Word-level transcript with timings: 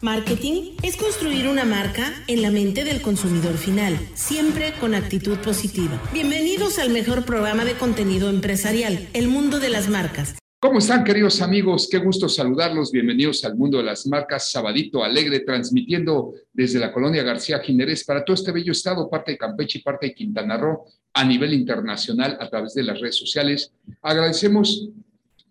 Marketing 0.00 0.76
es 0.84 0.96
construir 0.96 1.48
una 1.48 1.64
marca 1.64 2.14
en 2.28 2.40
la 2.40 2.52
mente 2.52 2.84
del 2.84 3.02
consumidor 3.02 3.56
final, 3.56 3.98
siempre 4.14 4.72
con 4.80 4.94
actitud 4.94 5.36
positiva. 5.38 6.00
Bienvenidos 6.12 6.78
al 6.78 6.90
mejor 6.90 7.24
programa 7.24 7.64
de 7.64 7.72
contenido 7.72 8.30
empresarial, 8.30 9.08
El 9.12 9.26
Mundo 9.26 9.58
de 9.58 9.70
las 9.70 9.88
Marcas. 9.88 10.38
¿Cómo 10.60 10.78
están 10.78 11.02
queridos 11.02 11.42
amigos? 11.42 11.88
Qué 11.90 11.98
gusto 11.98 12.28
saludarlos. 12.28 12.92
Bienvenidos 12.92 13.44
al 13.44 13.56
mundo 13.56 13.78
de 13.78 13.84
las 13.84 14.06
marcas. 14.06 14.52
Sabadito 14.52 15.02
Alegre, 15.02 15.40
transmitiendo 15.40 16.32
desde 16.52 16.78
la 16.78 16.92
colonia 16.92 17.24
García 17.24 17.58
Jiménez 17.58 18.04
para 18.04 18.24
todo 18.24 18.34
este 18.34 18.52
bello 18.52 18.70
estado, 18.70 19.10
parte 19.10 19.32
de 19.32 19.38
Campeche 19.38 19.80
y 19.80 19.82
parte 19.82 20.06
de 20.06 20.14
Quintana 20.14 20.56
Roo, 20.56 20.84
a 21.12 21.24
nivel 21.24 21.52
internacional 21.54 22.38
a 22.40 22.48
través 22.48 22.72
de 22.74 22.84
las 22.84 23.00
redes 23.00 23.16
sociales. 23.16 23.72
Agradecemos 24.02 24.90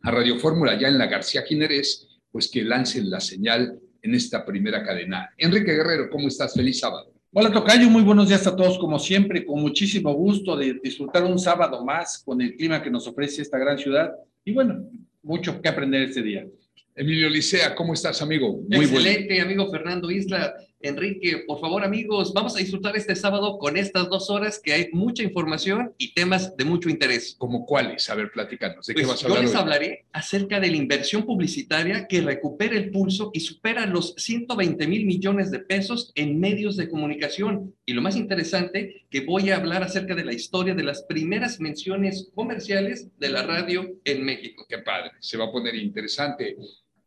a 0.04 0.12
Radio 0.12 0.40
Fórmula 0.40 0.80
ya 0.80 0.88
en 0.88 0.98
la 0.98 1.08
García 1.08 1.42
Jiménez, 1.42 2.08
pues 2.32 2.50
que 2.50 2.64
lancen 2.64 3.10
la 3.10 3.20
señal 3.20 3.82
en 4.02 4.16
esta 4.16 4.46
primera 4.46 4.84
cadena. 4.84 5.30
Enrique 5.38 5.74
Guerrero, 5.74 6.10
¿cómo 6.10 6.28
estás? 6.28 6.54
Feliz 6.54 6.80
sábado. 6.80 7.14
Hola 7.34 7.52
Tocayo, 7.52 7.90
muy 7.90 8.02
buenos 8.04 8.30
días 8.30 8.48
a 8.48 8.56
todos 8.56 8.80
como 8.80 8.98
siempre, 8.98 9.46
con 9.46 9.62
muchísimo 9.62 10.14
gusto 10.14 10.56
de 10.56 10.80
disfrutar 10.82 11.24
un 11.24 11.38
sábado 11.38 11.84
más 11.84 12.24
con 12.24 12.42
el 12.42 12.56
clima 12.56 12.82
que 12.82 12.90
nos 12.90 13.06
ofrece 13.08 13.42
esta 13.42 13.58
gran 13.58 13.78
ciudad 13.78 14.12
y 14.44 14.54
bueno, 14.54 14.90
mucho 15.22 15.62
que 15.62 15.70
aprender 15.70 16.04
este 16.04 16.22
día. 16.22 16.48
Emilio 16.96 17.30
Licea, 17.30 17.76
¿cómo 17.76 17.94
estás, 17.94 18.22
amigo? 18.22 18.64
Muy 18.70 18.86
Excelente, 18.86 19.40
amigo 19.40 19.70
Fernando 19.70 20.10
Isla. 20.10 20.56
Enrique, 20.80 21.44
por 21.48 21.60
favor, 21.60 21.84
amigos, 21.84 22.34
vamos 22.34 22.56
a 22.56 22.60
disfrutar 22.60 22.96
este 22.96 23.16
sábado 23.16 23.58
con 23.58 23.78
estas 23.78 24.10
dos 24.10 24.30
horas 24.30 24.60
que 24.64 24.74
hay 24.74 24.90
mucha 24.92 25.24
información 25.24 25.94
y 25.98 26.14
temas 26.14 26.56
de 26.56 26.66
mucho 26.66 26.88
interés. 26.90 27.36
¿Como 27.38 27.66
cuáles? 27.66 28.08
A 28.12 28.16
ver, 28.16 28.32
platícanos. 28.32 28.86
¿De 28.86 28.94
qué 28.94 29.02
Pues 29.02 29.08
vas 29.08 29.26
a 29.26 29.28
yo 29.28 29.42
les 29.42 29.52
hoy? 29.52 29.58
hablaré 29.58 30.06
acerca 30.14 30.60
de 30.60 30.70
la 30.70 30.78
inversión 30.78 31.26
publicitaria 31.26 32.08
que 32.08 32.22
recupera 32.22 32.78
el 32.78 32.92
pulso 32.92 33.32
y 33.34 33.40
supera 33.40 33.88
los 33.88 34.14
120 34.18 34.86
mil 34.88 35.06
millones 35.06 35.50
de 35.50 35.60
pesos 35.60 36.12
en 36.14 36.40
medios 36.40 36.78
de 36.78 36.90
comunicación. 36.90 37.74
Y 37.86 37.94
lo 37.94 38.04
más 38.04 38.16
interesante, 38.16 39.08
que 39.10 39.22
voy 39.22 39.50
a 39.50 39.58
hablar 39.58 39.82
acerca 39.82 40.14
de 40.14 40.26
la 40.26 40.34
historia 40.34 40.76
de 40.76 40.84
las 40.84 41.02
primeras 41.04 41.60
menciones 41.60 42.30
comerciales 42.36 43.10
de 43.18 43.30
la 43.30 43.42
radio 43.42 43.96
en 44.06 44.24
México. 44.24 44.66
Qué 44.70 44.78
padre, 44.80 45.12
se 45.22 45.38
va 45.38 45.46
a 45.46 45.52
poner 45.52 45.74
interesante. 45.76 46.56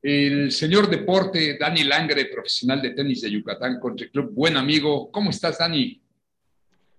El 0.03 0.51
señor 0.51 0.89
deporte, 0.89 1.59
Dani 1.59 1.85
Langre, 1.85 2.25
profesional 2.27 2.81
de 2.81 2.91
tenis 2.91 3.21
de 3.21 3.31
Yucatán 3.31 3.79
Country 3.79 4.11
Club, 4.11 4.31
buen 4.33 4.57
amigo. 4.57 5.11
¿Cómo 5.11 5.29
estás, 5.29 5.59
Dani? 5.59 6.01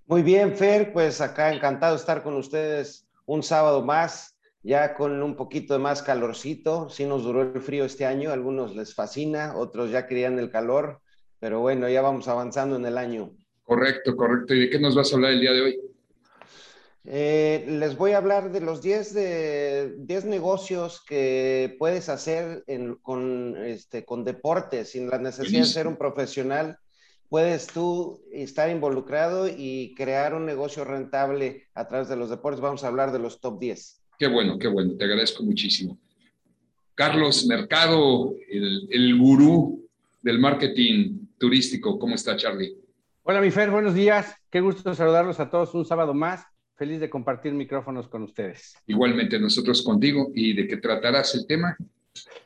Muy 0.06 0.22
bien, 0.22 0.56
Fer, 0.56 0.94
pues 0.94 1.20
acá 1.20 1.52
encantado 1.52 1.96
de 1.96 2.00
estar 2.00 2.22
con 2.22 2.36
ustedes 2.36 3.08
un 3.26 3.42
sábado 3.42 3.84
más, 3.84 4.38
ya 4.62 4.94
con 4.94 5.24
un 5.24 5.36
poquito 5.36 5.74
de 5.74 5.80
más 5.80 6.04
calorcito. 6.04 6.90
Sí 6.90 7.06
nos 7.06 7.24
duró 7.24 7.42
el 7.42 7.62
frío 7.62 7.86
este 7.86 8.06
año, 8.06 8.30
a 8.30 8.34
algunos 8.34 8.76
les 8.76 8.94
fascina, 8.94 9.56
otros 9.56 9.90
ya 9.90 10.06
querían 10.06 10.38
el 10.38 10.52
calor, 10.52 11.02
pero 11.40 11.60
bueno, 11.60 11.90
ya 11.90 12.04
vamos 12.04 12.28
avanzando 12.28 12.76
en 12.76 12.86
el 12.86 13.00
año. 13.00 13.32
Correcto, 13.64 14.16
correcto. 14.16 14.54
¿Y 14.54 14.60
de 14.60 14.70
qué 14.70 14.80
nos 14.80 14.94
vas 14.94 15.12
a 15.12 15.16
hablar 15.16 15.32
el 15.32 15.42
día 15.42 15.54
de 15.54 15.62
hoy? 15.62 15.80
Eh, 17.04 17.66
les 17.68 17.98
voy 17.98 18.12
a 18.12 18.18
hablar 18.18 18.52
de 18.52 18.62
los 18.62 18.82
10, 18.82 19.14
de, 19.14 19.96
10 19.98 20.26
negocios 20.26 21.04
que 21.08 21.76
puedes 21.80 22.10
hacer 22.10 22.64
en- 22.68 22.96
con, 22.96 23.58
este, 23.66 24.06
con 24.06 24.24
deporte 24.24 24.86
sin 24.86 25.10
la 25.10 25.18
necesidad 25.18 25.62
de 25.62 25.66
ser 25.66 25.88
un 25.88 25.98
profesional. 25.98 26.78
Puedes 27.28 27.68
tú 27.68 28.22
estar 28.32 28.70
involucrado 28.70 29.48
y 29.48 29.96
crear 29.96 30.36
un 30.36 30.46
negocio 30.46 30.84
rentable 30.84 31.64
a 31.74 31.88
través 31.88 32.08
de 32.10 32.18
los 32.18 32.30
deportes. 32.30 32.62
Vamos 32.62 32.84
a 32.84 32.88
hablar 32.88 33.12
de 33.12 33.20
los 33.20 33.40
top 33.40 33.60
10. 33.60 34.04
Qué 34.20 34.28
bueno, 34.28 34.60
qué 34.60 34.68
bueno, 34.68 34.96
te 34.96 35.06
agradezco 35.06 35.42
muchísimo. 35.42 35.98
Carlos 36.94 37.46
Mercado, 37.48 38.36
el, 38.50 38.88
el 38.92 39.18
gurú 39.18 39.88
del 40.22 40.38
marketing 40.38 41.20
turístico. 41.40 41.98
¿Cómo 41.98 42.14
está, 42.14 42.36
Charlie? 42.36 42.76
Hola, 43.24 43.42
mi 43.42 43.50
Fer, 43.50 43.72
buenos 43.72 43.96
días. 43.96 44.36
Qué 44.52 44.62
gusto 44.62 44.94
saludarlos 44.94 45.40
a 45.40 45.50
todos 45.50 45.74
un 45.74 45.86
sábado 45.86 46.14
más. 46.14 46.44
Feliz 46.82 47.00
de 47.00 47.12
compartir 47.12 47.54
micrófonos 47.54 48.08
con 48.08 48.24
ustedes. 48.24 48.76
Igualmente 48.88 49.40
nosotros 49.40 49.84
contigo. 49.84 50.32
¿Y 50.34 50.56
de 50.56 50.68
qué 50.68 50.78
tratarás 50.78 51.36
el 51.36 51.46
tema? 51.46 51.78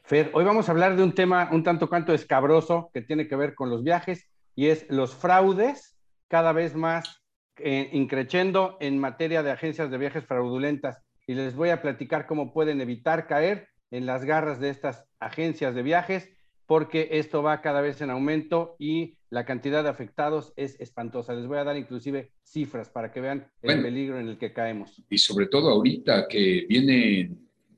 Fer, 0.04 0.30
hoy 0.34 0.44
vamos 0.44 0.68
a 0.68 0.74
hablar 0.74 0.98
de 0.98 1.04
un 1.04 1.16
tema 1.16 1.48
un 1.54 1.64
tanto 1.64 1.88
cuanto 1.88 2.14
escabroso 2.14 2.90
que 2.94 3.02
tiene 3.02 3.30
que 3.30 3.38
ver 3.38 3.56
con 3.56 3.70
los 3.70 3.82
viajes 3.82 4.28
y 4.54 4.68
es 4.68 4.88
los 4.90 5.16
fraudes 5.16 5.96
cada 6.28 6.52
vez 6.52 6.76
más 6.76 7.22
eh, 7.60 7.90
increciendo 7.94 8.76
en 8.82 9.00
materia 9.00 9.42
de 9.42 9.52
agencias 9.52 9.90
de 9.90 9.98
viajes 9.98 10.26
fraudulentas. 10.26 11.02
Y 11.26 11.36
les 11.36 11.56
voy 11.56 11.70
a 11.70 11.82
platicar 11.82 12.28
cómo 12.28 12.52
pueden 12.52 12.82
evitar 12.82 13.28
caer 13.28 13.70
en 13.90 14.06
las 14.06 14.26
garras 14.26 14.60
de 14.60 14.70
estas 14.70 15.06
agencias 15.18 15.74
de 15.76 15.82
viajes 15.82 16.30
porque 16.68 17.10
esto 17.12 17.44
va 17.44 17.62
cada 17.62 17.82
vez 17.82 18.02
en 18.02 18.10
aumento 18.10 18.76
y 18.80 19.16
la 19.30 19.46
cantidad 19.46 19.84
de 19.84 19.90
afectados 19.90 20.54
es 20.56 20.80
espantosa. 20.80 21.34
Les 21.34 21.48
voy 21.48 21.58
a 21.58 21.64
dar 21.64 21.78
inclusive 21.78 22.32
cifras 22.44 22.90
para 22.90 23.12
que 23.12 23.22
vean 23.22 23.48
el 23.62 23.82
peligro 23.82 24.20
en 24.20 24.30
el 24.30 24.38
que 24.38 24.54
caemos. 24.54 25.02
Y 25.10 25.18
sobre 25.18 25.48
todo 25.48 25.70
ahorita 25.70 26.28
que 26.28 26.66
viene 26.68 27.32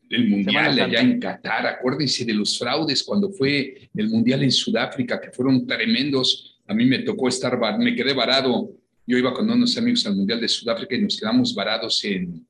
el 0.10 0.30
Mundial 0.30 0.80
allá 0.80 1.02
en 1.02 1.20
Qatar, 1.20 1.68
acuérdense 1.68 2.24
de 2.26 2.34
los 2.34 2.58
fraudes 2.58 3.04
cuando 3.04 3.30
fue 3.30 3.90
el 3.94 4.10
Mundial 4.10 4.44
en 4.44 4.52
Sudáfrica, 4.52 5.20
que 5.20 5.32
fueron 5.32 5.66
tremendos. 5.66 6.60
A 6.68 6.74
mí 6.74 6.86
me 6.86 7.00
tocó 7.00 7.28
estar, 7.28 7.58
me 7.78 7.96
quedé 7.96 8.14
varado. 8.14 8.72
Yo 9.06 9.18
iba 9.18 9.34
con 9.34 9.50
unos 9.50 9.78
amigos 9.78 10.06
al 10.06 10.16
Mundial 10.16 10.40
de 10.40 10.48
Sudáfrica 10.48 10.96
y 10.96 11.02
nos 11.02 11.18
quedamos 11.18 11.54
varados 11.56 12.04
en 12.06 12.46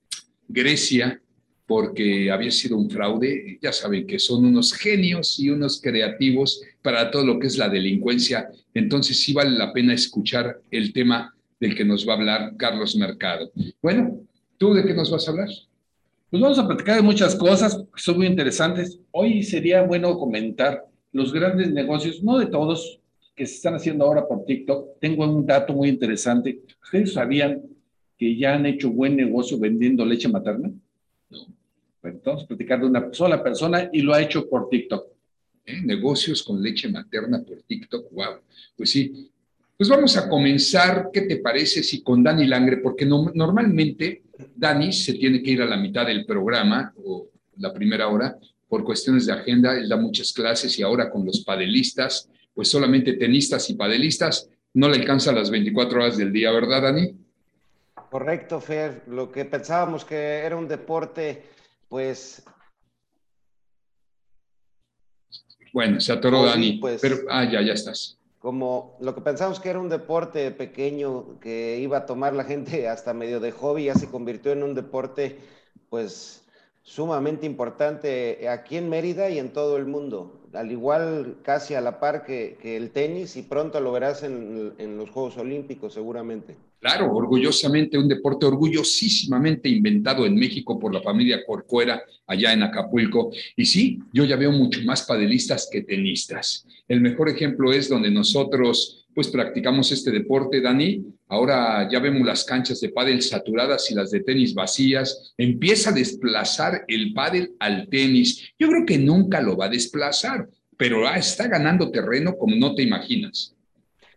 Grecia 0.48 1.22
porque 1.68 2.32
había 2.32 2.50
sido 2.50 2.78
un 2.78 2.90
fraude. 2.90 3.60
Ya 3.62 3.74
saben 3.74 4.08
que 4.08 4.18
son 4.18 4.46
unos 4.46 4.74
genios 4.74 5.38
y 5.40 5.50
unos 5.50 5.80
creativos 5.82 6.62
para 6.82 7.12
todo 7.12 7.26
lo 7.26 7.40
que 7.40 7.48
es 7.48 7.58
la 7.58 7.70
delincuencia. 7.70 8.50
Entonces 8.74 9.20
sí 9.20 9.34
vale 9.34 9.52
la 9.52 9.74
pena 9.74 9.94
escuchar 9.94 10.62
el 10.72 10.94
tema 10.94 11.36
del 11.60 11.76
que 11.76 11.86
nos 11.86 12.08
va 12.08 12.14
a 12.14 12.16
hablar 12.16 12.54
Carlos 12.58 12.96
Mercado. 12.96 13.52
Bueno, 13.82 14.22
¿tú 14.58 14.74
de 14.74 14.86
qué 14.86 14.94
nos 14.94 15.12
vas 15.12 15.28
a 15.28 15.32
hablar? 15.32 15.50
Pues 16.30 16.42
vamos 16.42 16.60
a 16.60 16.68
platicar 16.68 16.96
de 16.96 17.02
muchas 17.02 17.36
cosas 17.36 17.78
que 17.78 18.02
son 18.02 18.18
muy 18.18 18.28
interesantes. 18.28 19.00
Hoy 19.12 19.44
sería 19.44 19.84
bueno 19.84 20.18
comentar 20.18 20.86
los 21.12 21.34
grandes 21.34 21.72
negocios, 21.72 22.24
no 22.24 22.38
de 22.38 22.48
todos, 22.48 23.00
que 23.36 23.46
se 23.46 23.56
están 23.56 23.76
haciendo 23.76 24.06
ahora 24.06 24.28
por 24.28 24.46
TikTok. 24.46 25.00
Tengo 25.00 25.26
un 25.26 25.46
dato 25.46 25.74
muy 25.74 25.90
interesante. 25.90 26.62
¿Ustedes 26.82 27.14
sabían 27.14 27.62
que 28.18 28.36
ya 28.38 28.56
han 28.56 28.66
hecho 28.66 28.90
buen 28.90 29.16
negocio 29.16 29.60
vendiendo 29.60 30.06
leche 30.06 30.28
materna? 30.28 30.72
Bueno, 31.30 31.57
vamos 32.24 32.44
a 32.44 32.48
platicar 32.48 32.80
de 32.80 32.86
una 32.88 33.10
sola 33.14 33.44
persona 33.44 33.90
y 33.92 34.02
lo 34.02 34.14
ha 34.14 34.22
hecho 34.22 34.48
por 34.50 34.70
TikTok. 34.70 35.08
¿eh? 35.66 35.82
negocios 35.84 36.44
con 36.44 36.62
leche 36.62 36.88
materna 36.88 37.44
por 37.44 37.62
TikTok, 37.64 38.12
wow. 38.12 38.40
Pues 38.76 38.90
sí. 38.90 39.30
Pues 39.76 39.90
vamos 39.90 40.16
a 40.18 40.28
comenzar, 40.30 41.10
¿qué 41.14 41.22
te 41.22 41.38
parece 41.38 41.84
si 41.84 42.02
con 42.02 42.24
Dani 42.24 42.48
Langre? 42.48 42.78
Porque 42.78 43.06
no- 43.06 43.32
normalmente 43.36 44.24
Dani 44.56 44.92
se 44.94 45.14
tiene 45.16 45.44
que 45.44 45.52
ir 45.52 45.62
a 45.62 45.66
la 45.66 45.78
mitad 45.78 46.06
del 46.08 46.26
programa 46.26 46.94
o 47.04 47.28
la 47.58 47.74
primera 47.74 48.08
hora 48.08 48.38
por 48.70 48.84
cuestiones 48.84 49.26
de 49.26 49.34
agenda, 49.34 49.78
él 49.78 49.88
da 49.90 49.98
muchas 49.98 50.32
clases 50.34 50.78
y 50.80 50.84
ahora 50.84 51.10
con 51.10 51.26
los 51.26 51.42
padelistas, 51.44 52.30
pues 52.54 52.70
solamente 52.70 53.14
tenistas 53.14 53.70
y 53.70 53.76
padelistas, 53.76 54.50
no 54.74 54.90
le 54.90 54.98
alcanza 54.98 55.32
las 55.32 55.50
24 55.52 56.00
horas 56.00 56.18
del 56.18 56.32
día, 56.34 56.52
¿verdad, 56.52 56.82
Dani? 56.84 57.14
Correcto, 58.10 58.60
Fer. 58.62 59.04
Lo 59.08 59.32
que 59.32 59.46
pensábamos 59.46 60.06
que 60.06 60.16
era 60.16 60.56
un 60.56 60.68
deporte, 60.68 61.44
pues 61.90 62.44
Bueno, 65.74 66.00
se 66.00 66.12
atoró 66.14 66.44
sí, 66.44 66.50
Dani, 66.50 66.74
pues. 66.80 67.02
pero, 67.02 67.18
ah, 67.30 67.44
ya, 67.44 67.62
ya 67.62 67.74
estás. 67.74 68.18
como 68.40 68.98
lo 69.00 69.14
que 69.14 69.22
pensábamos 69.22 69.60
que 69.60 69.70
era 69.70 69.80
un 69.80 69.90
deporte 69.90 70.52
pequeño 70.52 71.40
que 71.40 71.80
iba 71.80 71.98
a 72.00 72.06
tomar 72.06 72.34
la 72.34 72.44
gente 72.46 72.88
hasta 72.88 73.14
medio 73.14 73.40
de 73.40 73.52
hobby, 73.52 73.86
ya 73.86 73.96
se 73.96 74.10
convirtió 74.10 74.52
en 74.52 74.64
un 74.64 74.74
deporte 74.76 75.38
pues 75.90 76.46
sumamente 76.84 77.46
importante 77.46 78.48
aquí 78.50 78.78
en 78.78 78.90
Mérida 78.90 79.30
y 79.30 79.40
en 79.40 79.52
todo 79.54 79.78
el 79.78 79.86
mundo. 79.86 80.42
Al 80.54 80.72
igual 80.72 81.38
casi 81.44 81.76
a 81.76 81.82
la 81.82 82.00
par 82.00 82.24
que, 82.26 82.58
que 82.62 82.78
el 82.78 82.92
tenis 82.92 83.36
y 83.36 83.44
pronto 83.44 83.80
lo 83.82 83.92
verás 83.92 84.24
en, 84.24 84.74
en 84.78 84.98
los 84.98 85.10
Juegos 85.10 85.38
Olímpicos 85.38 85.94
seguramente. 85.94 86.56
Claro, 86.80 87.12
orgullosamente, 87.12 87.98
un 87.98 88.08
deporte 88.08 88.46
orgullosísimamente 88.46 89.68
inventado 89.68 90.26
en 90.26 90.36
México 90.36 90.78
por 90.78 90.94
la 90.94 91.02
familia 91.02 91.44
Corcuera, 91.46 92.04
allá 92.28 92.54
en 92.54 92.64
Acapulco. 92.64 93.32
Y 93.56 93.66
sí, 93.66 94.00
yo 94.14 94.26
ya 94.26 94.36
veo 94.36 94.52
mucho 94.52 94.82
más 94.84 95.04
padelistas 95.04 95.68
que 95.72 95.82
tenistas. 95.82 96.66
El 96.88 97.02
mejor 97.02 97.30
ejemplo 97.30 97.74
es 97.74 97.90
donde 97.90 98.12
nosotros 98.12 99.08
pues 99.18 99.30
practicamos 99.30 99.92
este 99.92 100.12
deporte, 100.12 100.62
Dani. 100.62 101.04
Ahora 101.28 101.90
ya 101.92 102.00
vemos 102.00 102.24
las 102.24 102.44
canchas 102.44 102.80
de 102.82 102.90
pádel 102.90 103.24
saturadas 103.24 103.90
y 103.90 103.96
las 103.96 104.12
de 104.12 104.20
tenis 104.20 104.54
vacías. 104.54 105.34
Empieza 105.40 105.90
a 105.90 105.94
desplazar 105.94 106.86
el 106.88 107.14
pádel 107.16 107.56
al 107.58 107.90
tenis. 107.90 108.54
Yo 108.60 108.68
creo 108.68 108.86
que 108.86 109.00
nunca 109.00 109.42
lo 109.42 109.58
va 109.58 109.66
a 109.66 109.70
desplazar, 109.70 110.48
pero 110.78 111.08
ah, 111.08 111.18
está 111.18 111.48
ganando 111.48 111.90
terreno 111.90 112.38
como 112.38 112.56
no 112.58 112.76
te 112.76 112.84
imaginas. 112.84 113.56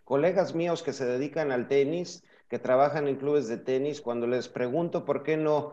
Colegas 0.05 0.55
míos 0.55 0.83
que 0.83 0.93
se 0.93 1.07
dedican 1.07 1.51
al 1.51 1.67
tenis, 1.67 2.23
que 2.51 2.59
trabajan 2.59 3.07
en 3.07 3.17
clubes 3.17 3.47
de 3.47 3.57
tenis, 3.57 4.01
cuando 4.01 4.27
les 4.27 4.49
pregunto 4.49 5.05
por 5.05 5.23
qué 5.23 5.37
no 5.37 5.73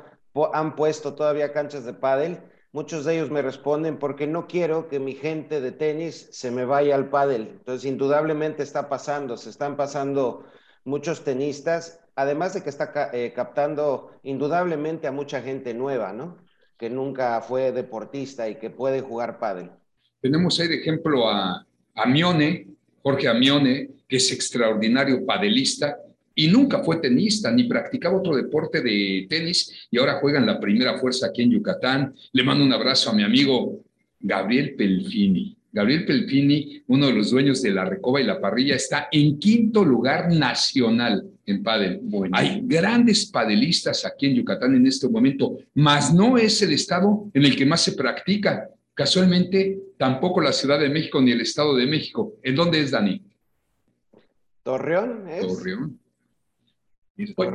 han 0.53 0.75
puesto 0.75 1.15
todavía 1.15 1.51
canchas 1.51 1.85
de 1.85 1.93
pádel, 1.93 2.39
muchos 2.71 3.03
de 3.03 3.15
ellos 3.15 3.31
me 3.31 3.41
responden 3.41 3.97
porque 3.97 4.27
no 4.27 4.45
quiero 4.45 4.87
que 4.87 4.99
mi 4.99 5.15
gente 5.15 5.59
de 5.59 5.71
tenis 5.71 6.29
se 6.31 6.51
me 6.51 6.65
vaya 6.65 6.93
al 6.93 7.09
pádel. 7.09 7.47
Entonces, 7.57 7.89
indudablemente 7.89 8.61
está 8.61 8.87
pasando, 8.89 9.37
se 9.37 9.49
están 9.49 9.75
pasando 9.75 10.45
muchos 10.85 11.23
tenistas, 11.23 11.99
además 12.15 12.53
de 12.53 12.61
que 12.61 12.69
está 12.69 13.09
eh, 13.11 13.33
captando 13.35 14.11
indudablemente 14.21 15.07
a 15.07 15.11
mucha 15.11 15.41
gente 15.41 15.73
nueva, 15.73 16.13
¿no? 16.13 16.37
Que 16.77 16.91
nunca 16.91 17.41
fue 17.41 17.71
deportista 17.71 18.47
y 18.47 18.59
que 18.59 18.69
puede 18.69 19.01
jugar 19.01 19.39
pádel. 19.39 19.71
Tenemos 20.21 20.59
ahí 20.59 20.67
de 20.67 20.75
ejemplo 20.75 21.27
a 21.27 21.65
Amione, 21.95 22.67
Jorge 23.01 23.27
Amione, 23.27 23.89
que 24.07 24.17
es 24.17 24.31
extraordinario 24.31 25.25
padelista 25.25 25.97
y 26.37 26.47
nunca 26.47 26.83
fue 26.83 26.97
tenista 26.97 27.51
ni 27.51 27.63
practicaba 27.63 28.19
otro 28.19 28.35
deporte 28.35 28.81
de 28.81 29.25
tenis 29.27 29.87
y 29.89 29.97
ahora 29.97 30.19
juega 30.21 30.37
en 30.37 30.45
la 30.45 30.59
primera 30.59 30.99
fuerza 30.99 31.27
aquí 31.27 31.41
en 31.41 31.51
Yucatán. 31.51 32.13
Le 32.31 32.43
mando 32.43 32.63
un 32.63 32.71
abrazo 32.71 33.09
a 33.09 33.13
mi 33.13 33.23
amigo 33.23 33.83
Gabriel 34.19 34.75
Pelfini. 34.75 35.57
Gabriel 35.71 36.05
Pelfini, 36.05 36.83
uno 36.87 37.07
de 37.07 37.13
los 37.13 37.31
dueños 37.31 37.63
de 37.63 37.71
la 37.71 37.85
Recoba 37.85 38.21
y 38.21 38.23
la 38.23 38.39
Parrilla, 38.39 38.75
está 38.75 39.09
en 39.11 39.39
quinto 39.39 39.83
lugar 39.83 40.31
nacional 40.31 41.27
en 41.43 41.63
pádel. 41.63 42.01
Hay 42.33 42.61
grandes 42.63 43.25
padelistas 43.25 44.05
aquí 44.05 44.27
en 44.27 44.35
Yucatán 44.35 44.75
en 44.75 44.85
este 44.85 45.09
momento, 45.09 45.57
mas 45.73 46.13
no 46.13 46.37
es 46.37 46.61
el 46.61 46.71
estado 46.71 47.31
en 47.33 47.45
el 47.45 47.55
que 47.55 47.65
más 47.65 47.81
se 47.81 47.93
practica. 47.93 48.69
Casualmente, 48.93 49.79
tampoco 49.97 50.39
la 50.39 50.53
Ciudad 50.53 50.79
de 50.79 50.89
México 50.89 51.19
ni 51.19 51.31
el 51.31 51.41
Estado 51.41 51.75
de 51.75 51.87
México. 51.87 52.35
¿En 52.43 52.55
dónde 52.55 52.79
es, 52.81 52.91
Dani? 52.91 53.23
Torreón 54.61 55.27
es. 55.29 55.41
Torreón. 55.41 55.99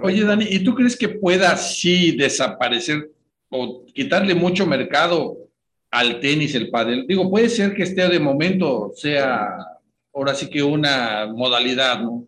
Oye, 0.03 0.25
Dani, 0.25 0.47
¿y 0.49 0.64
tú 0.64 0.75
crees 0.75 0.97
que 0.97 1.09
pueda 1.09 1.53
así 1.53 2.17
desaparecer 2.17 3.11
o 3.49 3.85
quitarle 3.87 4.35
mucho 4.35 4.67
mercado 4.67 5.37
al 5.91 6.19
tenis, 6.20 6.55
el 6.55 6.70
pádel? 6.70 7.06
Digo, 7.06 7.31
puede 7.31 7.49
ser 7.49 7.75
que 7.75 7.85
esté 7.85 8.09
de 8.09 8.19
momento, 8.19 8.93
sea 8.97 9.56
ahora 10.12 10.35
sí 10.35 10.50
que 10.50 10.62
una 10.62 11.26
modalidad, 11.26 12.00
¿no? 12.00 12.26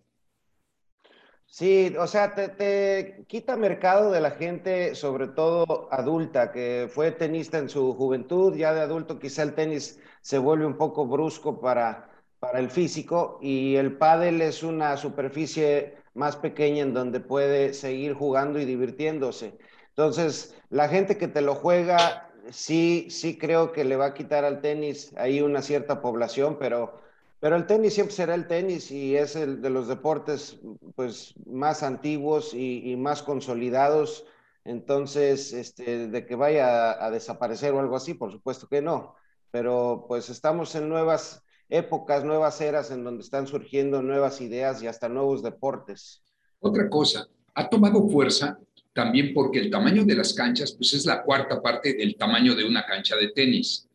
Sí, 1.46 1.94
o 1.98 2.06
sea, 2.08 2.34
te, 2.34 3.24
quita 3.28 3.56
mercado 3.56 4.10
de 4.10 4.20
la 4.20 4.32
gente, 4.32 4.96
sobre 4.96 5.28
todo 5.28 5.88
adulta, 5.92 6.50
que 6.50 6.88
fue 6.90 7.12
tenista 7.12 7.58
en 7.58 7.68
su 7.68 7.94
juventud, 7.94 8.56
ya 8.56 8.74
de 8.74 8.80
adulto 8.80 9.20
quizá 9.20 9.44
el 9.44 9.54
tenis 9.54 10.00
se 10.20 10.38
vuelve 10.38 10.66
un 10.66 10.76
poco 10.76 11.06
brusco 11.06 11.60
para, 11.60 12.10
para 12.40 12.58
el 12.58 12.70
físico 12.70 13.38
y 13.40 13.76
el 13.76 13.96
pádel 13.96 14.42
es 14.42 14.64
una 14.64 14.96
superficie 14.96 16.03
más 16.14 16.36
pequeña 16.36 16.82
en 16.82 16.94
donde 16.94 17.20
puede 17.20 17.74
seguir 17.74 18.14
jugando 18.14 18.58
y 18.58 18.64
divirtiéndose. 18.64 19.58
Entonces, 19.88 20.56
la 20.70 20.88
gente 20.88 21.18
que 21.18 21.28
te 21.28 21.42
lo 21.42 21.54
juega, 21.54 22.30
sí, 22.50 23.08
sí 23.10 23.38
creo 23.38 23.72
que 23.72 23.84
le 23.84 23.96
va 23.96 24.06
a 24.06 24.14
quitar 24.14 24.44
al 24.44 24.60
tenis 24.60 25.12
ahí 25.16 25.40
una 25.40 25.62
cierta 25.62 26.00
población, 26.00 26.56
pero 26.58 27.04
pero 27.44 27.56
el 27.56 27.66
tenis 27.66 27.92
siempre 27.92 28.16
será 28.16 28.34
el 28.34 28.46
tenis 28.46 28.90
y 28.90 29.18
es 29.18 29.36
el 29.36 29.60
de 29.60 29.68
los 29.68 29.86
deportes 29.86 30.58
pues, 30.96 31.34
más 31.44 31.82
antiguos 31.82 32.54
y, 32.54 32.96
más 32.96 33.22
consolidados. 33.22 34.24
Entonces, 34.64 35.52
este, 35.52 36.08
de 36.08 36.24
que 36.24 36.36
vaya 36.36 37.04
a, 37.04 37.10
desaparecer 37.10 37.74
o 37.74 37.80
algo 37.80 37.96
así, 37.96 38.14
por 38.14 38.32
supuesto 38.32 38.66
que 38.66 38.80
no. 38.80 39.14
Pero 39.50 40.06
pues 40.08 40.30
estamos 40.30 40.74
en 40.74 40.88
nuevas 40.88 41.44
épocas, 41.74 42.24
nuevas 42.24 42.60
eras 42.60 42.90
en 42.90 43.04
donde 43.04 43.22
están 43.22 43.46
surgiendo 43.46 44.02
nuevas 44.02 44.40
ideas 44.40 44.82
y 44.82 44.86
hasta 44.86 45.08
nuevos 45.08 45.42
deportes. 45.42 46.22
Otra 46.60 46.88
cosa, 46.88 47.26
ha 47.54 47.68
tomado 47.68 48.08
fuerza 48.08 48.58
también 48.92 49.34
porque 49.34 49.58
el 49.58 49.70
tamaño 49.70 50.04
de 50.04 50.14
las 50.14 50.32
canchas 50.32 50.72
pues 50.72 50.94
es 50.94 51.04
la 51.04 51.22
cuarta 51.22 51.60
parte 51.60 51.94
del 51.94 52.16
tamaño 52.16 52.54
de 52.54 52.64
una 52.64 52.84
cancha 52.86 53.16
de 53.16 53.28
tenis. 53.28 53.88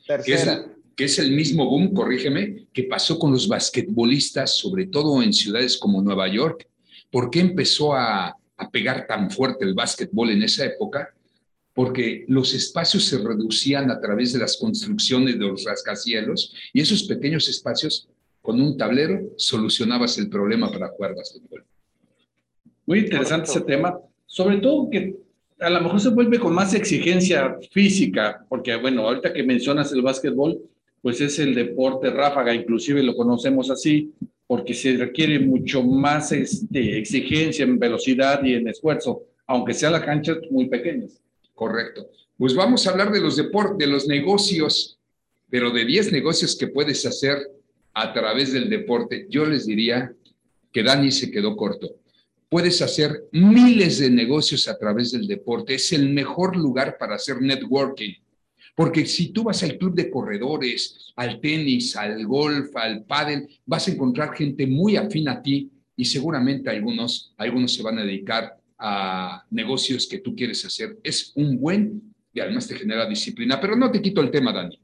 Que 0.96 1.06
es 1.06 1.18
el 1.18 1.32
mismo 1.32 1.66
boom, 1.66 1.94
corrígeme, 1.94 2.68
que 2.74 2.84
pasó 2.84 3.18
con 3.18 3.32
los 3.32 3.48
basquetbolistas, 3.48 4.58
sobre 4.58 4.88
todo 4.88 5.24
en 5.24 5.32
ciudades 5.32 5.78
como 5.78 6.02
Nueva 6.02 6.28
York. 6.28 6.68
¿Por 7.10 7.30
qué 7.30 7.40
empezó 7.40 7.96
a, 7.96 8.36
pegar 8.74 9.08
tan 9.08 9.32
fuerte 9.32 9.64
el 9.64 9.74
básquetbol 9.74 10.32
en 10.32 10.44
esa 10.44 10.66
época? 10.66 11.14
Porque 11.80 12.26
los 12.28 12.54
espacios 12.54 13.06
se 13.06 13.20
reducían 13.20 13.90
a 13.90 14.02
través 14.02 14.34
de 14.34 14.40
las 14.40 14.58
construcciones 14.58 15.40
de 15.40 15.46
los 15.46 15.64
rascacielos 15.64 16.54
y 16.74 16.82
esos 16.82 17.04
pequeños 17.04 17.48
espacios, 17.48 18.10
con 18.42 18.60
un 18.60 18.76
tablero, 18.76 19.22
solucionabas 19.38 20.18
el 20.18 20.28
problema 20.28 20.70
para 20.70 20.90
jugar 20.90 21.16
básquetbol. 21.16 21.64
Muy 22.86 23.00
interesante 23.00 23.50
ese 23.50 23.62
tema, 23.62 23.98
sobre 24.26 24.58
todo 24.58 24.90
que 24.90 25.16
a 25.58 25.70
lo 25.70 25.80
mejor 25.80 26.02
se 26.02 26.10
vuelve 26.10 26.38
con 26.38 26.54
más 26.54 26.74
exigencia 26.74 27.58
física, 27.72 28.46
porque 28.50 28.76
bueno, 28.76 29.08
ahorita 29.08 29.32
que 29.32 29.44
mencionas 29.44 29.94
el 29.94 30.02
básquetbol, 30.02 30.60
pues 31.02 31.22
es 31.22 31.40
el 31.40 31.56
deporte 31.56 32.10
ráfaga, 32.10 32.54
inclusive 32.54 33.02
lo 33.04 33.16
conocemos 33.16 33.70
así, 33.70 34.12
porque 34.48 34.74
se 34.74 34.98
requiere 34.98 35.40
mucho 35.40 35.82
más 35.82 36.34
este, 36.34 36.98
exigencia 36.98 37.64
en 37.64 37.80
velocidad 37.80 38.44
y 38.44 38.56
en 38.56 38.68
esfuerzo, 38.68 39.22
aunque 39.48 39.74
sea 39.74 39.90
la 39.90 40.04
cancha 40.04 40.36
muy 40.52 40.68
pequeñas. 40.68 41.22
Correcto. 41.60 42.10
Pues 42.38 42.56
vamos 42.56 42.88
a 42.88 42.92
hablar 42.92 43.12
de 43.12 43.20
los 43.20 43.36
deportes, 43.36 43.78
de 43.78 43.88
los 43.88 44.08
negocios, 44.08 44.98
pero 45.50 45.72
de 45.72 45.84
10 45.84 46.14
negocios 46.14 46.56
que 46.56 46.68
puedes 46.68 47.06
hacer 47.06 47.38
a 47.94 48.14
través 48.14 48.54
del 48.54 48.70
deporte. 48.70 49.28
Yo 49.30 49.46
les 49.46 49.66
diría 49.66 50.14
que 50.72 50.84
Dani 50.84 51.12
se 51.12 51.30
quedó 51.30 51.58
corto. 51.58 51.98
Puedes 52.48 52.82
hacer 52.82 53.26
miles 53.34 54.00
de 54.00 54.10
negocios 54.10 54.70
a 54.70 54.78
través 54.78 55.12
del 55.12 55.28
deporte. 55.28 55.76
Es 55.76 55.92
el 55.92 56.14
mejor 56.14 56.56
lugar 56.56 56.96
para 56.98 57.16
hacer 57.16 57.42
networking 57.42 58.14
porque 58.74 59.06
si 59.06 59.34
tú 59.34 59.44
vas 59.44 59.62
al 59.64 59.78
club 59.78 59.94
de 59.94 60.10
corredores, 60.10 61.12
al 61.18 61.42
tenis, 61.42 61.98
al 61.98 62.26
golf, 62.26 62.74
al 62.78 63.04
pádel, 63.04 63.46
vas 63.66 63.86
a 63.86 63.92
encontrar 63.92 64.34
gente 64.34 64.66
muy 64.66 64.96
afín 64.96 65.28
a 65.28 65.42
ti 65.42 65.70
y 65.98 66.06
seguramente 66.06 66.70
algunos, 66.70 67.34
algunos 67.36 67.74
se 67.74 67.84
van 67.84 68.00
a 68.00 68.06
dedicar 68.06 68.58
a 68.80 69.46
negocios 69.52 70.08
que 70.08 70.20
tú 70.20 70.36
quieres 70.36 70.66
hacer. 70.66 70.98
Es 71.04 71.34
un 71.36 71.60
buen 71.60 72.14
y 72.34 72.40
además 72.40 72.68
te 72.68 72.76
genera 72.76 73.06
disciplina. 73.06 73.60
Pero 73.60 73.76
no 73.76 73.92
te 73.92 74.02
quito 74.02 74.22
el 74.22 74.32
tema, 74.32 74.54
Dani. 74.54 74.80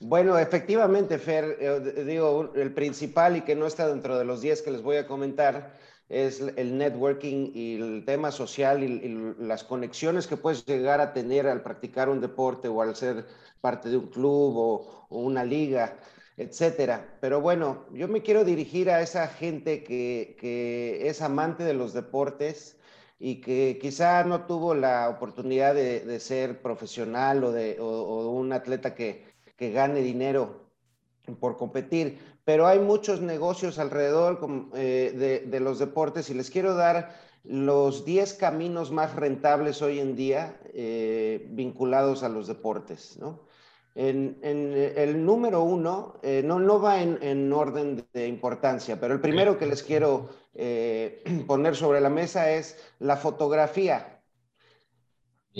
Bueno, 0.00 0.38
efectivamente, 0.38 1.18
Fer, 1.18 1.58
eh, 1.60 2.04
digo, 2.06 2.52
el 2.54 2.72
principal 2.72 3.36
y 3.36 3.42
que 3.42 3.54
no 3.54 3.66
está 3.66 3.86
dentro 3.88 4.18
de 4.18 4.24
los 4.24 4.40
10 4.40 4.62
que 4.62 4.70
les 4.70 4.82
voy 4.82 4.96
a 4.96 5.06
comentar 5.06 5.78
es 6.08 6.40
el 6.40 6.76
networking 6.76 7.52
y 7.54 7.76
el 7.76 8.04
tema 8.04 8.32
social 8.32 8.82
y, 8.82 9.34
las 9.38 9.62
conexiones 9.62 10.26
que 10.26 10.36
puedes 10.36 10.66
llegar 10.66 11.00
a 11.00 11.12
tener 11.12 11.46
al 11.46 11.62
practicar 11.62 12.08
un 12.08 12.20
deporte 12.20 12.66
o 12.66 12.82
al 12.82 12.96
ser 12.96 13.26
parte 13.60 13.90
de 13.90 13.96
un 13.96 14.08
club 14.08 14.56
o, 14.56 15.06
una 15.10 15.44
liga, 15.44 15.96
etcétera. 16.42 17.18
Pero 17.20 17.40
bueno, 17.40 17.84
yo 17.92 18.08
me 18.08 18.22
quiero 18.22 18.44
dirigir 18.44 18.90
a 18.90 19.02
esa 19.02 19.28
gente 19.28 19.84
que, 19.84 20.98
es 21.08 21.22
amante 21.22 21.64
de 21.64 21.74
los 21.74 21.92
deportes 21.92 22.78
y 23.18 23.40
que 23.40 23.78
quizá 23.80 24.24
no 24.24 24.46
tuvo 24.46 24.74
la 24.74 25.08
oportunidad 25.10 25.74
de, 25.74 26.20
ser 26.20 26.62
profesional 26.62 27.44
o 27.44 27.52
de 27.52 27.76
un 27.80 28.52
atleta 28.52 28.94
que, 28.94 29.24
que 29.56 29.72
gane 29.72 30.00
dinero 30.00 30.70
por 31.38 31.58
competir, 31.58 32.18
pero 32.44 32.66
hay 32.66 32.78
muchos 32.78 33.20
negocios 33.20 33.78
alrededor 33.78 34.40
eh, 34.74 35.44
de, 35.46 35.60
los 35.60 35.78
deportes 35.78 36.30
y 36.30 36.34
les 36.34 36.50
quiero 36.50 36.74
dar 36.74 37.14
los 37.44 38.04
10 38.04 38.34
caminos 38.34 38.90
más 38.90 39.14
rentables 39.14 39.82
hoy 39.82 40.00
en 40.00 40.16
día 40.16 40.58
eh, 40.72 41.46
vinculados 41.50 42.22
a 42.22 42.28
los 42.28 42.46
deportes. 42.46 43.18
En, 43.94 44.38
el 44.42 45.24
número 45.24 45.62
uno, 45.62 46.14
eh, 46.22 46.42
no, 46.44 46.58
no 46.58 46.80
va 46.80 47.02
en, 47.02 47.52
orden 47.52 48.06
de 48.12 48.28
importancia, 48.28 49.00
pero 49.00 49.14
el 49.14 49.20
primero 49.20 49.58
que 49.58 49.66
les 49.66 49.82
quiero 49.82 50.30
poner 51.46 51.76
sobre 51.76 52.00
la 52.00 52.10
mesa 52.10 52.52
es 52.52 52.78
la 52.98 53.16
fotografía. 53.16 54.20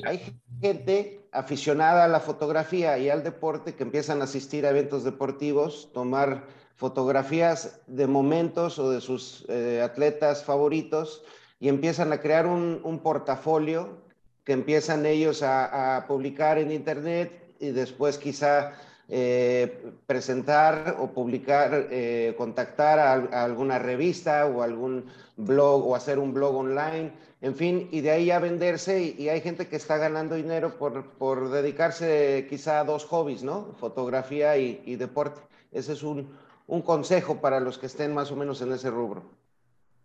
Hay 0.04 0.20
gente 0.60 1.20
aficionada 1.32 2.04
a 2.04 2.08
la 2.08 2.20
fotografía 2.20 2.99
y 2.99 3.08
al 3.08 3.22
deporte 3.22 3.75
que 3.75 3.82
empiezan 3.82 4.20
a 4.20 4.25
asistir 4.25 4.66
a 4.66 4.70
eventos 4.70 5.04
deportivos, 5.04 5.90
tomar 5.92 6.46
fotografías 6.76 7.80
de 7.87 8.06
momentos 8.06 8.78
o 8.78 8.90
de 8.90 9.00
sus 9.00 9.44
eh, 9.49 9.82
atletas 9.82 10.44
favoritos 10.44 11.22
y 11.58 11.68
empiezan 11.68 12.12
a 12.12 12.20
crear 12.20 12.46
un, 12.46 13.00
portafolio 13.02 13.99
que 14.44 14.52
empiezan 14.52 15.04
ellos 15.04 15.42
a, 15.42 16.04
publicar 16.08 16.56
en 16.58 16.72
internet 16.72 17.39
y 17.61 17.71
después 17.71 18.19
quizá 18.19 18.73
eh, 19.09 19.93
presentar 20.07 20.97
o 20.99 21.09
publicar, 21.09 21.87
eh, 21.90 22.35
contactar 22.37 22.99
a, 22.99 23.45
alguna 23.45 23.79
revista 23.79 24.47
o 24.47 24.62
algún 24.62 25.05
blog 25.37 25.87
o 25.87 25.95
hacer 25.95 26.19
un 26.19 26.35
blog 26.35 26.57
online, 26.57 27.12
en 27.43 27.55
fin, 27.55 27.88
y 27.93 28.00
de 28.00 28.11
ahí 28.11 28.31
a 28.31 28.38
venderse 28.38 29.14
y, 29.17 29.29
hay 29.29 29.40
gente 29.40 29.69
que 29.69 29.76
está 29.76 29.97
ganando 29.97 30.35
dinero 30.35 30.79
por, 30.79 31.50
dedicarse 31.50 32.47
quizá 32.50 32.81
a 32.81 32.85
dos 32.85 33.05
hobbies, 33.05 33.43
¿no? 33.43 33.75
Fotografía 33.79 34.57
y 34.57 34.97
deporte. 34.97 35.40
Ese 35.73 35.93
es 35.93 36.02
un, 36.02 36.29
un 36.71 36.83
consejo 36.83 37.40
para 37.40 37.59
los 37.61 37.79
que 37.79 37.87
estén 37.87 38.14
más 38.14 38.31
o 38.31 38.37
menos 38.37 38.62
en 38.62 38.73
ese 38.73 38.90
rubro? 38.90 39.25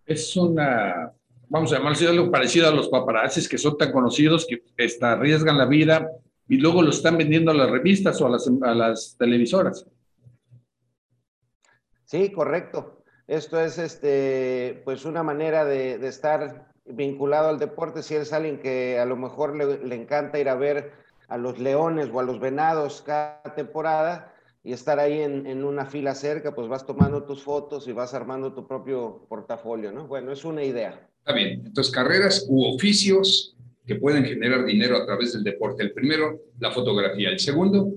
Es 0.06 0.36
una, 0.36 1.12
vamos 1.48 1.72
a 1.72 1.78
llamarlo 1.78 2.10
algo 2.10 2.32
parecido 2.32 2.68
a 2.68 2.72
los 2.72 2.90
paparazzis 2.90 3.48
que 3.48 3.58
son 3.58 3.78
tan 3.78 3.92
conocidos 3.92 4.48
que 4.48 4.84
hasta 4.84 5.14
arriesgan 5.14 5.58
la 5.58 5.66
vida 5.66 6.10
y 6.48 6.58
luego 6.58 6.82
lo 6.82 6.90
están 6.90 7.18
vendiendo 7.18 7.52
a 7.52 7.56
las 7.56 7.70
revistas 7.70 8.22
o 8.22 8.28
a 8.28 8.30
las, 8.30 8.50
a 8.62 8.74
las 8.74 9.16
televisoras. 9.18 9.86
Sí, 12.06 12.32
correcto. 12.32 13.04
Esto 13.28 13.60
es 13.60 13.78
este, 13.80 14.82
pues 14.86 15.06
una 15.06 15.24
manera 15.24 15.66
de, 15.66 15.98
de 15.98 16.08
estar 16.08 16.72
vinculado 16.86 17.50
al 17.50 17.60
deporte. 17.60 18.04
Si 18.04 18.14
eres 18.14 18.32
alguien 18.32 18.60
que 18.60 19.00
a 19.00 19.06
lo 19.06 19.16
mejor 19.16 19.56
le, 19.56 19.86
le 19.86 19.96
encanta 19.96 20.40
ir 20.40 20.50
a 20.50 20.56
ver 20.56 20.92
a 21.28 21.38
los 21.38 21.58
leones 21.58 22.10
o 22.14 22.20
a 22.20 22.24
los 22.24 22.40
venados 22.40 23.02
cada 23.02 23.42
temporada, 23.56 24.32
y 24.66 24.74
estar 24.74 25.00
ahí 25.00 25.22
en, 25.22 25.46
en, 25.46 25.64
una 25.64 25.86
fila 25.86 26.16
cerca, 26.16 26.56
pues 26.56 26.68
vas 26.68 26.88
tomando 26.88 27.24
tus 27.24 27.44
fotos 27.44 27.88
y 27.88 27.92
vas 27.92 28.16
armando 28.16 28.52
tu 28.52 28.68
propio 28.68 29.28
portafolio, 29.30 29.92
¿no? 29.92 30.08
Bueno, 30.08 30.32
es 30.32 30.44
una 30.44 30.64
idea. 30.64 31.08
Está 31.20 31.34
bien. 31.34 31.62
Entonces, 31.68 31.94
carreras 31.94 32.48
u 32.50 32.74
oficios 32.74 33.55
que 33.86 33.96
pueden 33.96 34.26
generar 34.26 34.66
dinero 34.66 34.98
a 34.98 35.06
través 35.06 35.34
del 35.34 35.44
deporte. 35.44 35.84
El 35.84 35.94
primero, 35.94 36.42
la 36.60 36.72
fotografía. 36.72 37.30
El 37.30 37.40
segundo. 37.40 37.92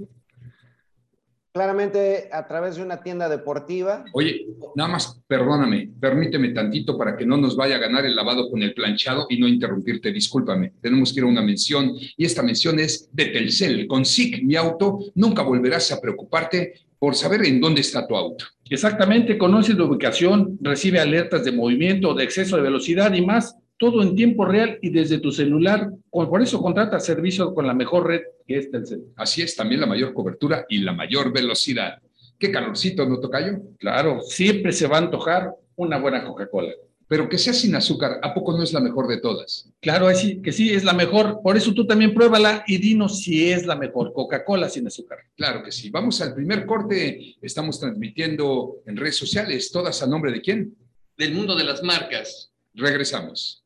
Claramente 1.53 2.29
a 2.31 2.47
través 2.47 2.77
de 2.77 2.83
una 2.83 3.03
tienda 3.03 3.29
deportiva. 3.29 4.05
Oye, 4.13 4.47
nada 4.77 4.91
más, 4.91 5.21
perdóname, 5.27 5.91
permíteme 5.99 6.51
tantito 6.51 6.97
para 6.97 7.17
que 7.17 7.27
no 7.27 7.37
nos 7.37 7.57
vaya 7.57 7.77
a 7.77 7.81
ganar 7.81 8.05
el 8.05 8.15
lavado 8.15 8.51
con 8.51 8.63
el 8.63 8.75
planchado 8.75 9.27
y 9.29 9.41
no 9.41 9.49
interrumpirte, 9.49 10.13
discúlpame. 10.13 10.75
Tenemos 10.81 11.13
que 11.13 11.21
ir 11.21 11.25
a 11.25 11.29
una 11.29 11.43
mención 11.43 11.95
y 12.17 12.25
esta 12.25 12.43
mención 12.43 12.79
es 12.79 13.09
de 13.13 13.27
Telcel. 13.27 13.89
Con 13.89 14.05
SIC, 14.05 14.45
mi 14.45 14.57
auto, 14.57 15.01
nunca 15.15 15.43
volverás 15.43 15.91
a 15.91 16.01
preocuparte 16.01 16.75
por 16.99 17.15
saber 17.15 17.45
en 17.45 17.61
dónde 17.61 17.81
está 17.81 18.07
tu 18.07 18.15
auto. 18.15 18.45
Exactamente, 18.69 19.39
conoce 19.39 19.73
la 19.75 19.85
ubicación, 19.85 20.59
recibe 20.61 21.01
alertas 21.01 21.45
de 21.45 21.53
movimiento, 21.53 22.15
de 22.15 22.25
exceso 22.25 22.57
de 22.57 22.63
velocidad 22.63 23.13
y 23.15 23.25
más 23.25 23.57
todo 23.79 24.03
en 24.03 24.15
tiempo 24.15 24.45
real 24.45 24.79
y 24.83 24.91
desde 24.91 25.19
tu 25.19 25.33
celular. 25.33 25.91
Por 26.11 26.43
eso 26.43 26.61
contrata 26.61 27.01
servicio 27.01 27.55
con 27.55 27.67
la 27.67 27.75
mejor 27.75 28.07
red 28.07 28.23
que 28.47 28.59
es 28.59 28.71
Telcel. 28.71 29.05
Así 29.17 29.43
es, 29.43 29.55
también 29.55 29.81
la 29.81 29.87
mayor 29.87 30.13
cobertura 30.13 30.67
y 30.69 30.79
la 30.79 30.93
mayor 30.93 31.33
velocidad. 31.33 32.01
Qué 32.39 32.51
calorcito, 32.51 33.09
¿no, 33.09 33.21
Tocayo? 33.21 33.61
Claro, 33.79 34.21
siempre 34.23 34.73
se 34.73 34.87
va 34.87 34.97
a 34.97 35.01
antojar 35.01 35.53
una 35.77 35.99
buena 35.99 36.25
Coca-Cola. 36.25 36.73
Pero 37.09 37.29
que 37.29 37.39
sea 37.39 37.55
sin 37.55 37.75
azúcar, 37.75 38.21
¿a 38.23 38.35
poco 38.35 38.57
no 38.57 38.63
es 38.63 38.73
la 38.75 38.81
mejor 38.81 39.09
de 39.09 39.19
todas? 39.19 39.71
Claro, 39.81 40.15
sí, 40.15 40.43
que 40.43 40.53
sí, 40.53 40.75
es 40.75 40.85
la 40.85 40.93
mejor. 40.93 41.41
Por 41.43 41.57
eso 41.57 41.73
tú 41.73 41.87
también 41.87 42.13
pruébala 42.13 42.65
y 42.67 42.77
dinos 42.77 43.23
si 43.23 43.51
es 43.51 43.65
la 43.65 43.77
mejor 43.77 44.13
Coca-Cola 44.13 44.69
sin 44.69 44.87
azúcar. 44.87 45.19
Claro 45.35 45.63
que 45.63 45.73
sí. 45.73 45.89
Vamos 45.89 46.21
al 46.21 46.35
primer 46.35 46.67
corte. 46.67 47.37
Estamos 47.41 47.81
transmitiendo 47.81 48.83
en 48.87 48.97
redes 48.97 49.17
sociales, 49.17 49.71
todas 49.73 50.03
a 50.03 50.07
nombre 50.07 50.33
de 50.33 50.43
quién? 50.43 50.77
Del 51.17 51.33
mundo 51.33 51.57
de 51.57 51.65
las 51.65 51.83
marcas. 51.83 52.51
Regresamos. 52.75 53.65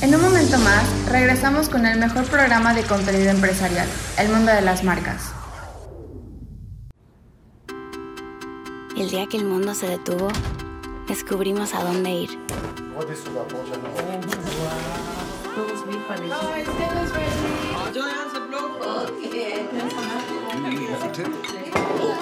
En 0.00 0.14
un 0.14 0.22
momento 0.22 0.58
más, 0.58 0.84
regresamos 1.10 1.68
con 1.68 1.84
el 1.84 1.98
mejor 1.98 2.24
programa 2.26 2.72
de 2.72 2.82
contenido 2.84 3.30
empresarial, 3.30 3.88
El 4.16 4.28
Mundo 4.28 4.52
de 4.52 4.62
las 4.62 4.84
Marcas. 4.84 5.32
El 8.96 9.10
día 9.10 9.26
que 9.26 9.36
el 9.36 9.44
mundo 9.44 9.74
se 9.74 9.88
detuvo, 9.88 10.28
descubrimos 11.08 11.74
a 11.74 11.82
dónde 11.82 12.10
ir. 12.10 12.30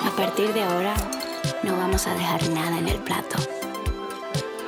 A 0.02 0.16
partir 0.16 0.52
de 0.54 0.62
ahora, 0.62 0.94
no 1.62 1.76
vamos 1.76 2.06
a 2.06 2.14
dejar 2.14 2.48
nada 2.48 2.78
en 2.78 2.88
el 2.88 2.98
plato 3.00 3.36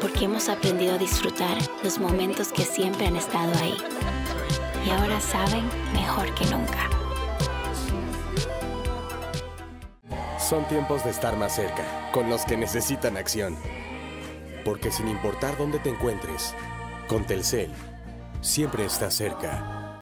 porque 0.01 0.25
hemos 0.25 0.49
aprendido 0.49 0.95
a 0.95 0.99
disfrutar 0.99 1.57
los 1.83 1.99
momentos 1.99 2.53
que 2.53 2.63
siempre 2.63 3.07
han 3.07 3.17
estado 3.17 3.53
ahí. 3.61 3.77
Y 4.87 4.91
ahora 4.91 5.21
saben 5.21 5.65
mejor 5.93 6.33
que 6.35 6.45
nunca. 6.47 6.89
Son 10.39 10.67
tiempos 10.69 11.05
de 11.05 11.11
estar 11.11 11.37
más 11.37 11.55
cerca, 11.55 12.11
con 12.13 12.31
los 12.31 12.45
que 12.45 12.57
necesitan 12.57 13.17
acción. 13.17 13.57
Porque 14.65 14.91
sin 14.91 15.09
importar 15.09 15.57
dónde 15.59 15.79
te 15.79 15.91
encuentres, 15.91 16.55
con 17.07 17.25
Telcel, 17.25 17.71
siempre 18.41 18.85
estás 18.85 19.15
cerca. 19.15 20.01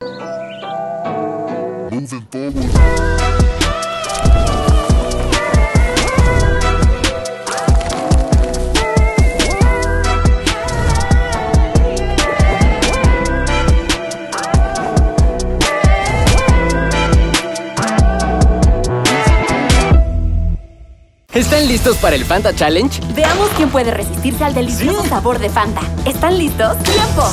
¿Están 21.37 21.69
listos 21.69 21.99
para 21.99 22.17
el 22.17 22.25
Fanta 22.25 22.55
Challenge? 22.55 22.99
Veamos 23.15 23.51
quién 23.59 23.69
puede 23.69 23.91
resistirse 23.91 24.43
al 24.43 24.55
delicioso 24.55 25.03
¿Sí? 25.03 25.11
sabor 25.11 25.39
de 25.39 25.51
Fanta. 25.51 25.83
¿Están 26.07 26.39
listos? 26.39 26.79
¡Tiempo! 26.79 27.31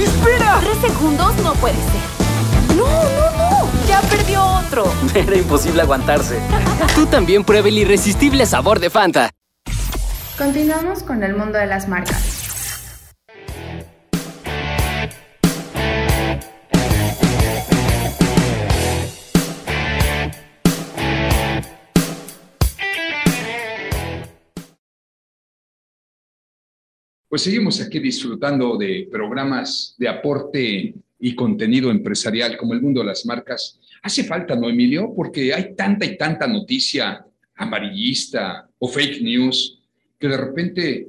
¡Espera! 0.00 0.60
Tres 0.60 0.78
segundos 0.92 1.34
no 1.42 1.52
puede 1.54 1.74
ser. 1.74 2.76
¡No, 2.76 2.84
no, 2.86 3.36
no! 3.38 3.68
¡Ya 3.88 4.00
perdió 4.02 4.40
otro! 4.40 4.84
Era 5.16 5.34
imposible 5.34 5.82
aguantarse. 5.82 6.38
Tú 6.94 7.06
también 7.06 7.42
pruebe 7.42 7.70
el 7.70 7.78
irresistible 7.78 8.46
sabor 8.46 8.78
de 8.78 8.88
Fanta. 8.88 9.30
Continuamos 10.38 11.02
con 11.02 11.24
el 11.24 11.34
mundo 11.34 11.58
de 11.58 11.66
las 11.66 11.88
marcas. 11.88 12.29
Pues 27.30 27.42
seguimos 27.42 27.80
aquí 27.80 28.00
disfrutando 28.00 28.76
de 28.76 29.06
programas 29.08 29.94
de 29.96 30.08
aporte 30.08 30.92
y 31.20 31.34
contenido 31.36 31.92
empresarial 31.92 32.56
como 32.56 32.74
el 32.74 32.82
mundo 32.82 33.02
de 33.02 33.06
las 33.06 33.24
marcas. 33.24 33.78
Hace 34.02 34.24
falta, 34.24 34.56
¿no, 34.56 34.68
Emilio? 34.68 35.12
Porque 35.14 35.54
hay 35.54 35.76
tanta 35.76 36.04
y 36.04 36.18
tanta 36.18 36.48
noticia 36.48 37.24
amarillista 37.54 38.68
o 38.80 38.88
fake 38.88 39.22
news 39.22 39.78
que 40.18 40.26
de 40.26 40.36
repente 40.36 41.06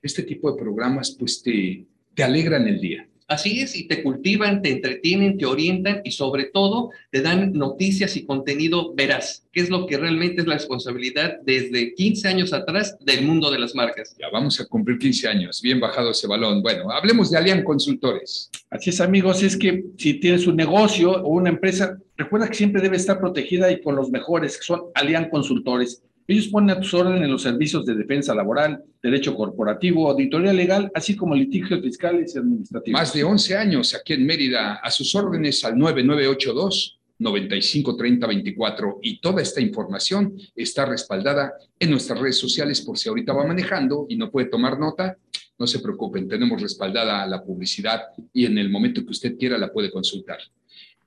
este 0.00 0.22
tipo 0.22 0.50
de 0.50 0.58
programas 0.58 1.14
pues 1.18 1.42
te, 1.42 1.84
te 2.14 2.22
alegran 2.22 2.66
el 2.66 2.80
día. 2.80 3.06
Así 3.28 3.60
es, 3.60 3.76
y 3.76 3.86
te 3.86 4.02
cultivan, 4.02 4.62
te 4.62 4.70
entretienen, 4.70 5.36
te 5.36 5.44
orientan 5.44 6.00
y 6.02 6.12
sobre 6.12 6.44
todo 6.44 6.92
te 7.10 7.20
dan 7.20 7.52
noticias 7.52 8.16
y 8.16 8.24
contenido 8.24 8.94
veraz, 8.94 9.44
que 9.52 9.60
es 9.60 9.68
lo 9.68 9.86
que 9.86 9.98
realmente 9.98 10.40
es 10.40 10.46
la 10.46 10.54
responsabilidad 10.54 11.36
desde 11.44 11.92
15 11.94 12.26
años 12.26 12.54
atrás 12.54 12.96
del 13.00 13.26
mundo 13.26 13.50
de 13.50 13.58
las 13.58 13.74
marcas. 13.74 14.16
Ya 14.18 14.30
vamos 14.32 14.58
a 14.60 14.64
cumplir 14.64 14.96
15 14.96 15.28
años, 15.28 15.60
bien 15.60 15.78
bajado 15.78 16.12
ese 16.12 16.26
balón. 16.26 16.62
Bueno, 16.62 16.90
hablemos 16.90 17.30
de 17.30 17.36
Alian 17.36 17.64
Consultores. 17.64 18.50
Así 18.70 18.88
es, 18.88 19.00
amigos, 19.02 19.42
es 19.42 19.58
que 19.58 19.84
si 19.98 20.14
tienes 20.14 20.46
un 20.46 20.56
negocio 20.56 21.12
o 21.12 21.28
una 21.28 21.50
empresa, 21.50 21.98
recuerda 22.16 22.48
que 22.48 22.54
siempre 22.54 22.80
debe 22.80 22.96
estar 22.96 23.20
protegida 23.20 23.70
y 23.70 23.82
con 23.82 23.94
los 23.94 24.10
mejores, 24.10 24.56
que 24.56 24.64
son 24.64 24.84
Alian 24.94 25.28
Consultores. 25.28 26.02
Ellos 26.30 26.48
ponen 26.48 26.76
a 26.76 26.80
tus 26.80 26.92
órdenes 26.92 27.22
en 27.22 27.30
los 27.30 27.40
servicios 27.40 27.86
de 27.86 27.94
defensa 27.94 28.34
laboral, 28.34 28.84
derecho 29.02 29.34
corporativo, 29.34 30.10
auditoría 30.10 30.52
legal, 30.52 30.90
así 30.94 31.16
como 31.16 31.34
litigios 31.34 31.80
fiscales 31.80 32.34
y 32.34 32.38
administrativos. 32.38 33.00
Más 33.00 33.14
de 33.14 33.24
11 33.24 33.56
años 33.56 33.94
aquí 33.94 34.12
en 34.12 34.26
Mérida, 34.26 34.74
a 34.74 34.90
sus 34.90 35.14
órdenes 35.14 35.64
al 35.64 35.78
9982 35.78 36.98
953024 37.18 39.00
y 39.02 39.20
toda 39.20 39.42
esta 39.42 39.60
información 39.60 40.36
está 40.54 40.84
respaldada 40.84 41.54
en 41.80 41.90
nuestras 41.90 42.20
redes 42.20 42.38
sociales 42.38 42.80
por 42.82 42.98
si 42.98 43.08
ahorita 43.08 43.32
va 43.32 43.46
manejando 43.46 44.06
y 44.08 44.16
no 44.16 44.30
puede 44.30 44.48
tomar 44.48 44.78
nota, 44.78 45.16
no 45.58 45.66
se 45.66 45.80
preocupen, 45.80 46.28
tenemos 46.28 46.60
respaldada 46.60 47.26
la 47.26 47.42
publicidad 47.42 48.02
y 48.32 48.44
en 48.44 48.58
el 48.58 48.70
momento 48.70 49.02
que 49.02 49.10
usted 49.10 49.36
quiera 49.36 49.58
la 49.58 49.72
puede 49.72 49.90
consultar. 49.90 50.38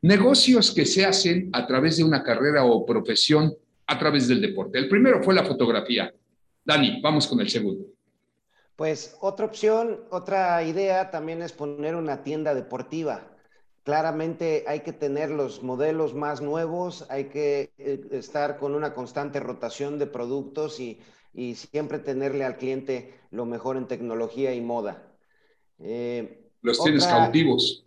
Negocios 0.01 0.72
que 0.72 0.86
se 0.86 1.06
hacen 1.06 1.50
a 1.54 1.68
través 1.68 1.98
de 1.98 2.04
una 2.04 2.24
carrera 2.24 2.66
o 2.66 2.86
profesión 2.86 3.54
a 3.91 4.00
través 4.00 4.27
del 4.27 4.41
deporte. 4.41 4.79
El 4.79 4.88
primero 4.88 5.21
fue 5.21 5.33
la 5.33 5.43
fotografía. 5.43 6.13
Dani, 6.63 7.01
vamos 7.01 7.27
con 7.27 7.41
el 7.41 7.50
segundo. 7.50 7.86
Pues 8.77 9.17
otra 9.19 9.45
opción, 9.45 10.05
otra 10.12 10.63
idea 10.63 11.12
también 11.12 11.41
es 11.41 11.51
poner 11.51 11.95
una 11.95 12.24
tienda 12.24 12.55
deportiva. 12.55 13.27
Claramente 13.83 14.63
hay 14.67 14.79
que 14.79 14.93
tener 14.93 15.29
los 15.29 15.62
modelos 15.62 16.13
más 16.13 16.41
nuevos, 16.41 17.05
hay 17.10 17.25
que 17.25 17.74
eh, 17.77 18.00
estar 18.12 18.57
con 18.57 18.75
una 18.75 18.93
constante 18.93 19.39
rotación 19.39 20.00
de 20.00 20.07
productos 20.07 20.79
y, 20.79 21.00
y 21.33 21.55
siempre 21.55 22.00
tenerle 22.00 22.45
al 22.45 22.57
cliente 22.57 23.13
lo 23.29 23.45
mejor 23.45 23.75
en 23.75 23.88
tecnología 23.88 24.53
y 24.53 24.62
moda. 24.62 25.12
Eh, 25.79 26.50
los 26.62 26.81
tienes 26.81 27.05
cautivos 27.05 27.83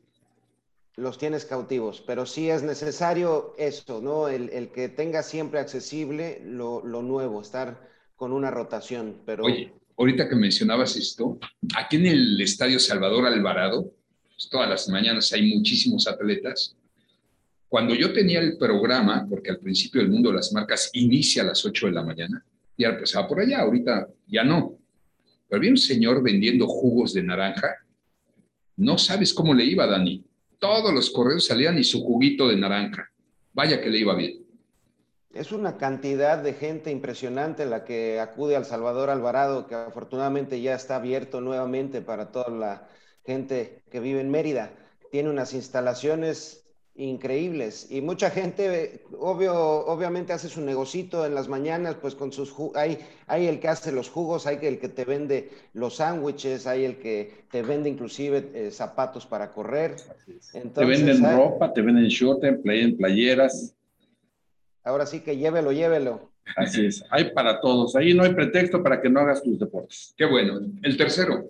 los 0.97 1.19
tienes 1.19 1.45
cautivos, 1.45 2.03
pero 2.07 2.25
sí 2.25 2.51
es 2.51 2.63
necesario 2.63 3.55
eso, 3.59 4.01
¿no? 4.01 4.29
El, 4.29 4.71
que 4.71 4.89
tenga 4.89 5.23
siempre 5.23 5.59
accesible 5.59 6.41
lo, 6.45 6.83
nuevo, 6.83 7.41
estar 7.41 7.91
con 8.17 8.33
una 8.33 8.51
rotación. 8.51 9.23
Pero... 9.27 9.45
Oye, 9.45 9.73
ahorita 9.97 10.29
que 10.29 10.37
mencionabas 10.37 10.97
esto, 10.97 11.39
aquí 11.77 11.97
en 11.97 12.07
el 12.07 12.41
Estadio 12.41 12.79
Salvador 12.79 13.27
Alvarado 13.27 13.93
pues, 14.35 14.49
todas 14.49 14.69
las 14.69 14.89
mañanas 14.89 15.33
hay 15.33 15.55
muchísimos 15.55 16.07
atletas. 16.07 16.77
Cuando 17.69 17.95
yo 17.95 18.13
tenía 18.13 18.41
el 18.41 18.57
programa, 18.57 19.27
porque 19.29 19.51
al 19.51 19.59
principio 19.59 20.01
el 20.01 20.09
mundo 20.09 20.33
las 20.33 20.53
marcas 20.53 20.91
inicia 20.93 21.43
a 21.43 21.47
las 21.47 21.65
8 21.65 21.87
de 21.87 21.93
la 21.93 22.05
mañana, 22.05 22.45
ya 22.79 22.89
empezaba 22.91 23.27
por 23.27 23.41
allá, 23.41 23.61
ahorita 23.61 24.09
ya 24.27 24.45
no. 24.45 24.79
Pero 25.49 25.59
había 25.59 25.71
un 25.71 25.77
señor 25.77 26.23
vendiendo 26.23 26.67
jugos 26.67 27.15
de 27.15 27.23
naranja. 27.23 27.75
No 28.77 28.99
sabes 28.99 29.33
cómo 29.35 29.55
le 29.55 29.65
iba, 29.65 29.87
Dani. 29.87 30.25
Todos 30.65 30.95
los 30.95 31.11
correos 31.11 31.45
salían 31.45 31.79
y 31.79 31.85
su 31.85 32.03
juguito 32.03 32.49
de 32.49 32.57
naranja. 32.57 33.11
Vaya 33.53 33.83
que 33.83 33.91
le 33.91 33.99
iba 33.99 34.15
bien. 34.15 34.47
Es 35.35 35.53
una 35.53 35.77
cantidad 35.77 36.39
de 36.39 36.55
gente 36.55 36.91
impresionante 36.91 37.67
la 37.67 37.85
que 37.85 38.19
acude 38.19 38.57
al 38.57 38.65
Salvador 38.65 39.11
Alvarado, 39.11 39.67
que 39.67 39.75
afortunadamente 39.75 40.63
ya 40.63 40.75
está 40.75 40.97
abierto 40.97 41.43
nuevamente 41.43 42.01
para 42.01 42.33
toda 42.33 42.49
la 42.49 42.89
gente 43.27 43.83
que 43.91 44.01
vive 44.01 44.23
en 44.23 44.31
Mérida. 44.31 44.71
Tiene 45.11 45.29
unas 45.29 45.53
instalaciones 45.53 46.64
increíbles 46.97 47.89
y 47.91 48.01
mucha 48.01 48.31
gente, 48.31 49.03
obvio, 49.19 49.55
obviamente 49.55 50.33
hace 50.33 50.49
su 50.49 50.61
negocito 50.61 51.27
en 51.27 51.35
las 51.35 51.49
mañanas, 51.49 51.97
pues 52.01 52.15
con 52.15 52.33
sus 52.33 52.55
hay, 52.75 52.99
hay 53.27 53.49
el 53.49 53.59
que 53.59 53.69
hace 53.69 53.91
los 53.91 54.09
jugos, 54.09 54.47
hay 54.47 54.59
el 54.63 54.79
que 54.79 54.89
te 54.89 55.05
vende 55.05 55.51
los 55.73 55.97
sándwiches, 55.97 56.69
hay 56.69 56.85
el 56.85 56.99
que 56.99 57.45
te 57.51 57.63
vende 57.63 57.89
inclusive 57.89 58.51
eh, 58.55 58.71
zapatos 58.71 59.27
para 59.27 59.51
correr. 59.51 59.97
te 60.53 60.85
venden 60.85 61.23
ropa, 61.37 61.73
te 61.73 61.83
venden 61.83 62.07
short, 62.07 62.41
te 62.41 62.49
en 62.49 62.97
playeras. 62.97 63.75
Ahora 64.85 65.07
sí 65.07 65.21
que 65.21 65.37
llévelo, 65.37 65.73
llévelo. 65.73 66.31
Así 66.57 66.87
es, 66.87 67.05
hay 67.11 67.33
para 67.33 67.61
todos. 67.61 67.97
Ahí 67.97 68.15
no 68.15 68.23
hay 68.23 68.35
pretexto 68.35 68.83
para 68.83 69.01
que 69.01 69.09
no 69.09 69.21
hagas 69.21 69.43
tus 69.43 69.59
deportes. 69.59 70.15
Qué 70.17 70.27
bueno. 70.27 70.61
El 70.83 70.97
tercero. 70.97 71.49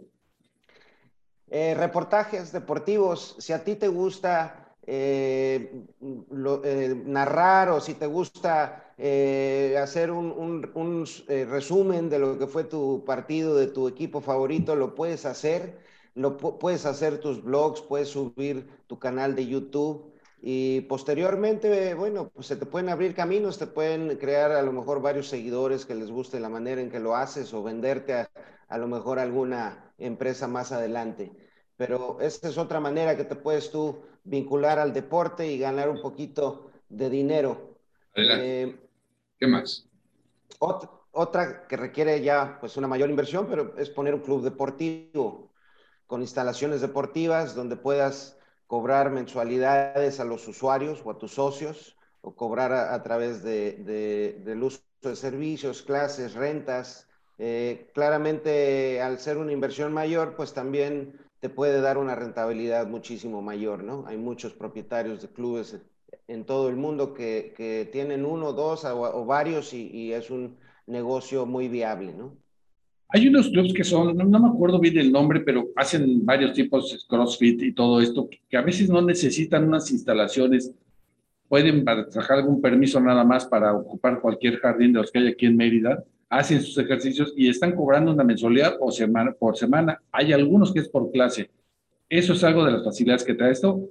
Eh, 1.51 1.75
reportajes 1.75 2.53
deportivos. 2.53 3.37
Si 3.39 3.53
a 3.53 3.63
ti 3.63 3.75
te 3.75 3.89
gusta 3.89 4.64
eh, 4.87 5.85
eh, 6.65 7.03
narrar 7.07 7.71
o 7.71 7.81
si 7.81 7.95
te 7.95 8.07
gusta 8.07 8.81
hacer 8.97 10.11
un, 10.11 11.13
resumen 11.27 12.09
de 12.09 12.19
lo 12.19 12.39
que 12.39 12.47
fue 12.47 12.65
tu 12.65 13.05
partido, 13.05 13.57
de 13.57 13.67
tu 13.67 13.89
equipo 13.89 14.21
favorito, 14.21 14.77
lo 14.77 14.95
puedes 14.95 15.27
hacer. 15.27 15.79
Lo 16.15 16.37
puedes 16.37 16.87
hacer 16.87 17.19
tus 17.19 17.43
blogs, 17.43 17.83
puedes 17.83 18.09
subir 18.09 18.69
tu 18.87 19.01
canal 19.01 19.35
de 19.35 19.47
YouTube. 19.47 20.13
Y 20.41 20.83
posteriormente, 20.83 21.95
bueno, 21.95 22.31
pues 22.33 22.47
se 22.47 22.57
te 22.57 22.67
pueden 22.67 22.89
abrir 22.89 23.15
caminos, 23.15 23.59
te 23.59 23.67
pueden 23.67 24.17
crear 24.19 24.53
a 24.53 24.63
lo 24.63 24.73
mejor 24.73 25.01
varios 25.03 25.29
seguidores 25.29 25.87
que 25.87 25.95
les 25.95 26.11
guste 26.11 26.39
la 26.39 26.49
manera 26.49 26.81
en 26.81 26.91
que 26.91 27.01
lo 27.01 27.17
haces 27.17 27.53
o 27.53 27.63
venderte 27.63 28.15
a, 28.15 28.31
a 28.69 28.79
lo 28.79 28.87
mejor 28.87 29.19
alguna 29.19 29.93
empresa 29.99 30.47
más 30.47 30.73
adelante. 30.73 31.33
Pero 31.77 32.21
esa 32.21 32.49
es 32.49 32.59
otra 32.59 32.81
manera 32.81 33.17
que 33.17 33.25
te 33.25 33.37
puedes 33.37 33.71
tú 33.71 34.03
vincular 34.25 34.79
al 34.79 34.93
deporte 34.93 35.47
y 35.47 35.59
ganar 35.59 35.89
un 35.89 36.01
poquito 36.01 36.71
de 36.89 37.11
dinero. 37.11 37.79
Eh, 38.15 38.77
¿Qué 39.39 39.47
más? 39.47 39.87
Otra, 40.59 40.91
otra 41.13 41.67
que 41.67 41.77
requiere 41.77 42.23
ya 42.23 42.59
pues 42.61 42.77
una 42.77 42.89
mayor 42.89 43.11
inversión, 43.11 43.47
pero 43.49 43.77
es 43.79 43.91
poner 43.91 44.15
un 44.15 44.21
club 44.21 44.43
deportivo 44.43 45.51
con 46.07 46.21
instalaciones 46.21 46.81
deportivas 46.81 47.55
donde 47.55 47.77
puedas 47.77 48.39
cobrar 48.67 49.11
mensualidades 49.11 50.21
a 50.21 50.25
los 50.25 50.47
usuarios 50.49 51.03
o 51.05 51.11
a 51.11 51.19
tus 51.19 51.35
socios, 51.35 51.97
o 52.23 52.35
cobrar 52.35 52.73
a, 52.73 53.03
través 53.03 53.43
de, 53.43 54.41
del 54.43 54.63
uso 54.63 54.81
de 55.03 55.15
servicios, 55.15 55.83
clases, 55.83 56.35
rentas. 56.35 57.07
Eh, 57.37 57.91
claramente, 57.93 59.03
al 59.03 59.19
ser 59.19 59.37
una 59.37 59.53
inversión 59.53 59.93
mayor, 59.93 60.35
pues 60.35 60.55
también 60.55 61.21
te 61.45 61.51
puede 61.51 61.83
dar 61.83 61.99
una 61.99 62.15
rentabilidad 62.15 62.89
muchísimo 62.89 63.43
mayor, 63.43 63.85
¿no? 63.85 64.07
Hay 64.07 64.17
muchos 64.17 64.55
propietarios 64.55 65.21
de 65.21 65.29
clubes 65.29 65.79
en 66.27 66.45
todo 66.45 66.71
el 66.71 66.77
mundo 66.77 67.13
que, 67.13 67.53
que 67.55 67.87
tienen 67.93 68.25
uno, 68.25 68.55
dos 68.55 68.87
o, 68.87 69.27
varios 69.27 69.75
y, 69.75 69.91
y, 69.93 70.15
es 70.15 70.31
un 70.31 70.57
negocio 70.87 71.45
muy 71.45 71.69
viable, 71.69 72.15
¿no? 72.15 72.35
Hay 73.11 73.29
unos 73.29 73.51
clubs 73.51 73.75
que 73.75 73.85
son, 73.85 74.17
no, 74.17 74.41
me 74.41 74.49
acuerdo 74.49 74.81
bien 74.81 74.97
el 74.97 75.13
nombre, 75.13 75.41
pero 75.41 75.69
hacen 75.77 76.25
varios 76.25 76.55
tipos 76.55 77.07
CrossFit 77.07 77.61
y 77.61 77.73
todo 77.75 78.01
esto, 78.01 78.27
que 78.49 78.57
a 78.57 78.63
veces 78.63 78.89
no 78.89 79.03
necesitan 79.03 79.69
unas 79.69 79.91
instalaciones, 79.91 80.73
pueden 81.47 81.85
trabajar 81.85 82.39
algún 82.39 82.63
permiso 82.63 82.99
nada 83.01 83.23
más 83.23 83.45
para 83.45 83.75
ocupar 83.75 84.23
cualquier 84.23 84.61
jardín 84.61 84.95
de 84.95 85.01
los 85.01 85.13
que 85.13 85.19
hay 85.19 85.29
aquí 85.29 85.45
en 85.45 85.59
Mérida, 85.59 86.05
hacen 86.39 86.61
sus 86.61 86.77
ejercicios 86.79 87.33
y 87.37 87.49
están 87.49 87.77
cobrando 87.77 88.13
una 88.13 88.25
mensualidad 88.25 88.77
o 88.81 88.91
semana, 88.91 89.33
por 89.33 89.57
semana. 89.57 90.03
Hay 90.11 90.33
algunos 90.33 90.73
que 90.73 90.81
es 90.81 90.89
por 90.89 91.11
clase. 91.11 91.51
¿Eso 92.09 92.33
es 92.33 92.43
algo 92.45 92.65
de 92.65 92.73
las 92.73 92.85
facilidades 92.85 93.25
que 93.25 93.35
trae 93.35 93.53
esto? 93.53 93.89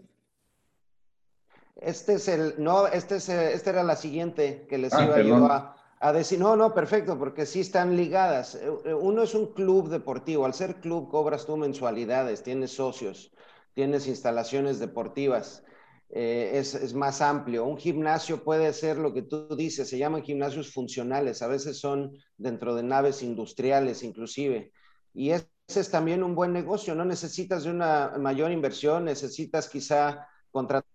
Este 1.75 2.13
es 2.13 2.27
el, 2.27 2.55
no, 2.57 2.87
este 2.87 3.15
es, 3.15 3.29
esta 3.29 3.69
era 3.69 3.83
la 3.83 3.95
siguiente 3.95 4.65
que 4.69 4.77
les 4.77 4.93
ah, 4.93 5.05
iba 5.05 5.21
yo 5.21 5.45
a, 5.45 5.75
a 5.99 6.13
decir, 6.13 6.39
no, 6.39 6.55
no, 6.55 6.73
perfecto, 6.73 7.17
porque 7.17 7.45
sí 7.45 7.61
están 7.61 7.95
ligadas. 7.95 8.55
Eh, 8.55 8.69
eh, 8.85 8.93
uno 8.93 9.23
es 9.23 9.33
un 9.33 9.53
club 9.53 9.89
deportivo, 9.89 10.45
al 10.45 10.53
ser 10.53 10.75
club 10.75 11.09
cobras 11.09 11.45
tú 11.45 11.55
mensualidades, 11.55 12.43
tienes 12.43 12.71
socios, 12.71 13.31
tienes 13.73 14.07
instalaciones 14.07 14.79
deportivas, 14.79 15.63
eh, 16.15 16.59
es, 16.59 16.75
es, 16.75 16.93
más 16.93 17.21
amplio. 17.21 17.65
Un 17.65 17.75
gimnasio 17.75 18.43
puede 18.43 18.71
ser 18.73 18.99
lo 18.99 19.15
que 19.15 19.23
tú 19.23 19.55
dices, 19.55 19.89
se 19.89 19.97
llaman 19.97 20.21
gimnasios 20.21 20.71
funcionales, 20.71 21.41
a 21.41 21.47
veces 21.47 21.79
son 21.79 22.15
dentro 22.37 22.75
de 22.75 22.83
naves 22.83 23.23
industriales 23.23 24.03
inclusive. 24.03 24.71
Y 25.11 25.31
ese 25.31 25.47
es 25.67 25.89
también 25.89 26.23
un 26.23 26.35
buen 26.35 26.53
negocio, 26.53 26.93
no 26.93 27.03
necesitas 27.03 27.63
de 27.63 27.71
una 27.71 28.13
mayor 28.19 28.51
inversión, 28.51 29.05
necesitas 29.05 29.67
quizá 29.67 30.27
contratar 30.51 30.85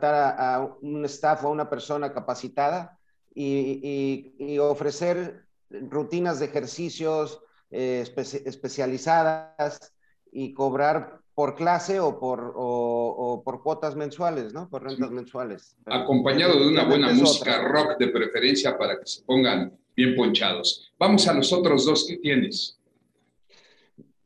a, 0.00 0.76
un 0.80 1.04
staff 1.06 1.42
o 1.42 1.48
a 1.48 1.50
una 1.50 1.68
persona 1.68 2.12
capacitada 2.12 3.00
y, 3.34 4.58
ofrecer 4.60 5.44
rutinas 5.70 6.38
de 6.38 6.46
ejercicios 6.46 7.40
eh, 7.72 8.04
especializadas 8.44 9.92
y 10.30 10.54
cobrar 10.54 11.21
por 11.34 11.54
clase 11.54 11.98
o 12.00 12.18
por, 12.18 12.52
o, 12.54 13.42
por 13.44 13.62
cuotas 13.62 13.96
mensuales, 13.96 14.52
¿no? 14.52 14.68
Por 14.68 14.82
rentas 14.82 15.10
mensuales. 15.10 15.76
Acompañado 15.86 16.58
de 16.58 16.68
una 16.68 16.84
buena 16.84 17.12
música 17.12 17.62
rock 17.68 17.98
de 17.98 18.08
preferencia 18.08 18.76
para 18.76 18.98
que 18.98 19.06
se 19.06 19.22
pongan 19.22 19.76
bien 19.96 20.14
ponchados. 20.14 20.92
Vamos 20.98 21.26
a 21.28 21.34
los 21.34 21.52
otros 21.52 21.86
dos 21.86 22.06
que 22.06 22.18
tienes. 22.18 22.78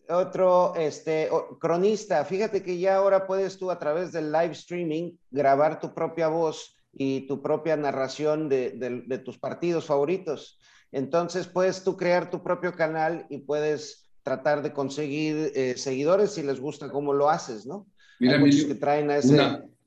Otro, 0.08 0.74
este, 0.76 1.28
cronista. 1.60 2.24
Fíjate 2.24 2.62
que 2.62 2.78
ya 2.78 2.96
ahora 2.96 3.26
puedes 3.26 3.58
tú 3.58 3.70
a 3.70 3.78
través 3.78 4.12
del 4.12 4.30
live 4.30 4.52
streaming 4.52 5.12
grabar 5.30 5.80
tu 5.80 5.94
propia 5.94 6.28
voz 6.28 6.76
y 6.92 7.26
tu 7.26 7.42
propia 7.42 7.76
narración 7.76 8.48
de, 8.48 9.22
tus 9.24 9.38
partidos 9.38 9.84
favoritos. 9.84 10.58
Entonces 10.92 11.46
puedes 11.46 11.84
tú 11.84 11.96
crear 11.96 12.30
tu 12.30 12.42
propio 12.42 12.72
canal 12.74 13.26
y 13.28 13.38
puedes 13.38 14.05
tratar 14.26 14.60
de 14.60 14.72
conseguir 14.72 15.52
eh, 15.54 15.74
seguidores 15.76 16.32
si 16.32 16.42
les 16.42 16.58
gusta 16.58 16.90
cómo 16.90 17.12
lo 17.12 17.30
haces, 17.30 17.64
¿no? 17.64 17.86
Mira, 18.18 18.38
Hay 18.38 18.66
que 18.66 18.74
traen 18.74 19.08
a 19.08 19.18
ese 19.18 19.38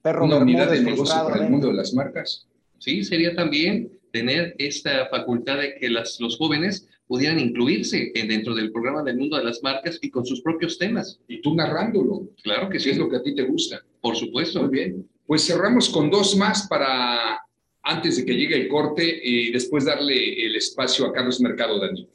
perro 0.01 0.23
una 0.23 0.37
unidad 0.37 0.71
de 0.71 0.79
negocio 0.81 1.13
para 1.25 1.43
el 1.43 1.51
mundo 1.51 1.67
de 1.67 1.73
las 1.73 1.93
marcas. 1.93 2.47
Sí, 2.77 3.03
sería 3.03 3.35
también 3.35 3.91
tener 4.13 4.55
esta 4.57 5.07
facultad 5.09 5.57
de 5.57 5.75
que 5.75 5.89
las, 5.89 6.21
los 6.21 6.37
jóvenes 6.37 6.87
pudieran 7.05 7.37
incluirse 7.37 8.13
dentro 8.15 8.55
del 8.55 8.71
programa 8.71 9.03
del 9.03 9.17
mundo 9.17 9.35
de 9.35 9.43
las 9.43 9.61
marcas 9.61 9.99
y 10.01 10.09
con 10.09 10.25
sus 10.25 10.41
propios 10.41 10.77
temas. 10.77 11.19
Y 11.27 11.41
tú 11.41 11.53
narrándolo. 11.53 12.29
Claro 12.41 12.69
que 12.69 12.79
sí. 12.79 12.91
es 12.91 12.97
lo 12.97 13.09
que 13.09 13.17
a 13.17 13.21
ti 13.21 13.35
te 13.35 13.43
gusta. 13.43 13.83
Por 13.99 14.15
supuesto. 14.15 14.61
Muy 14.61 14.69
bien. 14.69 15.09
Pues 15.27 15.45
cerramos 15.45 15.89
con 15.89 16.09
dos 16.09 16.37
más 16.37 16.65
para 16.69 17.41
antes 17.83 18.15
de 18.15 18.25
que 18.25 18.35
llegue 18.35 18.55
el 18.55 18.69
corte 18.69 19.03
y 19.21 19.51
después 19.51 19.83
darle 19.83 20.45
el 20.45 20.55
espacio 20.55 21.05
a 21.07 21.11
Carlos 21.11 21.41
Mercado, 21.41 21.77
Dani. 21.77 22.07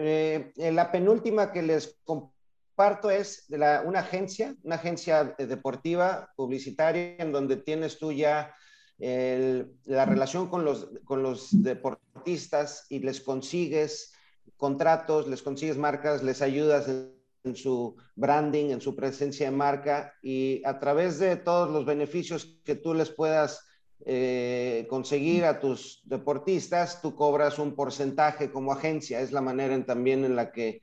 Eh, 0.00 0.52
la 0.72 0.90
penúltima 0.92 1.52
que 1.52 1.62
les 1.62 1.98
comparto 2.04 3.10
es 3.10 3.46
de 3.48 3.58
la, 3.58 3.82
una 3.84 4.00
agencia, 4.00 4.54
una 4.62 4.76
agencia 4.76 5.24
deportiva, 5.38 6.32
publicitaria, 6.36 7.16
en 7.18 7.32
donde 7.32 7.56
tienes 7.56 7.98
tú 7.98 8.12
ya 8.12 8.54
la 9.00 10.04
relación 10.04 10.48
con 10.48 10.64
los, 10.64 10.88
con 11.04 11.22
los 11.22 11.50
deportistas 11.62 12.86
y 12.88 12.98
les 12.98 13.20
consigues 13.20 14.12
contratos, 14.56 15.28
les 15.28 15.40
consigues 15.40 15.76
marcas, 15.76 16.24
les 16.24 16.42
ayudas 16.42 16.88
en 16.88 17.18
en 17.44 17.56
su 17.56 17.96
branding, 18.14 18.70
en 18.70 18.80
su 18.80 18.94
presencia 18.94 19.50
de 19.50 19.56
marca 19.56 20.14
y 20.22 20.62
a 20.64 20.78
través 20.78 21.18
de 21.18 21.36
todos 21.36 21.70
los 21.70 21.84
beneficios 21.84 22.58
que 22.64 22.74
tú 22.74 22.94
les 22.94 23.10
puedas 23.10 23.66
eh, 24.10 24.86
conseguir 24.88 25.44
a 25.44 25.60
tus 25.60 26.00
deportistas, 26.04 27.02
tú 27.02 27.14
cobras 27.14 27.58
un 27.58 27.74
porcentaje 27.74 28.50
como 28.50 28.72
agencia. 28.72 29.20
Es 29.20 29.32
la 29.32 29.42
manera 29.42 29.84
también 29.84 30.24
en 30.24 30.34
la 30.34 30.50
que, 30.50 30.80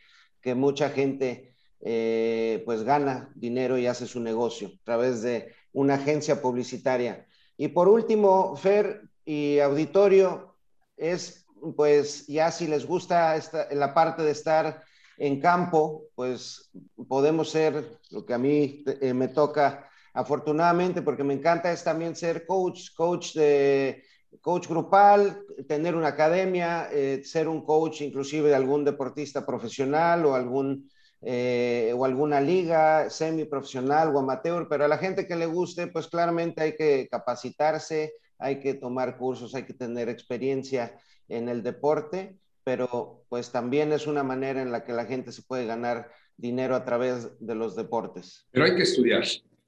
mucha 0.56 0.92
gente 0.92 1.56
eh, 1.82 2.62
pues 2.66 2.84
gana 2.84 3.32
dinero 3.34 3.80
y 3.80 3.88
hace 3.88 4.06
su 4.06 4.20
negocio 4.20 4.68
a 4.68 4.84
través 4.84 5.24
de 5.24 5.52
una 5.74 5.96
agencia 5.96 6.40
publicitaria. 6.40 7.26
Y 7.58 7.70
por 7.70 7.88
último, 7.88 8.56
Fer 8.56 9.10
y 9.26 9.58
auditorio, 9.58 10.56
es 10.96 11.48
pues 11.76 12.28
ya 12.28 12.52
si 12.52 12.68
les 12.68 12.86
gusta 12.86 13.36
esta, 13.36 13.68
la 13.74 13.92
parte 13.96 14.22
de 14.22 14.34
estar 14.34 14.84
en 15.18 15.42
campo, 15.42 16.10
pues 16.14 16.70
podemos 17.08 17.50
ser 17.50 17.98
lo 18.12 18.24
que 18.24 18.36
a 18.36 18.38
mí 18.38 18.84
eh, 18.86 19.16
me 19.16 19.30
toca 19.30 19.85
afortunadamente, 20.15 21.01
porque 21.01 21.23
me 21.23 21.34
encanta 21.34 21.71
es 21.71 21.84
también 21.84 22.15
ser 22.15 22.45
coach, 22.45 22.93
coach 22.95 23.34
de 23.34 24.04
coach 24.41 24.67
grupal, 24.67 25.43
tener 25.67 25.95
una 25.95 26.10
academia, 26.10 26.89
eh, 26.91 27.21
ser 27.23 27.47
un 27.47 27.63
coach 27.63 28.01
inclusive 28.01 28.49
de 28.49 28.56
algún 28.56 28.84
deportista 28.84 29.45
profesional 29.45 30.25
o 30.25 30.34
algún 30.34 30.89
eh, 31.21 31.93
o 31.95 32.06
alguna 32.06 32.39
liga 32.39 33.10
semiprofesional 33.10 34.15
o 34.15 34.19
amateur, 34.19 34.67
pero 34.69 34.86
a 34.86 34.88
la 34.88 34.97
gente 34.97 35.28
que 35.28 35.36
le 35.36 35.47
guste, 35.47 35.88
pues 35.88 36.08
claramente 36.08 36.62
hay 36.62 36.75
que 36.75 37.08
capacitarse, 37.10 38.13
hay 38.38 38.60
que 38.60 38.75
tomar 38.75 39.17
cursos, 39.17 39.56
hay 39.56 39.63
que 39.63 39.73
tener 39.73 40.08
experiencia 40.08 40.97
en 41.28 41.49
el 41.49 41.63
deporte, 41.63 42.38
pero 42.63 43.23
pues 43.28 43.51
también 43.51 43.91
es 43.91 44.08
una 44.08 44.23
manera 44.23 44.62
en 44.62 44.71
la 44.71 44.84
que 44.84 44.93
la 44.93 45.06
gente 45.06 45.32
se 45.32 45.41
puede 45.41 45.65
ganar 45.65 46.12
dinero 46.38 46.75
a 46.75 46.86
través 46.86 47.30
de 47.39 47.56
los 47.56 47.75
deportes. 47.75 48.47
Pero 48.51 48.65
hay 48.65 48.75
que 48.75 48.84
estudiar 48.84 49.23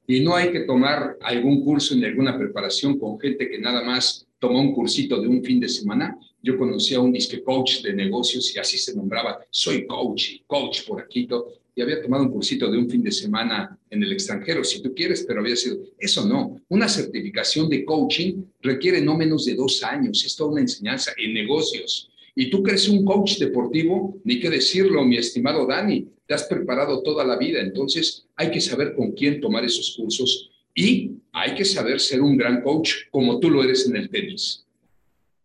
y 0.08 0.22
no 0.22 0.36
hay 0.36 0.52
que 0.52 0.62
tomar 0.62 1.18
algún 1.22 1.64
curso 1.64 1.94
en 1.94 2.06
alguna 2.06 2.38
preparación 2.38 2.98
con 2.98 3.20
gente 3.20 3.50
que 3.50 3.60
nada 3.60 3.84
más 3.84 4.26
tomó 4.40 4.62
un 4.62 4.74
cursito 4.74 5.22
de 5.22 5.28
un 5.28 5.44
fin 5.44 5.60
de 5.60 5.68
semana. 5.68 6.18
Yo 6.42 6.58
conocí 6.58 6.96
a 6.96 7.02
un 7.02 7.12
disque 7.12 7.44
coach 7.44 7.82
de 7.82 7.94
negocios 7.94 8.56
y 8.56 8.60
así 8.60 8.78
se 8.78 8.96
nombraba, 8.96 9.38
soy 9.52 9.86
coach 9.86 10.38
coach 10.48 10.88
por 10.88 11.02
aquí, 11.02 11.28
y 11.76 11.82
había 11.82 12.02
tomado 12.02 12.24
un 12.24 12.32
cursito 12.32 12.72
de 12.72 12.78
un 12.78 12.90
fin 12.90 13.04
de 13.04 13.12
semana 13.12 13.78
en 13.90 14.02
el 14.02 14.12
extranjero, 14.14 14.64
si 14.64 14.82
tú 14.82 14.96
quieres, 14.96 15.26
pero 15.28 15.42
había 15.42 15.56
sido, 15.56 15.78
eso 16.00 16.26
no, 16.26 16.60
una 16.70 16.88
certificación 16.88 17.70
de 17.70 17.84
coaching 17.86 18.44
requiere 18.62 19.02
no 19.02 19.16
menos 19.16 19.46
de 19.46 19.56
dos 19.56 19.84
años, 19.84 20.24
es 20.26 20.36
toda 20.36 20.52
una 20.52 20.62
enseñanza 20.62 21.12
en 21.18 21.34
negocios. 21.34 22.10
Y 22.34 22.50
tú 22.50 22.64
eres 22.66 22.88
un 22.88 23.04
coach 23.04 23.38
deportivo, 23.38 24.18
ni 24.24 24.40
que 24.40 24.50
decirlo, 24.50 25.04
mi 25.04 25.18
estimado 25.18 25.68
Dani, 25.68 26.08
te 26.28 26.34
has 26.34 26.44
preparado 26.44 27.02
toda 27.02 27.24
la 27.24 27.38
vida, 27.38 27.62
entonces 27.62 28.28
hay 28.36 28.52
que 28.52 28.62
saber 28.62 28.94
con 28.96 29.14
quién 29.14 29.40
tomar 29.40 29.64
esos 29.64 29.96
cursos 29.96 30.52
y 30.76 31.14
hay 31.32 31.56
que 31.56 31.66
saber 31.66 32.00
ser 32.00 32.22
un 32.22 32.38
gran 32.38 32.62
coach 32.62 32.92
como 33.10 33.40
tú 33.40 33.50
lo 33.50 33.64
eres 33.64 33.88
en 33.88 33.96
el 33.96 34.10
tenis. 34.10 34.66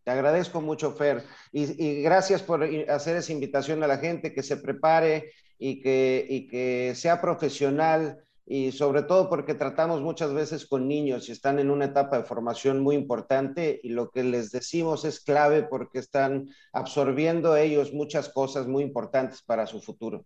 Te 0.04 0.10
agradezco 0.10 0.60
mucho, 0.60 0.92
Fer, 0.92 1.22
y, 1.52 2.02
gracias 2.02 2.42
por 2.42 2.64
hacer 2.88 3.16
esa 3.16 3.32
invitación 3.32 3.82
a 3.84 3.86
la 3.86 3.98
gente 3.98 4.34
que 4.34 4.42
se 4.42 4.56
prepare 4.56 5.30
y 5.58 5.80
que, 5.80 6.26
y 6.28 6.48
que 6.48 6.92
sea 6.96 7.20
profesional 7.20 8.18
y 8.44 8.72
sobre 8.72 9.02
todo 9.02 9.28
porque 9.28 9.54
tratamos 9.54 10.00
muchas 10.00 10.34
veces 10.34 10.66
con 10.66 10.88
niños 10.88 11.28
y 11.28 11.32
están 11.32 11.60
en 11.60 11.70
una 11.70 11.86
etapa 11.86 12.18
de 12.18 12.24
formación 12.24 12.80
muy 12.80 12.96
importante 12.96 13.80
y 13.82 13.90
lo 13.90 14.10
que 14.10 14.24
les 14.24 14.50
decimos 14.50 15.04
es 15.04 15.20
clave 15.20 15.62
porque 15.62 16.00
están 16.00 16.48
absorbiendo 16.72 17.56
ellos 17.56 17.92
muchas 17.92 18.28
cosas 18.28 18.66
muy 18.66 18.82
importantes 18.82 19.40
para 19.42 19.66
su 19.66 19.80
futuro. 19.80 20.24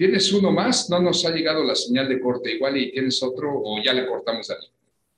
¿Tienes 0.00 0.32
uno 0.32 0.50
más? 0.50 0.88
No 0.88 0.98
nos 0.98 1.26
ha 1.26 1.30
llegado 1.30 1.62
la 1.62 1.74
señal 1.74 2.08
de 2.08 2.20
corte 2.20 2.54
igual 2.54 2.74
y 2.78 2.90
tienes 2.90 3.22
otro 3.22 3.52
o 3.52 3.82
ya 3.84 3.92
le 3.92 4.06
cortamos 4.06 4.48
ahí. 4.48 4.56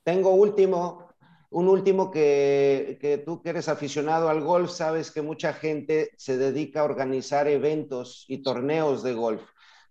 Tengo 0.02 0.30
último, 0.30 1.06
un 1.50 1.68
último 1.68 2.10
que, 2.10 2.98
que 3.00 3.18
tú 3.18 3.40
que 3.40 3.50
eres 3.50 3.68
aficionado 3.68 4.28
al 4.28 4.40
golf, 4.40 4.72
sabes 4.72 5.12
que 5.12 5.22
mucha 5.22 5.52
gente 5.52 6.10
se 6.16 6.36
dedica 6.36 6.80
a 6.80 6.84
organizar 6.84 7.46
eventos 7.46 8.24
y 8.26 8.42
torneos 8.42 9.04
de 9.04 9.14
golf 9.14 9.42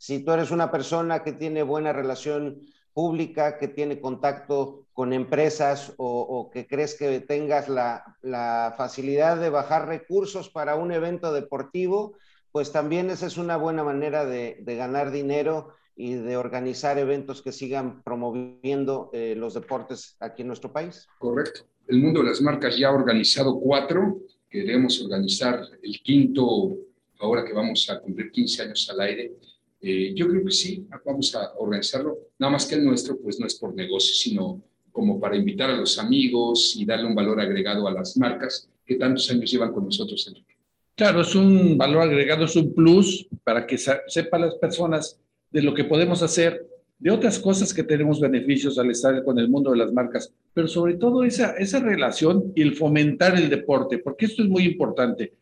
si 0.01 0.25
tú 0.25 0.31
eres 0.31 0.49
una 0.49 0.71
persona 0.71 1.23
que 1.23 1.31
tiene 1.31 1.61
buena 1.61 1.93
relación 1.93 2.59
pública, 2.91 3.59
que 3.59 3.67
tiene 3.67 4.01
contacto 4.01 4.87
con 4.93 5.13
empresas 5.13 5.93
o, 5.97 6.49
que 6.51 6.65
crees 6.65 6.95
que 6.95 7.19
tengas 7.19 7.69
la, 7.69 8.73
facilidad 8.75 9.37
de 9.37 9.51
bajar 9.51 9.87
recursos 9.87 10.49
para 10.49 10.73
un 10.73 10.91
evento 10.91 11.31
deportivo, 11.31 12.15
pues 12.51 12.71
también 12.71 13.09
esa 13.09 13.27
es 13.27 13.37
una 13.37 13.57
buena 13.57 13.83
manera 13.83 14.25
de, 14.25 14.61
ganar 14.65 15.11
dinero 15.11 15.73
y 15.95 16.13
de 16.13 16.37
organizar 16.37 16.97
eventos 16.97 17.41
que 17.41 17.51
sigan 17.51 18.01
promoviendo 18.03 19.09
eh, 19.13 19.35
los 19.37 19.53
deportes 19.53 20.15
aquí 20.19 20.41
en 20.41 20.47
nuestro 20.47 20.71
país. 20.71 21.07
Correcto. 21.19 21.61
El 21.87 21.99
mundo 21.99 22.21
de 22.21 22.29
las 22.29 22.41
marcas 22.41 22.77
ya 22.77 22.89
ha 22.89 22.93
organizado 22.93 23.59
cuatro, 23.59 24.21
queremos 24.49 25.01
organizar 25.01 25.61
el 25.81 26.01
quinto, 26.01 26.77
ahora 27.19 27.43
que 27.45 27.53
vamos 27.53 27.89
a 27.89 27.99
cumplir 27.99 28.31
15 28.31 28.63
años 28.63 28.89
al 28.89 29.01
aire, 29.01 29.33
eh, 29.81 30.13
yo 30.15 30.27
creo 30.27 30.45
que 30.45 30.51
sí, 30.51 30.85
vamos 31.05 31.35
a 31.35 31.53
organizarlo, 31.57 32.17
nada 32.37 32.51
más 32.51 32.65
que 32.65 32.75
el 32.75 32.85
nuestro, 32.85 33.17
pues 33.19 33.39
no 33.39 33.47
es 33.47 33.55
por 33.55 33.73
negocio, 33.73 34.13
sino 34.13 34.61
como 34.91 35.19
para 35.19 35.35
invitar 35.35 35.69
a 35.69 35.77
los 35.77 35.97
amigos 35.97 36.75
y 36.77 36.85
darle 36.85 37.07
un 37.07 37.15
valor 37.15 37.39
agregado 37.39 37.87
a 37.87 37.91
las 37.91 38.15
marcas 38.17 38.69
que 38.85 38.95
tantos 38.95 39.29
años 39.31 39.49
llevan 39.49 39.73
con 39.73 39.85
nosotros, 39.85 40.27
Enrique. 40.27 40.50
Claro, 40.95 41.21
es 41.21 41.35
un 41.35 41.77
valor 41.77 42.03
agregado, 42.03 42.45
es 42.45 42.55
un 42.55 42.73
plus 42.73 43.27
para 43.43 43.65
que 43.65 43.77
sepan 43.77 44.41
las 44.41 44.55
personas 44.55 45.19
de 45.49 45.61
lo 45.61 45.73
que 45.73 45.83
podemos 45.83 46.21
hacer, 46.21 46.65
de 46.99 47.11
otras 47.11 47.39
cosas 47.39 47.73
que 47.73 47.83
tenemos 47.83 48.19
beneficios 48.19 48.77
al 48.77 48.91
estar 48.91 49.23
con 49.23 49.39
el 49.39 49.49
mundo 49.49 49.71
de 49.71 49.77
las 49.77 49.91
marcas, 49.91 50.31
pero 50.53 50.67
sobre 50.67 50.95
todo 50.95 51.23
esa, 51.23 51.53
esa 51.53 51.79
relación 51.79 52.53
y 52.55 52.61
el 52.61 52.75
fomentar 52.75 53.35
el 53.35 53.49
deporte, 53.49 53.97
porque 53.97 54.25
esto 54.25 54.43
es 54.43 54.49
muy 54.49 54.63
importante. 54.63 55.33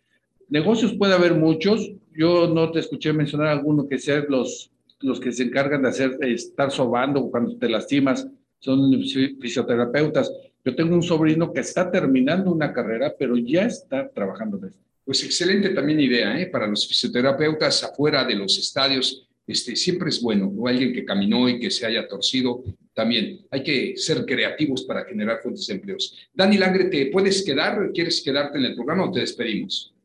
Negocios 0.48 0.94
puede 0.94 1.14
haber 1.14 1.36
muchos, 1.36 1.92
yo 2.16 2.48
no 2.48 2.72
te 2.72 2.80
escuché 2.80 3.12
mencionar 3.12 3.48
alguno 3.48 3.88
que 3.88 4.00
sean 4.00 4.26
los, 4.30 4.72
los 5.02 5.20
que 5.20 5.32
se 5.32 5.44
encargan 5.44 5.82
de 5.84 5.90
hacer, 5.90 6.18
estar 6.22 6.72
sobando 6.72 7.30
cuando 7.30 7.58
te 7.58 7.70
lastimas, 7.70 8.28
son 8.60 8.92
fisioterapeutas. 9.42 10.32
Yo 10.66 10.76
tengo 10.76 10.96
un 10.96 11.04
sobrino 11.04 11.54
que 11.54 11.62
está 11.62 11.90
terminando 11.90 12.52
una 12.52 12.74
carrera, 12.74 13.14
pero 13.18 13.38
ya 13.38 13.66
está 13.66 14.10
trabajando 14.10 14.58
de 14.58 14.70
esto. 14.70 14.89
Pues 15.10 15.24
excelente 15.24 15.70
también 15.70 16.00
idea, 16.00 16.40
¿eh? 16.40 16.46
Para 16.46 16.68
los 16.68 16.88
fisioterapeutas 16.88 17.84
afuera 17.84 18.24
de 18.24 18.36
los 18.36 18.60
estadios, 18.60 19.28
este, 19.48 19.76
siempre 19.76 20.10
es 20.10 20.22
bueno, 20.22 20.54
o 20.56 20.68
alguien 20.68 20.94
que 20.94 21.04
caminó 21.04 21.50
y 21.50 21.60
que 21.60 21.72
se 21.72 21.84
haya 21.88 22.08
torcido, 22.08 22.64
también 22.94 23.44
hay 23.50 23.64
que 23.64 23.98
ser 23.98 24.24
creativos 24.24 24.84
para 24.84 25.06
generar 25.06 25.40
fuentes 25.42 25.66
de 25.66 25.74
empleos. 25.74 26.16
Dani 26.32 26.60
Langre, 26.60 26.86
¿te 26.92 27.08
puedes 27.08 27.42
quedar? 27.42 27.90
¿Quieres 27.92 28.22
quedarte 28.22 28.60
en 28.60 28.66
el 28.66 28.76
programa 28.76 29.06
o 29.06 29.12
te 29.12 29.22
despedimos? 29.22 29.96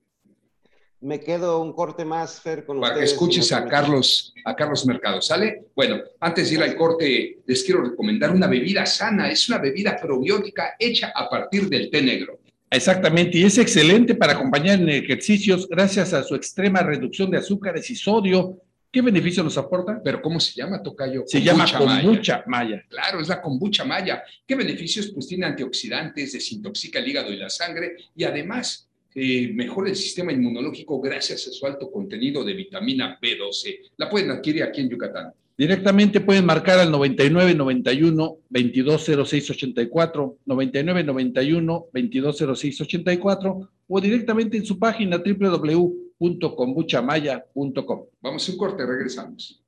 me 1.03 1.21
quedo 1.21 1.61
un 1.61 1.75
corte 1.75 2.07
más, 2.07 2.41
Fer, 2.41 2.65
con 2.65 2.81
Para 2.81 2.95
que 2.95 3.05
escuches 3.05 3.53
a 3.53 3.67
Carlos, 3.67 4.33
a 4.43 4.57
Carlos 4.57 4.87
Mercado, 4.87 5.21
¿sale? 5.21 5.67
Bueno, 5.77 6.01
antes 6.19 6.49
de 6.49 6.55
ir 6.55 6.63
al 6.63 6.75
corte, 6.77 7.43
les 7.45 7.63
quiero 7.63 7.83
recomendar 7.83 8.31
una 8.31 8.47
bebida 8.47 8.87
sana. 8.87 9.31
Es 9.31 9.47
una 9.51 9.59
bebida 9.59 9.99
probiótica 10.01 10.77
hecha 10.79 11.13
a 11.15 11.29
partir 11.29 11.69
del 11.69 11.91
té 11.91 12.01
negro. 12.01 12.41
Exactamente, 12.75 13.39
y 13.39 13.45
es 13.45 13.57
excelente 13.59 14.15
para 14.15 14.33
acompañar 14.33 14.81
en 14.81 14.89
ejercicios 14.89 15.69
gracias 15.69 16.13
a 16.13 16.23
su 16.23 16.35
extrema 16.35 16.83
reducción 16.83 17.31
de 17.31 17.39
azúcares 17.39 17.89
y 17.91 17.95
sodio. 17.95 18.59
¿Qué 18.91 19.01
beneficio 19.01 19.43
nos 19.43 19.57
aporta? 19.59 20.01
Pero 20.03 20.21
¿cómo 20.21 20.39
se 20.39 20.53
llama, 20.55 20.83
Tocayo? 20.83 21.25
Se 21.27 21.43
llama 21.43 21.67
kombucha 21.77 22.45
maya. 22.47 22.85
Claro, 22.89 23.21
es 23.21 23.29
la 23.29 23.41
kombucha 23.41 23.85
maya. 23.85 24.23
¿Qué 24.47 24.55
beneficios? 24.55 25.09
Pues 25.09 25.27
tiene 25.27 25.47
antioxidantes, 25.47 26.33
desintoxica 26.33 26.99
el 26.99 27.09
hígado 27.09 27.33
y 27.33 27.37
la 27.37 27.51
sangre 27.51 27.97
y 28.15 28.25
además 28.25 28.89
eh, 29.15 29.53
mejora 29.53 29.91
el 29.91 29.97
sistema 29.97 30.33
inmunológico 30.33 31.01
gracias 31.01 31.47
a 31.47 31.53
su 31.53 31.67
alto 31.67 31.91
contenido 31.91 32.45
de 32.45 32.55
vitamina 32.55 33.19
B12. 33.21 33.93
La 33.97 34.11
pueden 34.11 34.31
adquirir 34.31 34.65
aquí 34.65 34.81
en 34.81 34.91
Yucatán. 34.91 35.33
Directamente 35.57 36.21
pueden 36.21 36.47
marcar 36.47 36.81
al 36.81 36.91
9991 36.91 38.39
220684, 38.51 40.39
9991 40.47 41.87
220684 41.93 43.71
o 43.87 44.01
directamente 44.01 44.57
en 44.57 44.67
su 44.67 44.77
página 44.79 45.19
www.kombuchamaya.com. 45.19 48.03
Vamos 48.21 48.49
a 48.49 48.53
un 48.53 48.59
corte, 48.59 48.85
regresamos. 48.85 49.61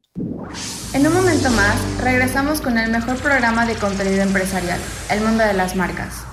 En 0.94 1.06
un 1.06 1.12
momento 1.12 1.50
más, 1.50 2.02
regresamos 2.02 2.60
con 2.60 2.78
el 2.78 2.90
mejor 2.90 3.16
programa 3.18 3.64
de 3.66 3.74
contenido 3.74 4.22
empresarial, 4.22 4.80
El 5.10 5.20
Mundo 5.20 5.44
de 5.44 5.52
las 5.52 5.76
Marcas. 5.76 6.24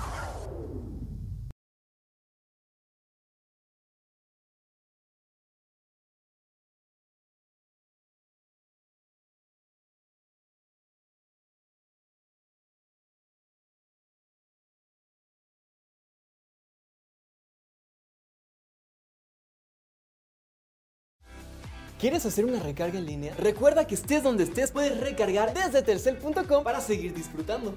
¿Quieres 22.04 22.26
hacer 22.26 22.44
una 22.44 22.60
recarga 22.60 22.98
en 22.98 23.06
línea? 23.06 23.34
Recuerda 23.38 23.86
que 23.86 23.94
estés 23.94 24.22
donde 24.22 24.44
estés, 24.44 24.70
puedes 24.72 25.00
recargar 25.00 25.54
desde 25.54 25.80
tercel.com 25.80 26.62
para 26.62 26.82
seguir 26.82 27.14
disfrutando. 27.14 27.74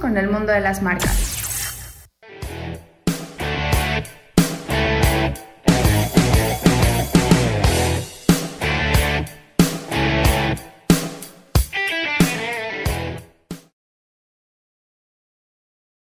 Con 0.00 0.16
el 0.18 0.28
mundo 0.28 0.52
de 0.52 0.60
las 0.60 0.82
marcas. 0.82 1.36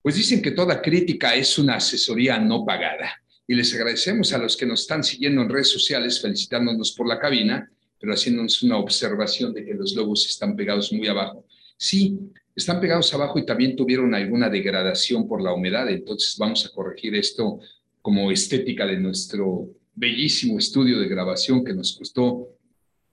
Pues 0.02 0.16
dicen 0.16 0.40
que 0.40 0.52
toda 0.52 0.80
crítica 0.80 1.34
es 1.34 1.58
una 1.58 1.76
asesoría 1.76 2.38
no 2.38 2.64
pagada. 2.64 3.20
Y 3.46 3.54
les 3.54 3.74
agradecemos 3.74 4.32
a 4.32 4.38
los 4.38 4.56
que 4.56 4.66
nos 4.66 4.80
están 4.80 5.04
siguiendo 5.04 5.42
en 5.42 5.50
redes 5.50 5.70
sociales, 5.70 6.20
felicitándonos 6.20 6.92
por 6.92 7.06
la 7.06 7.18
cabina, 7.18 7.70
pero 8.00 8.12
haciéndonos 8.12 8.62
una 8.62 8.78
observación 8.78 9.52
de 9.52 9.64
que 9.64 9.74
los 9.74 9.94
logos 9.94 10.26
están 10.26 10.56
pegados 10.56 10.92
muy 10.92 11.08
abajo. 11.08 11.44
Sí, 11.76 12.18
están 12.58 12.80
pegados 12.80 13.12
abajo 13.14 13.38
y 13.38 13.46
también 13.46 13.76
tuvieron 13.76 14.14
alguna 14.14 14.50
degradación 14.50 15.28
por 15.28 15.40
la 15.40 15.52
humedad, 15.52 15.88
entonces 15.88 16.36
vamos 16.36 16.66
a 16.66 16.70
corregir 16.70 17.14
esto 17.14 17.60
como 18.02 18.30
estética 18.30 18.84
de 18.84 18.98
nuestro 18.98 19.70
bellísimo 19.94 20.58
estudio 20.58 20.98
de 20.98 21.08
grabación 21.08 21.64
que 21.64 21.72
nos 21.72 21.96
costó 21.96 22.48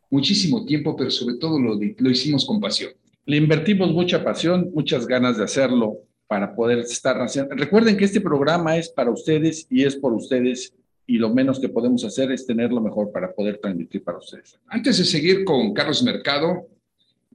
muchísimo 0.09 0.65
tiempo, 0.65 0.95
pero 0.95 1.11
sobre 1.11 1.35
todo 1.37 1.59
lo, 1.59 1.75
lo 1.75 2.09
hicimos 2.09 2.45
con 2.45 2.59
pasión. 2.59 2.91
Le 3.25 3.37
invertimos 3.37 3.91
mucha 3.91 4.23
pasión, 4.23 4.71
muchas 4.73 5.07
ganas 5.07 5.37
de 5.37 5.43
hacerlo 5.43 5.99
para 6.27 6.55
poder 6.55 6.79
estar 6.79 7.21
haciendo. 7.21 7.55
Recuerden 7.55 7.97
que 7.97 8.05
este 8.05 8.21
programa 8.21 8.77
es 8.77 8.89
para 8.89 9.11
ustedes 9.11 9.67
y 9.69 9.83
es 9.83 9.95
por 9.95 10.13
ustedes 10.13 10.73
y 11.07 11.17
lo 11.17 11.29
menos 11.29 11.59
que 11.59 11.69
podemos 11.69 12.03
hacer 12.03 12.31
es 12.31 12.47
tener 12.47 12.71
lo 12.71 12.81
mejor 12.81 13.11
para 13.11 13.31
poder 13.31 13.59
transmitir 13.59 14.03
para 14.03 14.17
ustedes. 14.17 14.59
Antes 14.67 14.97
de 14.97 15.05
seguir 15.05 15.43
con 15.43 15.71
Carlos 15.73 16.01
Mercado 16.03 16.67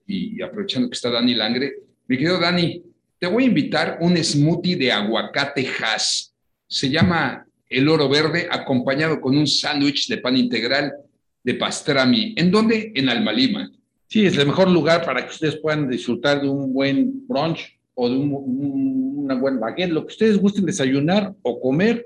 y 0.06 0.42
aprovechando 0.42 0.88
que 0.88 0.94
está 0.94 1.10
Dani 1.10 1.34
Langre, 1.34 1.89
mi 2.10 2.16
querido 2.16 2.40
Dani, 2.40 2.82
te 3.20 3.28
voy 3.28 3.44
a 3.44 3.46
invitar 3.46 3.98
un 4.00 4.16
smoothie 4.16 4.74
de 4.74 4.90
aguacate 4.90 5.64
hash. 5.64 6.24
Se 6.66 6.90
llama 6.90 7.46
el 7.68 7.88
oro 7.88 8.08
verde 8.08 8.48
acompañado 8.50 9.20
con 9.20 9.38
un 9.38 9.46
sándwich 9.46 10.08
de 10.08 10.18
pan 10.18 10.36
integral 10.36 10.92
de 11.44 11.54
pastrami. 11.54 12.34
¿En 12.36 12.50
dónde? 12.50 12.90
En 12.96 13.08
Almalima. 13.08 13.70
Sí, 14.08 14.26
es 14.26 14.36
el 14.36 14.48
mejor 14.48 14.68
lugar 14.68 15.04
para 15.04 15.24
que 15.24 15.30
ustedes 15.30 15.58
puedan 15.58 15.88
disfrutar 15.88 16.42
de 16.42 16.48
un 16.48 16.72
buen 16.72 17.28
brunch 17.28 17.78
o 17.94 18.10
de 18.10 18.16
un, 18.16 19.14
una 19.16 19.36
buena 19.36 19.60
baguette, 19.60 19.92
lo 19.92 20.04
que 20.04 20.10
ustedes 20.10 20.36
gusten 20.36 20.66
desayunar 20.66 21.32
o 21.42 21.60
comer, 21.60 22.04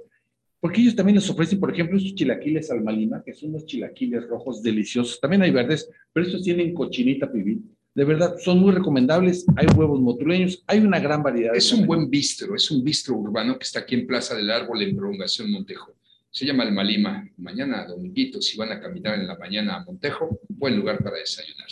porque 0.60 0.82
ellos 0.82 0.94
también 0.94 1.16
les 1.16 1.30
ofrecen, 1.30 1.58
por 1.58 1.72
ejemplo, 1.72 1.96
estos 1.96 2.14
chilaquiles 2.14 2.70
al 2.70 2.84
malima, 2.84 3.22
que 3.24 3.32
son 3.32 3.48
unos 3.48 3.64
chilaquiles 3.64 4.28
rojos 4.28 4.62
deliciosos. 4.62 5.18
También 5.18 5.40
hay 5.40 5.50
verdes, 5.50 5.88
pero 6.12 6.26
estos 6.26 6.42
tienen 6.42 6.74
cochinita 6.74 7.32
pibil. 7.32 7.62
De 7.94 8.04
verdad, 8.04 8.34
son 8.42 8.58
muy 8.58 8.72
recomendables. 8.72 9.46
Hay 9.56 9.66
huevos 9.76 10.00
motuleños, 10.00 10.64
hay 10.66 10.80
una 10.80 10.98
gran 10.98 11.22
variedad. 11.22 11.54
Es 11.54 11.72
un 11.72 11.86
buen 11.86 12.10
bistro, 12.10 12.56
es 12.56 12.68
un 12.70 12.82
bistro 12.82 13.14
urbano 13.14 13.56
que 13.56 13.64
está 13.64 13.80
aquí 13.80 13.94
en 13.94 14.06
Plaza 14.06 14.34
del 14.34 14.50
Árbol, 14.50 14.82
en 14.82 14.96
Prolongación 14.96 15.50
Montejo. 15.52 15.94
Se 16.28 16.44
llama 16.44 16.64
El 16.64 16.72
Malima. 16.72 17.24
Mañana, 17.36 17.86
dominguito, 17.86 18.42
si 18.42 18.56
van 18.56 18.72
a 18.72 18.80
caminar 18.80 19.14
en 19.20 19.28
la 19.28 19.38
mañana 19.38 19.76
a 19.76 19.84
Montejo, 19.84 20.40
buen 20.48 20.76
lugar 20.76 21.04
para 21.04 21.18
desayunar. 21.18 21.68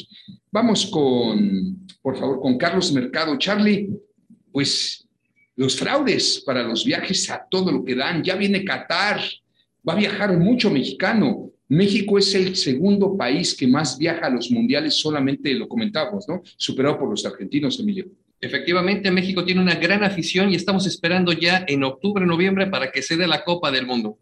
Vamos 0.53 0.87
con, 0.87 1.87
por 2.01 2.17
favor, 2.17 2.41
con 2.41 2.57
Carlos 2.57 2.93
Mercado. 2.93 3.37
Charlie, 3.37 3.91
pues 4.53 5.09
los 5.57 5.77
fraudes 5.77 6.41
para 6.47 6.63
los 6.63 6.85
viajes 6.85 7.29
a 7.31 7.45
todo 7.51 7.73
lo 7.73 7.85
que 7.85 7.97
dan. 7.97 8.23
Ya 8.23 8.37
viene 8.37 8.65
Qatar, 8.65 9.21
va 9.87 9.95
a 9.95 9.97
viajar 9.97 10.39
mucho 10.39 10.71
mexicano. 10.71 11.51
México 11.73 12.19
es 12.19 12.35
el 12.35 12.55
segundo 12.57 13.17
país 13.17 13.55
que 13.55 13.67
más 13.67 13.99
viaja 13.99 14.27
a 14.27 14.31
los 14.31 14.51
mundiales, 14.51 14.95
solamente 14.95 15.55
lo 15.55 15.69
comentábamos, 15.69 16.29
¿no? 16.29 16.43
Superado 16.57 16.99
por 16.99 17.11
los 17.11 17.25
argentinos, 17.25 17.81
Emilio. 17.81 18.07
Efectivamente, 18.41 19.11
México 19.11 19.45
tiene 19.45 19.63
una 19.63 19.77
gran 19.77 20.05
afición 20.05 20.51
y 20.51 20.57
estamos 20.57 20.87
esperando 20.87 21.33
ya 21.33 21.65
en 21.67 21.85
octubre, 21.85 22.27
noviembre 22.27 22.67
para 22.67 22.91
que 22.91 23.03
se 23.03 23.17
dé 23.17 23.27
la 23.27 23.45
Copa 23.45 23.71
del 23.71 23.87
Mundo. 23.87 24.19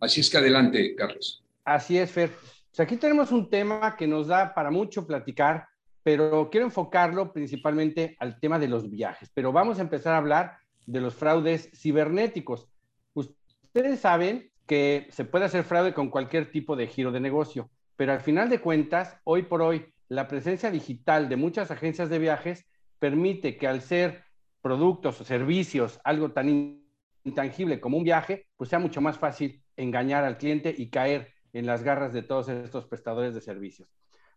Así 0.00 0.20
es 0.20 0.30
que 0.30 0.38
adelante, 0.38 0.94
Carlos. 0.94 1.42
Así 1.64 1.98
es, 1.98 2.10
Fer. 2.10 2.30
Pues 2.30 2.80
aquí 2.80 2.96
tenemos 2.96 3.30
un 3.32 3.50
tema 3.50 3.94
que 3.96 4.06
nos 4.06 4.28
da 4.28 4.54
para 4.54 4.70
mucho 4.70 5.06
platicar 5.06 5.66
pero 6.06 6.50
quiero 6.52 6.66
enfocarlo 6.66 7.32
principalmente 7.32 8.16
al 8.20 8.38
tema 8.38 8.60
de 8.60 8.68
los 8.68 8.88
viajes. 8.88 9.28
Pero 9.34 9.50
vamos 9.50 9.80
a 9.80 9.82
empezar 9.82 10.14
a 10.14 10.18
hablar 10.18 10.58
de 10.86 11.00
los 11.00 11.16
fraudes 11.16 11.68
cibernéticos. 11.74 12.68
Ustedes 13.12 13.98
saben 13.98 14.52
que 14.66 15.06
se 15.10 15.24
puede 15.24 15.44
hacer 15.44 15.64
fraude 15.64 15.94
con 15.94 16.10
cualquier 16.10 16.50
tipo 16.50 16.76
de 16.76 16.86
giro 16.86 17.12
de 17.12 17.20
negocio, 17.20 17.70
pero 17.96 18.12
al 18.12 18.20
final 18.20 18.48
de 18.48 18.60
cuentas, 18.60 19.18
hoy 19.24 19.42
por 19.42 19.62
hoy, 19.62 19.86
la 20.08 20.28
presencia 20.28 20.70
digital 20.70 21.28
de 21.28 21.36
muchas 21.36 21.70
agencias 21.70 22.08
de 22.08 22.18
viajes 22.18 22.66
permite 22.98 23.56
que 23.56 23.66
al 23.66 23.80
ser 23.80 24.24
productos 24.60 25.20
o 25.20 25.24
servicios, 25.24 26.00
algo 26.04 26.32
tan 26.32 26.82
intangible 27.24 27.80
como 27.80 27.96
un 27.96 28.04
viaje, 28.04 28.46
pues 28.56 28.70
sea 28.70 28.78
mucho 28.78 29.00
más 29.00 29.18
fácil 29.18 29.62
engañar 29.76 30.24
al 30.24 30.38
cliente 30.38 30.74
y 30.76 30.90
caer 30.90 31.32
en 31.52 31.66
las 31.66 31.82
garras 31.82 32.12
de 32.12 32.22
todos 32.22 32.48
estos 32.48 32.86
prestadores 32.86 33.34
de 33.34 33.40
servicios. 33.40 33.88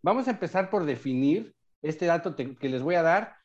Vamos 0.01 0.27
a 0.27 0.31
empezar 0.31 0.69
por 0.69 0.85
definir 0.85 1.53
este 1.81 2.05
dato 2.05 2.35
que 2.35 2.69
les 2.69 2.81
voy 2.81 2.95
a 2.95 3.03
dar, 3.03 3.35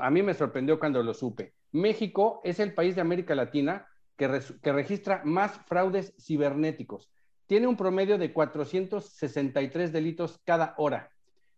a 0.00 0.10
mí 0.10 0.22
me 0.22 0.34
sorprendió 0.34 0.78
cuando 0.78 1.02
lo 1.02 1.14
supe. 1.14 1.54
México 1.72 2.40
es 2.44 2.58
el 2.60 2.74
país 2.74 2.94
de 2.94 3.02
América 3.02 3.34
Latina 3.34 3.86
que, 4.18 4.72
registra 4.72 5.22
más 5.24 5.52
fraudes 5.66 6.12
cibernéticos. 6.20 7.10
Tiene 7.46 7.66
un 7.66 7.78
promedio 7.78 8.18
de 8.18 8.34
463 8.34 9.92
delitos 9.92 10.38
cada 10.44 10.74
hora. 10.76 11.10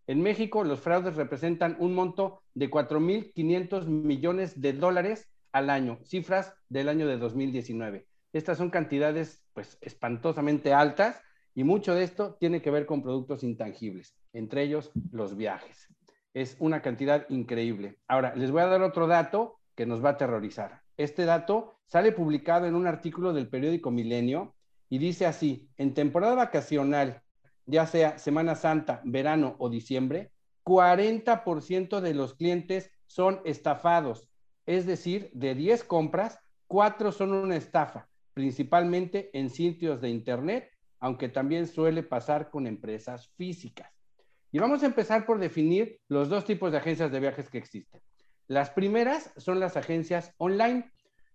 En 0.07 0.23
México, 0.23 0.63
los 0.63 0.79
fraudes 0.79 1.17
representan 1.17 1.77
un 1.81 1.95
monto 1.95 2.43
de 2.55 2.71
4.500 2.71 3.87
millones 3.87 4.61
de 4.61 4.73
dólares 4.75 5.29
al 5.51 5.71
año, 5.71 5.99
cifras 6.05 6.55
del 6.69 6.89
año 6.89 7.09
de 7.09 7.17
2019. 7.17 8.07
Estas 8.33 8.59
son 8.59 8.71
cantidades 8.71 9.43
pues 9.53 9.79
espantosamente 9.81 10.73
altas 10.73 11.21
y 11.57 11.65
mucho 11.65 11.97
de 11.97 12.05
esto 12.05 12.37
tiene 12.39 12.63
que 12.63 12.71
ver 12.71 12.87
con 12.87 13.03
productos 13.03 13.43
intangibles, 13.43 14.15
entre 14.33 14.63
ellos 14.63 14.93
los 15.11 15.37
viajes 15.37 15.91
es 16.35 16.57
una 16.61 16.83
cantidad 16.83 17.27
increíble. 17.29 17.99
Ahora, 18.09 18.35
les 18.35 18.51
voy 18.51 18.63
a 18.63 18.67
dar 18.67 18.83
otro 18.83 19.07
dato 19.07 19.59
que 19.75 19.87
nos 19.87 20.05
va 20.05 20.11
a 20.11 20.13
aterrorizar. 20.13 20.83
Este 21.01 21.25
dato 21.25 21.79
sale 21.87 22.13
publicado 22.13 22.67
en 22.67 22.75
un 22.75 22.87
artículo 22.87 23.33
del 23.33 23.49
periódico 23.49 23.91
Milenio 23.91 24.55
y 24.91 24.99
dice 24.99 25.25
así, 25.25 25.71
en 25.79 25.95
temporada 25.95 26.35
vacacional, 26.35 27.23
ya 27.65 27.87
sea 27.87 28.19
Semana 28.19 28.55
Santa, 28.55 29.01
verano 29.07 29.57
o 29.61 29.71
diciembre, 29.71 30.31
40% 30.63 32.03
de 32.03 32.13
los 32.13 32.35
clientes 32.35 32.91
son 33.07 33.41
estafados. 33.47 34.29
Es 34.67 34.85
decir, 34.85 35.31
de 35.33 35.55
10 35.55 35.85
compras, 35.85 36.39
4 36.67 37.13
son 37.13 37.33
una 37.33 37.57
estafa, 37.57 38.11
principalmente 38.35 39.31
en 39.33 39.49
sitios 39.49 40.03
de 40.03 40.11
Internet, 40.11 40.69
aunque 40.99 41.31
también 41.31 41.67
suele 41.67 42.03
pasar 42.03 42.51
con 42.51 42.67
empresas 42.67 43.33
físicas. 43.39 43.91
Y 44.53 44.59
vamos 44.59 44.83
a 44.83 44.87
empezar 44.87 45.25
por 45.25 45.39
definir 45.39 45.99
los 46.09 46.29
dos 46.29 46.45
tipos 46.45 46.71
de 46.71 46.77
agencias 46.77 47.11
de 47.11 47.21
viajes 47.21 47.49
que 47.49 47.57
existen. 47.57 48.03
Las 48.51 48.71
primeras 48.71 49.33
son 49.37 49.61
las 49.61 49.77
agencias 49.77 50.35
online. 50.37 50.91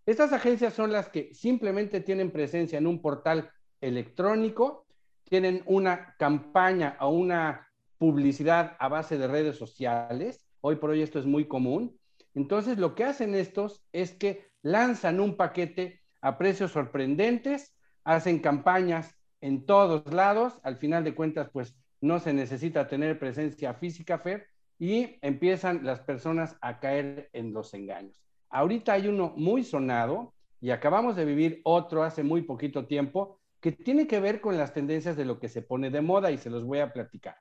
Estas 0.06 0.34
agencias 0.34 0.74
son 0.74 0.92
las 0.92 1.08
que 1.08 1.34
simplemente 1.34 2.02
tienen 2.02 2.30
presencia 2.30 2.78
en 2.78 2.88
un 2.88 3.02
portal 3.02 3.50
electrónico, 3.80 4.86
tienen 5.24 5.64
una 5.66 6.14
campaña 6.20 6.98
o 7.00 7.12
una 7.12 7.70
publicidad 7.98 8.76
a 8.80 8.90
base 8.90 9.18
de 9.18 9.30
redes 9.30 9.56
sociales. 9.56 10.46
Hoy 10.60 10.76
por 10.76 10.90
hoy 10.90 11.04
esto 11.04 11.18
es 11.18 11.26
muy 11.26 11.48
común. 11.48 11.98
Entonces 12.34 12.80
lo 12.80 12.96
que 12.96 13.06
hacen 13.06 13.34
estos 13.34 13.86
es 13.94 14.12
que 14.12 14.48
lanzan 14.62 15.22
un 15.22 15.38
paquete 15.38 16.02
a 16.20 16.38
precios 16.38 16.74
sorprendentes, 16.74 17.78
hacen 18.04 18.40
campañas 18.40 19.16
en 19.40 19.66
todos 19.66 20.14
lados, 20.14 20.60
al 20.64 20.76
final 20.76 21.06
de 21.06 21.16
cuentas 21.16 21.50
pues 21.54 21.78
no 22.02 22.20
se 22.20 22.34
necesita 22.34 22.90
tener 22.90 23.18
presencia 23.18 23.74
física, 23.74 24.20
Fer, 24.20 24.50
y 24.78 25.18
empiezan 25.22 25.86
las 25.86 26.02
personas 26.02 26.58
a 26.62 26.80
caer 26.80 27.30
en 27.34 27.54
los 27.54 27.74
engaños. 27.74 28.22
Ahorita 28.50 28.94
hay 28.94 29.08
uno 29.08 29.34
muy 29.36 29.64
sonado 29.64 30.34
y 30.60 30.72
acabamos 30.72 31.16
de 31.16 31.26
vivir 31.26 31.62
otro 31.64 32.04
hace 32.04 32.24
muy 32.24 32.42
poquito 32.42 32.86
tiempo 32.86 33.40
que 33.60 33.72
tiene 33.72 34.08
que 34.08 34.20
ver 34.20 34.42
con 34.42 34.58
las 34.58 34.74
tendencias 34.74 35.16
de 35.16 35.26
lo 35.26 35.40
que 35.40 35.50
se 35.50 35.62
pone 35.62 35.90
de 35.90 36.02
moda 36.02 36.32
y 36.32 36.38
se 36.38 36.50
los 36.50 36.64
voy 36.64 36.80
a 36.80 36.94
platicar. 36.94 37.38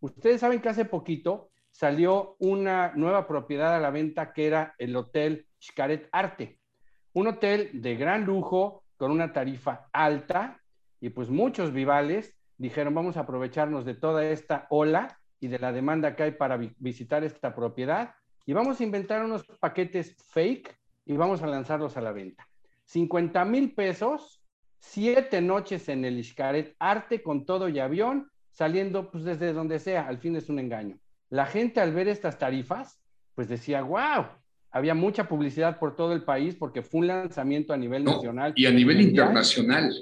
Ustedes 0.00 0.40
saben 0.40 0.60
que 0.60 0.68
hace 0.68 0.84
poquito 0.84 1.50
salió 1.70 2.36
una 2.38 2.92
nueva 2.94 3.26
propiedad 3.26 3.74
a 3.74 3.80
la 3.80 3.90
venta 3.90 4.32
que 4.32 4.46
era 4.46 4.74
el 4.78 4.96
Hotel 4.96 5.46
Xcaret 5.60 6.08
Arte, 6.12 6.60
un 7.12 7.28
hotel 7.28 7.70
de 7.74 7.96
gran 7.96 8.24
lujo 8.24 8.84
con 8.96 9.10
una 9.10 9.32
tarifa 9.32 9.88
alta 9.92 10.60
y 11.00 11.10
pues 11.10 11.28
muchos 11.28 11.72
vivales 11.72 12.34
dijeron, 12.56 12.94
vamos 12.94 13.16
a 13.16 13.20
aprovecharnos 13.20 13.84
de 13.84 13.94
toda 13.94 14.24
esta 14.24 14.66
ola 14.70 15.18
y 15.40 15.48
de 15.48 15.58
la 15.58 15.72
demanda 15.72 16.16
que 16.16 16.24
hay 16.24 16.30
para 16.32 16.56
visitar 16.78 17.24
esta 17.24 17.54
propiedad 17.54 18.14
y 18.46 18.52
vamos 18.52 18.80
a 18.80 18.84
inventar 18.84 19.24
unos 19.24 19.44
paquetes 19.60 20.16
fake 20.30 20.76
y 21.04 21.16
vamos 21.16 21.42
a 21.42 21.46
lanzarlos 21.46 21.96
a 21.96 22.00
la 22.00 22.12
venta. 22.12 22.48
50 22.84 23.44
mil 23.44 23.74
pesos, 23.74 24.42
siete 24.78 25.40
noches 25.40 25.88
en 25.88 26.04
el 26.04 26.18
Iscaret, 26.18 26.74
arte 26.78 27.22
con 27.22 27.44
todo 27.44 27.68
y 27.68 27.78
avión, 27.80 28.30
saliendo 28.50 29.10
pues 29.10 29.24
desde 29.24 29.52
donde 29.52 29.78
sea, 29.78 30.06
al 30.06 30.18
fin 30.18 30.36
es 30.36 30.48
un 30.48 30.58
engaño. 30.58 30.98
La 31.28 31.46
gente 31.46 31.80
al 31.80 31.92
ver 31.92 32.08
estas 32.08 32.38
tarifas, 32.38 33.00
pues 33.34 33.48
decía, 33.48 33.82
wow, 33.82 34.26
había 34.70 34.94
mucha 34.94 35.26
publicidad 35.26 35.78
por 35.78 35.96
todo 35.96 36.12
el 36.12 36.22
país 36.22 36.54
porque 36.54 36.82
fue 36.82 37.00
un 37.00 37.06
lanzamiento 37.08 37.72
a 37.72 37.76
nivel 37.76 38.04
nacional. 38.04 38.52
Y 38.56 38.66
a 38.66 38.70
nivel 38.70 39.00
internacional. 39.00 39.92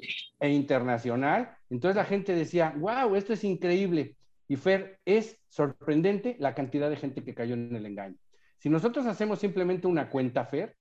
E 0.40 0.50
internacional. 0.50 1.56
Entonces 1.70 1.96
la 1.96 2.04
gente 2.04 2.34
decía, 2.34 2.74
wow, 2.76 3.14
esto 3.14 3.32
es 3.32 3.44
increíble. 3.44 4.16
Y 4.48 4.56
Fer, 4.56 5.00
es 5.04 5.38
sorprendente 5.48 6.36
la 6.38 6.54
cantidad 6.54 6.90
de 6.90 6.96
gente 6.96 7.24
que 7.24 7.34
cayó 7.34 7.54
en 7.54 7.74
el 7.74 7.86
engaño. 7.86 8.16
Si 8.58 8.68
nosotros 8.68 9.06
hacemos 9.06 9.38
simplemente 9.38 9.86
una 9.86 10.10
cuenta 10.10 10.44
Fer, 10.44 10.76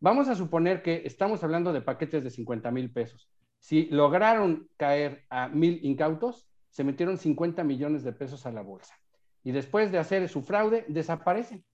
vamos 0.00 0.28
a 0.28 0.34
suponer 0.34 0.82
que 0.82 1.02
estamos 1.04 1.42
hablando 1.44 1.72
de 1.72 1.80
paquetes 1.80 2.24
de 2.24 2.30
50 2.30 2.70
mil 2.70 2.92
pesos. 2.92 3.28
Si 3.58 3.86
lograron 3.86 4.68
caer 4.76 5.24
a 5.30 5.48
mil 5.48 5.80
incautos, 5.82 6.48
se 6.70 6.84
metieron 6.84 7.18
50 7.18 7.64
millones 7.64 8.02
de 8.02 8.12
pesos 8.12 8.46
a 8.46 8.52
la 8.52 8.62
bolsa. 8.62 8.94
Y 9.42 9.52
después 9.52 9.92
de 9.92 9.98
hacer 9.98 10.28
su 10.28 10.42
fraude, 10.42 10.84
desaparecen 10.88 11.64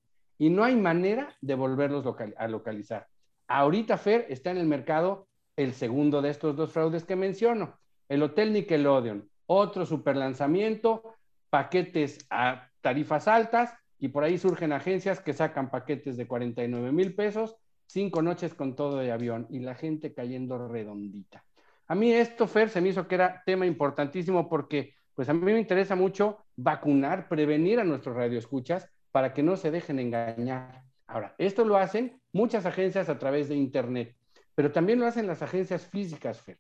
y 0.41 0.49
no 0.49 0.65
hay 0.65 0.75
manera 0.75 1.37
de 1.41 1.55
volverlos 1.55 2.07
a 2.37 2.49
localizar. 2.49 3.07
Ahorita 3.47 3.99
Fer 3.99 4.27
está 4.31 4.51
en 4.51 4.57
el 4.57 4.67
mercado 4.67 5.29
el 5.57 5.75
segundo 5.75 6.23
de 6.23 6.31
estos 6.31 6.57
dos 6.57 6.73
fraudes 6.73 7.05
que 7.05 7.17
menciono, 7.17 7.79
el 8.09 8.23
Hotel 8.23 8.53
Nickelodeon, 8.53 9.29
otro 9.47 9.85
super 9.85 10.17
lanzamiento, 10.17 11.15
paquetes 11.51 12.27
a 12.31 12.71
tarifas 12.81 13.29
altas 13.29 13.75
y 13.99 14.09
por 14.09 14.25
ahí 14.25 14.39
surgen 14.39 14.73
agencias 14.73 15.21
que 15.21 15.35
sacan 15.35 15.71
paquetes 15.71 16.17
de 16.17 16.27
49 16.27 16.93
mil 16.93 17.15
pesos, 17.15 17.57
cinco 17.87 18.23
noches 18.23 18.55
con 18.55 18.75
todo 18.75 18.99
de 18.99 19.13
avión 19.13 19.47
y 19.51 19.59
la 19.59 19.75
gente 19.75 20.15
cayendo 20.15 20.69
redondita. 20.69 21.45
A 21.87 21.95
mí 21.95 22.13
esto, 22.13 22.47
Fer, 22.47 22.71
se 22.71 22.81
me 22.81 22.91
hizo 22.91 23.07
que 23.07 23.17
era 23.17 23.43
tema 23.45 23.67
importantísimo 23.67 24.49
porque 24.49 24.95
pues 25.15 25.29
a 25.29 25.35
mí 25.35 25.53
me 25.53 25.59
interesa 25.59 25.97
mucho 25.97 26.39
vacunar, 26.57 27.29
prevenir 27.29 27.81
a 27.81 27.85
nuestros 27.85 28.17
radioescuchas 28.17 28.89
para 29.11 29.35
que 29.35 29.43
no 29.43 29.57
se 29.57 29.71
dejen 29.71 29.99
engañar. 29.99 30.85
Ahora, 31.07 31.35
esto 31.37 31.65
lo 31.65 31.77
hacen 31.77 32.21
muchas 32.33 32.65
agencias 32.65 33.09
a 33.09 33.19
través 33.19 33.49
de 33.49 33.57
Internet, 33.57 34.17
pero 34.55 34.71
también 34.71 35.01
lo 35.01 35.07
hacen 35.07 35.27
las 35.27 35.43
agencias 35.43 35.87
físicas, 35.87 36.41
Fer. 36.41 36.59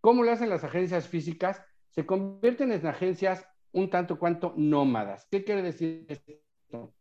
¿Cómo 0.00 0.24
lo 0.24 0.32
hacen 0.32 0.50
las 0.50 0.64
agencias 0.64 1.06
físicas? 1.06 1.62
Se 1.90 2.04
convierten 2.04 2.72
en 2.72 2.84
agencias 2.86 3.46
un 3.72 3.90
tanto 3.90 4.18
cuanto 4.18 4.54
nómadas. 4.56 5.26
¿Qué 5.30 5.44
quiere 5.44 5.62
decir 5.62 6.06
esto? 6.08 6.94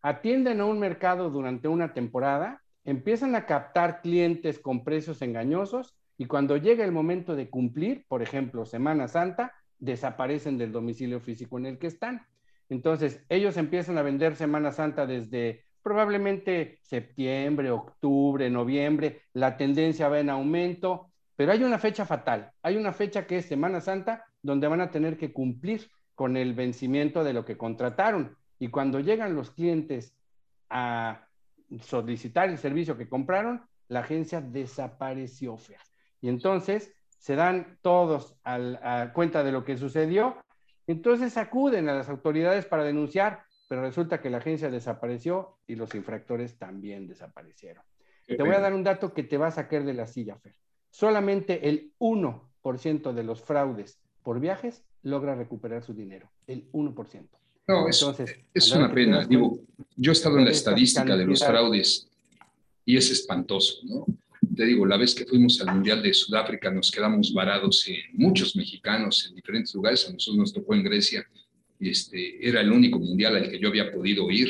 Atienden 0.00 0.60
a 0.60 0.64
un 0.66 0.78
mercado 0.78 1.30
durante 1.30 1.68
una 1.68 1.92
temporada, 1.92 2.62
empiezan 2.84 3.34
a 3.34 3.46
captar 3.46 4.00
clientes 4.00 4.58
con 4.58 4.84
precios 4.84 5.20
engañosos 5.22 5.96
y 6.16 6.26
cuando 6.26 6.56
llega 6.56 6.84
el 6.84 6.92
momento 6.92 7.34
de 7.34 7.50
cumplir, 7.50 8.04
por 8.08 8.22
ejemplo, 8.22 8.64
Semana 8.64 9.08
Santa, 9.08 9.54
desaparecen 9.78 10.58
del 10.58 10.72
domicilio 10.72 11.20
físico 11.20 11.58
en 11.58 11.66
el 11.66 11.78
que 11.78 11.86
están. 11.86 12.26
Entonces, 12.68 13.24
ellos 13.28 13.56
empiezan 13.56 13.98
a 13.98 14.02
vender 14.02 14.36
Semana 14.36 14.72
Santa 14.72 15.06
desde 15.06 15.64
probablemente 15.82 16.78
septiembre, 16.82 17.70
octubre, 17.70 18.50
noviembre, 18.50 19.22
la 19.32 19.56
tendencia 19.56 20.08
va 20.08 20.20
en 20.20 20.28
aumento, 20.28 21.10
pero 21.36 21.52
hay 21.52 21.62
una 21.62 21.78
fecha 21.78 22.04
fatal, 22.04 22.52
hay 22.62 22.76
una 22.76 22.92
fecha 22.92 23.26
que 23.26 23.38
es 23.38 23.46
Semana 23.46 23.80
Santa 23.80 24.24
donde 24.42 24.68
van 24.68 24.80
a 24.80 24.90
tener 24.90 25.16
que 25.16 25.32
cumplir 25.32 25.88
con 26.18 26.36
el 26.36 26.52
vencimiento 26.52 27.22
de 27.22 27.32
lo 27.32 27.44
que 27.44 27.56
contrataron. 27.56 28.36
Y 28.58 28.70
cuando 28.70 28.98
llegan 28.98 29.36
los 29.36 29.52
clientes 29.52 30.16
a 30.68 31.28
solicitar 31.80 32.48
el 32.48 32.58
servicio 32.58 32.98
que 32.98 33.08
compraron, 33.08 33.62
la 33.86 34.00
agencia 34.00 34.40
desapareció. 34.40 35.56
Y 36.20 36.28
entonces 36.28 36.92
se 37.18 37.36
dan 37.36 37.78
todos 37.82 38.36
a 38.42 39.12
cuenta 39.14 39.44
de 39.44 39.52
lo 39.52 39.64
que 39.64 39.76
sucedió 39.76 40.36
entonces 40.88 41.36
acuden 41.36 41.88
a 41.90 41.94
las 41.94 42.08
autoridades 42.08 42.64
para 42.64 42.82
denunciar, 42.82 43.44
pero 43.68 43.82
resulta 43.82 44.22
que 44.22 44.30
la 44.30 44.38
agencia 44.38 44.70
desapareció 44.70 45.58
y 45.66 45.76
los 45.76 45.94
infractores 45.94 46.58
también 46.58 47.06
desaparecieron. 47.06 47.84
Te 48.26 48.42
voy 48.42 48.54
a 48.54 48.60
dar 48.60 48.72
un 48.72 48.82
dato 48.82 49.12
que 49.12 49.22
te 49.22 49.36
va 49.36 49.48
a 49.48 49.52
sacar 49.52 49.84
de 49.84 49.92
la 49.92 50.06
silla, 50.06 50.38
Fer. 50.38 50.56
Solamente 50.90 51.68
el 51.68 51.92
1% 51.98 53.12
de 53.12 53.22
los 53.22 53.42
fraudes 53.42 54.00
por 54.22 54.40
viajes 54.40 54.82
logra 55.02 55.34
recuperar 55.34 55.82
su 55.84 55.94
dinero. 55.94 56.30
El 56.46 56.70
1%. 56.72 57.28
No, 57.68 57.86
Entonces, 57.86 58.36
es, 58.54 58.72
una 58.72 58.92
pena. 58.92 59.26
Digo, 59.26 59.60
yo 59.96 60.12
he 60.12 60.14
estado 60.14 60.38
en 60.38 60.46
la 60.46 60.50
estadística 60.50 61.16
de 61.16 61.26
los 61.26 61.44
fraudes 61.44 62.08
y 62.84 62.96
es 62.96 63.10
espantoso, 63.10 63.80
¿no? 63.84 64.06
te 64.58 64.64
digo, 64.64 64.84
la 64.84 64.96
vez 64.96 65.14
que 65.14 65.24
fuimos 65.24 65.60
al 65.60 65.72
Mundial 65.72 66.02
de 66.02 66.12
Sudáfrica 66.12 66.68
nos 66.68 66.90
quedamos 66.90 67.32
varados 67.32 67.86
en 67.86 68.00
muchos 68.14 68.56
mexicanos 68.56 69.26
en 69.28 69.36
diferentes 69.36 69.72
lugares, 69.72 70.08
a 70.08 70.12
nosotros 70.12 70.36
nos 70.36 70.52
tocó 70.52 70.74
en 70.74 70.82
Grecia, 70.82 71.24
y 71.78 71.90
este, 71.90 72.46
era 72.46 72.60
el 72.60 72.72
único 72.72 72.98
mundial 72.98 73.36
al 73.36 73.48
que 73.48 73.60
yo 73.60 73.68
había 73.68 73.92
podido 73.92 74.28
ir, 74.32 74.48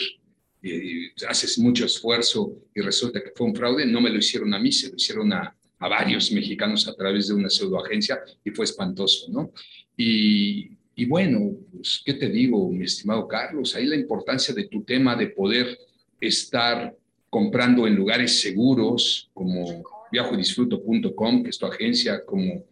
y 0.62 1.10
haces 1.28 1.58
mucho 1.58 1.84
esfuerzo 1.84 2.56
y 2.74 2.80
resulta 2.80 3.22
que 3.22 3.32
fue 3.36 3.48
un 3.48 3.54
fraude, 3.54 3.84
no 3.84 4.00
me 4.00 4.08
lo 4.08 4.16
hicieron 4.16 4.54
a 4.54 4.58
mí, 4.58 4.72
se 4.72 4.88
lo 4.88 4.96
hicieron 4.96 5.30
a, 5.32 5.54
a 5.78 5.88
varios 5.88 6.32
mexicanos 6.32 6.88
a 6.88 6.94
través 6.94 7.28
de 7.28 7.34
una 7.34 7.50
pseudoagencia 7.50 8.20
y 8.44 8.50
fue 8.50 8.64
espantoso, 8.64 9.30
¿no? 9.30 9.52
Y, 9.96 10.70
y 10.94 11.04
bueno, 11.06 11.52
pues, 11.72 12.02
¿qué 12.04 12.14
te 12.14 12.28
digo, 12.28 12.70
mi 12.70 12.84
estimado 12.84 13.28
Carlos? 13.28 13.74
Ahí 13.74 13.86
la 13.86 13.96
importancia 13.96 14.54
de 14.54 14.66
tu 14.66 14.82
tema 14.82 15.14
de 15.14 15.28
poder 15.28 15.78
estar 16.20 16.94
comprando 17.30 17.86
en 17.86 17.94
lugares 17.94 18.40
seguros 18.40 19.30
como 19.32 19.84
viajdisfruto.com, 20.10 21.42
que 21.42 21.50
es 21.50 21.58
tu 21.58 21.66
agencia, 21.66 22.24
como 22.24 22.64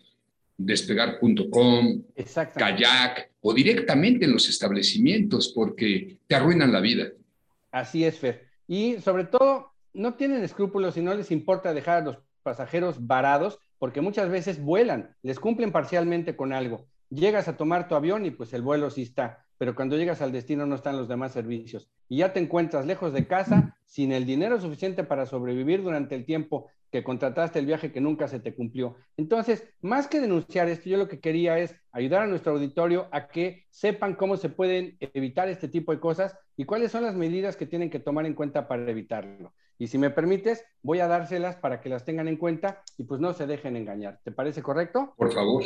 despegar.com, 0.56 2.02
kayak 2.56 3.30
o 3.42 3.52
directamente 3.52 4.24
en 4.24 4.32
los 4.32 4.48
establecimientos 4.48 5.52
porque 5.54 6.18
te 6.26 6.34
arruinan 6.34 6.72
la 6.72 6.80
vida. 6.80 7.12
Así 7.70 8.04
es, 8.04 8.18
Fer. 8.18 8.48
Y 8.66 8.96
sobre 9.00 9.24
todo, 9.24 9.72
no 9.92 10.14
tienen 10.14 10.42
escrúpulos 10.42 10.96
y 10.96 11.02
no 11.02 11.14
les 11.14 11.30
importa 11.30 11.74
dejar 11.74 11.98
a 11.98 12.04
los 12.04 12.18
pasajeros 12.46 13.08
varados 13.08 13.58
porque 13.78 14.00
muchas 14.00 14.30
veces 14.30 14.62
vuelan, 14.62 15.16
les 15.22 15.40
cumplen 15.40 15.72
parcialmente 15.72 16.36
con 16.36 16.52
algo. 16.52 16.86
Llegas 17.10 17.48
a 17.48 17.56
tomar 17.56 17.88
tu 17.88 17.96
avión 17.96 18.24
y 18.24 18.30
pues 18.30 18.52
el 18.52 18.62
vuelo 18.62 18.88
sí 18.88 19.02
está 19.02 19.45
pero 19.58 19.74
cuando 19.74 19.96
llegas 19.96 20.22
al 20.22 20.32
destino 20.32 20.66
no 20.66 20.74
están 20.74 20.96
los 20.96 21.08
demás 21.08 21.32
servicios 21.32 21.88
y 22.08 22.18
ya 22.18 22.32
te 22.32 22.40
encuentras 22.40 22.86
lejos 22.86 23.12
de 23.12 23.26
casa 23.26 23.76
sin 23.84 24.12
el 24.12 24.26
dinero 24.26 24.60
suficiente 24.60 25.04
para 25.04 25.26
sobrevivir 25.26 25.82
durante 25.82 26.14
el 26.14 26.24
tiempo 26.24 26.68
que 26.90 27.02
contrataste 27.02 27.58
el 27.58 27.66
viaje 27.66 27.92
que 27.92 28.00
nunca 28.00 28.28
se 28.28 28.40
te 28.40 28.54
cumplió. 28.54 28.96
Entonces, 29.16 29.68
más 29.80 30.06
que 30.06 30.20
denunciar 30.20 30.68
esto, 30.68 30.88
yo 30.88 30.96
lo 30.96 31.08
que 31.08 31.20
quería 31.20 31.58
es 31.58 31.74
ayudar 31.92 32.22
a 32.22 32.26
nuestro 32.26 32.52
auditorio 32.52 33.08
a 33.10 33.28
que 33.28 33.66
sepan 33.70 34.14
cómo 34.14 34.36
se 34.36 34.48
pueden 34.48 34.96
evitar 35.00 35.48
este 35.48 35.68
tipo 35.68 35.92
de 35.92 36.00
cosas 36.00 36.38
y 36.56 36.64
cuáles 36.64 36.92
son 36.92 37.02
las 37.02 37.14
medidas 37.14 37.56
que 37.56 37.66
tienen 37.66 37.90
que 37.90 37.98
tomar 37.98 38.24
en 38.26 38.34
cuenta 38.34 38.68
para 38.68 38.88
evitarlo. 38.90 39.52
Y 39.78 39.88
si 39.88 39.98
me 39.98 40.10
permites, 40.10 40.64
voy 40.82 41.00
a 41.00 41.08
dárselas 41.08 41.56
para 41.56 41.80
que 41.80 41.90
las 41.90 42.04
tengan 42.04 42.28
en 42.28 42.36
cuenta 42.36 42.82
y 42.96 43.04
pues 43.04 43.20
no 43.20 43.32
se 43.34 43.46
dejen 43.46 43.76
engañar. 43.76 44.20
¿Te 44.24 44.32
parece 44.32 44.62
correcto? 44.62 45.12
Por 45.16 45.32
favor. 45.32 45.64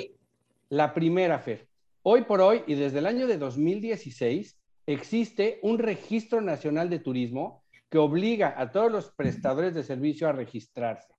La 0.68 0.94
primera, 0.94 1.38
Fer, 1.38 1.68
Hoy 2.03 2.23
por 2.23 2.41
hoy 2.41 2.63
y 2.67 2.77
desde 2.77 3.01
el 3.01 3.07
año 3.07 3.27
de 3.27 3.37
2016 3.37 4.59
existe 4.87 5.59
un 5.63 5.79
registro 5.79 6.41
nacional 6.41 6.89
de 6.89 6.99
turismo 6.99 7.63
que 7.91 7.99
obliga 7.99 8.55
a 8.57 8.71
todos 8.71 8.91
los 8.91 9.11
prestadores 9.11 9.75
de 9.75 9.83
servicio 9.83 10.27
a 10.27 10.33
registrarse. 10.33 11.13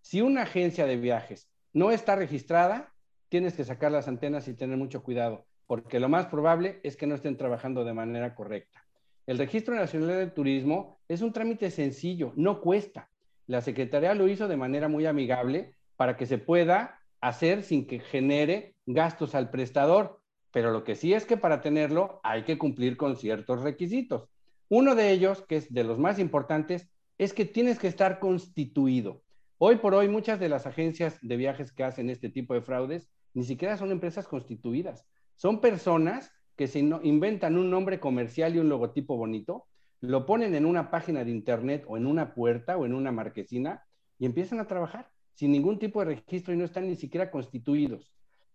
Si 0.00 0.22
una 0.22 0.42
agencia 0.42 0.86
de 0.86 0.96
viajes 0.96 1.48
no 1.72 1.92
está 1.92 2.16
registrada, 2.16 2.92
tienes 3.28 3.54
que 3.54 3.62
sacar 3.62 3.92
las 3.92 4.08
antenas 4.08 4.48
y 4.48 4.54
tener 4.54 4.76
mucho 4.76 5.04
cuidado, 5.04 5.46
porque 5.68 6.00
lo 6.00 6.08
más 6.08 6.26
probable 6.26 6.80
es 6.82 6.96
que 6.96 7.06
no 7.06 7.14
estén 7.14 7.36
trabajando 7.36 7.84
de 7.84 7.94
manera 7.94 8.34
correcta. 8.34 8.84
El 9.28 9.38
Registro 9.38 9.76
Nacional 9.76 10.16
de 10.18 10.26
Turismo 10.26 10.98
es 11.06 11.22
un 11.22 11.32
trámite 11.32 11.70
sencillo, 11.70 12.32
no 12.34 12.60
cuesta. 12.60 13.08
La 13.46 13.60
Secretaría 13.60 14.14
lo 14.14 14.26
hizo 14.26 14.48
de 14.48 14.56
manera 14.56 14.88
muy 14.88 15.06
amigable 15.06 15.76
para 15.94 16.16
que 16.16 16.26
se 16.26 16.38
pueda 16.38 16.98
hacer 17.20 17.62
sin 17.62 17.86
que 17.86 18.00
genere 18.00 18.74
gastos 18.84 19.36
al 19.36 19.50
prestador 19.50 20.23
pero 20.54 20.70
lo 20.70 20.84
que 20.84 20.94
sí 20.94 21.12
es 21.12 21.26
que 21.26 21.36
para 21.36 21.60
tenerlo 21.60 22.20
hay 22.22 22.44
que 22.44 22.58
cumplir 22.58 22.96
con 22.96 23.16
ciertos 23.16 23.62
requisitos. 23.62 24.28
Uno 24.68 24.94
de 24.94 25.10
ellos, 25.10 25.42
que 25.42 25.56
es 25.56 25.74
de 25.74 25.82
los 25.82 25.98
más 25.98 26.20
importantes, 26.20 26.88
es 27.18 27.34
que 27.34 27.44
tienes 27.44 27.80
que 27.80 27.88
estar 27.88 28.20
constituido. 28.20 29.24
Hoy 29.58 29.78
por 29.78 29.94
hoy 29.94 30.06
muchas 30.06 30.38
de 30.38 30.48
las 30.48 30.64
agencias 30.68 31.18
de 31.22 31.36
viajes 31.36 31.72
que 31.72 31.82
hacen 31.82 32.08
este 32.08 32.28
tipo 32.28 32.54
de 32.54 32.62
fraudes 32.62 33.10
ni 33.32 33.42
siquiera 33.42 33.76
son 33.76 33.90
empresas 33.90 34.28
constituidas. 34.28 35.04
Son 35.34 35.60
personas 35.60 36.30
que 36.54 36.68
se 36.68 36.78
inventan 36.78 37.58
un 37.58 37.68
nombre 37.68 37.98
comercial 37.98 38.54
y 38.54 38.60
un 38.60 38.68
logotipo 38.68 39.16
bonito, 39.16 39.66
lo 40.00 40.24
ponen 40.24 40.54
en 40.54 40.66
una 40.66 40.88
página 40.88 41.24
de 41.24 41.32
internet 41.32 41.84
o 41.88 41.96
en 41.96 42.06
una 42.06 42.32
puerta 42.32 42.76
o 42.76 42.86
en 42.86 42.94
una 42.94 43.10
marquesina 43.10 43.82
y 44.20 44.26
empiezan 44.26 44.60
a 44.60 44.68
trabajar 44.68 45.10
sin 45.32 45.50
ningún 45.50 45.80
tipo 45.80 45.98
de 45.98 46.14
registro 46.14 46.54
y 46.54 46.56
no 46.56 46.64
están 46.64 46.86
ni 46.86 46.94
siquiera 46.94 47.32
constituidos. 47.32 48.14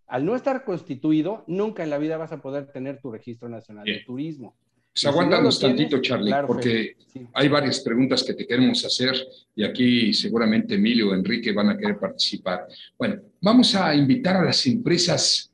Al 0.10 0.26
no 0.26 0.36
estar 0.36 0.64
constituido, 0.66 1.44
nunca 1.48 1.84
en 1.84 1.92
la 1.92 2.00
vida 2.00 2.18
vas 2.18 2.32
a 2.32 2.42
poder 2.42 2.72
tener 2.72 3.00
tu 3.00 3.12
registro 3.12 3.48
nacional 3.48 3.86
de 3.86 4.02
turismo. 4.06 4.56
Pues 4.92 5.06
aguántanos 5.06 5.60
tantito, 5.60 6.02
Charlie, 6.02 6.34
porque 6.48 6.98
hay 7.34 7.48
varias 7.48 7.80
preguntas 7.82 8.24
que 8.24 8.34
te 8.34 8.48
queremos 8.48 8.84
hacer 8.84 9.16
y 9.56 9.64
aquí 9.64 10.12
seguramente 10.14 10.76
Emilio 10.76 11.12
o 11.12 11.14
Enrique 11.14 11.52
van 11.52 11.70
a 11.70 11.78
querer 11.78 12.00
participar. 12.00 12.68
Bueno, 12.98 13.22
vamos 13.40 13.76
a 13.76 13.96
invitar 13.96 14.36
a 14.38 14.44
las 14.44 14.66
empresas 14.66 15.54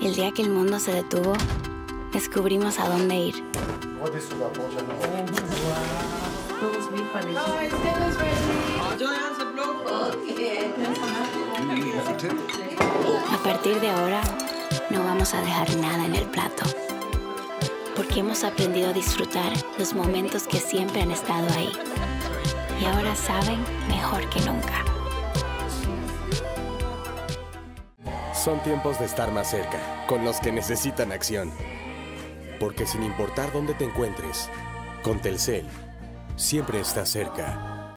El 0.02 0.16
día 0.16 0.34
que 0.34 0.42
el 0.42 0.50
mundo 0.50 0.82
se 0.82 0.92
detuvo, 0.92 1.32
descubrimos 2.12 2.78
a 2.78 2.90
dónde 2.90 3.16
ir. 3.16 3.36
A 13.32 13.44
partir 13.44 13.80
de 13.80 13.90
ahora, 13.90 14.22
no 14.90 15.04
vamos 15.06 15.34
a 15.34 15.42
dejar 15.42 15.74
nada 15.78 16.06
en 16.06 16.16
el 16.16 16.26
plato, 16.26 16.66
porque 17.98 18.20
hemos 18.20 18.44
aprendido 18.44 18.92
a 18.92 18.94
disfrutar 18.94 19.52
los 19.80 19.96
momentos 19.96 20.48
que 20.48 20.60
siempre 20.60 21.02
han 21.02 21.10
estado 21.10 21.48
ahí. 21.56 21.72
Y 22.80 22.86
ahora 22.86 23.16
saben 23.16 23.60
mejor 23.90 24.30
que 24.30 24.40
nunca. 24.42 24.86
Son 28.36 28.62
tiempos 28.62 29.00
de 29.00 29.06
estar 29.06 29.32
más 29.32 29.50
cerca, 29.50 30.06
con 30.08 30.24
los 30.24 30.40
que 30.40 30.52
necesitan 30.52 31.12
acción. 31.12 31.52
Porque 32.60 32.86
sin 32.86 33.04
importar 33.04 33.52
dónde 33.52 33.74
te 33.74 33.86
encuentres, 33.86 34.48
con 35.02 35.20
Telcel, 35.20 35.66
siempre 36.36 36.80
estás 36.80 37.10
cerca. 37.10 37.96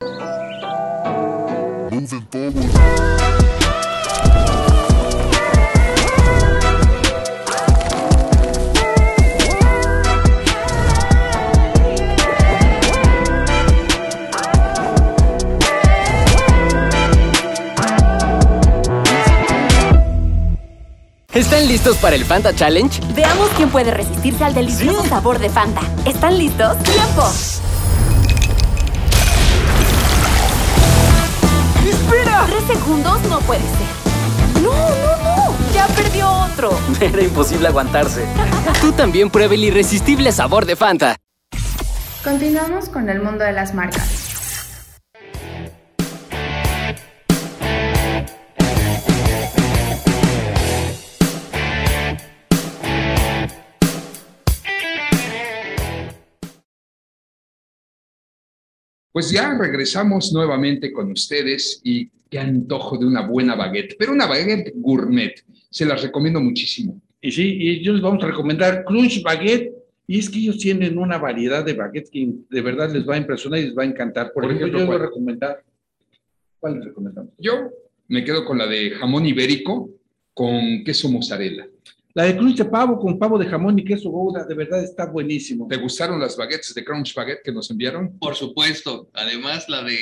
¿Están 21.41 21.67
listos 21.69 21.97
para 21.97 22.17
el 22.17 22.27
Fanta 22.27 22.55
Challenge? 22.55 23.01
Veamos 23.15 23.49
quién 23.57 23.71
puede 23.71 23.91
resistirse 23.91 24.45
al 24.45 24.53
delicioso 24.53 25.03
sabor 25.07 25.39
de 25.39 25.49
Fanta. 25.49 25.81
¿Están 26.05 26.37
listos? 26.37 26.77
¡Tiempo! 26.83 27.23
¡Espera! 31.89 32.45
Tres 32.47 32.79
segundos 32.79 33.23
no 33.23 33.39
puede 33.41 33.63
ser. 33.63 34.63
¡No, 34.63 34.71
no, 34.71 35.17
no! 35.25 35.55
¡Ya 35.73 35.87
perdió 35.87 36.31
otro! 36.31 36.79
Era 37.01 37.23
imposible 37.23 37.69
aguantarse. 37.69 38.27
Tú 38.83 38.93
también 38.93 39.31
prueba 39.31 39.55
el 39.55 39.65
irresistible 39.65 40.33
sabor 40.33 40.67
de 40.67 40.77
Fanta. 40.77 41.17
Continuamos 42.23 42.91
con 42.91 43.09
el 43.09 43.23
mundo 43.23 43.45
de 43.45 43.53
las 43.53 43.73
marcas. 43.73 44.20
Pues 59.13 59.31
ya 59.31 59.57
regresamos 59.59 60.33
nuevamente 60.33 60.93
con 60.93 61.11
ustedes 61.11 61.81
y 61.83 62.09
qué 62.29 62.39
antojo 62.39 62.97
de 62.97 63.07
una 63.07 63.27
buena 63.27 63.57
baguette, 63.57 63.97
pero 63.99 64.13
una 64.13 64.27
baguette 64.27 64.73
gourmet. 64.77 65.35
Se 65.69 65.85
las 65.85 66.03
recomiendo 66.03 66.41
muchísimo. 66.41 67.01
Y 67.21 67.33
sí, 67.33 67.57
y 67.61 67.83
yo 67.83 67.93
les 67.93 68.03
vamos 68.03 68.23
a 68.25 68.29
recomendar 68.29 68.85
Crunch 68.85 69.23
Baguette. 69.23 69.73
Y 70.07 70.19
es 70.19 70.29
que 70.29 70.41
ellos 70.41 70.59
tienen 70.59 70.99
una 70.99 71.19
variedad 71.19 71.65
de 71.65 71.75
baguettes 71.75 72.11
que 72.11 72.29
de 72.49 72.61
verdad 72.63 72.93
les 72.93 73.09
va 73.09 73.15
a 73.15 73.19
impresionar 73.19 73.61
y 73.61 73.67
les 73.67 73.77
va 73.77 73.83
a 73.83 73.87
encantar. 73.87 74.33
Por, 74.33 74.43
Por 74.43 74.53
ejemplo, 74.53 74.67
ejemplo, 74.67 74.81
yo 74.81 74.93
les 74.93 74.99
voy 74.99 75.07
recomendar. 75.07 75.63
¿Cuál 76.59 76.75
les 76.75 76.85
recomendamos? 76.87 77.33
Yo 77.39 77.71
me 78.09 78.25
quedo 78.25 78.45
con 78.45 78.59
la 78.59 78.67
de 78.67 78.91
jamón 78.91 79.27
ibérico 79.27 79.91
con 80.35 80.83
queso 80.85 81.09
mozzarella. 81.09 81.69
La 82.15 82.25
de 82.25 82.37
crunch 82.37 82.57
de 82.57 82.65
pavo 82.65 82.99
con 82.99 83.19
pavo 83.19 83.39
de 83.39 83.47
jamón 83.47 83.79
y 83.79 83.85
queso 83.85 84.11
gouda, 84.11 84.45
de 84.45 84.55
verdad 84.55 84.83
está 84.83 85.07
buenísimo. 85.07 85.69
¿Te 85.69 85.77
gustaron 85.77 86.19
las 86.19 86.37
baguettes 86.37 86.75
de 86.75 86.85
Crunch 86.85 87.15
Baguette 87.15 87.43
que 87.45 87.53
nos 87.53 87.71
enviaron? 87.71 88.19
Por 88.19 88.35
supuesto. 88.35 89.11
Además, 89.15 89.69
la 89.69 89.83
de 89.85 89.97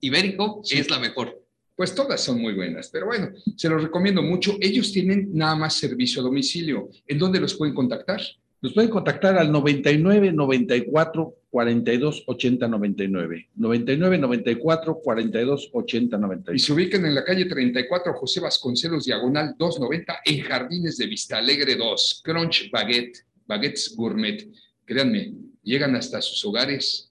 Ibérico 0.00 0.60
Sí. 0.64 0.78
es 0.78 0.90
la 0.90 0.98
mejor. 0.98 1.40
Pues 1.76 1.94
todas 1.94 2.20
son 2.20 2.40
muy 2.40 2.52
buenas, 2.54 2.88
pero 2.92 3.06
bueno, 3.06 3.30
se 3.56 3.68
los 3.68 3.82
recomiendo 3.82 4.22
mucho. 4.22 4.56
Ellos 4.60 4.92
tienen 4.92 5.30
nada 5.32 5.54
más 5.56 5.74
servicio 5.74 6.20
a 6.20 6.24
domicilio. 6.24 6.90
¿En 7.06 7.18
dónde 7.18 7.40
los 7.40 7.54
pueden 7.54 7.74
contactar? 7.74 8.20
Nos 8.62 8.74
pueden 8.74 8.90
contactar 8.90 9.36
al 9.36 9.50
99 9.50 10.32
94 10.32 11.34
42 11.50 12.22
80 12.26 12.68
99. 12.68 13.48
99 13.56 14.18
94 14.18 15.00
42 15.02 15.70
80 15.72 16.16
Y 16.16 16.20
99. 16.20 16.58
se 16.60 16.72
ubican 16.72 17.04
en 17.04 17.16
la 17.16 17.24
calle 17.24 17.46
34 17.46 18.14
José 18.14 18.38
Vasconcelos, 18.38 19.04
diagonal 19.04 19.56
290, 19.58 20.20
en 20.24 20.40
Jardines 20.42 20.96
de 20.96 21.06
Vista 21.06 21.38
Alegre 21.38 21.74
2. 21.74 22.22
Crunch 22.24 22.70
Baguette, 22.70 23.18
Baguettes 23.48 23.96
Gourmet. 23.96 24.48
Créanme, 24.84 25.32
llegan 25.64 25.96
hasta 25.96 26.22
sus 26.22 26.44
hogares 26.44 27.10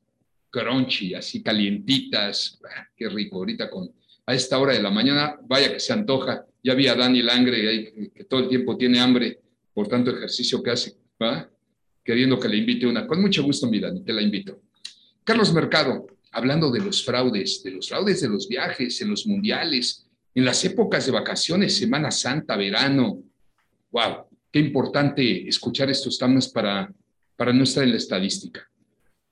crunchy, 0.50 1.16
así 1.16 1.44
calientitas. 1.44 2.60
Ah, 2.64 2.88
qué 2.96 3.10
rico, 3.10 3.38
ahorita 3.38 3.70
con 3.70 3.92
a 4.26 4.34
esta 4.34 4.58
hora 4.58 4.74
de 4.74 4.82
la 4.82 4.92
mañana, 4.92 5.38
vaya 5.48 5.74
que 5.74 5.82
se 5.82 5.92
antoja. 5.92 6.46
Ya 6.64 6.76
vi 6.76 6.88
a 6.88 6.96
Dani 6.96 7.22
Langre 7.22 8.12
que 8.16 8.24
todo 8.24 8.40
el 8.40 8.48
tiempo 8.48 8.78
tiene 8.78 9.02
hambre 9.02 9.40
por 9.74 9.88
tanto 9.88 10.12
ejercicio 10.12 10.62
que 10.62 10.72
hace, 10.72 10.94
queriendo 12.04 12.40
que 12.40 12.50
le 12.50 12.58
invite 12.58 12.88
una. 12.88 13.08
Con 13.08 13.22
mucho 13.22 13.44
gusto, 13.44 13.68
mi 13.68 13.80
Dani, 13.80 14.04
te 14.04 14.14
la 14.14 14.22
invito. 14.22 14.62
Carlos 15.24 15.54
Mercado, 15.54 16.08
hablando 16.32 16.72
de 16.72 16.80
los 16.80 17.06
fraudes, 17.06 17.62
de 17.64 17.72
los 17.72 17.90
fraudes 17.90 18.22
de 18.22 18.30
los 18.30 18.48
viajes, 18.48 19.02
en 19.02 19.10
los 19.10 19.28
mundiales, 19.28 20.08
en 20.34 20.46
las 20.46 20.64
épocas 20.66 21.06
de 21.06 21.12
vacaciones, 21.12 21.78
Semana 21.78 22.12
Santa, 22.12 22.56
verano. 22.56 23.22
¡Wow! 23.92 24.26
Qué 24.52 24.60
importante 24.60 25.48
escuchar 25.48 25.90
estos 25.90 26.18
temas 26.18 26.50
para, 26.50 26.92
para 27.36 27.54
no 27.54 27.64
estar 27.64 27.84
en 27.84 27.92
la 27.92 27.98
estadística. 27.98 28.70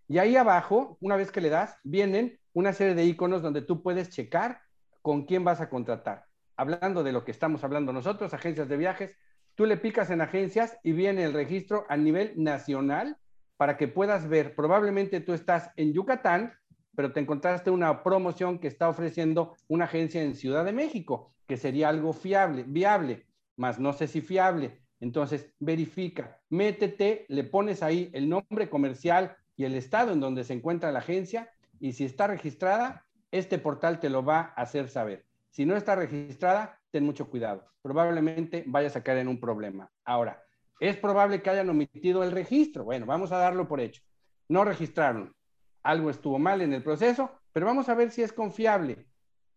Y 0.09 0.19
ahí 0.19 0.37
abajo, 0.37 0.97
una 1.01 1.17
vez 1.17 1.31
que 1.31 1.43
le 1.43 1.51
das, 1.51 1.77
vienen 1.85 2.41
una 2.55 2.73
serie 2.73 2.95
de 2.95 3.05
iconos 3.05 3.43
donde 3.43 3.61
tú 3.61 3.83
puedes 3.83 4.09
checar 4.09 4.63
con 5.03 5.27
quién 5.27 5.45
vas 5.45 5.61
a 5.61 5.69
contratar. 5.69 6.25
Hablando 6.57 7.05
de 7.05 7.13
lo 7.13 7.25
que 7.25 7.31
estamos 7.31 7.63
hablando 7.63 7.93
nosotros, 7.93 8.33
agencias 8.33 8.69
de 8.69 8.79
viajes, 8.79 9.17
tú 9.59 9.67
le 9.67 9.77
picas 9.77 10.09
en 10.11 10.21
agencias 10.21 10.79
y 10.85 10.93
viene 10.93 11.25
el 11.25 11.33
registro 11.33 11.85
a 11.89 11.97
nivel 11.97 12.33
nacional 12.37 13.17
para 13.57 13.77
que 13.77 13.89
puedas 13.89 14.29
ver, 14.29 14.55
probablemente 14.55 15.21
tú 15.21 15.33
estás 15.33 15.73
en 15.75 15.93
Yucatán, 15.93 16.53
pero 16.95 17.13
te 17.13 17.19
encontraste 17.19 17.73
una 17.73 18.05
promoción 18.05 18.61
que 18.61 18.69
está 18.69 18.89
ofreciendo 18.89 19.57
una 19.67 19.87
agencia 19.87 20.23
en 20.23 20.37
Ciudad 20.37 20.65
de 20.65 20.71
México, 20.71 21.33
que 21.49 21.57
sería 21.57 21.89
algo 21.89 22.13
fiable, 22.13 22.63
viable, 22.69 23.27
más 23.57 23.81
no 23.81 23.93
sé 23.93 24.07
si 24.07 24.21
fiable. 24.21 24.79
Entonces, 25.01 25.53
verifica, 25.59 26.39
métete, 26.51 27.27
le 27.27 27.43
pones 27.43 27.83
ahí 27.83 28.11
el 28.13 28.29
nombre 28.29 28.71
comercial 28.71 29.37
y 29.57 29.65
el 29.65 29.75
estado 29.75 30.13
en 30.13 30.21
donde 30.21 30.45
se 30.45 30.53
encuentra 30.53 30.93
la 30.93 31.01
agencia 31.01 31.51
y 31.81 31.95
si 31.95 32.05
está 32.05 32.29
registrada, 32.29 33.07
este 33.33 33.59
portal 33.59 33.99
te 33.99 34.09
lo 34.09 34.25
va 34.25 34.53
a 34.55 34.63
hacer 34.63 34.89
saber. 34.89 35.25
Si 35.51 35.67
no 35.67 35.77
está 35.77 35.97
registrada, 35.97 36.78
ten 36.91 37.05
mucho 37.05 37.29
cuidado. 37.29 37.67
Probablemente 37.83 38.65
vayas 38.67 38.97
a 38.97 39.03
caer 39.03 39.19
en 39.19 39.29
un 39.29 39.41
problema. 39.41 39.91
Ahora, 40.05 40.43
es 40.81 40.97
probable 40.97 41.43
que 41.43 41.51
hayan 41.51 41.69
omitido 41.69 42.23
el 42.23 42.33
registro. 42.33 42.85
Bueno, 42.85 43.07
vamos 43.07 43.33
a 43.33 43.39
darlo 43.39 43.67
por 43.67 43.81
hecho. 43.81 44.03
No 44.49 44.65
registraron. 44.65 45.35
Algo 45.83 46.11
estuvo 46.11 46.39
mal 46.39 46.61
en 46.61 46.73
el 46.73 46.83
proceso, 46.83 47.31
pero 47.53 47.67
vamos 47.67 47.89
a 47.89 47.95
ver 47.95 48.11
si 48.11 48.23
es 48.23 48.33
confiable. 48.33 49.07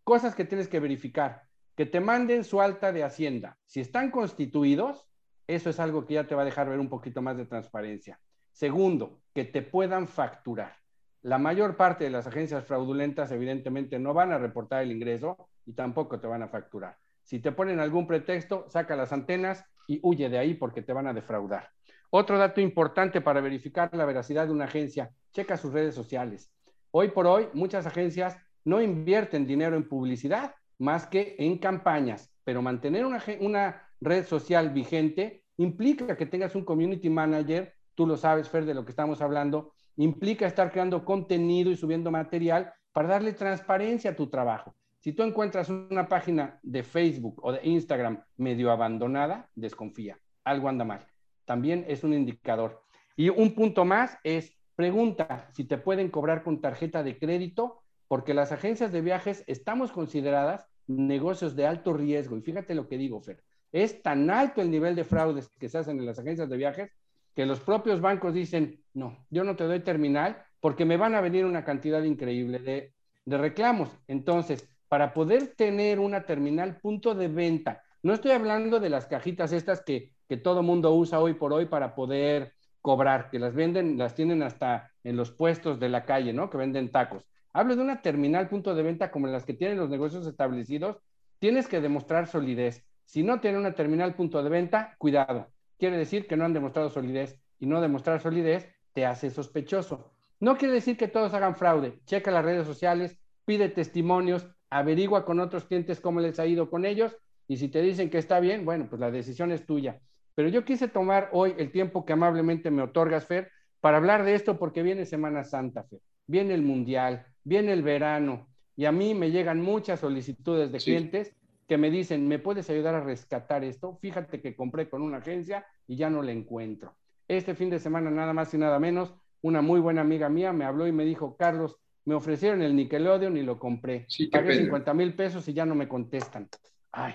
Cosas 0.04 0.36
que 0.36 0.46
tienes 0.46 0.68
que 0.68 0.80
verificar. 0.80 1.44
Que 1.76 1.86
te 1.86 2.00
manden 2.00 2.44
su 2.44 2.62
alta 2.62 2.92
de 2.92 3.04
Hacienda. 3.04 3.58
Si 3.66 3.80
están 3.80 4.12
constituidos, 4.12 5.08
eso 5.48 5.70
es 5.70 5.80
algo 5.80 6.06
que 6.06 6.16
ya 6.16 6.28
te 6.28 6.36
va 6.36 6.42
a 6.42 6.46
dejar 6.46 6.70
ver 6.70 6.80
un 6.80 6.90
poquito 6.90 7.22
más 7.22 7.38
de 7.38 7.46
transparencia. 7.46 8.20
Segundo, 8.52 9.22
que 9.34 9.46
te 9.46 9.62
puedan 9.62 10.08
facturar. 10.08 10.76
La 11.22 11.38
mayor 11.38 11.78
parte 11.78 12.04
de 12.04 12.10
las 12.10 12.26
agencias 12.26 12.66
fraudulentas 12.66 13.32
evidentemente 13.32 14.00
no 14.00 14.14
van 14.14 14.32
a 14.32 14.40
reportar 14.40 14.82
el 14.82 14.92
ingreso 14.92 15.50
y 15.66 15.74
tampoco 15.74 16.20
te 16.20 16.28
van 16.28 16.42
a 16.42 16.48
facturar. 16.48 16.98
Si 17.32 17.40
te 17.40 17.54
ponen 17.54 17.80
algún 17.80 18.08
pretexto, 18.08 18.66
saca 18.68 18.94
las 18.94 19.14
antenas 19.14 19.64
y 19.88 20.02
huye 20.04 20.28
de 20.28 20.38
ahí 20.38 20.54
porque 20.54 20.82
te 20.82 20.92
van 20.92 21.08
a 21.08 21.14
defraudar. 21.14 21.70
Otro 22.10 22.38
dato 22.38 22.60
importante 22.60 23.22
para 23.22 23.40
verificar 23.40 23.90
la 23.94 24.04
veracidad 24.04 24.48
de 24.48 24.52
una 24.52 24.66
agencia, 24.66 25.12
checa 25.32 25.56
sus 25.56 25.72
redes 25.72 25.96
sociales. 25.96 26.52
Hoy 26.92 27.08
por 27.12 27.28
hoy, 27.28 27.48
muchas 27.54 27.86
agencias 27.86 28.36
no 28.66 28.82
invierten 28.82 29.48
dinero 29.48 29.78
en 29.78 29.88
publicidad 29.88 30.56
más 30.78 31.08
que 31.08 31.38
en 31.40 31.58
campañas, 31.58 32.30
pero 32.44 32.62
mantener 32.62 33.06
una, 33.06 33.24
una 33.40 33.82
red 34.02 34.26
social 34.26 34.72
vigente 34.72 35.46
implica 35.56 36.18
que 36.18 36.26
tengas 36.26 36.54
un 36.54 36.66
community 36.66 37.10
manager, 37.10 37.74
tú 37.96 38.08
lo 38.08 38.18
sabes, 38.18 38.50
Fer, 38.50 38.66
de 38.66 38.74
lo 38.74 38.84
que 38.84 38.92
estamos 38.92 39.22
hablando, 39.22 39.72
implica 39.96 40.48
estar 40.48 40.70
creando 40.70 41.06
contenido 41.06 41.72
y 41.72 41.78
subiendo 41.78 42.12
material 42.12 42.74
para 42.92 43.08
darle 43.08 43.32
transparencia 43.32 44.12
a 44.12 44.16
tu 44.18 44.30
trabajo. 44.30 44.76
Si 45.02 45.14
tú 45.14 45.24
encuentras 45.24 45.70
una 45.70 46.08
página 46.08 46.60
de 46.64 46.84
Facebook 46.84 47.40
o 47.44 47.52
de 47.52 47.60
Instagram 47.64 48.24
medio 48.38 48.72
abandonada, 48.72 49.50
desconfía, 49.56 50.18
algo 50.44 50.70
anda 50.70 50.86
mal. 50.86 51.06
También 51.46 51.84
es 51.88 52.04
un 52.04 52.14
indicador. 52.14 52.84
Y 53.16 53.30
un 53.30 53.54
punto 53.54 53.84
más 53.84 54.18
es, 54.24 54.58
pregunta 54.76 55.50
si 55.52 55.66
te 55.66 55.78
pueden 55.78 56.10
cobrar 56.10 56.44
con 56.44 56.62
tarjeta 56.62 57.04
de 57.04 57.18
crédito, 57.18 57.82
porque 58.08 58.34
las 58.34 58.52
agencias 58.52 58.92
de 58.92 59.02
viajes 59.02 59.44
estamos 59.48 59.92
consideradas 59.92 60.68
negocios 60.88 61.56
de 61.56 61.66
alto 61.66 61.94
riesgo. 61.94 62.38
Y 62.38 62.42
fíjate 62.42 62.76
lo 62.76 62.88
que 62.88 62.98
digo, 62.98 63.22
Fer. 63.22 63.44
Es 63.72 64.02
tan 64.02 64.30
alto 64.30 64.62
el 64.62 64.70
nivel 64.70 64.96
de 64.96 65.04
fraudes 65.04 65.50
que 65.60 65.70
se 65.70 65.78
hacen 65.78 65.98
en 66.00 66.06
las 66.06 66.20
agencias 66.20 66.50
de 66.50 66.58
viajes 66.58 66.92
que 67.36 67.46
los 67.46 67.60
propios 67.60 68.02
bancos 68.02 68.34
dicen, 68.34 68.84
no, 68.94 69.26
yo 69.30 69.44
no 69.44 69.56
te 69.56 69.64
doy 69.64 69.80
terminal 69.80 70.44
porque 70.60 70.86
me 70.86 70.98
van 70.98 71.16
a 71.16 71.22
venir 71.22 71.46
una 71.46 71.64
cantidad 71.64 72.04
increíble 72.04 72.60
de, 72.60 72.94
reclamos. 73.26 73.90
Entonces, 74.08 74.68
para 74.92 75.14
poder 75.14 75.56
tener 75.56 76.02
una 76.02 76.26
terminal 76.26 76.76
punto 76.82 77.16
de 77.16 77.30
venta, 77.30 77.82
no 78.04 78.14
estoy 78.14 78.32
hablando 78.32 78.82
de 78.82 78.90
las 78.90 79.06
cajitas 79.06 79.54
estas 79.54 79.82
que, 79.82 80.12
que 80.28 80.36
todo 80.36 80.64
mundo 80.64 80.94
usa 80.94 81.22
hoy 81.22 81.34
por 81.34 81.54
hoy 81.54 81.68
para 81.68 81.96
poder 81.96 82.56
cobrar, 82.82 83.30
que 83.30 83.40
las 83.40 83.56
venden, 83.56 83.98
las 83.98 84.16
tienen 84.16 84.44
hasta 84.44 84.92
en 85.06 85.16
los 85.16 85.32
puestos 85.32 85.80
de 85.80 85.88
la 85.88 86.04
calle, 86.04 86.34
¿no? 86.34 86.50
Que 86.50 86.58
venden 86.58 86.92
tacos. 86.92 87.26
Hablo 87.54 87.78
de 87.78 87.84
una 87.84 88.02
terminal 88.02 88.50
punto 88.50 88.76
de 88.76 88.84
venta 88.84 89.12
como 89.12 89.28
las 89.28 89.46
que 89.46 89.54
tienen 89.54 89.78
los 89.78 89.90
negocios 89.90 90.28
establecidos. 90.28 90.98
Tienes 91.40 91.70
que 91.70 91.80
demostrar 91.80 92.28
solidez. 92.28 92.86
Si 93.06 93.24
no 93.24 93.40
tiene 93.40 93.60
una 93.60 93.74
terminal 93.74 94.14
punto 94.16 94.44
de 94.44 94.50
venta, 94.50 94.96
cuidado 94.98 95.48
quiere 95.82 95.98
decir 95.98 96.28
que 96.28 96.36
no 96.36 96.44
han 96.44 96.54
demostrado 96.54 96.90
solidez 96.90 97.40
y 97.60 97.66
no 97.66 97.80
demostrar 97.80 98.20
solidez 98.20 98.68
te 98.92 99.06
hace 99.06 99.32
sospechoso. 99.32 100.12
No 100.42 100.58
quiere 100.58 100.74
decir 100.74 100.98
que 100.98 101.08
todos 101.08 101.34
hagan 101.34 101.56
fraude. 101.56 102.02
Checa 102.06 102.30
las 102.30 102.44
redes 102.44 102.68
sociales, 102.68 103.18
pide 103.46 103.70
testimonios, 103.70 104.48
averigua 104.72 105.26
con 105.26 105.40
otros 105.40 105.66
clientes 105.66 106.00
cómo 106.00 106.20
les 106.20 106.40
ha 106.40 106.48
ido 106.48 106.70
con 106.70 106.86
ellos 106.86 107.16
y 107.48 107.58
si 107.58 107.68
te 107.68 107.82
dicen 107.82 108.10
que 108.10 108.18
está 108.18 108.40
bien, 108.40 108.66
bueno, 108.66 108.88
pues 108.90 109.00
la 109.00 109.12
decisión 109.12 109.52
es 109.52 109.66
tuya. 109.66 110.00
Pero 110.34 110.48
yo 110.48 110.64
quise 110.64 110.88
tomar 110.88 111.30
hoy 111.34 111.54
el 111.58 111.72
tiempo 111.72 112.06
que 112.06 112.14
amablemente 112.14 112.72
me 112.72 112.82
otorgas, 112.82 113.26
Fer, 113.26 113.52
para 113.82 113.98
hablar 113.98 114.24
de 114.24 114.34
esto 114.34 114.58
porque 114.58 114.82
viene 114.82 115.06
Semana 115.06 115.44
Santa, 115.44 115.84
Fer. 115.84 116.00
Viene 116.26 116.54
el 116.54 116.62
Mundial, 116.62 117.26
viene 117.44 117.74
el 117.74 117.84
verano 117.84 118.48
y 118.78 118.86
a 118.86 118.92
mí 118.94 119.14
me 119.14 119.32
llegan 119.32 119.62
muchas 119.62 120.00
solicitudes 120.00 120.72
de 120.72 120.80
clientes 120.80 121.36
que 121.68 121.78
me 121.78 121.92
dicen, 121.92 122.28
¿me 122.28 122.40
puedes 122.40 122.70
ayudar 122.70 122.96
a 122.96 123.02
rescatar 123.02 123.64
esto? 123.66 123.98
Fíjate 124.02 124.42
que 124.42 124.56
compré 124.56 124.90
con 124.90 125.02
una 125.02 125.18
agencia 125.18 125.66
y 125.88 125.98
ya 125.98 126.10
no 126.10 126.22
la 126.22 126.32
encuentro. 126.32 126.96
Este 127.28 127.54
fin 127.54 127.70
de 127.70 127.80
semana, 127.80 128.10
nada 128.10 128.34
más 128.34 128.54
y 128.54 128.58
nada 128.58 128.80
menos, 128.80 129.14
una 129.42 129.62
muy 129.62 129.80
buena 129.80 130.02
amiga 130.02 130.30
mía 130.30 130.54
me 130.54 130.66
habló 130.66 130.88
y 130.88 130.92
me 130.92 131.04
dijo, 131.04 131.36
Carlos, 131.36 131.78
me 132.06 132.16
ofrecieron 132.16 132.62
el 132.62 132.76
Nickelodeon 132.76 133.38
y 133.38 133.44
lo 133.44 133.60
compré. 133.60 134.06
Sí, 134.08 134.28
Pagué 134.28 134.56
50 134.56 134.94
mil 134.94 135.14
pesos 135.14 135.48
y 135.48 135.54
ya 135.54 135.66
no 135.66 135.76
me 135.76 135.88
contestan. 135.88 136.50
Ay, 136.92 137.14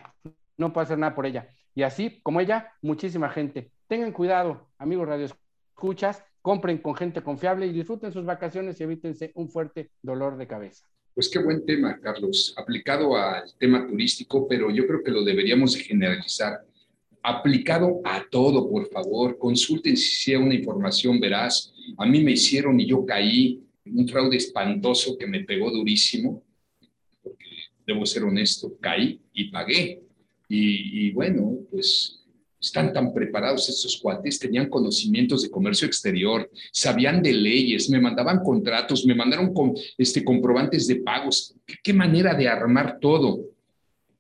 no 0.56 0.72
puedo 0.72 0.84
hacer 0.84 0.98
nada 0.98 1.14
por 1.14 1.26
ella. 1.26 1.48
Y 1.74 1.82
así, 1.82 2.20
como 2.22 2.40
ella, 2.40 2.72
muchísima 2.82 3.28
gente. 3.28 3.72
Tengan 3.88 4.12
cuidado, 4.12 4.70
amigos 4.78 5.08
radio 5.08 5.26
escuchas, 5.26 6.24
compren 6.40 6.78
con 6.78 6.94
gente 6.94 7.22
confiable 7.22 7.66
y 7.66 7.72
disfruten 7.72 8.12
sus 8.12 8.24
vacaciones 8.24 8.80
y 8.80 8.84
evítense 8.84 9.32
un 9.34 9.50
fuerte 9.50 9.90
dolor 10.02 10.36
de 10.36 10.46
cabeza. 10.46 10.86
Pues 11.14 11.28
qué 11.28 11.38
buen 11.38 11.64
tema, 11.64 11.98
Carlos, 12.00 12.54
aplicado 12.56 13.16
al 13.16 13.52
tema 13.58 13.86
turístico, 13.86 14.46
pero 14.46 14.70
yo 14.70 14.86
creo 14.86 15.02
que 15.02 15.10
lo 15.10 15.24
deberíamos 15.24 15.76
generalizar. 15.76 16.60
Aplicado 17.22 18.00
a 18.04 18.24
todo, 18.30 18.70
por 18.70 18.88
favor, 18.88 19.38
consulten 19.38 19.96
si 19.96 20.14
sea 20.14 20.38
una 20.38 20.54
información 20.54 21.18
veraz. 21.18 21.72
A 21.98 22.06
mí 22.06 22.22
me 22.22 22.32
hicieron 22.32 22.78
y 22.78 22.86
yo 22.86 23.04
caí 23.04 23.65
un 23.92 24.08
fraude 24.08 24.36
espantoso 24.36 25.16
que 25.16 25.26
me 25.26 25.44
pegó 25.44 25.70
durísimo, 25.70 26.42
porque 27.22 27.44
debo 27.86 28.04
ser 28.04 28.24
honesto, 28.24 28.76
caí 28.80 29.20
y 29.32 29.50
pagué. 29.50 30.02
Y, 30.48 31.10
bueno, 31.10 31.58
pues 31.70 32.24
están 32.60 32.92
tan 32.92 33.12
preparados 33.12 33.68
estos 33.68 33.96
cuates, 33.96 34.38
tenían 34.38 34.68
conocimientos 34.68 35.42
de 35.42 35.50
comercio 35.50 35.86
exterior, 35.86 36.48
sabían 36.72 37.22
de 37.22 37.32
leyes, 37.32 37.90
me 37.90 38.00
mandaban 38.00 38.40
contratos, 38.42 39.04
me 39.04 39.14
mandaron 39.14 39.52
con, 39.52 39.74
este, 39.98 40.24
comprobantes 40.24 40.86
de 40.86 40.96
pagos. 40.96 41.54
¿Qué, 41.82 41.92
manera 41.92 42.34
de 42.34 42.48
armar 42.48 42.98
todo. 43.00 43.40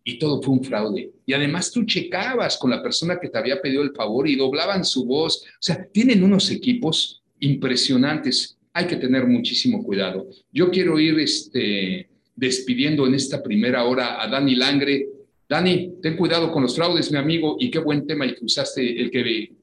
Y 0.02 0.18
todo 0.18 0.40
fue 0.40 0.54
un 0.54 0.62
fraude. 0.62 1.10
Y 1.24 1.32
además 1.32 1.72
tú 1.72 1.84
checabas 1.84 2.56
con 2.58 2.70
la 2.70 2.80
persona 2.80 3.18
que 3.18 3.28
te 3.28 3.38
había 3.38 3.60
pedido 3.60 3.82
el 3.82 3.92
favor 3.92 4.28
y 4.28 4.36
doblaban 4.36 4.84
su 4.84 5.04
voz. 5.04 5.42
O 5.44 5.62
sea, 5.62 5.84
tienen 5.84 6.22
unos 6.22 6.48
equipos 6.50 7.24
impresionantes. 7.40 8.56
Hay 8.76 8.86
que 8.86 8.96
tener 8.96 9.26
muchísimo 9.26 9.82
cuidado. 9.82 10.26
Yo 10.52 10.70
quiero 10.70 11.00
ir 11.00 11.18
este, 11.18 12.10
despidiendo 12.34 13.06
en 13.06 13.14
esta 13.14 13.42
primera 13.42 13.84
hora 13.84 14.22
a 14.22 14.28
Dani 14.28 14.54
Langre, 14.54 15.06
Dani, 15.48 15.94
ten 16.02 16.14
cuidado 16.14 16.52
con 16.52 16.62
los 16.62 16.76
fraudes, 16.76 17.10
mi 17.10 17.16
amigo, 17.16 17.56
y 17.58 17.70
qué 17.70 17.78
buen 17.78 18.06
tema 18.06 18.26
el 18.26 18.36
que 18.36 18.44
usaste, 18.44 19.00
el 19.00 19.10
que 19.10 19.56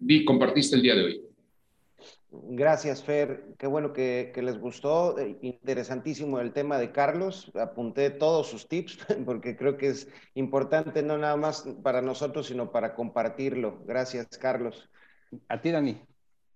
vi, 0.00 0.24
compartiste 0.26 0.76
el 0.76 0.82
día 0.82 0.94
de 0.96 1.02
hoy. 1.02 1.22
Gracias, 2.30 3.02
Fer. 3.02 3.54
Qué 3.56 3.66
bueno 3.66 3.94
que, 3.94 4.34
les 4.36 4.58
gustó. 4.58 5.18
Eh, 5.18 5.38
interesantísimo 5.40 6.38
el 6.38 6.52
tema 6.52 6.76
de 6.76 6.92
Carlos. 6.92 7.50
Apunté 7.54 8.10
todos 8.10 8.48
sus 8.48 8.68
tips 8.68 8.98
porque 9.24 9.56
creo 9.56 9.78
que 9.78 9.88
es 9.88 10.08
importante 10.34 11.02
no 11.02 11.16
nada 11.16 11.38
más 11.38 11.66
para 11.82 12.02
nosotros, 12.02 12.48
sino 12.48 12.70
para 12.70 12.94
compartirlo. 12.94 13.82
Gracias, 13.86 14.26
Carlos. 14.36 14.90
A 15.48 15.58
ti, 15.62 15.70
Dani. 15.70 16.07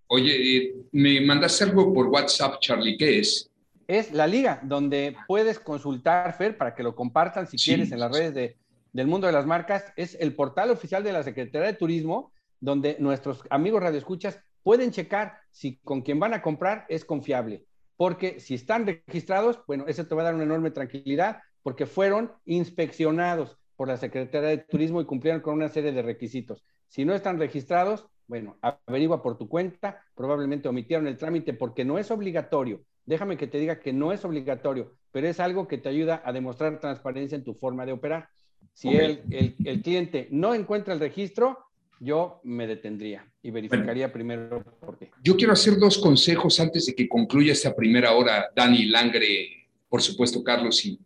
Oye, 0.08 0.56
eh, 0.56 0.74
me 0.92 1.20
mandaste 1.20 1.64
algo 1.64 1.92
por 1.92 2.08
WhatsApp, 2.08 2.60
Charlie. 2.60 2.96
¿Qué 2.96 3.20
es? 3.20 3.52
es 3.98 4.12
la 4.12 4.26
liga, 4.26 4.60
donde 4.62 5.16
puedes 5.26 5.58
consultar, 5.58 6.34
Fer, 6.36 6.56
para 6.56 6.74
que 6.74 6.82
lo 6.82 6.94
compartan 6.94 7.46
si 7.46 7.56
quieres 7.56 7.92
en 7.92 8.00
las 8.00 8.12
redes 8.12 8.34
de, 8.34 8.56
del 8.92 9.06
mundo 9.06 9.26
de 9.26 9.32
las 9.32 9.46
marcas. 9.46 9.84
Es 9.96 10.16
el 10.20 10.34
portal 10.34 10.70
oficial 10.70 11.04
de 11.04 11.12
la 11.12 11.22
Secretaría 11.22 11.66
de 11.68 11.74
Turismo, 11.74 12.32
donde 12.60 12.96
nuestros 13.00 13.42
amigos 13.50 13.82
radioescuchas 13.82 14.38
pueden 14.62 14.92
checar 14.92 15.38
si 15.50 15.76
con 15.78 16.02
quien 16.02 16.20
van 16.20 16.34
a 16.34 16.42
comprar 16.42 16.86
es 16.88 17.04
confiable. 17.04 17.66
Porque 17.96 18.40
si 18.40 18.54
están 18.54 18.86
registrados, 18.86 19.60
bueno, 19.66 19.84
eso 19.86 20.06
te 20.06 20.14
va 20.14 20.22
a 20.22 20.24
dar 20.26 20.34
una 20.34 20.44
enorme 20.44 20.70
tranquilidad, 20.70 21.40
porque 21.62 21.86
fueron 21.86 22.32
inspeccionados 22.44 23.58
por 23.76 23.88
la 23.88 23.96
Secretaría 23.96 24.48
de 24.48 24.58
Turismo 24.58 25.00
y 25.00 25.06
cumplieron 25.06 25.40
con 25.40 25.54
una 25.54 25.68
serie 25.68 25.92
de 25.92 26.02
requisitos. 26.02 26.64
Si 26.88 27.04
no 27.04 27.14
están 27.14 27.38
registrados, 27.38 28.06
bueno, 28.26 28.56
averigua 28.86 29.22
por 29.22 29.36
tu 29.36 29.48
cuenta, 29.48 30.02
probablemente 30.14 30.68
omitieron 30.68 31.06
el 31.06 31.16
trámite 31.16 31.52
porque 31.52 31.84
no 31.84 31.98
es 31.98 32.10
obligatorio. 32.10 32.82
Déjame 33.04 33.36
que 33.36 33.46
te 33.46 33.58
diga 33.58 33.80
que 33.80 33.92
no 33.92 34.12
es 34.12 34.24
obligatorio, 34.24 34.94
pero 35.10 35.28
es 35.28 35.40
algo 35.40 35.66
que 35.66 35.78
te 35.78 35.88
ayuda 35.88 36.22
a 36.24 36.32
demostrar 36.32 36.80
transparencia 36.80 37.36
en 37.36 37.44
tu 37.44 37.54
forma 37.54 37.84
de 37.84 37.92
operar. 37.92 38.28
Si 38.74 38.88
el, 38.88 39.22
el, 39.64 39.82
cliente 39.82 40.28
no 40.30 40.54
encuentra 40.54 40.94
el 40.94 41.00
registro, 41.00 41.58
yo 42.00 42.40
me 42.44 42.66
detendría 42.66 43.26
y 43.42 43.50
verificaría 43.50 44.12
primero 44.12 44.64
por 44.80 44.98
qué. 44.98 45.10
Yo 45.22 45.36
quiero 45.36 45.52
hacer 45.52 45.78
dos 45.78 45.98
consejos 45.98 46.58
antes 46.60 46.86
de 46.86 46.94
que 46.94 47.08
concluya 47.08 47.52
esta 47.52 47.74
primera 47.74 48.12
hora, 48.12 48.50
Dani 48.54 48.86
Langre, 48.86 49.68
por 49.88 50.00
supuesto, 50.00 50.42
Carlos 50.42 50.84
y 50.84 50.98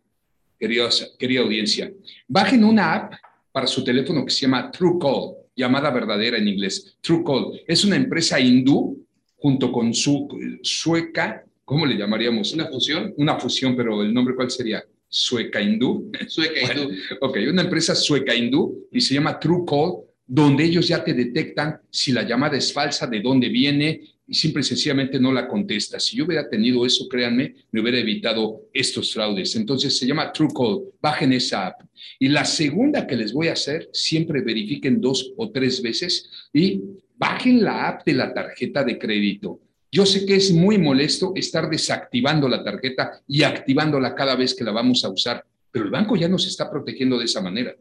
querida 0.57 1.41
audiencia. 1.41 1.91
Bajen 2.27 2.63
una 2.63 2.93
app 2.93 3.13
para 3.51 3.67
su 3.67 3.83
teléfono 3.83 4.23
que 4.23 4.31
se 4.31 4.41
llama 4.41 4.71
TrueCall, 4.71 5.35
llamada 5.57 5.89
verdadera 5.89 6.37
en 6.37 6.47
inglés. 6.47 6.97
TrueCall 7.01 7.61
es 7.67 7.83
una 7.83 7.97
empresa 7.97 8.39
hindú 8.39 9.05
junto 9.35 9.71
con 9.71 9.93
su 9.93 10.27
sueca, 10.61 11.43
¿cómo 11.65 11.85
le 11.85 11.97
llamaríamos? 11.97 12.53
Una 12.53 12.67
fusión. 12.67 13.13
Una 13.17 13.37
fusión, 13.39 13.75
pero 13.75 14.01
el 14.01 14.13
nombre 14.13 14.35
cuál 14.35 14.49
sería? 14.49 14.83
Sueca 15.09 15.59
hindú. 15.59 16.11
Sueca 16.27 16.61
hindú. 16.61 16.93
ok, 17.21 17.37
una 17.49 17.63
empresa 17.63 17.95
sueca 17.95 18.33
hindú 18.33 18.87
y 18.91 19.01
se 19.01 19.15
llama 19.15 19.39
TrueCall, 19.39 20.03
donde 20.25 20.63
ellos 20.63 20.87
ya 20.87 21.03
te 21.03 21.13
detectan 21.13 21.79
si 21.89 22.11
la 22.11 22.23
llamada 22.23 22.57
es 22.57 22.71
falsa, 22.71 23.07
de 23.07 23.21
dónde 23.21 23.49
viene 23.49 24.01
y 24.27 24.33
simple 24.33 24.61
y 24.61 24.65
sencillamente 24.65 25.19
no 25.19 25.31
la 25.31 25.47
contesta. 25.47 25.99
Si 25.99 26.17
yo 26.17 26.25
hubiera 26.25 26.49
tenido 26.49 26.85
eso, 26.85 27.07
créanme, 27.07 27.55
me 27.71 27.79
hubiera 27.81 27.97
evitado 27.97 28.63
estos 28.73 29.13
fraudes. 29.13 29.55
Entonces 29.55 29.97
se 29.97 30.05
llama 30.05 30.33
TrueCall, 30.33 30.83
bajen 31.01 31.31
esa 31.31 31.67
app. 31.67 31.81
Y 32.19 32.27
la 32.27 32.43
segunda 32.43 33.07
que 33.07 33.15
les 33.15 33.31
voy 33.31 33.47
a 33.47 33.53
hacer, 33.53 33.89
siempre 33.93 34.41
verifiquen 34.41 34.99
dos 34.99 35.31
o 35.37 35.49
tres 35.49 35.81
veces 35.81 36.29
y 36.51 36.81
bajen 37.15 37.63
la 37.63 37.87
app 37.87 38.05
de 38.05 38.13
la 38.13 38.33
tarjeta 38.33 38.83
de 38.83 38.99
crédito. 38.99 39.61
Yo 39.89 40.05
sé 40.05 40.25
que 40.25 40.35
es 40.35 40.51
muy 40.51 40.77
molesto 40.77 41.31
estar 41.35 41.69
desactivando 41.69 42.49
la 42.49 42.63
tarjeta 42.63 43.21
y 43.27 43.43
activándola 43.43 44.13
cada 44.13 44.35
vez 44.35 44.53
que 44.53 44.65
la 44.65 44.71
vamos 44.71 45.05
a 45.05 45.09
usar, 45.09 45.45
pero 45.71 45.85
el 45.85 45.91
banco 45.91 46.17
ya 46.17 46.27
nos 46.27 46.45
está 46.45 46.69
protegiendo 46.69 47.17
de 47.17 47.25
esa 47.25 47.41
manera. 47.41 47.73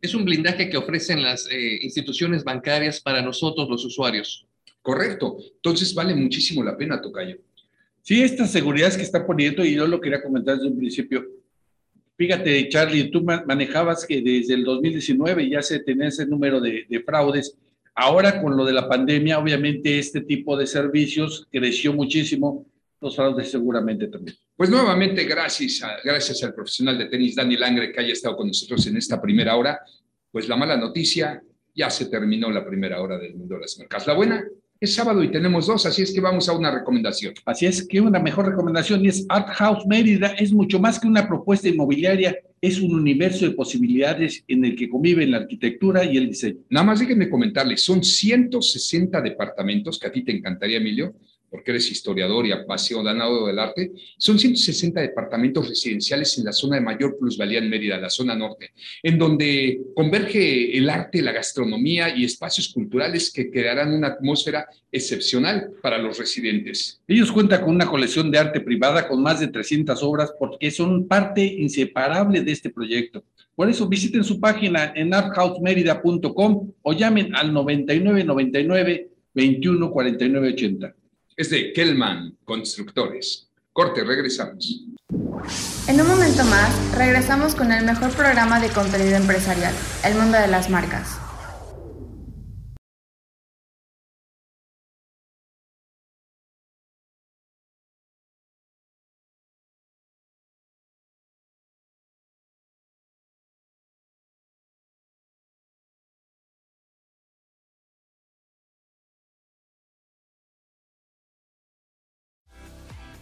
Es 0.00 0.14
un 0.14 0.24
blindaje 0.24 0.70
que 0.70 0.78
ofrecen 0.78 1.22
las 1.22 1.46
eh, 1.50 1.78
instituciones 1.82 2.42
bancarias 2.42 3.00
para 3.00 3.20
nosotros 3.20 3.68
los 3.68 3.84
usuarios. 3.84 4.46
Correcto. 4.82 5.38
Entonces 5.56 5.94
vale 5.94 6.14
muchísimo 6.14 6.62
la 6.62 6.76
pena, 6.76 7.00
Tocayo. 7.00 7.36
Sí, 8.02 8.22
estas 8.22 8.50
seguridades 8.50 8.96
que 8.96 9.02
está 9.02 9.26
poniendo, 9.26 9.64
y 9.64 9.74
yo 9.74 9.86
lo 9.86 10.00
quería 10.00 10.22
comentar 10.22 10.56
desde 10.56 10.68
un 10.68 10.78
principio. 10.78 11.24
Fíjate, 12.16 12.68
Charlie, 12.68 13.10
tú 13.10 13.22
manejabas 13.22 14.06
que 14.06 14.20
desde 14.20 14.54
el 14.54 14.64
2019 14.64 15.48
ya 15.48 15.62
se 15.62 15.78
tenía 15.80 16.08
ese 16.08 16.26
número 16.26 16.60
de, 16.60 17.02
fraudes. 17.04 17.56
Ahora 17.94 18.40
con 18.40 18.56
lo 18.56 18.64
de 18.64 18.72
la 18.72 18.88
pandemia, 18.88 19.38
obviamente 19.38 19.98
este 19.98 20.20
tipo 20.22 20.56
de 20.56 20.66
servicios 20.66 21.46
creció 21.50 21.92
muchísimo, 21.92 22.66
los 23.00 23.16
fraudes 23.16 23.50
seguramente 23.50 24.06
también. 24.08 24.36
Pues 24.54 24.68
nuevamente, 24.68 25.24
gracias, 25.24 25.80
gracias 26.04 26.42
al 26.42 26.54
profesional 26.54 26.98
de 26.98 27.06
tenis 27.06 27.34
Dani 27.34 27.56
Langre 27.56 27.90
que 27.90 28.00
haya 28.00 28.12
estado 28.12 28.36
con 28.36 28.48
nosotros 28.48 28.86
en 28.86 28.98
esta 28.98 29.20
primera 29.20 29.56
hora. 29.56 29.80
Pues 30.30 30.46
la 30.46 30.56
mala 30.56 30.76
noticia, 30.76 31.42
ya 31.74 31.88
se 31.88 32.06
terminó 32.06 32.50
la 32.50 32.66
primera 32.66 33.00
hora 33.00 33.18
del 33.18 33.34
mundo 33.34 33.54
de 33.54 33.62
las 33.62 33.78
marcas. 33.78 34.06
La 34.06 34.12
buena, 34.12 34.44
es 34.80 34.94
sábado 34.94 35.22
y 35.22 35.30
tenemos 35.30 35.66
dos, 35.66 35.84
así 35.84 36.00
es 36.00 36.12
que 36.12 36.22
vamos 36.22 36.48
a 36.48 36.54
una 36.54 36.70
recomendación. 36.70 37.34
Así 37.44 37.66
es 37.66 37.86
que 37.86 38.00
una 38.00 38.18
mejor 38.18 38.46
recomendación 38.46 39.04
es 39.04 39.26
Art 39.28 39.48
House 39.48 39.86
Mérida. 39.86 40.28
Es 40.38 40.52
mucho 40.52 40.80
más 40.80 40.98
que 40.98 41.06
una 41.06 41.28
propuesta 41.28 41.68
inmobiliaria, 41.68 42.34
es 42.62 42.80
un 42.80 42.94
universo 42.94 43.44
de 43.44 43.50
posibilidades 43.50 44.42
en 44.48 44.64
el 44.64 44.76
que 44.76 44.88
conviven 44.88 45.32
la 45.32 45.38
arquitectura 45.38 46.02
y 46.04 46.16
el 46.16 46.28
diseño. 46.28 46.60
Nada 46.70 46.86
más 46.86 47.00
déjenme 47.00 47.28
comentarles, 47.28 47.82
son 47.82 48.02
160 48.02 49.20
departamentos 49.20 49.98
que 49.98 50.06
a 50.06 50.12
ti 50.12 50.22
te 50.22 50.32
encantaría, 50.32 50.78
Emilio, 50.78 51.14
porque 51.50 51.72
eres 51.72 51.90
historiador 51.90 52.46
y 52.46 52.52
apasionado 52.52 53.46
del 53.46 53.58
arte, 53.58 53.92
son 54.16 54.38
160 54.38 55.00
departamentos 55.00 55.68
residenciales 55.68 56.38
en 56.38 56.44
la 56.44 56.52
zona 56.52 56.76
de 56.76 56.82
mayor 56.82 57.18
plusvalía 57.18 57.58
en 57.58 57.68
Mérida, 57.68 57.98
la 57.98 58.10
zona 58.10 58.34
norte, 58.34 58.72
en 59.02 59.18
donde 59.18 59.80
converge 59.94 60.76
el 60.76 60.88
arte, 60.88 61.22
la 61.22 61.32
gastronomía 61.32 62.14
y 62.14 62.24
espacios 62.24 62.68
culturales 62.68 63.32
que 63.32 63.50
crearán 63.50 63.92
una 63.92 64.08
atmósfera 64.08 64.66
excepcional 64.92 65.72
para 65.82 65.98
los 65.98 66.18
residentes. 66.18 67.00
Ellos 67.06 67.32
cuentan 67.32 67.62
con 67.62 67.74
una 67.74 67.86
colección 67.86 68.30
de 68.30 68.38
arte 68.38 68.60
privada 68.60 69.08
con 69.08 69.22
más 69.22 69.40
de 69.40 69.48
300 69.48 70.02
obras 70.02 70.32
porque 70.38 70.70
son 70.70 71.06
parte 71.06 71.44
inseparable 71.44 72.42
de 72.42 72.52
este 72.52 72.70
proyecto. 72.70 73.24
Por 73.54 73.68
eso 73.68 73.88
visiten 73.88 74.24
su 74.24 74.40
página 74.40 74.92
en 74.94 75.12
arthousemerida.com 75.12 76.72
o 76.82 76.92
llamen 76.92 77.34
al 77.34 77.52
9999 77.52 79.10
21 79.34 79.92
80 79.94 80.94
es 81.40 81.48
de 81.48 81.72
Kellman 81.72 82.36
Constructores. 82.44 83.48
Corte, 83.72 84.04
regresamos. 84.04 84.84
En 85.88 85.98
un 85.98 86.06
momento 86.06 86.44
más, 86.44 86.70
regresamos 86.94 87.54
con 87.54 87.72
el 87.72 87.82
mejor 87.86 88.10
programa 88.10 88.60
de 88.60 88.68
contenido 88.68 89.16
empresarial, 89.16 89.72
El 90.04 90.16
Mundo 90.16 90.36
de 90.36 90.48
las 90.48 90.68
Marcas. 90.68 91.29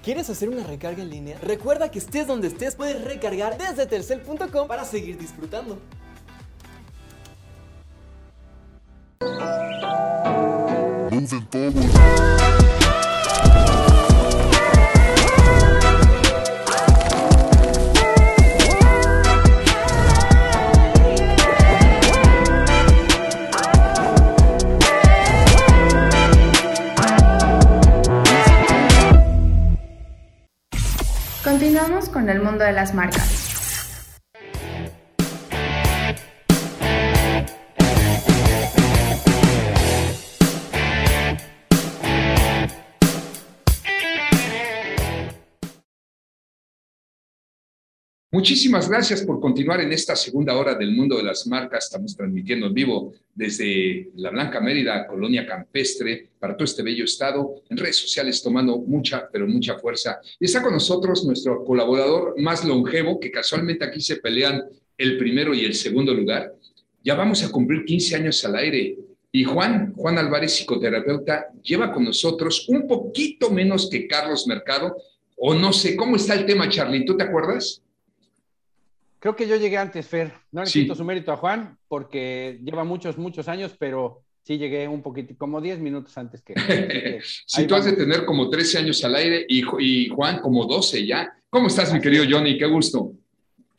¿Quieres 0.09 0.31
hacer 0.31 0.49
una 0.49 0.65
recarga 0.65 1.03
en 1.03 1.11
línea? 1.11 1.39
Recuerda 1.43 1.91
que 1.91 1.99
estés 1.99 2.27
donde 2.27 2.49
estés, 2.49 2.75
puedes 2.77 3.05
recargar 3.05 3.59
desde 3.59 3.85
telcel.com 3.85 4.67
para 4.67 4.87
seguir 4.87 5.19
disfrutando. 5.19 5.79
Con 32.29 32.37
el 32.37 32.43
mundo 32.43 32.63
de 32.63 32.73
las 32.73 32.93
marcas. 32.93 33.38
Muchísimas 48.39 48.89
gracias 48.89 49.23
por 49.23 49.41
continuar 49.41 49.81
en 49.81 49.93
esta 49.93 50.15
segunda 50.15 50.57
hora 50.57 50.77
del 50.77 50.93
mundo 50.93 51.17
de 51.17 51.25
las 51.25 51.45
marcas. 51.49 51.87
Estamos 51.87 52.17
transmitiendo 52.17 52.69
en 52.69 52.73
vivo 52.73 53.13
desde 53.35 54.11
la 54.15 54.31
Blanca 54.31 54.61
Mérida, 54.61 55.09
Colonia 55.09 55.45
Campestre, 55.45 56.29
para 56.39 56.57
todo 56.57 56.65
este 56.65 56.85
bello 56.85 57.03
estado, 57.05 57.57
en 57.69 57.77
redes 57.77 57.97
sociales 57.97 58.41
tomando 58.41 58.79
mucha, 58.79 59.29
pero 59.33 59.49
mucha 59.49 59.77
fuerza. 59.81 60.21
Y 60.39 60.45
está 60.45 60.63
con 60.63 60.73
nosotros 60.73 61.25
nuestro 61.25 61.65
colaborador 61.65 62.41
más 62.41 62.65
longevo, 62.65 63.19
que 63.19 63.33
casualmente 63.33 63.85
aquí 63.85 64.01
se 64.01 64.19
pelean 64.19 64.63
el 64.97 65.19
primero 65.19 65.53
y 65.53 65.65
el 65.65 65.75
segundo 65.75 66.15
lugar. 66.15 66.55
Ya 67.03 67.17
vamos 67.17 67.43
a 67.43 67.51
cumplir 67.51 67.85
15 67.85 68.15
años 68.15 68.45
al 68.45 68.55
aire. 68.55 68.99
Y 69.33 69.43
Juan, 69.43 69.95
Juan 69.95 70.17
Álvarez, 70.17 70.53
psicoterapeuta, 70.53 71.49
lleva 71.61 71.93
con 71.93 72.05
nosotros 72.05 72.69
un 72.69 72.87
poquito 72.87 73.51
menos 73.51 73.91
que 73.91 74.07
Carlos 74.07 74.47
Mercado, 74.47 74.97
o 75.35 75.55
no 75.55 75.73
sé, 75.73 75.97
¿cómo 75.97 76.15
está 76.15 76.35
el 76.35 76.47
tema, 76.47 76.69
Charly? 76.69 77.05
¿Tú 77.05 77.17
te 77.17 77.25
acuerdas? 77.25 77.83
Creo 79.19 79.35
que 79.35 79.49
yo 79.49 79.57
llegué 79.57 79.77
antes, 79.77 80.07
Fer. 80.07 80.33
No 80.53 80.63
le 80.63 80.71
quito 80.71 80.95
su 80.95 81.05
mérito 81.05 81.33
a 81.33 81.37
Juan 81.37 81.77
porque 81.89 82.61
lleva 82.63 82.85
muchos, 82.85 83.19
muchos 83.19 83.49
años, 83.49 83.75
pero 83.79 84.23
sí 84.45 84.59
llegué 84.59 84.87
un 84.89 85.03
poquito, 85.03 85.35
como 85.37 85.61
10 85.61 85.81
minutos 85.81 86.17
antes 86.17 86.43
que... 86.43 86.55
sí, 87.47 87.67
tú 87.67 87.75
has 87.75 87.85
de 87.85 87.93
tener 87.93 88.25
como 88.25 88.49
13 88.49 88.79
años 88.79 89.05
al 89.05 89.17
aire 89.17 89.45
y, 89.49 89.63
y 89.81 90.09
Juan 90.09 90.41
como 90.41 90.65
12 90.65 91.07
ya. 91.07 91.33
¿Cómo 91.51 91.67
estás, 91.67 91.93
mi 91.93 92.01
querido 92.01 92.25
Johnny? 92.29 92.57
Qué 92.57 92.67
gusto. 92.67 93.13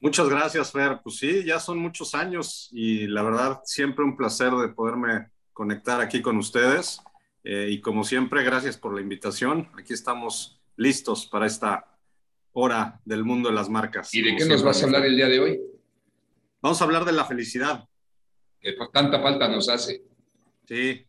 Muchas 0.02 0.30
gracias, 0.30 0.72
Fer. 0.72 1.00
Pues 1.04 1.18
sí, 1.18 1.44
ya 1.46 1.60
son 1.60 1.80
muchos 1.80 2.16
años 2.16 2.70
y 2.72 3.08
la 3.08 3.22
verdad 3.22 3.60
siempre 3.66 4.06
un 4.06 4.16
placer 4.16 4.52
de 4.54 4.70
poderme 4.70 5.28
conectar 5.54 6.00
aquí 6.02 6.22
con 6.22 6.38
ustedes. 6.38 7.02
Eh, 7.44 7.68
y 7.72 7.82
como 7.82 8.04
siempre, 8.04 8.44
gracias 8.44 8.78
por 8.78 8.94
la 8.94 9.02
invitación. 9.02 9.70
Aquí 9.78 9.94
estamos 9.94 10.62
listos 10.78 11.26
para 11.26 11.48
esta 11.48 11.86
hora 12.54 13.00
del 13.06 13.24
mundo 13.24 13.50
de 13.50 13.56
las 13.56 13.70
marcas. 13.70 14.14
¿Y 14.14 14.22
de 14.22 14.36
qué 14.36 14.46
nos 14.46 14.64
vas 14.64 14.82
a 14.82 14.86
hablar 14.86 15.06
el 15.06 15.16
día 15.16 15.28
de 15.28 15.40
hoy? 15.40 15.60
Vamos 16.62 16.82
a 16.82 16.84
hablar 16.86 17.06
de 17.06 17.12
la 17.12 17.26
felicidad. 17.26 17.86
Que 18.60 18.76
tanta 18.92 19.22
falta 19.22 19.48
nos 19.48 19.70
hace. 19.70 20.02
Sí. 20.68 21.06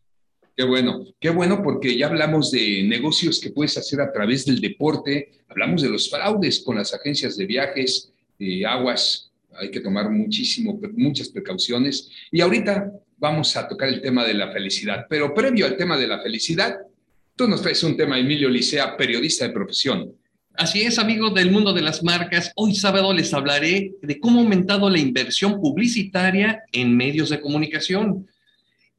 Qué 0.55 0.63
bueno, 0.65 1.05
qué 1.19 1.29
bueno 1.29 1.63
porque 1.63 1.97
ya 1.97 2.07
hablamos 2.07 2.51
de 2.51 2.83
negocios 2.83 3.39
que 3.39 3.51
puedes 3.51 3.77
hacer 3.77 4.01
a 4.01 4.11
través 4.11 4.45
del 4.45 4.59
deporte, 4.59 5.31
hablamos 5.47 5.81
de 5.81 5.89
los 5.89 6.09
fraudes 6.09 6.59
con 6.59 6.75
las 6.75 6.93
agencias 6.93 7.37
de 7.37 7.45
viajes, 7.45 8.11
de 8.37 8.65
aguas, 8.65 9.31
hay 9.53 9.71
que 9.71 9.79
tomar 9.79 10.09
muchísimo, 10.09 10.79
muchas 10.93 11.29
precauciones. 11.29 12.09
Y 12.31 12.41
ahorita 12.41 12.91
vamos 13.17 13.55
a 13.55 13.67
tocar 13.67 13.89
el 13.89 14.01
tema 14.01 14.25
de 14.25 14.33
la 14.33 14.51
felicidad, 14.51 15.05
pero 15.09 15.33
previo 15.33 15.65
al 15.65 15.77
tema 15.77 15.97
de 15.97 16.07
la 16.07 16.21
felicidad, 16.21 16.77
tú 17.35 17.47
nos 17.47 17.61
traes 17.61 17.83
un 17.83 17.95
tema, 17.95 18.19
Emilio 18.19 18.49
Licea, 18.49 18.97
periodista 18.97 19.47
de 19.47 19.53
profesión. 19.53 20.13
Así 20.61 20.83
es, 20.83 20.99
amigos 20.99 21.33
del 21.33 21.49
mundo 21.49 21.73
de 21.73 21.81
las 21.81 22.03
marcas. 22.03 22.51
Hoy 22.55 22.75
sábado 22.75 23.11
les 23.15 23.33
hablaré 23.33 23.95
de 24.03 24.19
cómo 24.19 24.37
ha 24.37 24.43
aumentado 24.43 24.91
la 24.91 24.99
inversión 24.99 25.59
publicitaria 25.59 26.61
en 26.71 26.95
medios 26.95 27.31
de 27.31 27.41
comunicación 27.41 28.27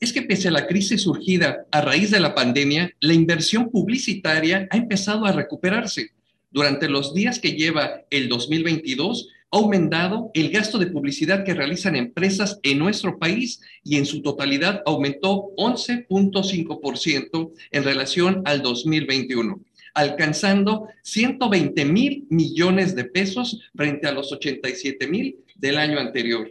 es 0.00 0.12
que 0.12 0.22
pese 0.22 0.48
a 0.48 0.50
la 0.50 0.66
crisis 0.66 1.02
surgida 1.02 1.64
a 1.70 1.80
raíz 1.80 2.10
de 2.10 2.18
la 2.18 2.34
pandemia, 2.34 2.90
la 2.98 3.14
inversión 3.14 3.70
publicitaria 3.70 4.66
ha 4.72 4.76
empezado 4.76 5.24
a 5.24 5.30
recuperarse. 5.30 6.10
Durante 6.50 6.88
los 6.88 7.14
días 7.14 7.38
que 7.38 7.52
lleva 7.52 8.00
el 8.10 8.28
2022, 8.28 9.28
ha 9.52 9.56
aumentado 9.56 10.32
el 10.34 10.50
gasto 10.50 10.78
de 10.78 10.88
publicidad 10.88 11.44
que 11.44 11.54
realizan 11.54 11.94
empresas 11.94 12.58
en 12.64 12.80
nuestro 12.80 13.20
país 13.20 13.60
y 13.84 13.98
en 13.98 14.06
su 14.06 14.20
totalidad 14.20 14.82
aumentó 14.84 15.52
11.5% 15.56 17.52
en 17.70 17.84
relación 17.84 18.42
al 18.46 18.62
2021 18.62 19.60
alcanzando 19.94 20.88
120 21.02 21.84
mil 21.84 22.26
millones 22.30 22.94
de 22.94 23.04
pesos 23.04 23.60
frente 23.74 24.06
a 24.06 24.12
los 24.12 24.32
87 24.32 25.06
mil 25.06 25.36
del 25.56 25.78
año 25.78 25.98
anterior. 25.98 26.50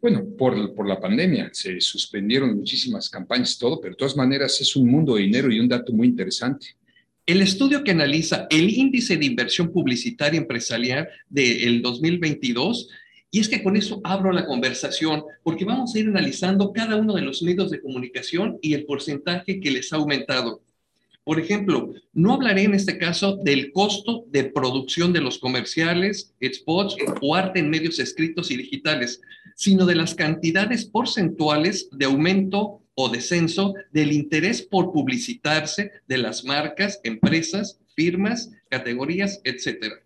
Bueno, 0.00 0.24
por, 0.38 0.74
por, 0.74 0.88
la 0.88 0.98
pandemia 0.98 1.50
se 1.52 1.78
suspendieron 1.80 2.56
muchísimas 2.56 3.10
campañas 3.10 3.54
y 3.54 3.58
todo, 3.58 3.80
pero 3.80 3.92
de 3.92 3.98
todas 3.98 4.16
maneras 4.16 4.58
es 4.60 4.74
un 4.74 4.88
mundo 4.88 5.14
de 5.14 5.22
dinero 5.22 5.52
y 5.52 5.60
un 5.60 5.68
dato 5.68 5.92
muy 5.92 6.08
interesante. 6.08 6.68
El 7.26 7.42
estudio 7.42 7.84
que 7.84 7.90
analiza 7.90 8.46
el 8.50 8.70
índice 8.70 9.16
de 9.16 9.26
inversión 9.26 9.70
publicitaria 9.70 10.40
empresarial 10.40 11.08
del 11.28 11.82
2022, 11.82 12.88
y 13.30 13.40
es 13.40 13.48
que 13.48 13.62
con 13.62 13.76
eso 13.76 14.00
abro 14.02 14.32
la 14.32 14.46
conversación, 14.46 15.22
porque 15.42 15.64
vamos 15.64 15.94
a 15.94 15.98
ir 16.00 16.08
analizando 16.08 16.72
cada 16.72 16.96
uno 16.96 17.14
de 17.14 17.22
los 17.22 17.42
medios 17.42 17.70
de 17.70 17.80
comunicación 17.80 18.58
y 18.62 18.74
el 18.74 18.84
porcentaje 18.84 19.60
que 19.60 19.70
les 19.70 19.92
ha 19.92 19.96
aumentado. 19.96 20.62
Por 21.30 21.38
ejemplo, 21.38 21.94
no 22.12 22.34
hablaré 22.34 22.64
en 22.64 22.74
este 22.74 22.98
caso 22.98 23.36
del 23.36 23.70
costo 23.70 24.24
de 24.32 24.42
producción 24.42 25.12
de 25.12 25.20
los 25.20 25.38
comerciales, 25.38 26.34
spots 26.42 26.96
o 27.20 27.36
arte 27.36 27.60
en 27.60 27.70
medios 27.70 28.00
escritos 28.00 28.50
y 28.50 28.56
digitales, 28.56 29.20
sino 29.54 29.86
de 29.86 29.94
las 29.94 30.16
cantidades 30.16 30.86
porcentuales 30.86 31.88
de 31.92 32.06
aumento 32.06 32.82
o 32.96 33.08
descenso 33.08 33.74
del 33.92 34.10
interés 34.10 34.60
por 34.60 34.92
publicitarse 34.92 35.92
de 36.08 36.18
las 36.18 36.44
marcas, 36.44 36.98
empresas, 37.04 37.78
firmas, 37.94 38.50
categorías, 38.68 39.40
etc. 39.44 40.00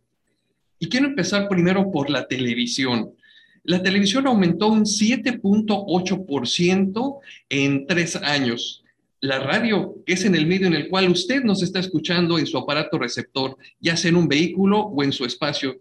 Y 0.78 0.90
quiero 0.90 1.06
empezar 1.06 1.48
primero 1.48 1.90
por 1.90 2.10
la 2.10 2.28
televisión. 2.28 3.14
La 3.62 3.82
televisión 3.82 4.26
aumentó 4.26 4.66
un 4.66 4.84
7.8% 4.84 7.18
en 7.48 7.86
tres 7.86 8.14
años 8.16 8.83
la 9.24 9.38
radio, 9.38 10.02
que 10.04 10.12
es 10.12 10.24
en 10.26 10.34
el 10.34 10.46
medio 10.46 10.66
en 10.66 10.74
el 10.74 10.90
cual 10.90 11.10
usted 11.10 11.42
nos 11.44 11.62
está 11.62 11.78
escuchando 11.80 12.38
en 12.38 12.46
su 12.46 12.58
aparato 12.58 12.98
receptor, 12.98 13.56
ya 13.80 13.96
sea 13.96 14.10
en 14.10 14.16
un 14.16 14.28
vehículo 14.28 14.80
o 14.80 15.02
en 15.02 15.12
su 15.12 15.24
espacio, 15.24 15.80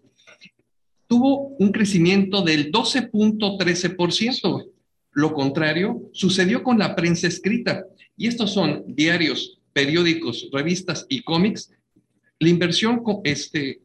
tuvo 1.06 1.48
un 1.58 1.70
crecimiento 1.70 2.40
del 2.40 2.72
12.13%. 2.72 4.70
Lo 5.12 5.34
contrario 5.34 6.08
sucedió 6.14 6.62
con 6.62 6.78
la 6.78 6.96
prensa 6.96 7.26
escrita. 7.26 7.84
Y 8.16 8.28
estos 8.28 8.50
son 8.54 8.82
diarios, 8.86 9.60
periódicos, 9.74 10.48
revistas 10.50 11.04
y 11.10 11.20
cómics. 11.20 11.70
La 12.38 12.48
inversión 12.48 13.02
este, 13.24 13.82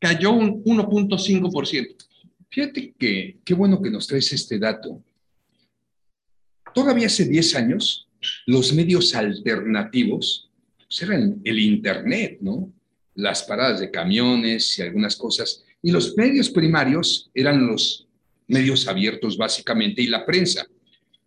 cayó 0.00 0.32
un 0.32 0.64
1.5%. 0.64 1.96
Fíjate 2.50 2.92
que 2.98 3.38
qué 3.44 3.54
bueno 3.54 3.80
que 3.80 3.90
nos 3.90 4.08
traes 4.08 4.32
este 4.32 4.58
dato. 4.58 5.00
Todavía 6.74 7.06
hace 7.06 7.24
10 7.24 7.54
años, 7.54 8.08
los 8.46 8.72
medios 8.72 9.14
alternativos 9.14 10.50
pues 10.92 11.02
eran 11.02 11.40
el 11.44 11.58
Internet, 11.58 12.38
¿no? 12.40 12.70
Las 13.14 13.42
paradas 13.44 13.80
de 13.80 13.90
camiones 13.90 14.78
y 14.78 14.82
algunas 14.82 15.16
cosas. 15.16 15.64
Y 15.82 15.90
los 15.90 16.16
medios 16.16 16.50
primarios 16.50 17.30
eran 17.34 17.66
los 17.66 18.06
medios 18.46 18.86
abiertos 18.86 19.36
básicamente 19.38 20.02
y 20.02 20.06
la 20.06 20.26
prensa, 20.26 20.66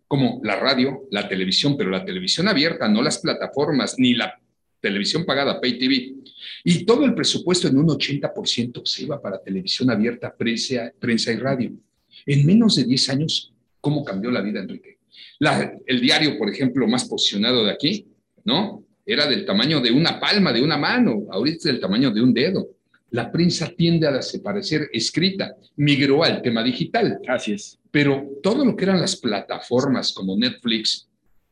como 0.06 0.40
la 0.44 0.56
radio, 0.56 1.08
la 1.10 1.28
televisión, 1.28 1.76
pero 1.76 1.90
la 1.90 2.04
televisión 2.04 2.46
abierta, 2.46 2.88
no 2.88 3.02
las 3.02 3.18
plataformas 3.18 3.96
ni 3.98 4.14
la 4.14 4.40
televisión 4.80 5.24
pagada, 5.24 5.60
pay 5.60 5.78
TV. 5.78 6.14
Y 6.62 6.84
todo 6.84 7.04
el 7.04 7.14
presupuesto 7.14 7.66
en 7.66 7.78
un 7.78 7.88
80% 7.88 8.82
se 8.84 9.02
iba 9.02 9.20
para 9.20 9.42
televisión 9.42 9.90
abierta, 9.90 10.34
prensa, 10.34 10.92
prensa 10.98 11.32
y 11.32 11.36
radio. 11.36 11.72
En 12.24 12.46
menos 12.46 12.76
de 12.76 12.84
10 12.84 13.08
años, 13.10 13.52
¿cómo 13.80 14.04
cambió 14.04 14.30
la 14.30 14.40
vida, 14.40 14.60
Enrique? 14.60 14.95
El 15.86 16.00
diario, 16.00 16.38
por 16.38 16.48
ejemplo, 16.48 16.86
más 16.86 17.04
posicionado 17.04 17.64
de 17.64 17.72
aquí, 17.72 18.06
¿no? 18.44 18.84
Era 19.04 19.26
del 19.26 19.44
tamaño 19.44 19.80
de 19.80 19.92
una 19.92 20.18
palma, 20.18 20.52
de 20.52 20.62
una 20.62 20.76
mano, 20.76 21.26
ahorita 21.30 21.56
es 21.56 21.64
del 21.64 21.80
tamaño 21.80 22.10
de 22.10 22.22
un 22.22 22.34
dedo. 22.34 22.70
La 23.10 23.30
prensa 23.30 23.68
tiende 23.68 24.06
a 24.06 24.12
desaparecer 24.12 24.88
escrita, 24.92 25.54
migró 25.76 26.24
al 26.24 26.42
tema 26.42 26.62
digital. 26.62 27.20
Así 27.28 27.52
es. 27.52 27.78
Pero 27.90 28.28
todo 28.42 28.64
lo 28.64 28.74
que 28.74 28.84
eran 28.84 29.00
las 29.00 29.16
plataformas 29.16 30.12
como 30.12 30.36
Netflix, 30.36 31.08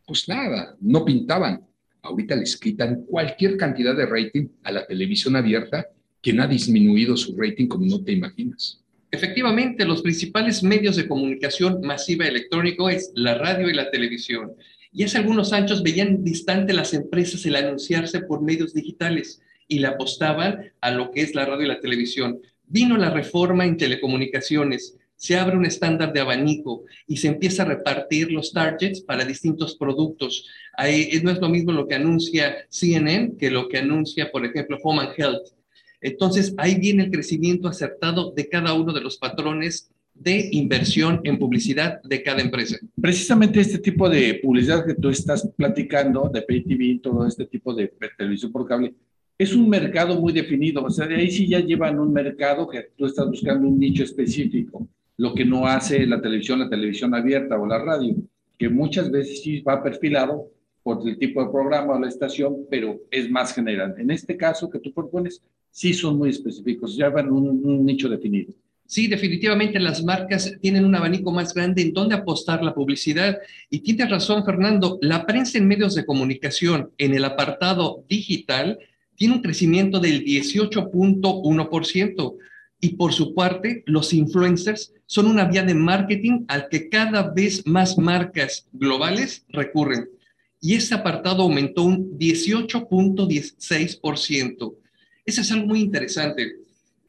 pues 0.06 0.28
nada, 0.28 0.76
no 0.80 1.04
pintaban. 1.04 1.64
Ahorita 2.02 2.36
les 2.36 2.56
quitan 2.56 3.04
cualquier 3.06 3.56
cantidad 3.56 3.96
de 3.96 4.04
rating 4.04 4.48
a 4.62 4.72
la 4.72 4.86
televisión 4.86 5.36
abierta, 5.36 5.86
quien 6.20 6.40
ha 6.40 6.46
disminuido 6.46 7.16
su 7.16 7.36
rating 7.36 7.66
como 7.66 7.86
no 7.86 8.02
te 8.02 8.12
imaginas. 8.12 8.83
Efectivamente, 9.14 9.84
los 9.84 10.02
principales 10.02 10.64
medios 10.64 10.96
de 10.96 11.06
comunicación 11.06 11.80
masiva 11.82 12.26
electrónico 12.26 12.88
es 12.88 13.12
la 13.14 13.36
radio 13.36 13.70
y 13.70 13.72
la 13.72 13.88
televisión. 13.92 14.54
Y 14.90 15.04
hace 15.04 15.18
algunos 15.18 15.52
años 15.52 15.84
veían 15.84 16.24
distante 16.24 16.72
las 16.72 16.94
empresas 16.94 17.46
el 17.46 17.54
anunciarse 17.54 18.22
por 18.22 18.42
medios 18.42 18.74
digitales 18.74 19.40
y 19.68 19.78
le 19.78 19.86
apostaban 19.86 20.72
a 20.80 20.90
lo 20.90 21.12
que 21.12 21.20
es 21.20 21.32
la 21.36 21.44
radio 21.44 21.64
y 21.64 21.68
la 21.68 21.78
televisión. 21.78 22.40
Vino 22.66 22.96
la 22.96 23.10
reforma 23.10 23.64
en 23.64 23.76
telecomunicaciones, 23.76 24.96
se 25.14 25.36
abre 25.36 25.56
un 25.56 25.64
estándar 25.64 26.12
de 26.12 26.18
abanico 26.18 26.82
y 27.06 27.18
se 27.18 27.28
empieza 27.28 27.62
a 27.62 27.66
repartir 27.66 28.32
los 28.32 28.52
targets 28.52 29.00
para 29.00 29.24
distintos 29.24 29.76
productos. 29.76 30.48
Ahí, 30.76 31.20
no 31.22 31.30
es 31.30 31.38
lo 31.38 31.48
mismo 31.48 31.70
lo 31.70 31.86
que 31.86 31.94
anuncia 31.94 32.66
CNN 32.68 33.36
que 33.38 33.52
lo 33.52 33.68
que 33.68 33.78
anuncia, 33.78 34.32
por 34.32 34.44
ejemplo, 34.44 34.76
Home 34.82 35.02
and 35.02 35.12
Health 35.16 35.54
entonces, 36.04 36.54
ahí 36.58 36.74
viene 36.74 37.04
el 37.04 37.10
crecimiento 37.10 37.66
acertado 37.66 38.30
de 38.32 38.46
cada 38.46 38.74
uno 38.74 38.92
de 38.92 39.00
los 39.00 39.16
patrones 39.16 39.90
de 40.12 40.50
inversión 40.52 41.22
en 41.24 41.38
publicidad 41.38 42.02
de 42.02 42.22
cada 42.22 42.42
empresa. 42.42 42.76
Precisamente 43.00 43.58
este 43.58 43.78
tipo 43.78 44.10
de 44.10 44.38
publicidad 44.42 44.84
que 44.84 44.94
tú 44.94 45.08
estás 45.08 45.48
platicando, 45.56 46.30
de 46.30 46.42
pay 46.42 46.62
TV, 46.62 47.00
todo 47.02 47.26
este 47.26 47.46
tipo 47.46 47.72
de 47.72 47.90
televisión 48.18 48.52
por 48.52 48.68
cable, 48.68 48.92
es 49.38 49.54
un 49.54 49.66
mercado 49.66 50.20
muy 50.20 50.34
definido. 50.34 50.84
O 50.84 50.90
sea, 50.90 51.06
de 51.06 51.16
ahí 51.16 51.30
sí 51.30 51.48
ya 51.48 51.60
llevan 51.60 51.98
un 51.98 52.12
mercado 52.12 52.68
que 52.68 52.90
tú 52.98 53.06
estás 53.06 53.26
buscando 53.26 53.66
un 53.66 53.78
nicho 53.78 54.04
específico, 54.04 54.86
lo 55.16 55.34
que 55.34 55.46
no 55.46 55.66
hace 55.66 56.06
la 56.06 56.20
televisión, 56.20 56.58
la 56.58 56.68
televisión 56.68 57.14
abierta 57.14 57.58
o 57.58 57.66
la 57.66 57.78
radio, 57.78 58.14
que 58.58 58.68
muchas 58.68 59.10
veces 59.10 59.42
sí 59.42 59.62
va 59.62 59.82
perfilado 59.82 60.50
por 60.82 61.08
el 61.08 61.16
tipo 61.16 61.42
de 61.42 61.50
programa 61.50 61.94
o 61.94 61.98
la 61.98 62.08
estación, 62.08 62.66
pero 62.70 63.00
es 63.10 63.30
más 63.30 63.54
general. 63.54 63.94
En 63.96 64.10
este 64.10 64.36
caso 64.36 64.68
que 64.68 64.78
tú 64.78 64.92
propones, 64.92 65.42
sí 65.74 65.92
son 65.92 66.16
muy 66.16 66.30
específicos, 66.30 66.96
ya 66.96 67.08
van 67.08 67.32
un, 67.32 67.60
un 67.64 67.84
nicho 67.84 68.08
definido. 68.08 68.54
Sí, 68.86 69.08
definitivamente 69.08 69.80
las 69.80 70.04
marcas 70.04 70.54
tienen 70.60 70.84
un 70.84 70.94
abanico 70.94 71.32
más 71.32 71.52
grande 71.52 71.82
en 71.82 71.92
donde 71.92 72.14
apostar 72.14 72.62
la 72.62 72.74
publicidad. 72.74 73.38
Y 73.68 73.80
tienes 73.80 74.08
razón, 74.08 74.44
Fernando, 74.44 75.00
la 75.02 75.26
prensa 75.26 75.58
en 75.58 75.66
medios 75.66 75.96
de 75.96 76.06
comunicación 76.06 76.92
en 76.96 77.14
el 77.14 77.24
apartado 77.24 78.04
digital 78.08 78.78
tiene 79.16 79.34
un 79.34 79.42
crecimiento 79.42 79.98
del 79.98 80.24
18.1%. 80.24 82.36
Y 82.80 82.90
por 82.90 83.12
su 83.12 83.34
parte, 83.34 83.82
los 83.86 84.12
influencers 84.12 84.92
son 85.06 85.26
una 85.26 85.46
vía 85.46 85.64
de 85.64 85.74
marketing 85.74 86.44
al 86.46 86.68
que 86.68 86.88
cada 86.88 87.32
vez 87.32 87.66
más 87.66 87.98
marcas 87.98 88.68
globales 88.72 89.44
recurren. 89.48 90.08
Y 90.60 90.74
ese 90.74 90.94
apartado 90.94 91.42
aumentó 91.42 91.82
un 91.82 92.16
18.16%. 92.16 94.83
Eso 95.24 95.40
es 95.40 95.50
algo 95.52 95.66
muy 95.66 95.80
interesante. 95.80 96.56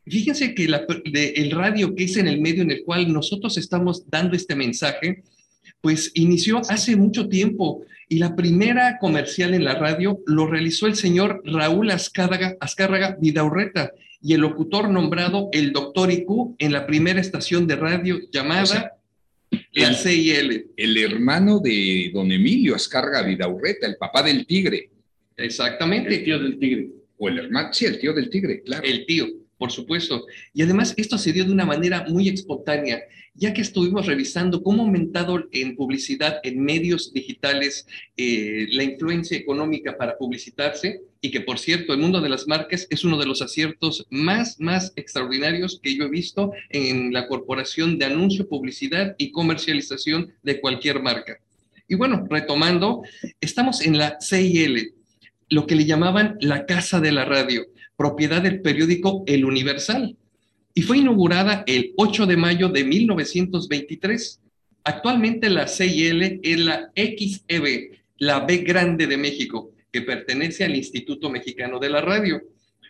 Fíjense 0.06 0.54
que 0.54 0.66
el 0.66 1.52
radio, 1.52 1.96
que 1.96 2.04
es 2.04 2.18
en 2.18 2.28
el 2.28 2.40
medio 2.40 2.62
en 2.62 2.72
el 2.72 2.84
cual 2.84 3.12
nosotros 3.12 3.58
estamos 3.58 4.10
dando 4.10 4.36
este 4.36 4.56
mensaje, 4.56 5.24
pues 5.82 6.12
inició 6.14 6.62
hace 6.70 6.96
mucho 6.96 7.28
tiempo 7.28 7.84
y 8.08 8.20
la 8.20 8.36
primera 8.36 8.98
comercial 9.00 9.54
en 9.54 9.64
la 9.64 9.76
radio 9.76 10.20
lo 10.28 10.48
realizó 10.48 10.88
el 10.88 10.96
señor 10.96 11.42
Raúl 11.46 11.90
Azcárraga, 11.92 12.56
Azcárraga 12.60 13.18
Vidaurreta 13.20 13.92
y 14.22 14.34
el 14.34 14.42
locutor 14.42 14.90
nombrado 14.90 15.50
el 15.52 15.72
doctor 15.74 16.12
IQ 16.12 16.56
en 16.60 16.72
la 16.72 16.86
primera 16.86 17.20
estación 17.20 17.68
de 17.68 17.76
radio 17.76 18.20
llamada 18.32 18.94
la 19.72 19.94
CIL. 19.94 20.68
El 20.76 20.98
hermano 20.98 21.60
de 21.60 22.12
don 22.14 22.32
Emilio 22.32 22.76
Azcárraga 22.76 23.24
Vidaurreta, 23.24 23.88
el 23.88 23.98
papá 23.98 24.24
del 24.24 24.46
tigre. 24.46 24.90
Exactamente. 25.38 26.16
El 26.16 26.24
tío 26.24 26.40
del 26.40 26.58
tigre. 26.58 26.90
O 27.18 27.30
el 27.30 27.40
hermano, 27.40 27.74
sí, 27.74 27.86
el 27.86 28.00
tío 28.00 28.14
del 28.14 28.30
tigre, 28.30 28.62
claro. 28.64 28.84
El 28.84 29.06
tío 29.06 29.28
por 29.58 29.72
supuesto. 29.72 30.26
Y 30.54 30.64
además 30.64 30.94
esto 30.98 31.18
se 31.18 31.32
dio 31.32 31.46
de 31.46 31.52
una 31.52 31.66
manera 31.66 32.06
muy 32.10 32.30
espontánea, 32.30 33.02
ya 33.34 33.54
que 33.54 33.62
estuvimos 33.62 34.06
revisando 34.06 34.64
cómo 34.64 34.84
ha 34.84 34.86
aumentado 34.86 35.48
en 35.52 35.76
publicidad, 35.76 36.40
en 36.44 36.64
medios 36.64 37.14
digitales, 37.14 37.88
eh, 38.18 38.68
la 38.72 38.84
influencia 38.84 39.38
económica 39.38 39.98
para 39.98 40.18
publicitarse 40.18 41.02
y 41.22 41.32
que, 41.32 41.42
por 41.42 41.60
cierto, 41.60 41.94
el 41.94 42.00
mundo 42.00 42.22
de 42.22 42.30
las 42.30 42.48
marcas 42.48 42.88
es 42.90 43.04
uno 43.04 43.18
de 43.18 43.26
los 43.26 43.42
aciertos 43.42 44.06
más, 44.10 44.60
más 44.60 44.94
extraordinarios 44.96 45.80
que 45.82 45.96
yo 45.96 46.06
he 46.06 46.10
visto 46.10 46.52
en 46.70 47.12
la 47.12 47.28
corporación 47.28 47.98
de 47.98 48.06
anuncio, 48.06 48.48
publicidad 48.48 49.16
y 49.18 49.32
comercialización 49.32 50.34
de 50.44 50.62
cualquier 50.62 51.02
marca. 51.02 51.40
Y 51.88 51.96
bueno, 51.96 52.26
retomando, 52.30 53.04
estamos 53.40 53.82
en 53.86 53.98
la 53.98 54.18
CIL, 54.20 54.95
lo 55.50 55.68
que 55.68 55.76
le 55.76 55.86
llamaban 55.86 56.38
la 56.42 56.66
casa 56.66 57.00
de 57.00 57.12
la 57.12 57.26
radio 57.26 57.66
propiedad 57.96 58.42
del 58.42 58.62
periódico 58.62 59.24
El 59.26 59.46
Universal, 59.46 60.16
y 60.74 60.82
fue 60.82 60.98
inaugurada 60.98 61.64
el 61.68 61.94
8 61.96 62.26
de 62.26 62.38
mayo 62.38 62.70
de 62.70 62.84
1923. 62.84 64.42
Actualmente 64.84 65.50
la 65.50 65.68
CIL 65.68 66.42
es 66.44 66.60
la 66.60 66.92
XEB, 66.96 67.92
la 68.18 68.42
B 68.42 68.58
grande 68.58 69.08
de 69.08 69.18
México, 69.18 69.72
que 69.92 70.02
pertenece 70.02 70.66
al 70.66 70.76
Instituto 70.76 71.30
Mexicano 71.30 71.80
de 71.80 71.90
la 71.90 72.02
Radio. 72.02 72.42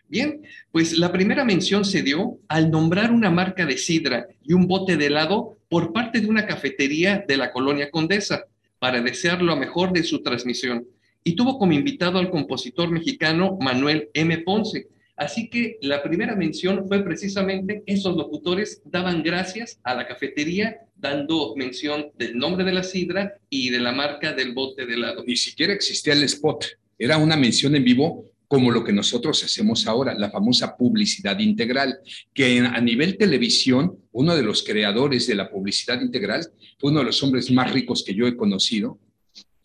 Bien, 0.08 0.42
pues 0.72 0.98
la 0.98 1.12
primera 1.12 1.46
mención 1.46 1.86
se 1.86 2.02
dio 2.02 2.40
al 2.48 2.72
nombrar 2.72 3.12
una 3.12 3.30
marca 3.30 3.66
de 3.66 3.78
sidra 3.78 4.28
y 4.44 4.54
un 4.54 4.68
bote 4.68 4.98
de 4.98 5.08
helado 5.08 5.58
por 5.70 5.94
parte 5.94 6.22
de 6.22 6.28
una 6.28 6.46
cafetería 6.46 7.24
de 7.28 7.38
la 7.38 7.52
colonia 7.52 7.92
Condesa, 7.92 8.46
para 8.80 9.02
desear 9.02 9.42
lo 9.42 9.56
mejor 9.56 9.94
de 9.94 10.04
su 10.04 10.22
transmisión. 10.22 10.86
Y 11.26 11.36
tuvo 11.36 11.60
como 11.60 11.74
invitado 11.74 12.20
al 12.20 12.30
compositor 12.30 12.90
mexicano 12.90 13.58
Manuel 13.60 14.10
M. 14.14 14.38
Ponce, 14.40 14.88
Así 15.18 15.50
que 15.50 15.78
la 15.82 16.04
primera 16.04 16.36
mención 16.36 16.88
fue 16.88 17.02
precisamente 17.02 17.84
esos 17.86 18.18
locutores 18.18 18.82
daban 18.84 19.24
gracias 19.24 19.80
a 19.84 19.96
la 19.96 20.08
cafetería 20.08 20.82
dando 20.98 21.56
mención 21.56 22.08
del 22.18 22.38
nombre 22.38 22.66
de 22.66 22.74
la 22.74 22.84
sidra 22.84 23.34
y 23.50 23.70
de 23.70 23.80
la 23.80 23.94
marca 23.94 24.34
del 24.34 24.54
bote 24.54 24.86
de 24.86 24.96
helado. 24.96 25.24
Ni 25.26 25.38
siquiera 25.38 25.74
existía 25.74 26.14
el 26.14 26.24
spot, 26.24 26.66
era 26.98 27.18
una 27.18 27.38
mención 27.38 27.76
en 27.76 27.86
vivo 27.86 28.26
como 28.48 28.72
lo 28.72 28.84
que 28.84 28.94
nosotros 28.94 29.44
hacemos 29.44 29.88
ahora, 29.88 30.14
la 30.14 30.30
famosa 30.30 30.78
publicidad 30.78 31.40
integral, 31.40 32.00
que 32.34 32.60
a 32.60 32.80
nivel 32.80 33.18
televisión, 33.18 33.98
uno 34.12 34.36
de 34.36 34.44
los 34.44 34.64
creadores 34.64 35.28
de 35.28 35.36
la 35.36 35.50
publicidad 35.50 36.00
integral 36.02 36.48
fue 36.78 36.92
uno 36.92 37.00
de 37.00 37.08
los 37.08 37.24
hombres 37.24 37.50
más 37.52 37.72
ricos 37.74 38.04
que 38.04 38.14
yo 38.14 38.28
he 38.28 38.38
conocido, 38.38 39.00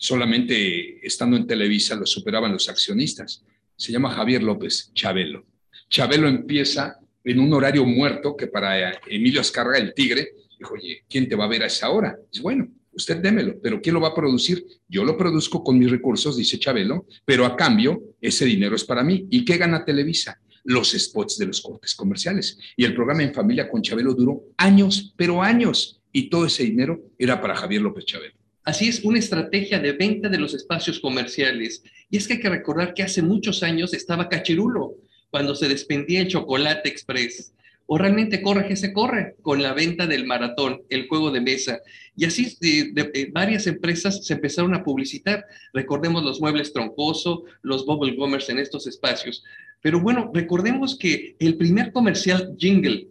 solamente 0.00 1.06
estando 1.06 1.36
en 1.36 1.46
Televisa 1.46 1.94
lo 1.94 2.06
superaban 2.06 2.52
los 2.52 2.70
accionistas 2.70 3.44
se 3.76 3.92
llama 3.92 4.10
Javier 4.10 4.42
López 4.42 4.90
Chabelo. 4.94 5.44
Chabelo 5.88 6.26
empieza 6.26 6.98
en 7.22 7.38
un 7.38 7.52
horario 7.52 7.84
muerto 7.84 8.34
que 8.34 8.46
para 8.46 8.98
Emilio 9.06 9.40
Azcárraga, 9.40 9.78
el 9.78 9.92
tigre, 9.92 10.32
dijo, 10.58 10.74
oye, 10.74 11.04
¿quién 11.08 11.28
te 11.28 11.34
va 11.34 11.44
a 11.44 11.48
ver 11.48 11.62
a 11.62 11.66
esa 11.66 11.90
hora? 11.90 12.18
Dice, 12.30 12.42
bueno, 12.42 12.68
usted 12.92 13.18
démelo, 13.18 13.58
pero 13.62 13.80
¿quién 13.80 13.94
lo 13.94 14.00
va 14.00 14.08
a 14.08 14.14
producir? 14.14 14.64
Yo 14.88 15.04
lo 15.04 15.16
produzco 15.18 15.62
con 15.62 15.78
mis 15.78 15.90
recursos, 15.90 16.36
dice 16.36 16.58
Chabelo, 16.58 17.06
pero 17.24 17.44
a 17.44 17.56
cambio 17.56 18.02
ese 18.20 18.46
dinero 18.46 18.76
es 18.76 18.84
para 18.84 19.02
mí. 19.02 19.26
¿Y 19.30 19.44
qué 19.44 19.58
gana 19.58 19.84
Televisa? 19.84 20.40
Los 20.64 20.92
spots 20.92 21.38
de 21.38 21.46
los 21.46 21.60
cortes 21.60 21.94
comerciales. 21.94 22.58
Y 22.76 22.84
el 22.84 22.94
programa 22.94 23.22
En 23.22 23.34
Familia 23.34 23.68
con 23.68 23.82
Chabelo 23.82 24.14
duró 24.14 24.44
años, 24.56 25.14
pero 25.16 25.42
años. 25.42 26.00
Y 26.12 26.28
todo 26.28 26.46
ese 26.46 26.64
dinero 26.64 27.00
era 27.18 27.40
para 27.40 27.54
Javier 27.54 27.82
López 27.82 28.04
Chabelo. 28.04 28.39
Así 28.64 28.88
es, 28.88 29.02
una 29.04 29.18
estrategia 29.18 29.78
de 29.78 29.92
venta 29.92 30.28
de 30.28 30.38
los 30.38 30.54
espacios 30.54 31.00
comerciales. 31.00 31.82
Y 32.10 32.18
es 32.18 32.26
que 32.26 32.34
hay 32.34 32.40
que 32.40 32.50
recordar 32.50 32.92
que 32.92 33.02
hace 33.02 33.22
muchos 33.22 33.62
años 33.62 33.94
estaba 33.94 34.28
Cachirulo, 34.28 34.96
cuando 35.30 35.54
se 35.54 35.68
despendía 35.68 36.20
el 36.20 36.28
Chocolate 36.28 36.88
Express. 36.88 37.54
O 37.86 37.98
realmente 37.98 38.40
corre 38.40 38.68
que 38.68 38.76
se 38.76 38.92
corre 38.92 39.34
con 39.42 39.62
la 39.62 39.72
venta 39.72 40.06
del 40.06 40.24
maratón, 40.24 40.82
el 40.90 41.08
juego 41.08 41.32
de 41.32 41.40
mesa. 41.40 41.80
Y 42.14 42.24
así 42.24 42.56
de, 42.60 43.30
varias 43.32 43.66
empresas 43.66 44.24
se 44.24 44.34
empezaron 44.34 44.74
a 44.74 44.84
publicitar. 44.84 45.44
Recordemos 45.72 46.22
los 46.22 46.40
muebles 46.40 46.72
troncoso, 46.72 47.44
los 47.62 47.86
bubble 47.86 48.14
gummers 48.14 48.48
en 48.48 48.58
estos 48.58 48.86
espacios. 48.86 49.42
Pero 49.82 50.00
bueno, 50.00 50.30
recordemos 50.32 50.96
que 50.96 51.34
el 51.40 51.56
primer 51.56 51.90
comercial 51.92 52.54
jingle, 52.58 53.08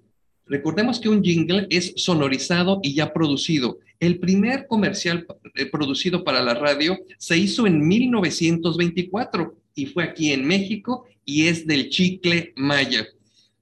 recordemos 0.50 1.00
que 1.00 1.08
un 1.10 1.24
jingle 1.24 1.68
es 1.70 1.94
sonorizado 1.96 2.80
y 2.84 2.94
ya 2.94 3.14
producido. 3.14 3.80
El 4.00 4.20
primer 4.20 4.68
comercial 4.68 5.26
eh, 5.56 5.66
producido 5.68 6.24
para 6.24 6.42
la 6.42 6.56
radio 6.56 6.98
se 7.18 7.38
hizo 7.38 7.68
en 7.68 7.88
1924 7.88 9.56
y 9.76 9.86
fue 9.86 10.04
aquí 10.04 10.32
en 10.32 10.46
México 10.46 11.06
y 11.24 11.48
es 11.48 11.66
del 11.66 11.90
chicle 11.90 12.54
maya. 12.56 13.08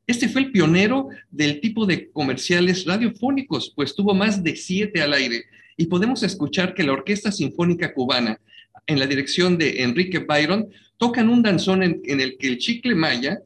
Este 0.08 0.30
fue 0.30 0.42
el 0.42 0.52
pionero 0.52 1.10
del 1.30 1.60
tipo 1.60 1.86
de 1.86 2.10
comerciales 2.12 2.86
radiofónicos, 2.86 3.74
pues 3.76 3.94
tuvo 3.94 4.14
más 4.14 4.42
de 4.42 4.56
siete 4.56 5.02
al 5.02 5.14
aire. 5.14 5.44
Y 5.76 5.88
podemos 5.88 6.24
escuchar 6.24 6.74
que 6.74 6.84
la 6.84 6.94
Orquesta 6.94 7.32
Sinfónica 7.32 7.94
Cubana, 7.94 8.40
en 8.88 9.00
la 9.00 9.06
dirección 9.06 9.58
de 9.58 9.84
Enrique 9.84 10.20
Byron, 10.20 10.70
tocan 10.96 11.28
un 11.28 11.44
danzón 11.44 11.84
en, 11.84 12.02
en 12.06 12.22
el 12.22 12.38
que 12.38 12.48
el 12.48 12.58
chicle 12.58 12.96
maya 12.96 13.40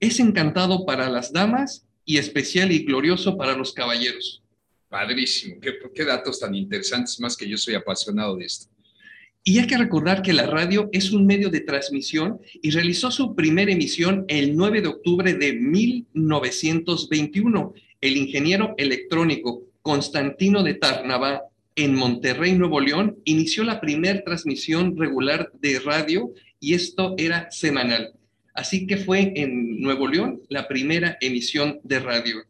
es 0.00 0.18
encantado 0.18 0.84
para 0.84 1.08
las 1.08 1.32
damas 1.32 1.87
y 2.08 2.16
especial 2.16 2.72
y 2.72 2.80
glorioso 2.84 3.36
para 3.36 3.54
los 3.54 3.74
caballeros. 3.74 4.42
Padrísimo, 4.88 5.56
qué, 5.60 6.04
datos 6.06 6.40
tan 6.40 6.54
interesantes, 6.54 7.20
más 7.20 7.36
que 7.36 7.46
yo 7.46 7.58
soy 7.58 7.74
apasionado 7.74 8.34
de 8.34 8.46
esto. 8.46 8.68
Y 9.44 9.58
hay 9.58 9.66
que 9.66 9.76
recordar 9.76 10.22
que 10.22 10.32
la 10.32 10.46
radio 10.46 10.88
es 10.90 11.10
un 11.10 11.26
medio 11.26 11.50
de 11.50 11.60
transmisión 11.60 12.40
y 12.62 12.70
realizó 12.70 13.10
su 13.10 13.34
primera 13.34 13.70
emisión 13.70 14.24
el 14.28 14.56
9 14.56 14.80
de 14.80 14.88
octubre 14.88 15.34
de 15.34 15.52
1921. 15.52 17.74
El 18.00 18.16
ingeniero 18.16 18.74
electrónico 18.78 19.64
Constantino 19.82 20.62
de 20.62 20.76
Tarnava 20.76 21.42
en 21.76 21.94
Monterrey, 21.94 22.54
Nuevo 22.54 22.80
León, 22.80 23.18
inició 23.26 23.64
la 23.64 23.82
primera 23.82 24.24
transmisión 24.24 24.96
regular 24.96 25.52
de 25.60 25.78
radio 25.78 26.32
y 26.58 26.72
esto 26.72 27.14
era 27.18 27.50
semanal. 27.50 28.14
Así 28.58 28.88
que 28.88 28.96
fue 28.96 29.34
en 29.36 29.80
Nuevo 29.80 30.08
León 30.08 30.42
la 30.48 30.66
primera 30.66 31.16
emisión 31.20 31.78
de 31.84 32.00
radio 32.00 32.42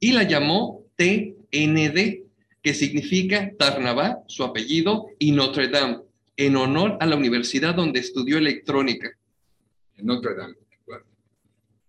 y 0.00 0.12
la 0.12 0.22
llamó 0.22 0.86
T 0.96 1.36
ND, 1.52 2.22
que 2.62 2.72
significa 2.72 3.52
Tarnava, 3.58 4.22
su 4.28 4.44
apellido, 4.44 5.08
y 5.18 5.32
Notre 5.32 5.68
Dame, 5.68 5.98
en 6.38 6.56
honor 6.56 6.96
a 7.00 7.06
la 7.06 7.16
universidad 7.16 7.74
donde 7.74 8.00
estudió 8.00 8.38
electrónica. 8.38 9.10
En 9.98 10.06
Notre 10.06 10.34
Dame, 10.34 10.54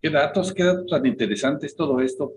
Qué 0.01 0.09
datos, 0.09 0.53
qué 0.53 0.66
datos 0.66 0.88
tan 0.88 1.05
interesantes 1.05 1.74
todo 1.74 2.01
esto. 2.01 2.34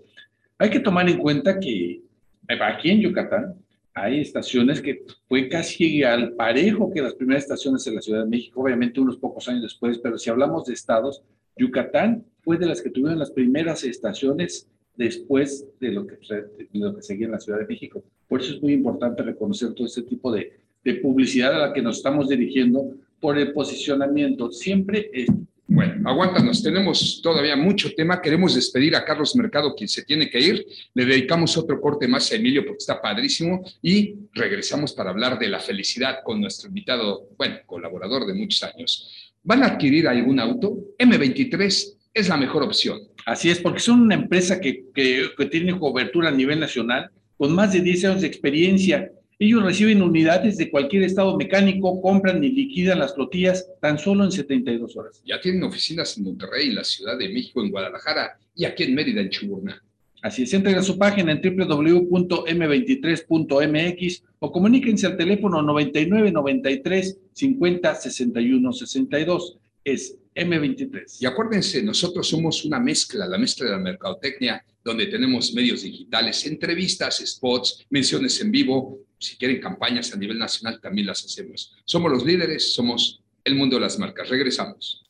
Hay 0.57 0.69
que 0.69 0.79
tomar 0.79 1.09
en 1.09 1.17
cuenta 1.17 1.59
que 1.59 2.03
aquí 2.47 2.89
en 2.89 3.01
Yucatán 3.01 3.53
hay 3.97 4.21
estaciones 4.21 4.81
que 4.81 5.03
fue 5.27 5.49
casi 5.49 6.03
al 6.03 6.33
parejo 6.33 6.91
que 6.91 7.01
las 7.01 7.15
primeras 7.15 7.43
estaciones 7.43 7.85
en 7.87 7.95
la 7.95 8.01
Ciudad 8.01 8.23
de 8.23 8.29
México, 8.29 8.61
obviamente 8.61 8.99
unos 8.99 9.17
pocos 9.17 9.47
años 9.49 9.63
después, 9.63 9.97
pero 9.97 10.19
si 10.19 10.29
hablamos 10.29 10.65
de 10.65 10.73
estados, 10.73 11.23
Yucatán 11.57 12.23
fue 12.41 12.57
de 12.57 12.67
las 12.67 12.81
que 12.81 12.91
tuvieron 12.91 13.17
las 13.17 13.31
primeras 13.31 13.83
estaciones 13.83 14.69
después 14.95 15.65
de 15.79 15.91
lo, 15.91 16.05
que, 16.05 16.15
de 16.15 16.67
lo 16.73 16.95
que 16.95 17.01
seguía 17.01 17.25
en 17.25 17.31
la 17.31 17.39
Ciudad 17.39 17.59
de 17.59 17.65
México. 17.65 18.03
Por 18.27 18.41
eso 18.41 18.53
es 18.53 18.61
muy 18.61 18.73
importante 18.73 19.23
reconocer 19.23 19.73
todo 19.73 19.87
este 19.87 20.03
tipo 20.03 20.31
de, 20.31 20.53
de 20.83 20.95
publicidad 20.95 21.55
a 21.55 21.67
la 21.67 21.73
que 21.73 21.81
nos 21.81 21.97
estamos 21.97 22.29
dirigiendo 22.29 22.93
por 23.19 23.37
el 23.37 23.51
posicionamiento. 23.51 24.51
Siempre 24.51 25.09
es... 25.11 25.27
Bueno, 25.69 26.09
aguántanos, 26.09 26.63
tenemos 26.63 27.19
todavía 27.21 27.57
mucho 27.57 27.93
tema. 27.93 28.21
Queremos 28.21 28.55
despedir 28.55 28.95
a 28.95 29.03
Carlos 29.03 29.35
Mercado, 29.35 29.75
quien 29.75 29.89
se 29.89 30.03
tiene 30.03 30.29
que 30.29 30.39
ir. 30.39 30.65
Le 30.93 31.05
dedicamos 31.05 31.57
otro 31.57 31.81
corte 31.81 32.07
más 32.07 32.31
a 32.31 32.35
Emilio 32.35 32.63
porque 32.63 32.77
está 32.77 33.01
padrísimo 33.01 33.65
y 33.81 34.15
regresamos 34.33 34.93
para 34.93 35.09
hablar 35.09 35.37
de 35.37 35.49
la 35.49 35.59
felicidad 35.59 36.19
con 36.23 36.39
nuestro 36.39 36.69
invitado, 36.69 37.27
bueno, 37.37 37.57
colaborador 37.65 38.25
de 38.25 38.33
muchos 38.33 38.63
años. 38.63 39.33
¿Van 39.43 39.61
a 39.61 39.67
adquirir 39.67 40.07
algún 40.07 40.39
auto? 40.39 40.77
M23 40.97 41.97
es 42.13 42.29
la 42.29 42.37
mejor 42.37 42.63
opción. 42.63 43.01
Así 43.25 43.49
es, 43.49 43.59
porque 43.59 43.81
son 43.81 44.01
una 44.01 44.15
empresa 44.15 44.61
que, 44.61 44.85
que, 44.95 45.31
que 45.37 45.45
tiene 45.47 45.77
cobertura 45.77 46.29
a 46.29 46.31
nivel 46.31 46.61
nacional, 46.61 47.11
con 47.35 47.53
más 47.53 47.73
de 47.73 47.81
10 47.81 48.05
años 48.05 48.21
de 48.21 48.27
experiencia. 48.27 49.11
Ellos 49.39 49.63
reciben 49.63 50.01
unidades 50.01 50.57
de 50.57 50.71
cualquier 50.71 51.03
estado 51.03 51.37
mecánico, 51.37 52.01
compran 52.01 52.43
y 52.43 52.49
liquidan 52.49 52.97
las 52.97 53.13
flotillas 53.13 53.69
tan 53.79 53.99
solo 53.99 54.23
en 54.23 54.31
72 54.31 54.97
horas. 54.97 55.21
Ya 55.25 55.39
tienen 55.39 55.61
oficinas 55.63 56.17
en 56.17 56.23
Monterrey, 56.23 56.69
en 56.69 56.75
la 56.75 56.83
Ciudad 56.83 57.15
de 57.17 57.29
México, 57.29 57.61
en 57.61 57.69
Guadalajara 57.69 58.39
y 58.55 58.65
aquí 58.65 58.83
en 58.83 58.95
Mérida, 58.95 59.21
en 59.21 59.29
Chuburná. 59.29 59.79
Así 60.23 60.41
es, 60.43 60.53
entren 60.53 60.75
a 60.75 60.81
su 60.81 60.97
página 60.97 61.31
en 61.31 61.41
www.m23.mx 61.41 64.23
o 64.39 64.51
comuníquense 64.51 65.05
al 65.05 65.15
teléfono 65.15 65.61
99 65.61 66.31
93 66.31 67.19
50 67.33 67.95
61 67.95 68.73
62. 68.73 69.57
Es 69.83 70.17
M23. 70.35 71.21
Y 71.21 71.25
acuérdense, 71.25 71.83
nosotros 71.83 72.27
somos 72.27 72.65
una 72.65 72.79
mezcla, 72.79 73.27
la 73.27 73.37
mezcla 73.37 73.67
de 73.67 73.73
la 73.73 73.77
mercadotecnia, 73.77 74.65
donde 74.83 75.05
tenemos 75.07 75.53
medios 75.53 75.83
digitales, 75.83 76.45
entrevistas, 76.45 77.21
spots, 77.25 77.85
menciones 77.89 78.41
en 78.41 78.51
vivo. 78.51 78.99
Si 79.19 79.35
quieren 79.37 79.59
campañas 79.59 80.13
a 80.13 80.17
nivel 80.17 80.37
nacional, 80.37 80.79
también 80.79 81.07
las 81.07 81.25
hacemos. 81.25 81.75
Somos 81.85 82.11
los 82.11 82.23
líderes, 82.23 82.73
somos 82.73 83.21
el 83.43 83.55
mundo 83.55 83.77
de 83.77 83.81
las 83.81 83.97
marcas. 83.97 84.29
Regresamos. 84.29 85.03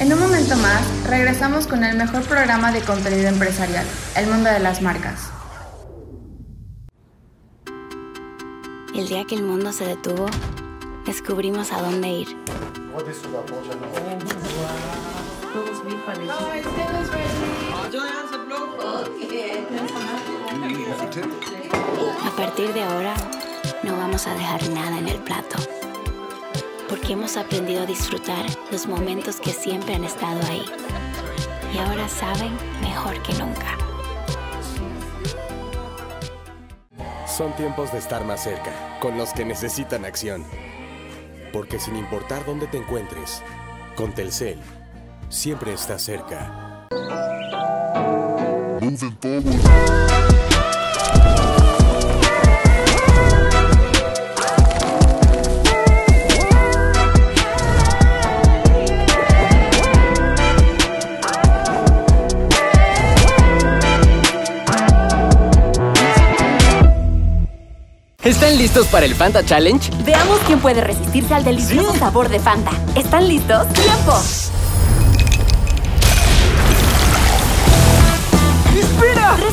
En 0.00 0.12
un 0.12 0.18
momento 0.18 0.56
más, 0.56 1.08
regresamos 1.08 1.66
con 1.66 1.84
el 1.84 1.96
mejor 1.96 2.24
programa 2.24 2.72
de 2.72 2.80
contenido 2.80 3.28
empresarial, 3.28 3.86
el 4.16 4.26
mundo 4.26 4.50
de 4.50 4.58
las 4.58 4.82
marcas. 4.82 5.30
El 8.94 9.08
día 9.08 9.24
que 9.24 9.36
el 9.36 9.42
mundo 9.42 9.72
se 9.72 9.84
detuvo, 9.84 10.26
descubrimos 11.06 11.72
a 11.72 11.80
dónde 11.80 12.08
ir. 12.08 12.28
A 22.24 22.36
partir 22.36 22.72
de 22.72 22.82
ahora, 22.82 23.14
no 23.82 23.96
vamos 23.96 24.26
a 24.26 24.34
dejar 24.34 24.66
nada 24.70 24.98
en 24.98 25.08
el 25.08 25.18
plato, 25.18 25.56
porque 26.88 27.12
hemos 27.12 27.36
aprendido 27.36 27.82
a 27.82 27.86
disfrutar 27.86 28.46
los 28.70 28.86
momentos 28.86 29.40
que 29.40 29.50
siempre 29.52 29.94
han 29.94 30.04
estado 30.04 30.40
ahí. 30.48 30.64
Y 31.74 31.78
ahora 31.78 32.08
saben 32.08 32.56
mejor 32.80 33.20
que 33.22 33.34
nunca. 33.34 33.76
Son 37.26 37.54
tiempos 37.56 37.92
de 37.92 37.98
estar 37.98 38.24
más 38.24 38.42
cerca, 38.42 38.98
con 39.00 39.18
los 39.18 39.34
que 39.34 39.44
necesitan 39.44 40.06
acción. 40.06 40.46
Porque 41.52 41.78
sin 41.78 41.96
importar 41.96 42.46
dónde 42.46 42.66
te 42.68 42.78
encuentres, 42.78 43.42
con 43.96 44.14
Telcel, 44.14 44.58
siempre 45.32 45.72
estás 45.72 46.02
cerca. 46.02 46.86
¿Están 68.22 68.56
listos 68.56 68.86
para 68.86 69.04
el 69.04 69.14
Fanta 69.14 69.44
Challenge? 69.44 69.90
Veamos 70.04 70.38
quién 70.46 70.60
puede 70.60 70.80
resistirse 70.80 71.34
al 71.34 71.42
delicioso 71.42 71.94
sabor 71.96 72.28
de 72.28 72.38
Fanta. 72.38 72.70
¿Están 72.94 73.26
listos? 73.26 73.66
¡Tiempo! 73.72 74.12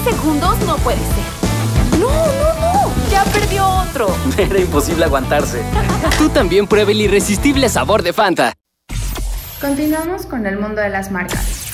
Segundos 0.04 0.58
no 0.66 0.78
puede 0.78 0.98
ser. 0.98 2.00
¡No, 2.00 2.08
no, 2.08 2.54
no! 2.62 2.94
¡Ya 3.12 3.24
perdió 3.26 3.68
otro! 3.68 4.08
Era 4.38 4.60
imposible 4.60 5.04
aguantarse. 5.04 5.62
Tú 6.18 6.30
también 6.30 6.68
prueba 6.68 6.92
el 6.92 7.02
irresistible 7.02 7.68
sabor 7.68 8.02
de 8.02 8.14
Fanta. 8.14 8.54
Continuamos 9.60 10.26
con 10.26 10.46
el 10.48 10.58
mundo 10.58 10.82
de 10.82 10.90
las 10.90 11.12
marcas. 11.12 11.66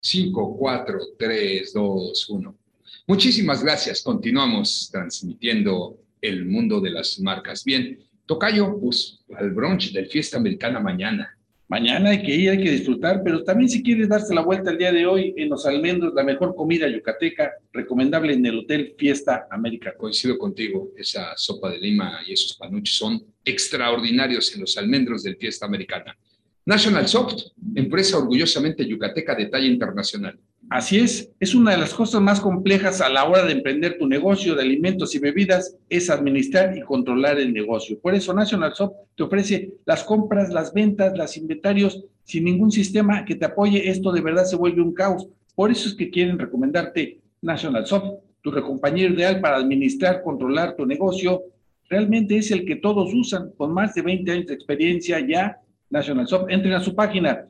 Cinco, 0.00 0.56
cuatro, 0.58 0.98
tres, 1.16 1.72
dos, 1.72 2.28
uno. 2.28 2.56
Muchísimas 3.06 3.62
gracias. 3.62 4.02
Continuamos 4.02 4.88
transmitiendo 4.90 5.98
el 6.22 6.46
mundo 6.46 6.80
de 6.80 6.90
las 6.90 7.20
marcas. 7.20 7.62
Bien, 7.62 7.98
Tocayo, 8.24 8.78
pues 8.80 9.20
al 9.36 9.50
brunch 9.50 9.92
del 9.92 10.06
Fiesta 10.06 10.38
Americana 10.38 10.80
mañana. 10.80 11.36
Mañana 11.68 12.10
hay 12.10 12.22
que 12.22 12.34
ir, 12.34 12.50
hay 12.50 12.62
que 12.62 12.70
disfrutar, 12.70 13.22
pero 13.22 13.44
también 13.44 13.68
si 13.68 13.82
quieres 13.82 14.08
darse 14.08 14.34
la 14.34 14.40
vuelta 14.40 14.70
el 14.70 14.78
día 14.78 14.90
de 14.90 15.04
hoy 15.04 15.34
en 15.36 15.50
Los 15.50 15.66
Almendros, 15.66 16.14
la 16.14 16.22
mejor 16.22 16.54
comida 16.54 16.88
yucateca, 16.88 17.52
recomendable 17.72 18.32
en 18.32 18.46
el 18.46 18.60
Hotel 18.60 18.94
Fiesta 18.96 19.48
América. 19.50 19.94
Coincido 19.96 20.38
contigo, 20.38 20.92
esa 20.96 21.36
sopa 21.36 21.70
de 21.70 21.78
lima 21.78 22.20
y 22.26 22.32
esos 22.32 22.56
panuchos 22.56 22.96
son 22.96 23.22
extraordinarios 23.44 24.54
en 24.54 24.62
Los 24.62 24.78
Almendros 24.78 25.22
del 25.22 25.36
Fiesta 25.36 25.66
Americana. 25.66 26.16
National 26.66 27.06
Soft, 27.06 27.48
empresa 27.74 28.16
orgullosamente 28.16 28.86
yucateca 28.86 29.34
de 29.34 29.46
talla 29.46 29.66
internacional. 29.66 30.38
Así 30.74 30.98
es, 30.98 31.30
es 31.38 31.54
una 31.54 31.70
de 31.70 31.76
las 31.76 31.94
cosas 31.94 32.20
más 32.20 32.40
complejas 32.40 33.00
a 33.00 33.08
la 33.08 33.22
hora 33.26 33.44
de 33.44 33.52
emprender 33.52 33.96
tu 33.96 34.08
negocio 34.08 34.56
de 34.56 34.62
alimentos 34.62 35.14
y 35.14 35.20
bebidas, 35.20 35.76
es 35.88 36.10
administrar 36.10 36.76
y 36.76 36.80
controlar 36.80 37.38
el 37.38 37.52
negocio. 37.52 37.96
Por 38.00 38.12
eso 38.12 38.34
National 38.34 38.74
Soft 38.74 38.94
te 39.16 39.22
ofrece 39.22 39.70
las 39.86 40.02
compras, 40.02 40.52
las 40.52 40.74
ventas, 40.74 41.16
los 41.16 41.36
inventarios, 41.36 42.04
sin 42.24 42.42
ningún 42.42 42.72
sistema 42.72 43.24
que 43.24 43.36
te 43.36 43.44
apoye, 43.44 43.88
esto 43.88 44.10
de 44.10 44.20
verdad 44.20 44.46
se 44.46 44.56
vuelve 44.56 44.82
un 44.82 44.92
caos. 44.92 45.28
Por 45.54 45.70
eso 45.70 45.88
es 45.88 45.94
que 45.94 46.10
quieren 46.10 46.40
recomendarte 46.40 47.20
National 47.40 47.86
Soft, 47.86 48.24
tu 48.42 48.50
compañero 48.50 49.14
ideal 49.14 49.40
para 49.40 49.58
administrar, 49.58 50.24
controlar 50.24 50.74
tu 50.74 50.86
negocio. 50.86 51.44
Realmente 51.88 52.36
es 52.36 52.50
el 52.50 52.66
que 52.66 52.74
todos 52.74 53.14
usan, 53.14 53.52
con 53.56 53.72
más 53.72 53.94
de 53.94 54.02
20 54.02 54.32
años 54.32 54.46
de 54.46 54.54
experiencia 54.54 55.24
ya, 55.24 55.56
National 55.88 56.26
Soft. 56.26 56.46
Entren 56.48 56.74
a 56.74 56.80
su 56.80 56.96
página 56.96 57.46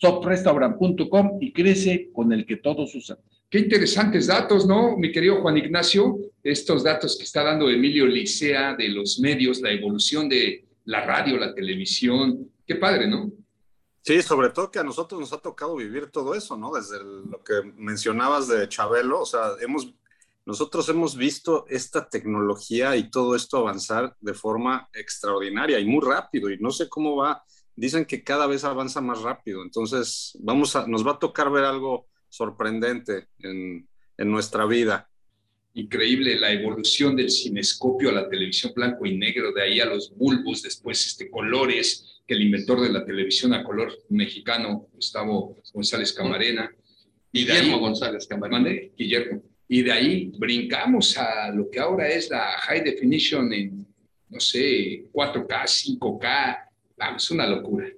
www.softrestaurant.com 0.00 1.38
y 1.40 1.52
crece 1.52 2.10
con 2.12 2.32
el 2.32 2.46
que 2.46 2.56
todos 2.56 2.94
usan. 2.94 3.18
Qué 3.50 3.60
interesantes 3.60 4.26
datos, 4.26 4.66
¿no, 4.66 4.96
mi 4.96 5.10
querido 5.10 5.40
Juan 5.40 5.56
Ignacio? 5.56 6.18
Estos 6.42 6.84
datos 6.84 7.16
que 7.16 7.24
está 7.24 7.42
dando 7.42 7.70
Emilio 7.70 8.06
Licea 8.06 8.74
de 8.76 8.88
los 8.88 9.18
medios, 9.20 9.60
la 9.60 9.72
evolución 9.72 10.28
de 10.28 10.66
la 10.84 11.04
radio, 11.04 11.38
la 11.38 11.54
televisión. 11.54 12.50
Qué 12.66 12.76
padre, 12.76 13.06
¿no? 13.06 13.32
Sí, 14.02 14.22
sobre 14.22 14.50
todo 14.50 14.70
que 14.70 14.78
a 14.78 14.84
nosotros 14.84 15.20
nos 15.20 15.32
ha 15.32 15.38
tocado 15.38 15.76
vivir 15.76 16.10
todo 16.10 16.34
eso, 16.34 16.56
¿no? 16.56 16.72
Desde 16.72 16.98
lo 17.02 17.42
que 17.42 17.62
mencionabas 17.76 18.48
de 18.48 18.68
Chabelo, 18.68 19.20
o 19.20 19.26
sea, 19.26 19.52
hemos, 19.60 19.92
nosotros 20.46 20.88
hemos 20.88 21.16
visto 21.16 21.66
esta 21.68 22.08
tecnología 22.08 22.96
y 22.96 23.10
todo 23.10 23.34
esto 23.34 23.58
avanzar 23.58 24.16
de 24.20 24.34
forma 24.34 24.88
extraordinaria 24.94 25.78
y 25.78 25.84
muy 25.84 26.02
rápido, 26.02 26.50
y 26.50 26.58
no 26.58 26.70
sé 26.70 26.88
cómo 26.88 27.16
va, 27.16 27.42
dicen 27.78 28.04
que 28.04 28.24
cada 28.24 28.46
vez 28.46 28.64
avanza 28.64 29.00
más 29.00 29.22
rápido, 29.22 29.62
entonces 29.62 30.36
vamos 30.40 30.74
a, 30.76 30.86
nos 30.86 31.06
va 31.06 31.12
a 31.12 31.18
tocar 31.18 31.50
ver 31.50 31.64
algo 31.64 32.08
sorprendente 32.28 33.28
en, 33.38 33.88
en 34.16 34.30
nuestra 34.30 34.66
vida. 34.66 35.08
Increíble 35.74 36.38
la 36.40 36.50
evolución 36.50 37.14
del 37.14 37.30
cinescopio 37.30 38.08
a 38.10 38.12
la 38.12 38.28
televisión 38.28 38.72
blanco 38.74 39.06
y 39.06 39.16
negro, 39.16 39.52
de 39.52 39.62
ahí 39.62 39.80
a 39.80 39.86
los 39.86 40.12
bulbos, 40.16 40.62
después 40.62 41.06
este, 41.06 41.30
colores, 41.30 42.22
que 42.26 42.34
el 42.34 42.42
inventor 42.42 42.80
de 42.80 42.90
la 42.90 43.04
televisión 43.04 43.54
a 43.54 43.62
color 43.62 43.96
mexicano, 44.08 44.88
Gustavo 44.92 45.56
González 45.72 46.12
Camarena. 46.12 46.70
Y 47.30 47.44
Guillermo 47.44 47.76
ahí, 47.76 47.80
González 47.80 48.26
Camarena. 48.26 48.58
Mande, 48.58 48.92
Guillermo. 48.96 49.42
Y 49.68 49.82
de 49.82 49.92
ahí 49.92 50.32
brincamos 50.36 51.16
a 51.16 51.50
lo 51.52 51.70
que 51.70 51.78
ahora 51.78 52.08
es 52.08 52.28
la 52.28 52.58
high 52.62 52.82
definition 52.82 53.52
en, 53.52 53.86
no 54.30 54.40
sé, 54.40 55.04
4K, 55.12 55.98
5K. 55.98 56.67
Vamos, 56.98 57.30
una 57.30 57.46
locura. 57.46 57.88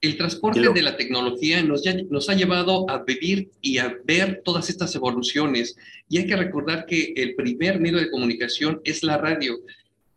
El 0.00 0.16
transporte 0.16 0.60
lo... 0.60 0.72
de 0.72 0.82
la 0.82 0.96
tecnología 0.96 1.62
nos, 1.62 1.82
ya, 1.82 1.94
nos 2.08 2.28
ha 2.28 2.34
llevado 2.34 2.88
a 2.88 3.02
vivir 3.02 3.50
y 3.60 3.78
a 3.78 3.96
ver 4.04 4.42
todas 4.44 4.70
estas 4.70 4.94
evoluciones. 4.94 5.76
Y 6.08 6.18
hay 6.18 6.26
que 6.26 6.36
recordar 6.36 6.86
que 6.86 7.12
el 7.16 7.34
primer 7.34 7.80
medio 7.80 7.98
de 7.98 8.10
comunicación 8.10 8.80
es 8.84 9.02
la 9.02 9.18
radio. 9.18 9.58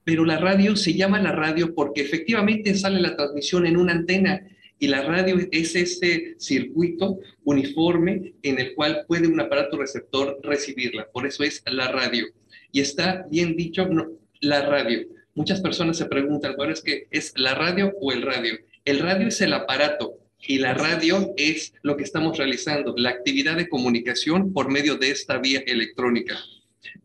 Pero 0.04 0.26
la 0.26 0.38
radio 0.38 0.76
se 0.76 0.94
llama 0.94 1.22
la 1.22 1.32
radio 1.32 1.74
porque 1.74 2.02
efectivamente 2.02 2.76
sale 2.76 3.00
la 3.02 3.16
transmisión 3.16 3.66
en 3.66 3.78
una 3.78 3.94
antena 3.94 4.42
y 4.82 4.88
la 4.88 5.04
radio 5.04 5.38
es 5.52 5.76
ese 5.76 6.36
circuito 6.40 7.20
uniforme 7.44 8.34
en 8.42 8.60
el 8.60 8.74
cual 8.74 9.06
puede 9.08 9.28
un 9.28 9.40
aparato 9.40 9.78
receptor 9.78 10.40
recibirla. 10.42 11.08
Por 11.12 11.28
eso 11.28 11.44
es 11.44 11.64
la 11.68 11.92
radio. 11.92 12.26
Y 12.72 12.82
está 12.82 13.28
bien 13.30 13.56
dicho, 13.56 13.88
no, 13.88 14.08
la 14.40 14.66
radio. 14.66 15.08
Muchas 15.34 15.62
personas 15.62 15.98
se 15.98 16.06
preguntan, 16.06 16.56
bueno, 16.58 16.74
es 16.74 16.82
que 16.82 17.08
es 17.10 17.34
la 17.38 17.56
radio 17.56 17.94
o 18.02 18.12
el 18.12 18.22
radio. 18.22 18.54
El 18.84 19.00
radio 19.00 19.28
es 19.28 19.40
el 19.42 19.54
aparato 19.54 20.18
y 20.46 20.58
la 20.58 20.74
radio 20.74 21.34
es 21.38 21.74
lo 21.84 21.96
que 21.96 22.04
estamos 22.04 22.38
realizando, 22.38 22.94
la 22.98 23.12
actividad 23.12 23.56
de 23.56 23.70
comunicación 23.70 24.52
por 24.54 24.70
medio 24.70 24.98
de 24.98 25.12
esta 25.12 25.38
vía 25.38 25.64
electrónica. 25.66 26.38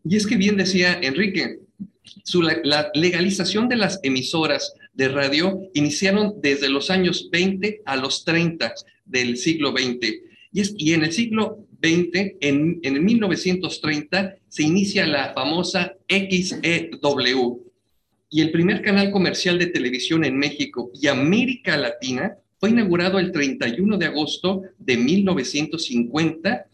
Y 0.03 0.15
es 0.15 0.25
que 0.25 0.37
bien 0.37 0.57
decía 0.57 0.99
Enrique, 1.01 1.59
la 2.63 2.91
legalización 2.93 3.69
de 3.69 3.75
las 3.77 3.99
emisoras 4.03 4.73
de 4.93 5.07
radio 5.09 5.61
iniciaron 5.73 6.33
desde 6.41 6.69
los 6.69 6.89
años 6.89 7.29
20 7.31 7.81
a 7.85 7.95
los 7.95 8.25
30 8.25 8.73
del 9.05 9.37
siglo 9.37 9.71
XX. 9.71 10.15
Y, 10.51 10.61
es, 10.61 10.73
y 10.77 10.93
en 10.93 11.03
el 11.03 11.13
siglo 11.13 11.65
XX, 11.81 12.35
en, 12.41 12.79
en 12.81 12.95
el 12.95 13.01
1930, 13.01 14.35
se 14.49 14.63
inicia 14.63 15.05
la 15.05 15.33
famosa 15.33 15.95
XEW. 16.09 17.66
Y 18.29 18.41
el 18.41 18.51
primer 18.51 18.81
canal 18.81 19.11
comercial 19.11 19.57
de 19.57 19.67
televisión 19.67 20.25
en 20.25 20.37
México 20.37 20.91
y 20.93 21.07
América 21.07 21.77
Latina 21.77 22.37
fue 22.59 22.71
inaugurado 22.71 23.19
el 23.19 23.31
31 23.31 23.97
de 23.97 24.05
agosto 24.05 24.63
de 24.77 24.97
1950 24.97 26.67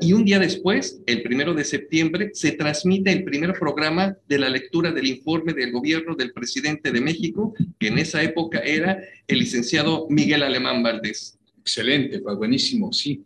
y 0.00 0.12
un 0.12 0.24
día 0.24 0.38
después, 0.38 1.00
el 1.06 1.22
primero 1.22 1.54
de 1.54 1.64
septiembre, 1.64 2.30
se 2.32 2.52
transmite 2.52 3.10
el 3.10 3.24
primer 3.24 3.52
programa 3.54 4.16
de 4.28 4.38
la 4.38 4.48
lectura 4.48 4.92
del 4.92 5.06
informe 5.06 5.52
del 5.52 5.72
gobierno 5.72 6.14
del 6.14 6.32
presidente 6.32 6.92
de 6.92 7.00
México, 7.00 7.54
que 7.78 7.88
en 7.88 7.98
esa 7.98 8.22
época 8.22 8.60
era 8.60 9.00
el 9.26 9.38
licenciado 9.38 10.06
Miguel 10.08 10.42
Alemán 10.42 10.82
Valdés. 10.82 11.38
Excelente, 11.60 12.20
fue 12.20 12.36
buenísimo, 12.36 12.92
sí. 12.92 13.22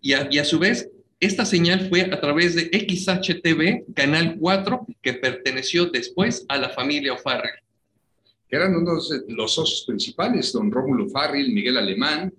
Y 0.00 0.12
a, 0.12 0.28
y 0.30 0.38
a 0.38 0.44
su 0.44 0.58
vez, 0.58 0.88
esta 1.18 1.46
señal 1.46 1.88
fue 1.88 2.02
a 2.02 2.20
través 2.20 2.54
de 2.54 2.64
XHTV, 2.64 3.94
Canal 3.94 4.36
4, 4.38 4.86
que 5.00 5.14
perteneció 5.14 5.86
después 5.86 6.44
a 6.48 6.58
la 6.58 6.70
familia 6.70 7.14
O'Farrell. 7.14 7.62
Que 8.48 8.56
eran 8.56 8.76
unos 8.76 9.08
de 9.08 9.34
los 9.34 9.54
socios 9.54 9.84
principales, 9.86 10.52
don 10.52 10.70
Rómulo 10.70 11.08
Farrell, 11.08 11.52
Miguel 11.52 11.78
Alemán, 11.78 12.32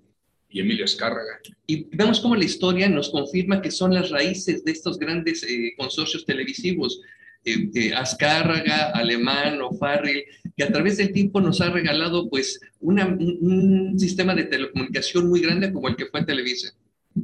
y 0.50 0.62
Emilio 0.62 0.86
Escárraga. 0.86 1.40
Y 1.66 1.88
vemos 1.96 2.20
cómo 2.20 2.36
la 2.36 2.46
historia 2.46 2.88
nos 2.88 3.10
confirma 3.10 3.62
que 3.62 3.72
son 3.72 3.94
las 3.94 4.10
raíces 4.10 4.64
de 4.64 4.72
estos 4.72 4.98
grandes 4.98 5.44
eh, 5.44 5.74
consorcios 5.78 6.26
televisivos. 6.26 7.02
Eh, 7.44 7.70
eh, 7.76 7.94
Azcárraga, 7.94 8.92
Alemán 8.92 9.62
o 9.62 9.74
Farrell, 9.74 10.24
que 10.56 10.64
a 10.64 10.72
través 10.72 10.98
del 10.98 11.12
tiempo 11.12 11.42
nos 11.42 11.62
ha 11.62 11.70
regalado 11.70 12.30
pues 12.30 12.60
una, 12.80 13.06
un, 13.06 13.38
un 13.42 14.00
sistema 14.00 14.34
de 14.36 14.46
telecomunicación 14.46 15.28
muy 15.28 15.42
grande 15.42 15.72
como 15.72 15.88
el 15.88 15.96
que 15.96 16.08
fue 16.08 16.26
Televisa. 16.26 16.74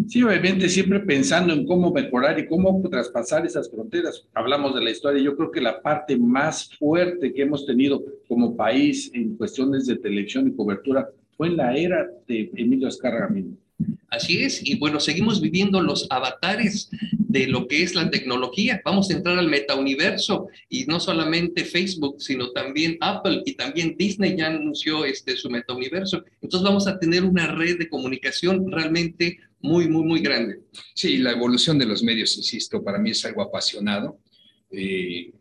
Sí, 0.08 0.24
obviamente 0.24 0.70
siempre 0.70 1.00
pensando 1.00 1.54
en 1.54 1.66
cómo 1.66 1.91
mejorar 1.91 2.39
y 2.39 2.48
cómo 2.48 2.82
traspasar 2.89 3.46
esas 3.46 3.70
fronteras. 3.70 4.26
Hablamos 4.34 4.76
de 4.76 4.84
la 4.84 4.91
historia, 4.91 5.22
yo 5.22 5.36
creo 5.36 5.52
que 5.52 5.62
la 5.62 5.82
parte 5.82 6.18
más 6.18 6.70
fuerte 6.78 7.34
que 7.34 7.41
hemos 7.41 7.66
tenido 7.66 8.04
como 8.28 8.56
país 8.56 9.12
en 9.14 9.36
cuestiones 9.36 9.86
de 9.88 9.98
televisión 9.98 10.48
y 10.48 10.56
cobertura 10.56 11.10
fue 11.36 11.48
en 11.48 11.58
la 11.58 11.76
era 11.76 12.10
de 12.28 12.52
Emilio 12.56 12.88
Azcárraga. 12.88 13.34
Así 14.10 14.44
es, 14.44 14.62
y 14.64 14.78
bueno, 14.78 15.00
seguimos 15.00 15.41
viviendo 15.41 15.82
los 15.82 16.06
avatares 16.10 16.89
de 17.34 17.48
lo 17.48 17.68
que 17.68 17.82
es 17.82 17.96
la 17.96 18.12
tecnología. 18.12 18.80
Vamos 18.86 19.10
a 19.10 19.14
entrar 19.14 19.39
al 19.39 19.50
metauniverso 19.50 20.48
y 20.70 20.86
no 20.86 21.00
solamente 21.00 21.66
Facebook, 21.66 22.22
sino 22.22 22.52
también 22.52 22.98
Apple 23.02 23.41
y 23.46 23.56
también 23.56 23.96
Disney 23.98 24.38
ya 24.38 24.48
anunció 24.48 25.04
este, 25.04 25.36
su 25.36 25.50
metauniverso. 25.50 26.24
Entonces 26.41 26.64
vamos 26.64 26.86
a 26.86 27.00
tener 27.00 27.24
una 27.24 27.48
red 27.48 27.80
de 27.80 27.89
comunicación 27.89 28.72
realmente 28.72 29.39
muy, 29.64 29.88
muy, 29.88 30.03
muy 30.03 30.20
grande. 30.20 30.59
Sí, 30.93 31.18
la 31.18 31.32
evolución 31.32 31.80
de 31.80 31.86
los 31.86 32.03
medios, 32.03 32.36
insisto, 32.38 32.84
para 32.84 32.99
mí 32.99 33.11
es 33.11 33.24
algo 33.26 33.41
apasionado. 33.41 34.20
Eh, 34.70 35.32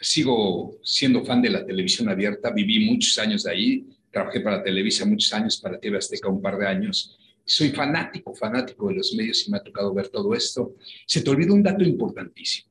sigo 0.00 0.78
siendo 0.82 1.24
fan 1.24 1.40
de 1.40 1.50
la 1.50 1.64
televisión 1.64 2.08
abierta, 2.08 2.50
viví 2.50 2.84
muchos 2.84 3.16
años 3.18 3.44
de 3.44 3.52
ahí, 3.52 3.86
trabajé 4.10 4.40
para 4.40 4.64
Televisa 4.64 5.06
muchos 5.06 5.32
años, 5.32 5.58
para 5.58 5.78
TV 5.78 5.96
Azteca 5.96 6.28
un 6.28 6.42
par 6.42 6.58
de 6.58 6.66
años. 6.66 7.16
Soy 7.44 7.70
fanático, 7.70 8.34
fanático 8.34 8.88
de 8.88 8.96
los 8.96 9.14
medios 9.14 9.46
y 9.46 9.50
me 9.52 9.58
ha 9.58 9.62
tocado 9.62 9.94
ver 9.94 10.08
todo 10.08 10.34
esto. 10.34 10.74
Se 11.06 11.22
te 11.22 11.30
olvidó 11.30 11.54
un 11.54 11.62
dato 11.62 11.84
importantísimo. 11.84 12.68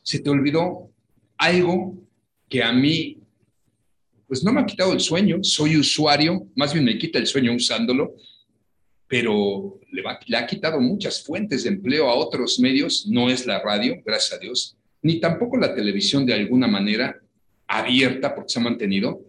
Se 0.00 0.20
te 0.20 0.30
olvidó 0.30 0.92
algo 1.38 1.98
que 2.48 2.62
a 2.62 2.72
mí, 2.72 3.18
pues 4.28 4.44
no 4.44 4.52
me 4.52 4.60
ha 4.60 4.66
quitado 4.66 4.92
el 4.92 5.00
sueño. 5.00 5.42
Soy 5.42 5.76
usuario, 5.76 6.46
más 6.54 6.72
bien 6.72 6.84
me 6.84 6.96
quita 6.96 7.18
el 7.18 7.26
sueño 7.26 7.52
usándolo, 7.52 8.14
pero 9.08 9.78
le, 9.90 10.02
ha 10.36 10.46
quitado 10.46 10.80
muchas 10.80 11.22
fuentes 11.22 11.64
de 11.64 11.70
empleo 11.70 12.08
a 12.08 12.14
otros 12.14 12.58
medios. 12.58 13.06
No 13.06 13.30
es 13.30 13.46
la 13.46 13.60
radio, 13.60 14.02
gracias 14.04 14.38
a 14.38 14.42
Dios, 14.42 14.76
ni 15.02 15.20
tampoco 15.20 15.56
la 15.56 15.74
televisión 15.74 16.26
de 16.26 16.34
alguna 16.34 16.66
manera 16.66 17.20
abierta, 17.68 18.34
porque 18.34 18.52
se 18.52 18.58
ha 18.58 18.62
mantenido, 18.62 19.22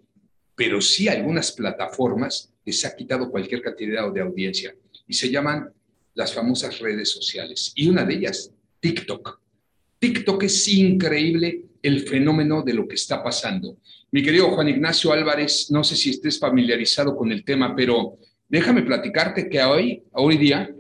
pero 0.56 0.82
sí 0.82 1.08
algunas 1.08 1.52
plataformas 1.52 2.52
les 2.66 2.84
ha 2.86 2.96
quitado 2.96 3.30
cualquier 3.30 3.62
cantidad 3.62 4.12
de 4.12 4.22
audiencia 4.22 4.76
y 5.08 5.14
se 5.14 5.30
llaman 5.30 5.72
las 6.14 6.34
famosas 6.34 6.80
redes 6.80 7.12
sociales. 7.12 7.72
Y 7.76 7.88
una 7.88 8.04
de 8.04 8.16
ellas, 8.16 8.52
TikTok. 8.80 9.40
TikTok 10.00 10.44
es 10.44 10.68
increíble 10.68 11.66
el 11.82 12.02
fenómeno 12.02 12.64
de 12.64 12.74
lo 12.74 12.88
que 12.88 12.96
está 12.96 13.24
pasando. 13.24 13.78
Mi 14.12 14.24
querido 14.24 14.50
Juan 14.50 14.70
Ignacio 14.70 15.12
Álvarez, 15.12 15.70
no 15.70 15.84
sé 15.84 15.96
si 15.96 16.10
estés 16.10 16.40
familiarizado 16.40 17.16
con 17.16 17.32
el 17.32 17.44
tema, 17.44 17.76
pero 17.76 18.18
déjame 18.48 18.82
platicarte 18.84 19.50
que 19.50 19.62
hoy, 19.62 20.04
hoy 20.14 20.38
día, 20.38 20.74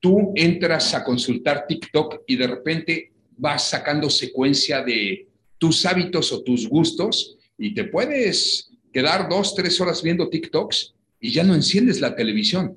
tú 0.00 0.32
entras 0.34 0.94
a 0.94 1.04
consultar 1.04 1.66
TikTok 1.66 2.22
y 2.26 2.36
de 2.36 2.46
repente 2.46 3.12
vas 3.36 3.68
sacando 3.70 4.10
secuencia 4.10 4.82
de 4.82 5.28
tus 5.58 5.84
hábitos 5.86 6.32
o 6.32 6.42
tus 6.42 6.68
gustos 6.68 7.36
y 7.58 7.74
te 7.74 7.84
puedes 7.84 8.70
quedar 8.92 9.28
dos, 9.28 9.54
tres 9.54 9.80
horas 9.80 10.02
viendo 10.02 10.28
TikToks 10.28 10.94
y 11.20 11.32
ya 11.32 11.44
no 11.44 11.54
enciendes 11.54 12.00
la 12.00 12.14
televisión. 12.14 12.76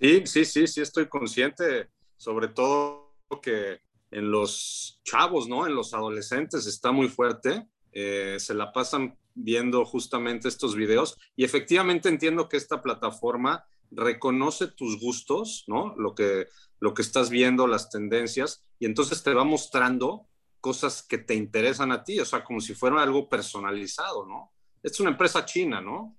Sí, 0.00 0.22
sí, 0.26 0.44
sí, 0.44 0.66
sí, 0.66 0.80
estoy 0.80 1.06
consciente, 1.06 1.88
sobre 2.16 2.48
todo 2.48 3.14
que 3.42 3.80
en 4.10 4.30
los 4.30 5.00
chavos, 5.04 5.48
¿no? 5.48 5.66
En 5.66 5.74
los 5.74 5.94
adolescentes 5.94 6.66
está 6.66 6.92
muy 6.92 7.08
fuerte, 7.08 7.66
eh, 7.92 8.36
se 8.38 8.54
la 8.54 8.72
pasan 8.72 9.16
viendo 9.36 9.84
justamente 9.84 10.48
estos 10.48 10.74
videos 10.74 11.16
y 11.36 11.44
efectivamente 11.44 12.08
entiendo 12.08 12.48
que 12.48 12.56
esta 12.56 12.82
plataforma 12.82 13.64
reconoce 13.92 14.66
tus 14.66 14.98
gustos, 15.00 15.64
¿no? 15.68 15.94
Lo 15.96 16.16
que, 16.16 16.46
lo 16.80 16.92
que 16.94 17.02
estás 17.02 17.30
viendo, 17.30 17.68
las 17.68 17.88
tendencias, 17.88 18.64
y 18.80 18.86
entonces 18.86 19.22
te 19.22 19.32
va 19.32 19.44
mostrando 19.44 20.26
cosas 20.60 21.04
que 21.04 21.18
te 21.18 21.34
interesan 21.34 21.92
a 21.92 22.02
ti, 22.02 22.18
o 22.18 22.24
sea, 22.24 22.42
como 22.42 22.60
si 22.60 22.74
fuera 22.74 23.00
algo 23.00 23.28
personalizado, 23.28 24.26
¿no? 24.26 24.50
es 24.86 25.00
una 25.00 25.10
empresa 25.10 25.44
china, 25.44 25.80
¿no? 25.80 26.16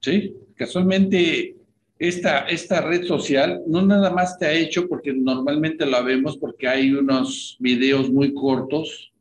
Sí, 0.00 0.34
casualmente 0.56 1.56
esta, 1.98 2.40
esta 2.40 2.80
red 2.80 3.06
social 3.06 3.62
no 3.66 3.82
nada 3.82 4.10
más 4.10 4.38
te 4.38 4.46
ha 4.46 4.52
hecho, 4.52 4.88
porque 4.88 5.12
normalmente 5.12 5.86
la 5.86 6.00
vemos 6.00 6.36
porque 6.38 6.66
hay 6.66 6.92
unos 6.92 7.56
videos 7.60 8.10
muy 8.10 8.32
cortos 8.32 9.12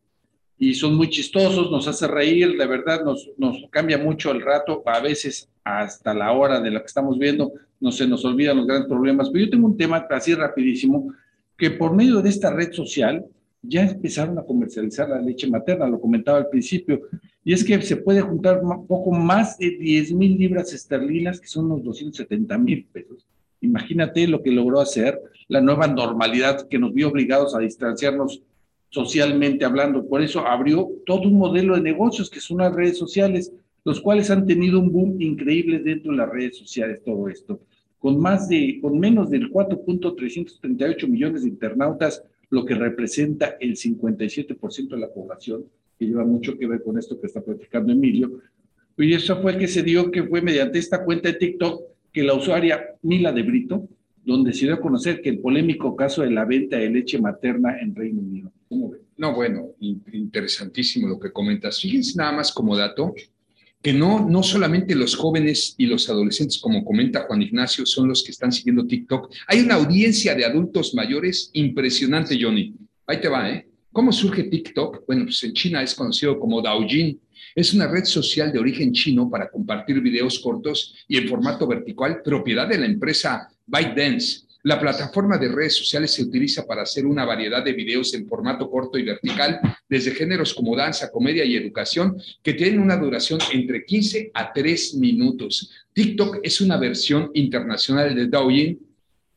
y 0.58 0.74
son 0.76 0.96
muy 0.96 1.10
chistosos, 1.10 1.72
nos 1.72 1.88
hace 1.88 2.08
reír, 2.08 2.58
de 2.58 2.66
verdad 2.66 3.04
nos, 3.04 3.30
nos 3.38 3.58
cambia 3.70 3.98
mucho 3.98 4.32
el 4.32 4.42
rato, 4.42 4.84
a 4.86 5.00
veces 5.00 5.50
hasta 5.64 6.14
la 6.14 6.32
hora 6.32 6.62
de 6.62 6.72
lo 6.72 6.80
que 6.80 6.86
estamos 6.86 7.18
viendo, 7.18 7.52
no 7.80 7.92
se 7.92 8.08
nos 8.08 8.24
olvidan 8.24 8.58
los 8.58 8.68
grandes 8.68 8.88
problemas. 8.88 9.30
Pero 9.30 9.46
yo 9.46 9.52
tengo 9.52 9.68
un 9.68 9.78
tema 9.78 10.06
así 10.10 10.34
rapidísimo, 10.34 11.14
que 11.58 11.72
por 11.72 11.94
medio 11.94 12.22
de 12.22 12.30
esta 12.30 12.52
red 12.52 12.72
social 12.72 13.26
ya 13.62 13.84
empezaron 13.84 14.38
a 14.38 14.44
comercializar 14.44 15.10
la 15.10 15.22
leche 15.22 15.50
materna, 15.50 15.88
lo 15.88 16.00
comentaba 16.00 16.38
al 16.38 16.50
principio, 16.50 17.02
y 17.46 17.54
es 17.54 17.64
que 17.64 17.82
se 17.82 17.98
puede 17.98 18.22
juntar 18.22 18.62
un 18.64 18.88
poco 18.88 19.12
más 19.12 19.58
de 19.58 19.72
10 19.72 20.14
mil 20.14 20.38
libras 20.38 20.74
esterlinas, 20.74 21.40
que 21.40 21.48
son 21.48 21.66
unos 21.66 21.84
270 21.84 22.58
mil 22.58 22.86
pesos. 22.86 23.26
Imagínate 23.62 24.28
lo 24.28 24.42
que 24.42 24.52
logró 24.52 24.82
hacer 24.82 25.20
la 25.48 25.62
nueva 25.62 25.88
normalidad 25.88 26.68
que 26.68 26.80
nos 26.80 26.94
vio 26.94 27.10
obligados 27.10 27.56
a 27.56 27.60
distanciarnos 27.60 28.42
socialmente 28.94 29.66
hablando. 29.66 30.08
Por 30.08 30.22
eso 30.22 30.46
abrió 30.46 30.88
todo 31.04 31.24
un 31.24 31.40
modelo 31.40 31.74
de 31.74 31.82
negocios 31.82 32.30
que 32.30 32.40
son 32.40 32.60
las 32.60 32.74
redes 32.74 32.96
sociales, 32.96 33.52
los 33.84 34.00
cuales 34.00 34.30
han 34.30 34.46
tenido 34.46 34.80
un 34.80 34.92
boom 34.92 35.20
increíble 35.20 35.80
dentro 35.80 36.12
de 36.12 36.20
las 36.20 36.30
redes 36.30 36.58
sociales, 36.58 37.02
todo 37.04 37.28
esto. 37.28 37.60
Con 37.98 38.20
más 38.20 38.48
de, 38.48 38.78
con 38.80 39.00
menos 39.00 39.32
del 39.32 39.50
4.338 39.50 41.08
millones 41.08 41.42
de 41.42 41.50
internautas, 41.50 42.24
lo 42.52 42.64
que 42.66 42.76
representa 42.76 43.58
el 43.60 43.76
57% 43.76 44.90
de 44.90 44.98
la 44.98 45.12
población, 45.12 45.66
que 45.98 46.06
lleva 46.06 46.24
mucho 46.24 46.56
que 46.56 46.68
ver 46.68 46.84
con 46.84 47.00
esto 47.00 47.20
que 47.20 47.26
está 47.26 47.42
platicando 47.42 47.92
Emilio. 47.92 48.42
Y 48.96 49.12
eso 49.12 49.42
fue 49.42 49.58
que 49.58 49.68
se 49.68 49.82
dio 49.82 50.12
que 50.12 50.22
fue 50.22 50.44
mediante 50.44 50.78
esta 50.78 51.04
cuenta 51.04 51.30
de 51.30 51.40
TikTok 51.40 51.82
que 52.12 52.22
la 52.22 52.36
usuaria 52.36 52.80
Mila 53.02 53.32
de 53.32 53.42
Brito, 53.42 53.88
donde 54.24 54.54
se 54.54 54.68
dio 54.68 54.76
a 54.76 54.80
conocer 54.80 55.20
que 55.20 55.30
el 55.30 55.40
polémico 55.40 55.96
caso 55.96 56.22
de 56.22 56.30
la 56.30 56.46
venta 56.46 56.78
de 56.78 56.92
leche 56.92 57.20
materna 57.20 57.80
en 57.82 57.96
Reino 57.96 58.22
Unido. 58.22 58.52
No, 59.18 59.34
bueno, 59.34 59.70
interesantísimo 59.80 61.08
lo 61.08 61.20
que 61.20 61.32
comentas. 61.32 61.80
Fíjense 61.80 62.18
nada 62.18 62.32
más 62.32 62.52
como 62.52 62.76
dato, 62.76 63.14
que 63.82 63.94
no, 63.94 64.28
no 64.28 64.42
solamente 64.44 64.96
los 64.96 65.16
jóvenes 65.16 65.76
y 65.78 65.86
los 65.86 66.10
adolescentes, 66.10 66.58
como 66.58 66.86
comenta 66.86 67.26
Juan 67.28 67.42
Ignacio, 67.42 67.86
son 67.86 68.08
los 68.08 68.24
que 68.24 68.32
están 68.32 68.52
siguiendo 68.52 68.88
TikTok. 68.88 69.32
Hay 69.48 69.60
una 69.60 69.76
audiencia 69.76 70.34
de 70.36 70.46
adultos 70.46 70.94
mayores 70.96 71.50
impresionante, 71.54 72.38
Johnny. 72.42 72.74
Ahí 73.06 73.20
te 73.20 73.28
va, 73.28 73.52
¿eh? 73.52 73.68
¿Cómo 73.92 74.12
surge 74.12 74.44
TikTok? 74.44 75.06
Bueno, 75.06 75.26
pues 75.26 75.44
en 75.44 75.54
China 75.54 75.84
es 75.84 75.94
conocido 75.94 76.40
como 76.40 76.62
Daojin 76.62 77.20
Es 77.54 77.74
una 77.76 77.88
red 77.88 78.06
social 78.06 78.52
de 78.52 78.58
origen 78.58 78.92
chino 78.92 79.30
para 79.30 79.52
compartir 79.52 80.02
videos 80.02 80.40
cortos 80.40 80.96
y 81.08 81.18
en 81.18 81.28
formato 81.28 81.68
vertical, 81.68 82.22
propiedad 82.24 82.68
de 82.68 82.80
la 82.80 82.88
empresa 82.88 83.48
ByteDance. 83.68 84.48
La 84.64 84.80
plataforma 84.80 85.38
de 85.38 85.50
redes 85.50 85.76
sociales 85.76 86.12
se 86.12 86.24
utiliza 86.24 86.66
para 86.66 86.84
hacer 86.84 87.06
una 87.06 87.26
variedad 87.26 87.64
de 87.64 87.74
videos 87.74 88.14
en 88.14 88.26
formato 88.26 88.70
corto 88.70 88.98
y 88.98 89.04
vertical, 89.04 89.60
desde 89.90 90.12
géneros 90.12 90.54
como 90.54 90.74
danza, 90.74 91.12
comedia 91.12 91.44
y 91.44 91.58
educación, 91.58 92.18
que 92.42 92.54
tienen 92.54 92.80
una 92.80 92.96
duración 92.96 93.40
entre 93.52 93.84
15 93.84 94.32
a 94.34 94.54
3 94.54 94.96
minutos. 94.96 95.70
TikTok 95.92 96.40
es 96.44 96.62
una 96.62 96.78
versión 96.78 97.30
internacional 97.34 98.16
de 98.16 98.28
Douyin, 98.28 98.80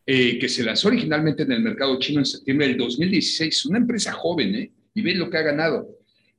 eh, 0.07 0.39
que 0.39 0.49
se 0.49 0.63
lanzó 0.63 0.87
originalmente 0.87 1.43
en 1.43 1.51
el 1.51 1.61
mercado 1.61 1.99
chino 1.99 2.21
en 2.21 2.27
septiembre 2.27 2.69
del 2.69 2.77
2016. 2.77 3.67
Una 3.67 3.79
empresa 3.79 4.13
joven, 4.13 4.55
¿eh? 4.55 4.71
Y 4.95 5.03
ve 5.03 5.15
lo 5.15 5.29
que 5.29 5.39
ha 5.39 5.43
ganado. 5.43 5.89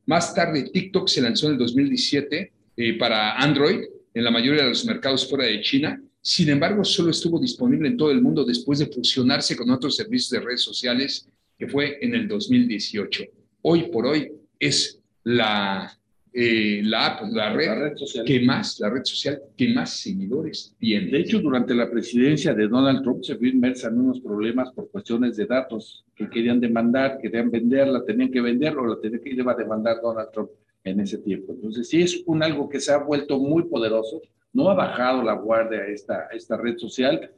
Más 0.06 0.34
tarde, 0.34 0.70
TikTok 0.72 1.10
se 1.10 1.22
lanzó 1.22 1.48
en 1.48 1.54
el 1.54 1.58
2017 1.58 2.54
eh, 2.78 2.98
para 2.98 3.34
Android 3.36 3.82
en 4.14 4.24
la 4.24 4.32
mayoría 4.32 4.64
de 4.64 4.70
los 4.70 4.86
mercados 4.86 5.30
fuera 5.30 5.44
de 5.44 5.60
China. 5.60 6.02
Sin 6.28 6.50
embargo, 6.50 6.84
solo 6.84 7.12
estuvo 7.12 7.40
disponible 7.40 7.88
en 7.88 7.96
todo 7.96 8.12
el 8.12 8.22
mundo 8.22 8.44
después 8.44 8.80
de 8.80 8.88
fusionarse 8.88 9.56
con 9.56 9.70
otros 9.70 9.96
servicios 9.96 10.30
de 10.32 10.42
redes 10.42 10.60
sociales, 10.60 11.26
que 11.58 11.70
fue 11.70 12.00
en 12.02 12.14
el 12.16 12.28
2018. 12.28 13.24
Hoy 13.62 13.84
por 13.84 14.08
hoy 14.08 14.34
es 14.60 15.00
la 15.24 15.98
eh, 16.34 16.82
la 16.84 17.06
app, 17.06 17.32
la 17.32 17.54
red, 17.54 17.96
social. 17.96 18.26
que 18.26 18.42
más, 18.42 18.78
la 18.82 18.90
red 18.90 19.06
social 19.06 19.42
que 19.56 19.74
más 19.74 20.02
seguidores 20.02 20.76
tiene. 20.78 21.12
De 21.12 21.20
hecho, 21.20 21.40
durante 21.40 21.74
la 21.74 21.90
presidencia 21.90 22.54
de 22.54 22.68
Donald 22.68 23.04
Trump 23.04 23.24
se 23.24 23.36
vio 23.36 23.50
inmersa 23.50 23.88
en 23.88 24.02
unos 24.02 24.20
problemas 24.20 24.70
por 24.74 24.92
cuestiones 24.92 25.38
de 25.38 25.46
datos 25.46 26.04
que 26.14 26.30
querían 26.30 26.60
demandar, 26.60 27.20
querían 27.22 27.50
venderla, 27.50 28.04
tenían 28.04 28.30
que 28.30 28.42
venderlo, 28.42 28.86
la 28.86 29.00
tenía 29.00 29.22
que 29.22 29.30
ir 29.30 29.48
a 29.48 29.54
demandar 29.54 30.02
Donald 30.04 30.30
Trump 30.34 30.50
en 30.84 31.00
ese 31.00 31.20
tiempo. 31.20 31.54
Entonces, 31.54 31.88
sí 31.88 32.02
es 32.02 32.22
un 32.26 32.44
algo 32.44 32.68
que 32.68 32.82
se 32.82 32.92
ha 32.92 32.98
vuelto 32.98 33.40
muy 33.40 33.64
poderoso, 33.64 34.22
no 34.58 34.72
ha 34.72 34.74
bajado 34.74 35.22
la 35.22 35.34
guardia 35.34 35.86
esta, 35.86 36.30
esta 36.34 36.58
red 36.58 36.80
social 36.80 37.32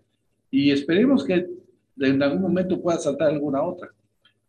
y 0.50 0.72
esperemos 0.72 1.26
que 1.26 1.48
en 2.00 2.24
algún 2.24 2.42
momento 2.42 2.82
pueda 2.82 2.98
saltar 2.98 3.28
alguna 3.28 3.62
otra. 3.62 3.90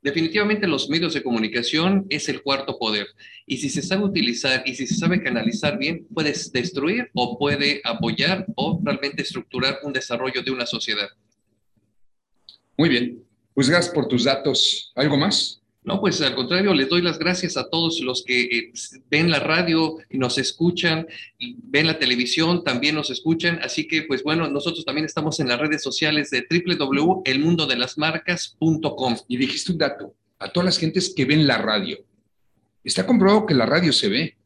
Definitivamente 0.01 0.69
los 0.69 0.89
medios 0.89 1.13
de 1.15 1.23
comunicación 1.25 2.07
es 2.09 2.29
el 2.29 2.45
cuarto 2.45 2.79
poder 2.79 3.09
y 3.45 3.57
si 3.57 3.69
se 3.69 3.83
sabe 3.83 4.05
utilizar 4.05 4.63
y 4.65 4.77
si 4.77 4.87
se 4.87 4.95
sabe 4.95 5.21
canalizar 5.21 5.79
bien, 5.79 6.07
puedes 6.15 6.53
destruir 6.53 7.11
o 7.13 7.37
puede 7.37 7.81
apoyar 7.83 8.47
o 8.55 8.81
realmente 8.85 9.23
estructurar 9.23 9.81
un 9.83 9.93
desarrollo 9.93 10.41
de 10.41 10.53
una 10.53 10.65
sociedad. 10.65 11.09
Muy 12.79 12.89
bien, 12.89 13.21
pues 13.53 13.69
gracias 13.69 13.93
por 13.93 14.07
tus 14.07 14.23
datos. 14.23 14.93
¿Algo 14.95 15.17
más? 15.17 15.60
No, 15.91 16.01
pues 16.01 16.21
al 16.21 16.37
contrario, 16.37 16.73
les 16.73 16.89
doy 16.89 17.03
las 17.03 17.19
gracias 17.19 17.57
a 17.57 17.69
todos 17.69 17.99
los 17.99 18.23
que 18.23 18.43
eh, 18.43 18.73
ven 19.11 19.29
la 19.29 19.41
radio 19.41 19.97
y 20.09 20.19
nos 20.19 20.39
escuchan, 20.39 21.09
ven 21.65 21.89
la 21.89 21.99
televisión, 21.99 22.63
también 22.63 22.95
nos 22.95 23.11
escuchan. 23.11 23.59
Así 23.61 23.89
que, 23.89 24.03
pues 24.03 24.23
bueno, 24.23 24.49
nosotros 24.49 24.85
también 24.85 25.05
estamos 25.05 25.41
en 25.41 25.49
las 25.49 25.59
redes 25.59 25.83
sociales 25.83 26.31
de 26.31 26.47
www.elmundodelasmarcas.com. 26.49 29.17
Y 29.27 29.37
dijiste 29.37 29.73
un 29.73 29.79
dato, 29.79 30.15
a 30.39 30.53
todas 30.53 30.67
las 30.67 30.79
gentes 30.79 31.13
que 31.13 31.25
ven 31.25 31.49
la 31.49 31.59
radio. 31.59 31.99
Está 32.85 33.05
comprobado 33.05 33.47
que 33.47 33.55
la 33.55 33.67
radio 33.67 33.93
se 33.93 34.09
ve. 34.09 34.37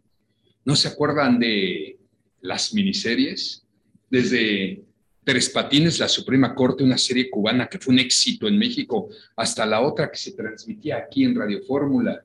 ¿No 0.64 0.76
se 0.76 0.88
acuerdan 0.88 1.38
de 1.38 1.98
las 2.40 2.72
miniseries? 2.72 3.66
Desde 4.08 4.82
Tres 5.24 5.48
Patines, 5.48 5.98
La 5.98 6.09
Suprema 6.09 6.55
Corte, 6.55 6.84
una 6.84 6.98
serie 6.98 7.30
cubana 7.30 7.66
que 7.66 7.78
fue 7.78 7.94
un 7.94 8.01
éxito 8.01 8.46
en 8.46 8.59
México, 8.59 9.09
hasta 9.36 9.64
la 9.64 9.80
otra 9.80 10.10
que 10.10 10.18
se 10.18 10.32
transmitía 10.32 10.98
aquí 10.98 11.24
en 11.24 11.34
Radio 11.34 11.62
Fórmula, 11.66 12.22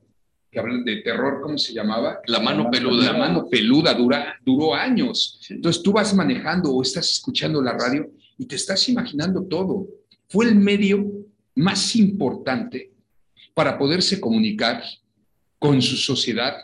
que 0.52 0.60
hablan 0.60 0.84
de 0.84 0.98
terror, 0.98 1.42
¿cómo 1.42 1.58
se 1.58 1.74
llamaba? 1.74 2.20
La 2.26 2.40
mano 2.40 2.70
peluda. 2.70 3.14
La 3.14 3.18
mano 3.18 3.48
peluda 3.50 3.94
dura, 3.94 4.36
duró 4.44 4.74
años. 4.74 5.40
Entonces 5.50 5.82
tú 5.82 5.94
vas 5.94 6.14
manejando 6.14 6.72
o 6.74 6.82
estás 6.82 7.10
escuchando 7.10 7.62
la 7.62 7.74
radio 7.74 8.12
y 8.38 8.46
te 8.46 8.56
estás 8.56 8.90
imaginando 8.90 9.44
todo. 9.44 9.88
Fue 10.28 10.46
el 10.46 10.56
medio 10.56 11.06
más 11.56 11.96
importante 11.96 12.92
para 13.54 13.78
poderse 13.78 14.20
comunicar 14.20 14.84
con 15.60 15.82
su 15.82 15.96
sociedad 15.96 16.56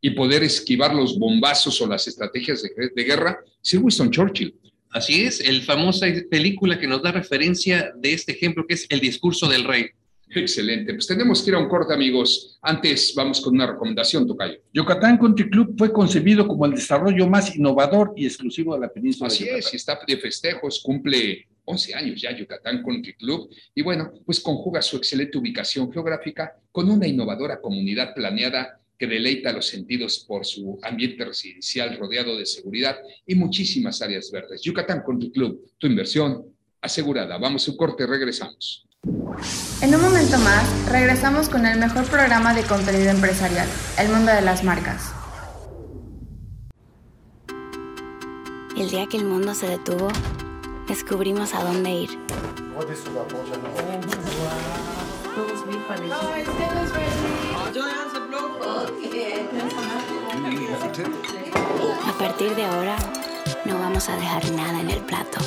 y 0.00 0.10
poder 0.10 0.42
esquivar 0.42 0.94
los 0.94 1.18
bombazos 1.18 1.80
o 1.80 1.86
las 1.86 2.06
estrategias 2.06 2.62
de, 2.62 2.70
de 2.94 3.04
guerra, 3.04 3.38
Sir 3.60 3.80
Winston 3.80 4.10
Churchill. 4.10 4.54
Así 4.90 5.24
es, 5.24 5.40
el 5.40 5.62
famosa 5.62 6.06
película 6.30 6.78
que 6.78 6.86
nos 6.86 7.02
da 7.02 7.12
referencia 7.12 7.92
de 7.96 8.12
este 8.12 8.32
ejemplo 8.32 8.66
que 8.66 8.74
es 8.74 8.86
El 8.88 9.00
discurso 9.00 9.48
del 9.48 9.64
rey. 9.64 9.86
Excelente, 10.30 10.92
pues 10.92 11.06
tenemos 11.06 11.42
que 11.42 11.50
ir 11.50 11.56
a 11.56 11.58
un 11.58 11.68
corte, 11.68 11.94
amigos. 11.94 12.58
Antes 12.60 13.14
vamos 13.16 13.40
con 13.40 13.54
una 13.54 13.66
recomendación, 13.66 14.26
Tocayo. 14.26 14.58
Yucatán 14.72 15.16
Country 15.16 15.48
Club 15.48 15.74
fue 15.78 15.90
concebido 15.90 16.46
como 16.46 16.66
el 16.66 16.72
desarrollo 16.72 17.26
más 17.26 17.56
innovador 17.56 18.12
y 18.16 18.26
exclusivo 18.26 18.74
de 18.74 18.80
la 18.80 18.92
península. 18.92 19.28
Así 19.28 19.48
es, 19.48 19.72
y 19.72 19.76
está 19.76 19.98
de 20.06 20.16
festejos, 20.18 20.80
cumple 20.82 21.46
11 21.68 21.94
años 21.94 22.20
ya 22.20 22.36
Yucatán 22.36 22.82
Country 22.82 23.14
Club 23.14 23.50
y 23.74 23.82
bueno, 23.82 24.12
pues 24.24 24.40
conjuga 24.40 24.80
su 24.80 24.96
excelente 24.96 25.36
ubicación 25.38 25.92
geográfica 25.92 26.56
con 26.72 26.90
una 26.90 27.06
innovadora 27.06 27.60
comunidad 27.60 28.14
planeada 28.14 28.80
que 28.98 29.06
deleita 29.06 29.52
los 29.52 29.66
sentidos 29.66 30.24
por 30.26 30.44
su 30.44 30.78
ambiente 30.82 31.24
residencial 31.24 31.96
rodeado 31.96 32.36
de 32.36 32.44
seguridad 32.44 32.96
y 33.26 33.34
muchísimas 33.36 34.02
áreas 34.02 34.30
verdes. 34.30 34.60
Yucatán 34.62 35.02
con 35.02 35.18
tu 35.18 35.30
club, 35.30 35.70
tu 35.78 35.86
inversión 35.86 36.44
asegurada. 36.80 37.38
Vamos 37.38 37.68
a 37.68 37.70
un 37.70 37.76
corte, 37.76 38.06
regresamos. 38.06 38.86
En 39.80 39.94
un 39.94 40.02
momento 40.02 40.36
más, 40.38 40.90
regresamos 40.90 41.48
con 41.48 41.64
el 41.64 41.78
mejor 41.78 42.04
programa 42.06 42.52
de 42.52 42.62
contenido 42.62 43.10
empresarial, 43.10 43.68
El 43.96 44.08
Mundo 44.08 44.32
de 44.32 44.42
las 44.42 44.64
Marcas. 44.64 45.12
El 48.76 48.90
día 48.90 49.06
que 49.06 49.16
el 49.16 49.24
mundo 49.24 49.54
se 49.54 49.68
detuvo, 49.68 50.08
descubrimos 50.88 51.54
a 51.54 51.62
dónde 51.64 51.90
ir. 51.90 52.10
A 62.06 62.18
partir 62.18 62.54
de 62.54 62.64
ahora, 62.64 62.96
no 63.64 63.78
vamos 63.78 64.08
a 64.08 64.16
dejar 64.16 64.50
nada 64.52 64.80
en 64.80 64.90
el 64.90 65.00
plato. 65.00 65.38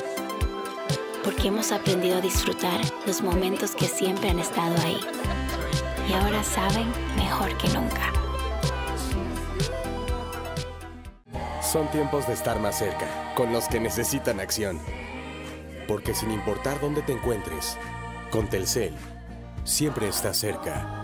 Porque 1.24 1.50
hemos 1.50 1.72
aprendido 1.72 2.18
a 2.18 2.22
disfrutar 2.22 2.82
los 3.06 3.22
momentos 3.22 3.76
que 3.76 3.86
siempre 3.86 4.30
han 4.30 4.40
estado 4.40 4.76
ahí. 4.84 5.00
Y 6.10 6.14
ahora 6.14 6.44
saben 6.44 6.92
mejor 7.16 7.56
que 7.58 7.68
nunca. 7.70 8.12
Son 11.62 11.90
tiempos 11.92 12.28
de 12.28 12.34
estar 12.34 12.60
más 12.60 12.80
cerca, 12.80 13.34
con 13.36 13.54
los 13.54 13.68
que 13.68 13.80
necesitan 13.80 14.40
acción. 14.40 14.80
Porque 15.88 16.16
sin 16.16 16.32
importar 16.32 16.80
dónde 16.82 17.02
te 17.02 17.14
encuentres, 17.14 17.78
con 18.32 18.48
Telcel, 18.48 18.94
siempre 19.64 20.08
estás 20.08 20.38
cerca. 20.38 21.01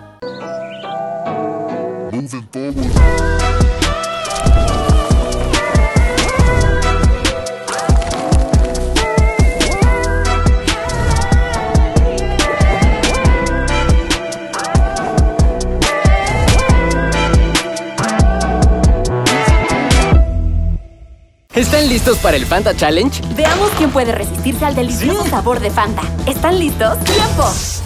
¿Están 21.56 21.90
listos 21.90 22.18
para 22.20 22.38
el 22.38 22.46
Fanta 22.46 22.76
Challenge? 22.76 23.22
Veamos 23.36 23.72
quién 23.78 23.90
puede 23.92 24.12
resistirse 24.12 24.66
al 24.66 24.76
delicioso 24.76 25.26
sabor 25.26 25.60
de 25.60 25.72
Fanta. 25.72 26.02
¿Están 26.26 26.60
listos? 26.60 27.00
¡Tiempo! 27.04 27.77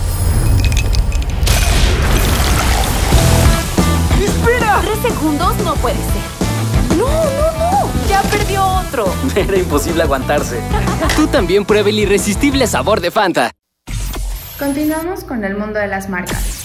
Segundos 5.01 5.57
no 5.63 5.73
puede 5.75 5.97
ser. 5.97 6.97
¡No, 6.97 7.07
no, 7.07 7.51
no! 7.57 7.89
¡Ya 8.07 8.21
perdió 8.23 8.65
otro! 8.65 9.13
Era 9.35 9.57
imposible 9.57 10.03
aguantarse. 10.03 10.61
Tú 11.15 11.27
también 11.27 11.65
prueba 11.65 11.89
el 11.89 11.99
irresistible 11.99 12.67
sabor 12.67 13.01
de 13.01 13.11
Fanta. 13.11 13.51
Continuamos 14.59 15.23
con 15.23 15.43
el 15.43 15.57
mundo 15.57 15.79
de 15.79 15.87
las 15.87 16.07
marcas. 16.07 16.60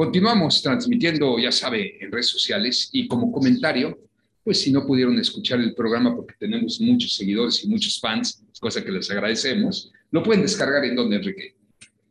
Continuamos 0.00 0.62
transmitiendo, 0.62 1.38
ya 1.38 1.52
sabe, 1.52 2.02
en 2.02 2.10
redes 2.10 2.28
sociales 2.28 2.88
y 2.90 3.06
como 3.06 3.30
comentario, 3.30 3.98
pues 4.42 4.62
si 4.62 4.72
no 4.72 4.86
pudieron 4.86 5.18
escuchar 5.18 5.60
el 5.60 5.74
programa 5.74 6.16
porque 6.16 6.32
tenemos 6.38 6.80
muchos 6.80 7.14
seguidores 7.14 7.62
y 7.62 7.68
muchos 7.68 8.00
fans, 8.00 8.42
cosa 8.58 8.82
que 8.82 8.90
les 8.90 9.10
agradecemos, 9.10 9.92
lo 10.10 10.22
pueden 10.22 10.40
descargar 10.40 10.86
en 10.86 10.96
donde, 10.96 11.16
Enrique. 11.16 11.54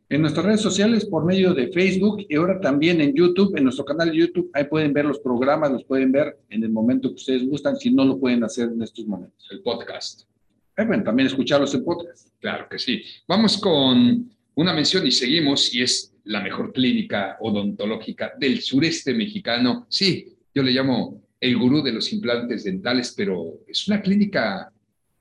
En 0.08 0.20
nuestras 0.20 0.46
redes 0.46 0.60
sociales, 0.60 1.04
por 1.04 1.24
medio 1.24 1.52
de 1.52 1.66
Facebook 1.72 2.24
y 2.28 2.36
ahora 2.36 2.60
también 2.60 3.00
en 3.00 3.12
YouTube, 3.12 3.56
en 3.56 3.64
nuestro 3.64 3.84
canal 3.84 4.12
de 4.12 4.18
YouTube, 4.18 4.52
ahí 4.52 4.66
pueden 4.66 4.92
ver 4.92 5.06
los 5.06 5.18
programas, 5.18 5.72
los 5.72 5.82
pueden 5.82 6.12
ver 6.12 6.38
en 6.48 6.62
el 6.62 6.70
momento 6.70 7.08
que 7.08 7.16
ustedes 7.16 7.44
gustan, 7.44 7.76
si 7.76 7.90
no 7.92 8.04
lo 8.04 8.20
pueden 8.20 8.44
hacer 8.44 8.68
en 8.68 8.80
estos 8.82 9.04
momentos. 9.04 9.48
El 9.50 9.62
podcast. 9.62 10.28
Eh, 10.76 10.84
bueno, 10.84 11.02
también 11.02 11.26
escucharlos 11.26 11.74
en 11.74 11.82
podcast. 11.82 12.28
Claro 12.38 12.68
que 12.70 12.78
sí. 12.78 13.02
Vamos 13.26 13.58
con 13.58 14.30
una 14.54 14.74
mención 14.74 15.04
y 15.08 15.10
seguimos, 15.10 15.74
y 15.74 15.82
es 15.82 16.09
la 16.24 16.40
mejor 16.40 16.72
clínica 16.72 17.36
odontológica 17.40 18.32
del 18.38 18.60
sureste 18.60 19.14
mexicano. 19.14 19.86
Sí, 19.88 20.34
yo 20.54 20.62
le 20.62 20.72
llamo 20.72 21.22
el 21.40 21.56
gurú 21.56 21.82
de 21.82 21.92
los 21.92 22.12
implantes 22.12 22.64
dentales, 22.64 23.14
pero 23.16 23.60
es 23.66 23.88
una 23.88 24.00
clínica 24.02 24.72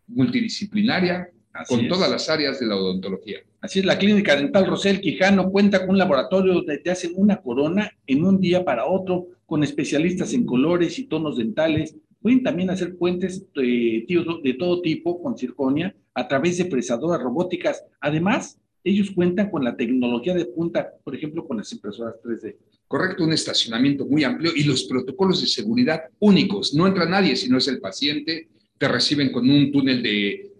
multidisciplinaria 0.08 1.30
con 1.68 1.88
todas 1.88 2.10
las 2.10 2.30
áreas 2.30 2.60
de 2.60 2.68
la 2.68 2.76
odontología. 2.76 3.40
Así 3.62 3.80
es, 3.80 3.86
la 3.86 3.98
Clínica 3.98 4.36
Dental 4.36 4.66
Rosel 4.66 5.02
Quijano 5.02 5.52
cuenta 5.52 5.82
con 5.82 5.92
un 5.92 5.98
laboratorio 5.98 6.54
donde 6.54 6.78
te 6.78 6.92
hacen 6.92 7.12
una 7.16 7.42
corona 7.42 7.92
en 8.08 8.24
un 8.24 8.40
día 8.40 8.64
para 8.64 8.86
otro, 8.86 9.28
con 9.46 9.64
especialistas 9.64 10.34
en 10.34 10.46
colores 10.46 10.98
y 11.00 11.08
tonos 11.08 11.38
dentales. 11.38 11.96
Pueden 12.22 12.44
también 12.44 12.70
hacer 12.70 12.96
puentes 12.96 13.52
de, 13.54 14.06
de 14.44 14.54
todo 14.54 14.82
tipo 14.82 15.22
con 15.22 15.38
circonia 15.38 15.94
a 16.14 16.28
través 16.28 16.58
de 16.58 16.66
presadoras 16.66 17.22
robóticas. 17.22 17.84
Además, 18.00 18.60
ellos 18.84 19.12
cuentan 19.12 19.50
con 19.50 19.64
la 19.64 19.76
tecnología 19.76 20.34
de 20.34 20.46
punta, 20.46 20.90
por 21.04 21.16
ejemplo, 21.16 21.46
con 21.48 21.58
las 21.58 21.72
impresoras 21.72 22.16
3D. 22.24 22.56
Correcto, 22.88 23.24
un 23.24 23.34
estacionamiento 23.34 24.06
muy 24.06 24.24
amplio 24.24 24.52
y 24.56 24.64
los 24.64 24.84
protocolos 24.86 25.42
de 25.42 25.48
seguridad 25.48 26.02
únicos. 26.20 26.74
No 26.74 26.88
entra 26.88 27.06
nadie 27.06 27.36
si 27.36 27.50
no 27.50 27.58
es 27.58 27.68
el 27.68 27.80
paciente. 27.80 28.50
Te 28.78 28.88
reciben 28.88 29.32
con 29.32 29.50
un 29.50 29.72
túnel 29.72 30.02
de 30.02 30.54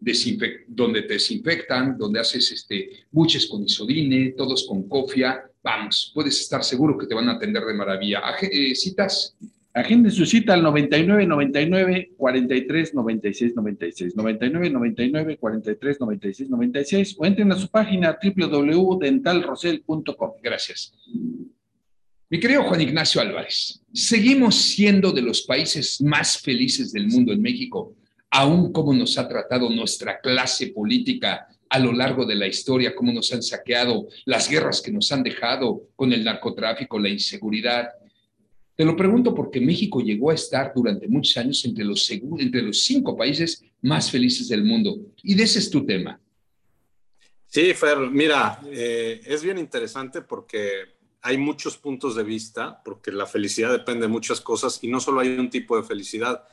donde 0.68 1.04
te 1.04 1.14
desinfectan, 1.14 1.98
donde 1.98 2.20
haces 2.20 2.52
este, 2.52 2.90
buches 3.12 3.48
con 3.48 3.64
isodine, 3.64 4.34
todos 4.38 4.66
con 4.68 4.88
cofia. 4.88 5.44
Vamos, 5.64 6.12
puedes 6.14 6.40
estar 6.40 6.64
seguro 6.64 6.98
que 6.98 7.08
te 7.08 7.16
van 7.16 7.30
a 7.30 7.34
atender 7.34 7.64
de 7.64 7.74
maravilla. 7.74 8.22
Eh, 8.42 8.76
¿Citas? 8.76 9.36
Agende 9.72 10.10
su 10.10 10.26
cita 10.26 10.56
al 10.56 10.64
99 10.64 11.28
99 11.28 12.14
43 12.18 12.96
96 12.96 13.56
96, 13.56 14.16
99 14.16 14.70
99 14.72 15.38
43 15.38 16.00
96 16.00 16.50
96 16.50 17.16
o 17.20 17.26
entren 17.26 17.52
a 17.52 17.56
su 17.56 17.70
página 17.70 18.18
www.dentalrosel.com. 18.22 20.32
Gracias. 20.42 20.92
Mi 22.32 22.40
querido 22.40 22.64
Juan 22.64 22.82
Ignacio 22.82 23.22
Álvarez, 23.22 23.84
seguimos 23.94 24.56
siendo 24.56 25.12
de 25.12 25.22
los 25.22 25.44
países 25.44 26.02
más 26.02 26.40
felices 26.40 26.92
del 26.92 27.08
mundo 27.08 27.32
en 27.32 27.42
México, 27.42 27.96
aún 28.32 28.72
como 28.72 28.92
nos 28.94 29.20
ha 29.20 29.28
tratado 29.28 29.70
nuestra 29.70 30.20
clase 30.20 30.68
política 30.68 31.48
a 31.70 31.80
lo 31.80 31.94
largo 31.94 32.26
de 32.26 32.36
la 32.36 32.48
historia, 32.48 32.96
cómo 32.96 33.12
nos 33.12 33.32
han 33.32 33.44
saqueado, 33.44 34.08
las 34.26 34.50
guerras 34.50 34.82
que 34.82 34.92
nos 34.92 35.12
han 35.12 35.24
dejado 35.24 35.84
con 35.96 36.12
el 36.12 36.24
narcotráfico, 36.24 37.00
la 37.00 37.10
inseguridad, 37.10 37.90
te 38.80 38.86
lo 38.86 38.96
pregunto 38.96 39.36
porque 39.36 39.60
México 39.60 40.00
llegó 40.00 40.32
a 40.32 40.36
estar 40.36 40.72
durante 40.74 41.06
muchos 41.06 41.36
años 41.36 41.66
entre 41.66 41.84
los, 41.84 42.10
entre 42.10 42.62
los 42.62 42.82
cinco 42.82 43.18
países 43.18 43.62
más 43.82 44.10
felices 44.10 44.48
del 44.48 44.64
mundo. 44.64 44.96
Y 45.22 45.36
de 45.36 45.44
ese 45.44 45.60
es 45.60 45.70
tu 45.70 45.86
tema. 45.86 46.18
Sí, 47.46 47.74
Fer, 47.74 47.98
mira, 48.10 48.62
eh, 48.68 49.20
es 49.26 49.44
bien 49.44 49.58
interesante 49.58 50.22
porque 50.22 50.96
hay 51.22 51.38
muchos 51.38 51.76
puntos 51.76 52.16
de 52.16 52.24
vista, 52.24 52.82
porque 52.82 53.12
la 53.12 53.26
felicidad 53.26 53.74
depende 53.74 54.04
de 54.04 54.08
muchas 54.08 54.40
cosas 54.40 54.82
y 54.82 54.88
no 54.88 55.02
solo 55.02 55.20
hay 55.20 55.38
un 55.38 55.50
tipo 55.50 55.76
de 55.76 55.84
felicidad. 55.84 56.48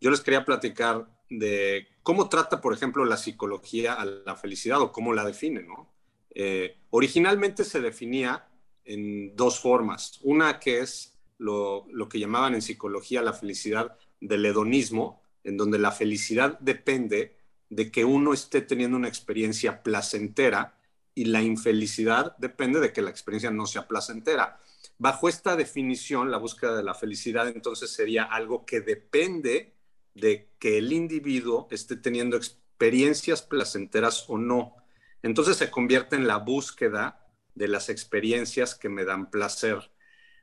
Yo 0.00 0.10
les 0.10 0.22
quería 0.22 0.44
platicar 0.44 1.06
de 1.30 1.86
cómo 2.02 2.28
trata, 2.28 2.60
por 2.60 2.74
ejemplo, 2.74 3.04
la 3.04 3.16
psicología 3.16 3.94
a 3.94 4.04
la 4.04 4.34
felicidad 4.34 4.80
o 4.80 4.90
cómo 4.90 5.14
la 5.14 5.24
define, 5.24 5.62
¿no? 5.62 5.88
Eh, 6.34 6.78
originalmente 6.90 7.62
se 7.62 7.80
definía 7.80 8.48
en 8.84 9.36
dos 9.36 9.60
formas. 9.60 10.18
Una 10.24 10.58
que 10.58 10.80
es 10.80 11.13
lo, 11.38 11.86
que 12.10 12.18
llamaban 12.18 12.54
en 12.54 12.62
psicología 12.62 13.22
la 13.22 13.32
felicidad 13.32 13.96
del 14.20 14.46
hedonismo, 14.46 15.22
en 15.42 15.56
donde 15.56 15.78
la 15.78 15.92
felicidad 15.92 16.58
depende 16.60 17.36
de 17.68 17.90
que 17.90 18.04
uno 18.04 18.32
esté 18.32 18.60
teniendo 18.62 18.96
una 18.96 19.08
experiencia 19.08 19.82
placentera 19.82 20.78
y 21.14 21.26
la 21.26 21.42
infelicidad 21.42 22.36
depende 22.38 22.80
de 22.80 22.92
que 22.92 23.02
la 23.02 23.10
experiencia 23.10 23.50
no 23.50 23.66
sea 23.66 23.86
placentera. 23.86 24.60
Bajo 24.98 25.28
esta 25.28 25.56
definición, 25.56 26.30
la 26.30 26.38
búsqueda 26.38 26.76
de 26.76 26.84
la 26.84 26.94
felicidad 26.94 27.48
entonces 27.48 27.90
sería 27.90 28.24
algo 28.24 28.64
que 28.64 28.80
depende 28.80 29.74
de 30.14 30.50
que 30.58 30.78
el 30.78 30.92
individuo 30.92 31.68
esté 31.70 31.96
teniendo 31.96 32.36
experiencias 32.36 33.42
placenteras 33.42 34.24
o 34.28 34.38
no. 34.38 34.76
Entonces 35.22 35.56
se 35.56 35.70
convierte 35.70 36.16
en 36.16 36.26
la 36.26 36.38
búsqueda 36.38 37.26
de 37.54 37.68
las 37.68 37.88
experiencias 37.88 38.74
que 38.74 38.88
me 38.88 39.04
dan 39.04 39.30
placer. 39.30 39.90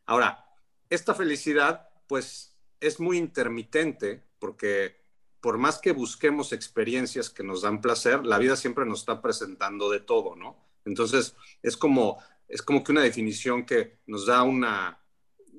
Ahora, 0.06 0.51
esta 0.92 1.16
felicidad, 1.16 1.90
pues, 2.06 2.56
es 2.82 3.00
muy 3.00 3.18
intermitente 3.18 4.24
porque 4.40 5.02
por 5.40 5.58
más 5.58 5.80
que 5.80 5.94
busquemos 5.94 6.52
experiencias 6.52 7.30
que 7.30 7.44
nos 7.44 7.62
dan 7.64 7.82
placer, 7.82 8.26
la 8.26 8.38
vida 8.38 8.56
siempre 8.56 8.86
nos 8.86 9.00
está 9.00 9.22
presentando 9.22 9.90
de 9.90 10.02
todo, 10.02 10.36
¿no? 10.36 10.58
Entonces, 10.86 11.36
es 11.64 11.78
como, 11.78 12.22
es 12.48 12.62
como 12.62 12.84
que 12.84 12.92
una 12.92 13.02
definición 13.02 13.66
que 13.66 14.00
nos 14.06 14.28
da 14.28 14.44
una 14.44 15.02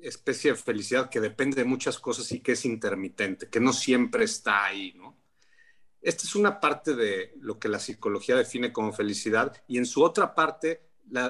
especie 0.01 0.51
de 0.51 0.57
felicidad 0.57 1.09
que 1.09 1.19
depende 1.19 1.55
de 1.55 1.65
muchas 1.65 1.97
cosas 1.97 2.31
y 2.31 2.39
que 2.39 2.53
es 2.53 2.63
intermitente, 2.65 3.49
que 3.49 3.59
no 3.59 3.73
siempre 3.73 4.25
está 4.25 4.65
ahí, 4.65 4.93
¿no? 4.93 5.17
Esta 6.01 6.23
es 6.23 6.35
una 6.35 6.59
parte 6.59 6.93
de 6.95 7.33
lo 7.39 7.57
que 7.57 7.69
la 7.69 7.79
psicología 7.79 8.35
define 8.35 8.71
como 8.71 8.93
felicidad 8.93 9.63
y 9.67 9.77
en 9.77 9.85
su 9.85 10.03
otra 10.03 10.35
parte 10.35 10.89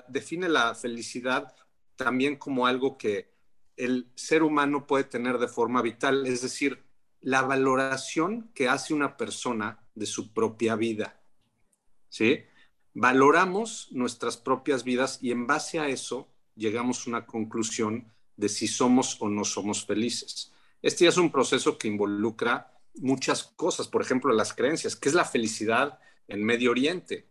define 0.10 0.50
la 0.50 0.76
felicidad 0.76 1.56
también 1.96 2.38
como 2.38 2.66
algo 2.66 2.98
que 2.98 3.33
el 3.78 4.12
ser 4.16 4.44
humano 4.44 4.88
puede 4.88 5.04
tener 5.04 5.38
de 5.38 5.48
forma 5.48 5.82
vital, 5.82 6.26
es 6.28 6.42
decir, 6.42 6.84
la 7.22 7.42
valoración 7.42 8.52
que 8.54 8.68
hace 8.68 8.94
una 8.94 9.18
persona 9.18 9.80
de 9.96 10.06
su 10.06 10.34
propia 10.34 10.76
vida. 10.76 11.22
¿Sí? 12.10 12.44
Valoramos 12.94 13.88
nuestras 13.92 14.38
propias 14.38 14.84
vidas 14.84 15.20
y 15.22 15.32
en 15.32 15.48
base 15.48 15.80
a 15.80 15.88
eso 15.88 16.30
llegamos 16.56 17.06
a 17.06 17.10
una 17.10 17.26
conclusión 17.26 18.12
de 18.36 18.50
si 18.50 18.68
somos 18.68 19.18
o 19.20 19.30
no 19.30 19.46
somos 19.46 19.86
felices. 19.86 20.52
Este 20.82 21.08
es 21.08 21.18
un 21.18 21.32
proceso 21.32 21.78
que 21.78 21.88
involucra 21.88 22.78
muchas 22.96 23.44
cosas, 23.44 23.88
por 23.88 24.02
ejemplo, 24.02 24.34
las 24.34 24.54
creencias. 24.54 24.96
¿Qué 24.96 25.10
es 25.10 25.16
la 25.16 25.26
felicidad 25.26 26.00
en 26.28 26.44
Medio 26.44 26.72
Oriente? 26.72 27.30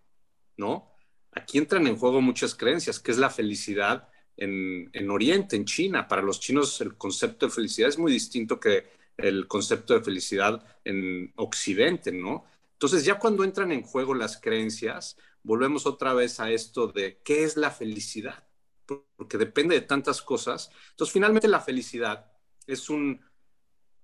¿No? 0.56 0.90
Aquí 1.32 1.58
entran 1.58 1.86
en 1.86 1.96
juego 1.96 2.20
muchas 2.20 2.54
creencias. 2.54 2.98
¿Qué 2.98 3.12
es 3.12 3.18
la 3.18 3.30
felicidad 3.30 4.08
en, 4.36 5.10
Oriente, 5.10 5.56
en 5.56 5.64
China. 5.64 6.08
Para 6.08 6.22
los 6.22 6.40
chinos 6.40 6.80
el 6.80 6.96
concepto 6.96 7.46
de 7.46 7.52
felicidad 7.52 7.88
es 7.88 7.98
muy 7.98 8.12
distinto 8.12 8.58
que 8.58 8.90
el 9.16 9.46
concepto 9.46 9.94
de 9.94 10.02
felicidad 10.02 10.64
en 10.84 11.32
Occidente, 11.36 12.12
¿no? 12.12 12.44
Entonces 12.72 13.04
ya 13.04 13.18
cuando 13.18 13.44
entran 13.44 13.70
en 13.72 13.82
juego 13.82 14.14
las 14.14 14.40
creencias, 14.40 15.16
volvemos 15.42 15.86
otra 15.86 16.14
vez 16.14 16.40
a 16.40 16.50
esto 16.50 16.88
de 16.88 17.20
qué 17.22 17.44
es 17.44 17.56
la 17.56 17.70
felicidad, 17.70 18.44
porque 18.86 19.38
depende 19.38 19.74
de 19.74 19.86
tantas 19.86 20.22
cosas. 20.22 20.70
Entonces 20.90 21.12
finalmente 21.12 21.46
la 21.46 21.60
felicidad 21.60 22.32
es 22.66 22.90
un 22.90 23.20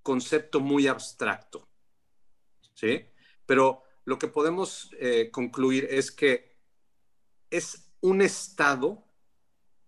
concepto 0.03 0.61
muy 0.61 0.87
abstracto, 0.87 1.69
¿sí? 2.75 3.07
Pero 3.47 3.83
lo 4.05 4.19
que 4.19 4.29
podemos 4.29 4.91
eh, 4.99 5.31
concluir 5.31 5.87
es 5.91 6.13
que 6.13 6.57
es 7.51 7.91
un 8.01 8.23
estado 8.23 9.08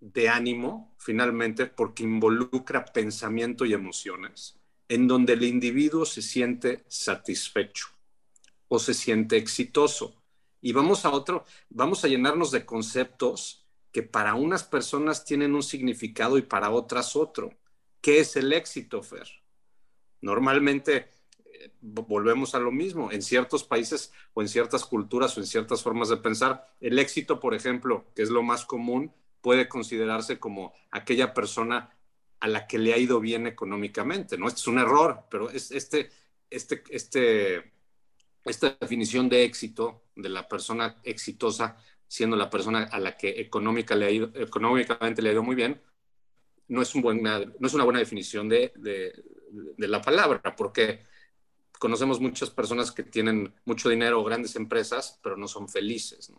de 0.01 0.29
ánimo, 0.29 0.95
finalmente, 0.99 1.67
porque 1.67 2.03
involucra 2.03 2.85
pensamiento 2.87 3.65
y 3.65 3.75
emociones, 3.75 4.59
en 4.89 5.07
donde 5.07 5.35
el 5.35 5.45
individuo 5.45 6.07
se 6.07 6.23
siente 6.23 6.85
satisfecho 6.89 7.87
o 8.69 8.79
se 8.79 8.95
siente 8.95 9.37
exitoso. 9.37 10.23
Y 10.63 10.73
vamos 10.73 11.05
a 11.05 11.11
otro, 11.11 11.45
vamos 11.69 12.05
a 12.05 12.09
llenarnos 12.09 12.51
de 12.51 12.65
conceptos 12.65 13.67
que 13.93 14.03
para 14.03 14.35
unas 14.35 14.65
personas 14.65 15.25
tienen 15.25 15.55
un 15.55 15.63
significado 15.63 16.39
y 16.39 16.43
para 16.43 16.71
otras 16.71 17.17
otro. 17.17 17.51
¿Qué 18.01 18.21
es 18.21 18.37
el 18.37 18.53
éxito, 18.53 19.03
Fer? 19.03 19.29
Normalmente 20.21 21.11
eh, 21.45 21.73
volvemos 21.81 22.55
a 22.55 22.61
lo 22.61 22.71
mismo. 22.71 23.11
En 23.11 23.23
ciertos 23.23 23.65
países 23.65 24.13
o 24.33 24.43
en 24.43 24.49
ciertas 24.49 24.85
culturas 24.85 25.37
o 25.37 25.41
en 25.41 25.47
ciertas 25.47 25.83
formas 25.83 26.09
de 26.09 26.19
pensar, 26.19 26.67
el 26.81 26.99
éxito, 26.99 27.41
por 27.41 27.55
ejemplo, 27.55 28.07
que 28.15 28.23
es 28.23 28.31
lo 28.31 28.43
más 28.43 28.65
común, 28.65 29.13
puede 29.41 29.69
considerarse 29.69 30.39
como 30.39 30.73
aquella 30.91 31.35
persona 31.35 31.91
a 32.41 32.49
la 32.49 32.67
que 32.67 32.79
le 32.79 32.95
ha 32.95 32.99
ido 32.99 33.21
bien 33.21 33.47
económicamente, 33.47 34.39
¿no? 34.39 34.49
Este 34.49 34.61
es 34.61 34.67
un 34.67 34.79
error, 34.79 35.25
pero 35.31 35.51
es 35.51 35.71
este, 35.71 36.11
este, 36.49 36.83
este, 36.91 37.73
esta 38.45 38.77
definición 38.81 39.29
de 39.29 39.45
éxito 39.45 40.05
de 40.17 40.31
la 40.31 40.49
persona 40.49 40.97
exitosa 41.05 41.77
siendo 42.11 42.37
la 42.37 42.51
persona 42.51 42.89
a 42.91 42.99
la 42.99 43.17
que 43.17 43.41
económicamente 43.41 45.23
le 45.23 45.29
ha 45.29 45.33
ido 45.33 45.43
muy 45.45 45.55
bien, 45.55 45.81
no 46.67 46.83
es, 46.83 46.93
un 46.97 47.03
no 47.23 47.67
es 47.67 47.75
una 47.75 47.85
buena 47.85 48.01
definición 48.01 48.49
de, 48.49 48.73
de, 48.77 49.89
la 49.89 50.03
palabra, 50.03 50.57
porque 50.57 51.05
conocemos 51.79 52.21
muchas 52.21 52.51
personas 52.51 52.91
que 52.91 53.05
tienen 53.05 53.55
mucho 53.65 53.89
dinero 53.89 54.21
o 54.21 54.25
grandes 54.25 54.57
empresas, 54.57 55.21
pero 55.23 55.37
no 55.37 55.47
son 55.47 55.69
felices. 55.69 56.33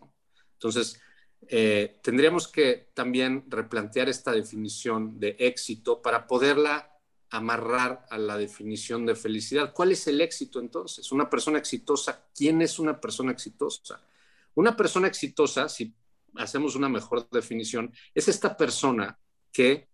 Entonces, 0.54 1.00
eh, 1.48 1.98
tendríamos 2.02 2.48
que 2.48 2.90
también 2.94 3.44
replantear 3.48 4.08
esta 4.08 4.32
definición 4.32 5.18
de 5.18 5.36
éxito 5.38 6.00
para 6.00 6.26
poderla 6.26 6.92
amarrar 7.30 8.06
a 8.10 8.18
la 8.18 8.36
definición 8.36 9.06
de 9.06 9.14
felicidad. 9.14 9.72
¿Cuál 9.72 9.92
es 9.92 10.06
el 10.06 10.20
éxito 10.20 10.60
entonces? 10.60 11.10
Una 11.12 11.30
persona 11.30 11.58
exitosa, 11.58 12.26
¿quién 12.34 12.60
es 12.60 12.78
una 12.78 13.00
persona 13.00 13.32
exitosa? 13.32 14.00
Una 14.54 14.76
persona 14.76 15.08
exitosa, 15.08 15.68
si 15.68 15.94
hacemos 16.36 16.76
una 16.76 16.88
mejor 16.88 17.28
definición, 17.30 17.92
es 18.14 18.28
esta 18.28 18.56
persona 18.56 19.18
que 19.50 19.88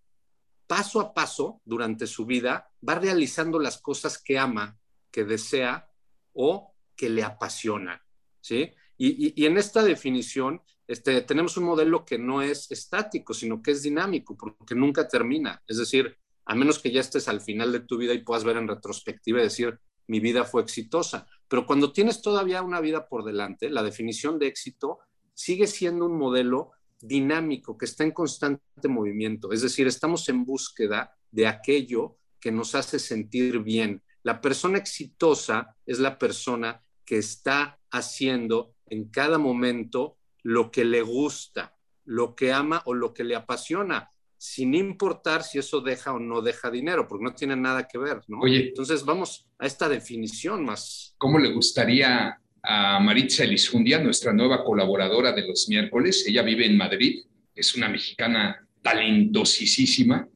paso 0.67 1.01
a 1.01 1.15
paso 1.15 1.61
durante 1.65 2.07
su 2.07 2.27
vida 2.27 2.71
va 2.87 2.97
realizando 2.97 3.59
las 3.59 3.81
cosas 3.81 4.19
que 4.19 4.39
ama, 4.39 4.77
que 5.11 5.25
desea 5.25 5.91
o 6.33 6.75
que 6.95 7.09
le 7.09 7.23
apasiona. 7.23 8.05
¿sí? 8.41 8.73
Y, 8.97 9.45
en 9.47 9.59
esta 9.59 9.83
definición 9.83 10.61
este, 10.89 11.21
tenemos 11.21 11.57
un 11.59 11.65
modelo 11.65 12.05
que 12.07 12.19
no 12.19 12.41
es 12.41 12.71
estático, 12.71 13.35
sino 13.35 13.63
que 13.63 13.73
es 13.73 13.83
dinámico, 13.83 14.37
porque 14.37 14.75
nunca 14.75 15.07
termina. 15.07 15.63
Es 15.67 15.77
decir, 15.77 16.17
a 16.47 16.55
menos 16.55 16.79
que 16.79 16.91
ya 16.91 17.03
estés 17.03 17.29
al 17.29 17.43
final 17.43 17.73
de 17.73 17.81
tu 17.81 17.99
vida 17.99 18.15
y 18.15 18.25
puedas 18.25 18.43
ver 18.43 18.57
en 18.57 18.67
retrospectiva 18.67 19.39
y 19.39 19.45
decir, 19.45 19.79
mi 20.07 20.19
vida 20.19 20.45
fue 20.45 20.63
exitosa. 20.63 21.27
Pero 21.47 21.67
cuando 21.67 21.93
tienes 21.93 22.23
todavía 22.23 22.63
una 22.63 22.81
vida 22.81 23.07
por 23.07 23.23
delante, 23.23 23.69
la 23.69 23.83
definición 23.83 24.39
de 24.39 24.47
éxito 24.47 25.01
sigue 25.35 25.67
siendo 25.67 26.07
un 26.07 26.19
modelo 26.19 26.73
dinámico 27.01 27.77
que 27.77 27.85
está 27.85 28.05
en 28.05 28.13
constante 28.13 28.89
movimiento. 28.89 29.53
Es 29.53 29.61
decir, 29.61 29.87
estamos 29.87 30.27
en 30.31 30.47
búsqueda 30.47 31.15
de 31.31 31.47
aquello 31.47 32.17
que 32.41 32.51
nos 32.51 32.75
hace 32.75 32.99
sentir 32.99 33.61
bien. 33.61 34.03
La 34.23 34.41
persona 34.41 34.79
exitosa 34.79 35.77
es 35.85 35.99
la 35.99 36.19
persona 36.19 36.83
que 37.05 37.19
está 37.19 37.79
haciendo 37.91 38.75
en 38.87 39.11
cada 39.11 39.39
momento 39.39 40.18
lo 40.49 40.71
que 40.71 40.83
le 40.87 41.03
gusta, 41.03 41.77
lo 42.07 42.35
que 42.35 42.53
ama 42.53 42.81
o 42.87 42.95
lo 42.95 43.13
que 43.13 43.23
le 43.23 43.37
apasiona 43.37 44.09
sin 44.39 44.73
importar 44.73 45.43
si 45.43 45.59
eso 45.59 45.83
deja 45.83 46.15
o 46.15 46.19
no 46.19 46.41
deja 46.41 46.71
dinero, 46.71 47.07
porque 47.07 47.25
no 47.25 47.35
tiene 47.35 47.55
nada 47.55 47.87
que 47.87 47.99
ver, 47.99 48.21
¿no? 48.29 48.39
Oye. 48.41 48.69
Entonces 48.69 49.05
vamos 49.05 49.47
a 49.59 49.67
esta 49.67 49.91
definición 49.91 50.65
más. 50.65 51.15
¿Cómo 51.19 51.39
le 51.39 51.53
gustaría 51.53 52.41
a 52.63 53.01
Maritza 53.01 53.45
Elizundia, 53.45 53.99
nuestra 53.99 54.33
nueva 54.33 54.65
colaboradora 54.65 55.33
de 55.33 55.47
los 55.47 55.69
miércoles? 55.69 56.25
Ella 56.27 56.43
vive 56.43 56.65
en 56.65 56.79
Madrid, 56.79 57.25
es 57.55 57.75
una 57.75 57.91
mexicana 57.91 58.67
talentosísima, 58.81 60.27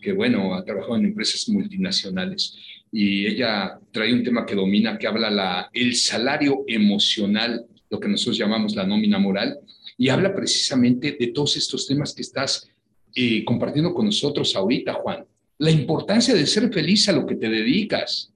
que 0.00 0.12
bueno, 0.12 0.54
ha 0.54 0.64
trabajado 0.64 0.96
en 0.96 1.04
empresas 1.04 1.48
multinacionales 1.48 2.56
y 2.90 3.26
ella 3.26 3.78
trae 3.92 4.12
un 4.12 4.24
tema 4.24 4.44
que 4.44 4.56
domina, 4.56 4.98
que 4.98 5.06
habla 5.06 5.30
la, 5.30 5.70
el 5.72 5.94
salario 5.94 6.64
emocional, 6.66 7.64
lo 7.92 8.00
que 8.00 8.08
nosotros 8.08 8.38
llamamos 8.38 8.74
la 8.74 8.86
nómina 8.86 9.18
moral, 9.18 9.60
y 9.98 10.08
habla 10.08 10.34
precisamente 10.34 11.14
de 11.20 11.26
todos 11.26 11.58
estos 11.58 11.86
temas 11.86 12.14
que 12.14 12.22
estás 12.22 12.66
eh, 13.14 13.44
compartiendo 13.44 13.92
con 13.92 14.06
nosotros 14.06 14.56
ahorita, 14.56 14.94
Juan. 14.94 15.26
La 15.58 15.70
importancia 15.70 16.34
de 16.34 16.46
ser 16.46 16.72
feliz 16.72 17.06
a 17.10 17.12
lo 17.12 17.26
que 17.26 17.34
te 17.34 17.50
dedicas. 17.50 18.32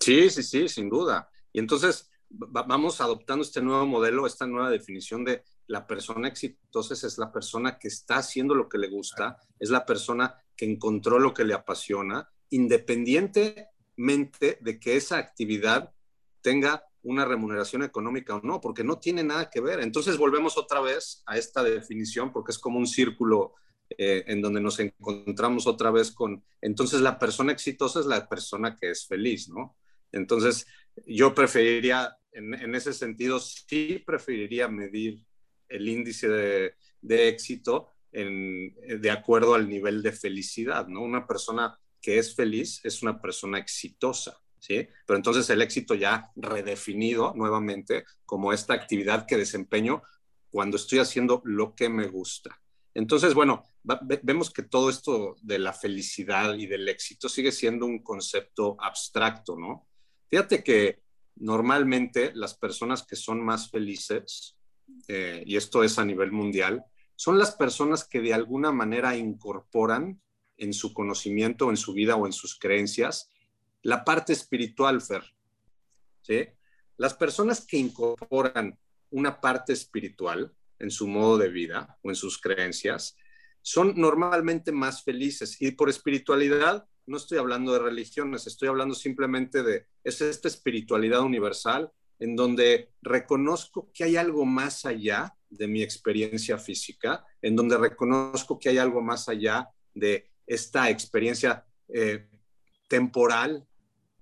Sí, 0.00 0.30
sí, 0.30 0.42
sí, 0.42 0.68
sin 0.68 0.88
duda. 0.88 1.28
Y 1.52 1.58
entonces 1.58 2.10
vamos 2.30 3.02
adoptando 3.02 3.44
este 3.44 3.60
nuevo 3.60 3.86
modelo, 3.86 4.26
esta 4.26 4.46
nueva 4.46 4.70
definición 4.70 5.22
de 5.22 5.42
la 5.66 5.86
persona 5.86 6.28
exitosa 6.28 6.94
es 6.94 7.18
la 7.18 7.30
persona 7.30 7.78
que 7.78 7.88
está 7.88 8.16
haciendo 8.16 8.54
lo 8.54 8.70
que 8.70 8.78
le 8.78 8.88
gusta, 8.88 9.36
es 9.60 9.68
la 9.68 9.84
persona 9.84 10.34
que 10.56 10.64
encontró 10.64 11.18
lo 11.18 11.34
que 11.34 11.44
le 11.44 11.52
apasiona, 11.52 12.26
independientemente 12.48 14.56
de 14.62 14.80
que 14.80 14.96
esa 14.96 15.18
actividad 15.18 15.92
tenga 16.40 16.87
una 17.08 17.24
remuneración 17.24 17.82
económica 17.82 18.36
o 18.36 18.40
no, 18.42 18.60
porque 18.60 18.84
no 18.84 18.98
tiene 18.98 19.24
nada 19.24 19.48
que 19.50 19.60
ver. 19.60 19.80
Entonces 19.80 20.18
volvemos 20.18 20.58
otra 20.58 20.80
vez 20.80 21.22
a 21.26 21.38
esta 21.38 21.62
definición, 21.62 22.32
porque 22.32 22.52
es 22.52 22.58
como 22.58 22.78
un 22.78 22.86
círculo 22.86 23.54
eh, 23.90 24.24
en 24.26 24.42
donde 24.42 24.60
nos 24.60 24.78
encontramos 24.80 25.66
otra 25.66 25.90
vez 25.90 26.10
con, 26.10 26.44
entonces 26.60 27.00
la 27.00 27.18
persona 27.18 27.52
exitosa 27.52 28.00
es 28.00 28.06
la 28.06 28.28
persona 28.28 28.76
que 28.76 28.90
es 28.90 29.06
feliz, 29.06 29.48
¿no? 29.48 29.76
Entonces 30.12 30.66
yo 31.06 31.34
preferiría, 31.34 32.14
en, 32.32 32.74
ese 32.74 32.92
sentido, 32.92 33.40
sí 33.40 34.02
preferiría 34.06 34.68
medir 34.68 35.24
el 35.68 35.88
índice 35.88 36.28
de, 36.28 36.74
de 37.00 37.28
éxito 37.28 37.88
en, 38.12 38.74
de 39.00 39.10
acuerdo 39.10 39.54
al 39.54 39.68
nivel 39.68 40.02
de 40.02 40.12
felicidad, 40.12 40.86
¿no? 40.86 41.00
Una 41.00 41.26
persona 41.26 41.78
que 42.02 42.18
es 42.18 42.34
feliz 42.34 42.80
es 42.84 43.02
una 43.02 43.20
persona 43.20 43.58
exitosa. 43.58 44.38
¿Sí? 44.60 44.88
Pero 45.06 45.16
entonces 45.16 45.48
el 45.50 45.62
éxito 45.62 45.94
ya 45.94 46.30
redefinido 46.36 47.32
nuevamente 47.34 48.04
como 48.24 48.52
esta 48.52 48.74
actividad 48.74 49.26
que 49.26 49.36
desempeño 49.36 50.02
cuando 50.50 50.76
estoy 50.76 50.98
haciendo 50.98 51.42
lo 51.44 51.74
que 51.74 51.88
me 51.88 52.06
gusta. 52.06 52.60
Entonces, 52.94 53.34
bueno, 53.34 53.64
vemos 54.22 54.50
que 54.50 54.62
todo 54.62 54.90
esto 54.90 55.36
de 55.42 55.58
la 55.58 55.72
felicidad 55.72 56.54
y 56.54 56.66
del 56.66 56.88
éxito 56.88 57.28
sigue 57.28 57.52
siendo 57.52 57.86
un 57.86 58.02
concepto 58.02 58.76
abstracto, 58.80 59.56
¿no? 59.56 59.86
Fíjate 60.28 60.64
que 60.64 61.02
normalmente 61.36 62.32
las 62.34 62.54
personas 62.54 63.06
que 63.06 63.16
son 63.16 63.44
más 63.44 63.70
felices, 63.70 64.56
eh, 65.06 65.42
y 65.46 65.56
esto 65.56 65.84
es 65.84 65.98
a 65.98 66.04
nivel 66.04 66.32
mundial, 66.32 66.84
son 67.14 67.38
las 67.38 67.54
personas 67.54 68.06
que 68.06 68.20
de 68.20 68.34
alguna 68.34 68.72
manera 68.72 69.16
incorporan 69.16 70.20
en 70.56 70.72
su 70.72 70.92
conocimiento, 70.92 71.70
en 71.70 71.76
su 71.76 71.92
vida 71.92 72.16
o 72.16 72.26
en 72.26 72.32
sus 72.32 72.58
creencias 72.58 73.30
la 73.82 74.04
parte 74.04 74.32
espiritual, 74.32 75.00
Fer. 75.00 75.22
¿sí? 76.22 76.46
Las 76.96 77.14
personas 77.14 77.64
que 77.64 77.76
incorporan 77.76 78.78
una 79.10 79.40
parte 79.40 79.72
espiritual 79.72 80.52
en 80.78 80.90
su 80.90 81.06
modo 81.06 81.38
de 81.38 81.48
vida 81.48 81.98
o 82.02 82.10
en 82.10 82.16
sus 82.16 82.40
creencias 82.40 83.16
son 83.62 83.94
normalmente 83.96 84.72
más 84.72 85.02
felices. 85.02 85.60
Y 85.60 85.72
por 85.72 85.88
espiritualidad 85.88 86.86
no 87.06 87.16
estoy 87.16 87.38
hablando 87.38 87.72
de 87.72 87.78
religiones, 87.78 88.46
estoy 88.46 88.68
hablando 88.68 88.94
simplemente 88.94 89.62
de 89.62 89.86
es 90.04 90.20
esta 90.20 90.48
espiritualidad 90.48 91.22
universal 91.22 91.90
en 92.18 92.34
donde 92.34 92.90
reconozco 93.00 93.90
que 93.92 94.04
hay 94.04 94.16
algo 94.16 94.44
más 94.44 94.84
allá 94.84 95.34
de 95.48 95.68
mi 95.68 95.82
experiencia 95.82 96.58
física, 96.58 97.24
en 97.40 97.56
donde 97.56 97.78
reconozco 97.78 98.58
que 98.58 98.70
hay 98.70 98.78
algo 98.78 99.00
más 99.00 99.28
allá 99.28 99.68
de 99.94 100.30
esta 100.46 100.90
experiencia 100.90 101.64
eh, 101.88 102.28
temporal, 102.88 103.67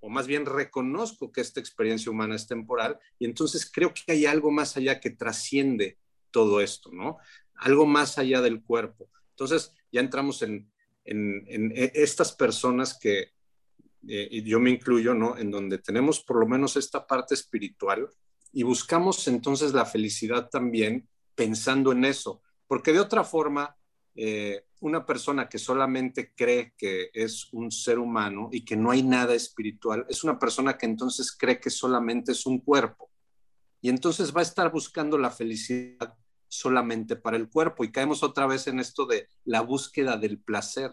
o 0.07 0.09
más 0.09 0.28
bien 0.28 0.47
reconozco 0.47 1.33
que 1.33 1.41
esta 1.41 1.59
experiencia 1.59 2.12
humana 2.12 2.37
es 2.37 2.47
temporal, 2.47 2.97
y 3.19 3.24
entonces 3.24 3.69
creo 3.69 3.93
que 3.93 4.12
hay 4.12 4.24
algo 4.24 4.53
más 4.53 4.77
allá 4.77 5.01
que 5.01 5.11
trasciende 5.11 5.99
todo 6.31 6.61
esto, 6.61 6.91
¿no? 6.93 7.19
Algo 7.57 7.87
más 7.87 8.16
allá 8.16 8.41
del 8.41 8.62
cuerpo. 8.62 9.11
Entonces 9.31 9.74
ya 9.91 10.01
entramos 10.01 10.43
en, 10.43 10.70
e, 11.05 11.91
estas 11.95 12.31
personas 12.33 12.97
que, 12.97 13.33
eh, 14.07 14.43
yo 14.45 14.61
me 14.61 14.70
incluyo, 14.70 15.12
¿no? 15.12 15.37
En 15.37 15.51
donde 15.51 15.78
tenemos 15.78 16.23
por 16.23 16.39
lo 16.39 16.47
menos 16.47 16.77
esta 16.77 17.05
parte 17.05 17.35
espiritual 17.35 18.09
y 18.53 18.62
buscamos 18.62 19.27
entonces 19.27 19.73
la 19.73 19.87
felicidad 19.87 20.49
también 20.49 21.09
pensando 21.35 21.91
en 21.91 22.05
eso, 22.05 22.43
porque 22.69 22.93
de 22.93 23.01
otra 23.01 23.24
forma, 23.24 23.77
eh, 24.16 24.64
una 24.80 25.05
persona 25.05 25.48
que 25.48 25.59
solamente 25.59 26.32
cree 26.34 26.72
que 26.76 27.10
es 27.12 27.52
un 27.52 27.70
ser 27.70 27.98
humano 27.98 28.48
y 28.51 28.64
que 28.64 28.76
no 28.76 28.90
hay 28.90 29.02
nada 29.02 29.34
espiritual, 29.34 30.06
es 30.09 30.24
una 30.24 30.38
persona 30.38 30.76
que 30.78 30.86
entonces 30.86 31.36
cree 31.36 31.60
que 31.60 31.70
solamente 31.70 32.32
es 32.32 32.47
un 32.47 32.60
cuerpo. 32.60 33.10
Y 33.80 33.88
entonces 33.88 34.34
va 34.34 34.40
a 34.40 34.43
estar 34.43 34.72
buscando 34.72 35.18
la 35.18 35.30
felicidad 35.30 36.14
solamente 36.48 37.16
para 37.16 37.36
el 37.36 37.48
cuerpo. 37.48 37.84
Y 37.84 37.93
caemos 37.93 38.22
otra 38.22 38.47
vez 38.47 38.66
en 38.66 38.80
esto 38.80 39.06
de 39.06 39.28
la 39.44 39.60
búsqueda 39.60 40.16
del 40.16 40.38
placer. 40.38 40.90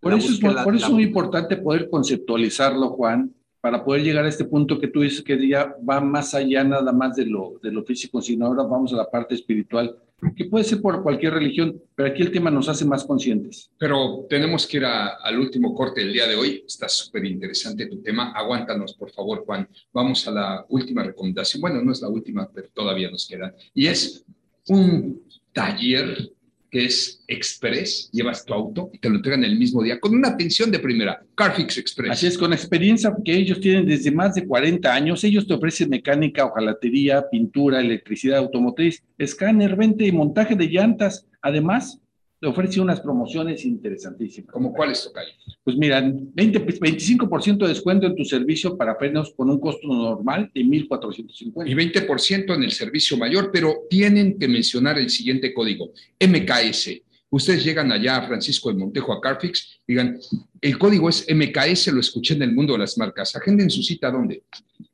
Por 0.00 0.14
eso, 0.14 0.32
es, 0.32 0.40
por 0.40 0.74
eso 0.74 0.86
es 0.86 0.92
muy 0.92 1.04
importante 1.04 1.56
poder 1.58 1.88
conceptualizarlo, 1.90 2.90
Juan, 2.90 3.34
para 3.60 3.84
poder 3.84 4.02
llegar 4.02 4.24
a 4.24 4.28
este 4.28 4.46
punto 4.46 4.80
que 4.80 4.88
tú 4.88 5.02
dices 5.02 5.22
que 5.22 5.46
ya 5.46 5.74
va 5.88 6.00
más 6.00 6.34
allá 6.34 6.64
nada 6.64 6.92
más 6.92 7.16
de 7.16 7.26
lo, 7.26 7.58
de 7.62 7.70
lo 7.70 7.84
físico, 7.84 8.22
sino 8.22 8.46
ahora 8.46 8.62
vamos 8.62 8.92
a 8.94 8.96
la 8.96 9.10
parte 9.10 9.34
espiritual 9.34 9.94
que 10.36 10.44
puede 10.46 10.64
ser 10.64 10.80
por 10.80 11.02
cualquier 11.02 11.34
religión, 11.34 11.80
pero 11.94 12.10
aquí 12.10 12.22
el 12.22 12.30
tema 12.30 12.50
nos 12.50 12.68
hace 12.68 12.84
más 12.84 13.04
conscientes. 13.04 13.70
Pero 13.78 14.26
tenemos 14.28 14.66
que 14.66 14.78
ir 14.78 14.84
al 14.84 15.38
último 15.38 15.74
corte 15.74 16.00
del 16.00 16.12
día 16.12 16.26
de 16.26 16.36
hoy. 16.36 16.64
Está 16.66 16.88
súper 16.88 17.24
interesante 17.24 17.86
tu 17.86 18.02
tema. 18.02 18.32
Aguántanos, 18.32 18.94
por 18.94 19.10
favor, 19.10 19.44
Juan. 19.44 19.68
Vamos 19.92 20.26
a 20.28 20.30
la 20.30 20.66
última 20.68 21.02
recomendación. 21.02 21.60
Bueno, 21.60 21.82
no 21.82 21.92
es 21.92 22.02
la 22.02 22.08
última, 22.08 22.50
pero 22.52 22.68
todavía 22.72 23.10
nos 23.10 23.26
queda. 23.26 23.54
Y 23.74 23.86
es 23.86 24.24
un 24.68 25.22
taller 25.52 26.32
que 26.70 26.84
es 26.84 27.22
Express, 27.26 28.08
llevas 28.12 28.44
tu 28.44 28.54
auto 28.54 28.90
y 28.92 28.98
te 28.98 29.08
lo 29.08 29.16
entregan 29.16 29.44
el 29.44 29.58
mismo 29.58 29.82
día 29.82 29.98
con 29.98 30.14
una 30.14 30.28
atención 30.28 30.70
de 30.70 30.78
primera, 30.78 31.22
Carfix 31.34 31.78
Express. 31.78 32.12
Así 32.12 32.26
es, 32.26 32.38
con 32.38 32.52
experiencia 32.52 33.14
que 33.24 33.34
ellos 33.34 33.60
tienen 33.60 33.86
desde 33.86 34.10
más 34.10 34.34
de 34.34 34.46
40 34.46 34.92
años, 34.92 35.24
ellos 35.24 35.46
te 35.46 35.54
ofrecen 35.54 35.90
mecánica, 35.90 36.44
hojalatería, 36.44 37.28
pintura, 37.30 37.80
electricidad 37.80 38.38
automotriz, 38.38 39.02
escáner, 39.18 39.76
venta 39.76 40.04
y 40.04 40.12
montaje 40.12 40.54
de 40.54 40.66
llantas. 40.66 41.26
Además, 41.42 42.00
ofrece 42.48 42.80
unas 42.80 43.00
promociones 43.00 43.64
interesantísimas. 43.64 44.52
¿Cómo 44.52 44.72
cuáles, 44.72 45.04
Tocayo? 45.04 45.30
Pues 45.62 45.76
mira, 45.76 46.00
20, 46.00 46.66
25% 46.66 47.58
de 47.58 47.68
descuento 47.68 48.06
en 48.06 48.16
tu 48.16 48.24
servicio 48.24 48.76
para 48.76 48.96
frenos 48.96 49.34
con 49.36 49.50
un 49.50 49.60
costo 49.60 49.86
normal 49.86 50.50
de 50.54 50.62
1.450. 50.62 51.68
Y 51.68 51.74
20% 51.74 52.54
en 52.54 52.62
el 52.62 52.72
servicio 52.72 53.16
mayor, 53.18 53.50
pero 53.52 53.82
tienen 53.90 54.38
que 54.38 54.48
mencionar 54.48 54.98
el 54.98 55.10
siguiente 55.10 55.52
código, 55.52 55.92
MKS. 56.18 57.02
Ustedes 57.32 57.64
llegan 57.64 57.92
allá 57.92 58.16
a 58.16 58.26
Francisco 58.26 58.72
de 58.72 58.78
Montejo, 58.78 59.12
a 59.12 59.20
Carfix, 59.20 59.80
digan, 59.86 60.18
el 60.60 60.78
código 60.78 61.08
es 61.08 61.26
MKS, 61.32 61.92
lo 61.92 62.00
escuché 62.00 62.34
en 62.34 62.42
el 62.42 62.52
mundo 62.52 62.72
de 62.72 62.80
las 62.80 62.98
marcas. 62.98 63.36
Agenden 63.36 63.70
su 63.70 63.84
cita, 63.84 64.10
¿dónde? 64.10 64.42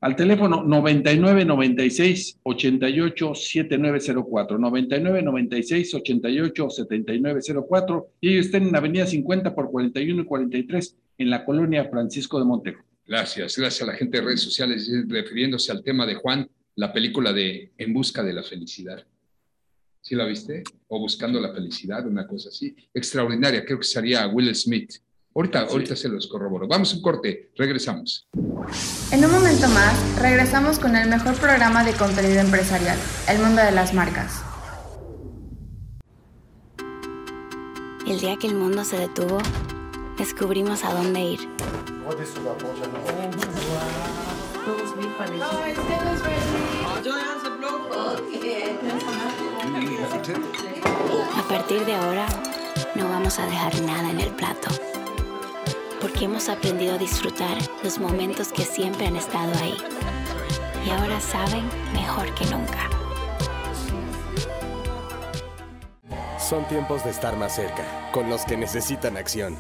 Al 0.03 0.15
teléfono 0.15 0.63
9996 0.63 2.41
88 2.43 3.35
7904, 3.35 4.59
9996 4.59 5.95
88 5.95 6.71
7904, 6.71 8.09
y 8.21 8.33
ellos 8.35 8.47
están 8.47 8.69
en 8.69 8.77
avenida 8.77 9.07
50 9.07 9.55
por 9.55 9.71
41 9.71 10.23
y 10.23 10.27
43 10.27 10.97
en 11.19 11.31
la 11.31 11.43
colonia 11.43 11.89
Francisco 11.89 12.39
de 12.39 12.45
Montejo. 12.45 12.83
Gracias, 13.07 13.57
gracias 13.57 13.89
a 13.89 13.93
la 13.93 13.97
gente 13.97 14.19
de 14.19 14.25
redes 14.25 14.43
sociales 14.43 14.91
refiriéndose 15.09 15.73
al 15.73 15.83
tema 15.83 16.05
de 16.05 16.17
Juan, 16.17 16.51
la 16.75 16.93
película 16.93 17.33
de 17.33 17.73
En 17.79 17.95
busca 17.95 18.23
de 18.23 18.35
la 18.35 18.43
felicidad. 18.43 19.07
¿Sí 20.07 20.15
la 20.15 20.25
viste? 20.25 20.63
O 20.87 21.01
Buscando 21.01 21.41
la 21.41 21.53
Felicidad, 21.53 22.07
una 22.07 22.29
cosa 22.29 22.49
así. 22.49 22.77
Extraordinaria, 22.95 23.65
creo 23.65 23.81
que 23.81 23.85
sería 23.85 24.29
Will 24.29 24.55
Smith. 24.55 24.93
Ahorita, 25.35 25.63
ahorita 25.63 25.97
se 25.97 26.09
los 26.09 26.29
corroboro. 26.29 26.69
Vamos 26.69 26.93
a 26.93 26.97
un 26.97 27.03
corte, 27.03 27.51
regresamos. 27.57 28.29
En 29.11 29.25
un 29.25 29.33
momento 29.33 29.67
más, 29.67 30.21
regresamos 30.23 30.79
con 30.79 30.95
el 30.95 31.09
mejor 31.09 31.35
programa 31.35 31.83
de 31.83 31.93
contenido 31.95 32.39
empresarial, 32.39 32.97
El 33.29 33.41
Mundo 33.41 33.63
de 33.63 33.73
las 33.73 33.95
Marcas. 33.95 34.45
El 38.07 38.21
día 38.21 38.37
que 38.41 38.47
el 38.47 38.55
mundo 38.55 38.85
se 38.85 38.99
detuvo, 38.99 39.39
descubrimos 40.19 40.85
a 40.85 40.95
dónde 40.95 41.21
ir. 41.21 41.41
A 51.39 51.49
partir 51.49 51.85
de 51.85 51.95
ahora, 51.95 52.27
no 52.97 53.09
vamos 53.09 53.39
a 53.39 53.47
dejar 53.47 53.81
nada 53.83 54.11
en 54.11 54.21
el 54.21 54.31
plato, 54.31 54.69
porque 56.01 56.25
hemos 56.25 56.49
aprendido 56.49 56.95
a 56.95 56.99
disfrutar 56.99 57.59
los 57.85 57.99
momentos 57.99 58.53
que 58.53 58.65
siempre 58.65 59.07
han 59.07 59.15
estado 59.15 59.53
ahí. 59.63 59.77
Y 60.85 60.91
ahora 60.91 61.21
saben 61.21 61.69
mejor 61.93 62.35
que 62.35 62.47
nunca. 62.47 62.91
Son 66.41 66.67
tiempos 66.69 67.05
de 67.05 67.11
estar 67.11 67.37
más 67.37 67.55
cerca, 67.55 68.11
con 68.13 68.29
los 68.29 68.45
que 68.45 68.57
necesitan 68.57 69.17
acción. 69.17 69.57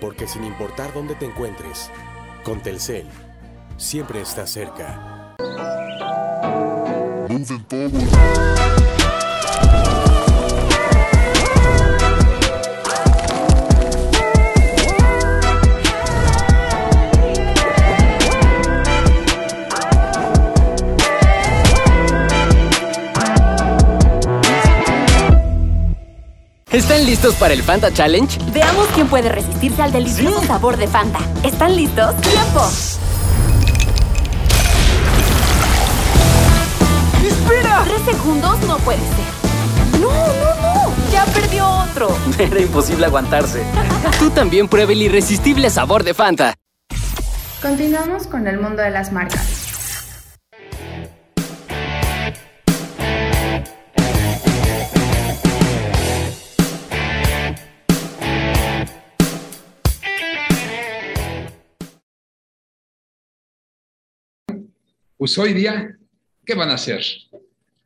Porque 0.00 0.26
sin 0.26 0.44
importar 0.44 0.92
dónde 0.92 1.14
te 1.14 1.26
encuentres, 1.26 1.90
con 2.42 2.60
Telcel, 2.60 3.06
siempre 3.76 4.20
estás 4.20 4.50
cerca. 4.50 5.11
¿Están 26.70 27.06
listos 27.06 27.34
para 27.36 27.54
el 27.54 27.62
Fanta 27.62 27.92
Challenge? 27.92 28.38
Veamos 28.52 28.88
quién 28.94 29.06
puede 29.06 29.30
resistirse 29.30 29.80
al 29.80 29.92
delicioso 29.92 30.42
sabor 30.42 30.76
de 30.76 30.86
Fanta. 30.86 31.20
¿Están 31.42 31.76
listos? 31.76 32.14
¡Tiempo! 32.20 33.01
Tres 37.84 38.00
segundos 38.02 38.60
no 38.66 38.78
puede 38.78 38.98
ser. 38.98 40.00
¡No, 40.00 40.08
no, 40.08 40.54
no! 40.62 41.10
¡Ya 41.12 41.24
perdió 41.26 41.68
otro! 41.68 42.16
Era 42.38 42.60
imposible 42.60 43.06
aguantarse. 43.06 43.64
Tú 44.18 44.30
también 44.30 44.68
prueba 44.68 44.92
el 44.92 45.02
irresistible 45.02 45.68
sabor 45.70 46.04
de 46.04 46.14
Fanta. 46.14 46.54
Continuamos 47.60 48.26
con 48.26 48.46
el 48.46 48.60
mundo 48.60 48.82
de 48.82 48.90
las 48.90 49.12
marcas. 49.12 49.58
Pues 65.16 65.38
hoy 65.38 65.52
día, 65.52 65.96
¿qué 66.44 66.54
van 66.54 66.70
a 66.70 66.74
hacer? 66.74 67.00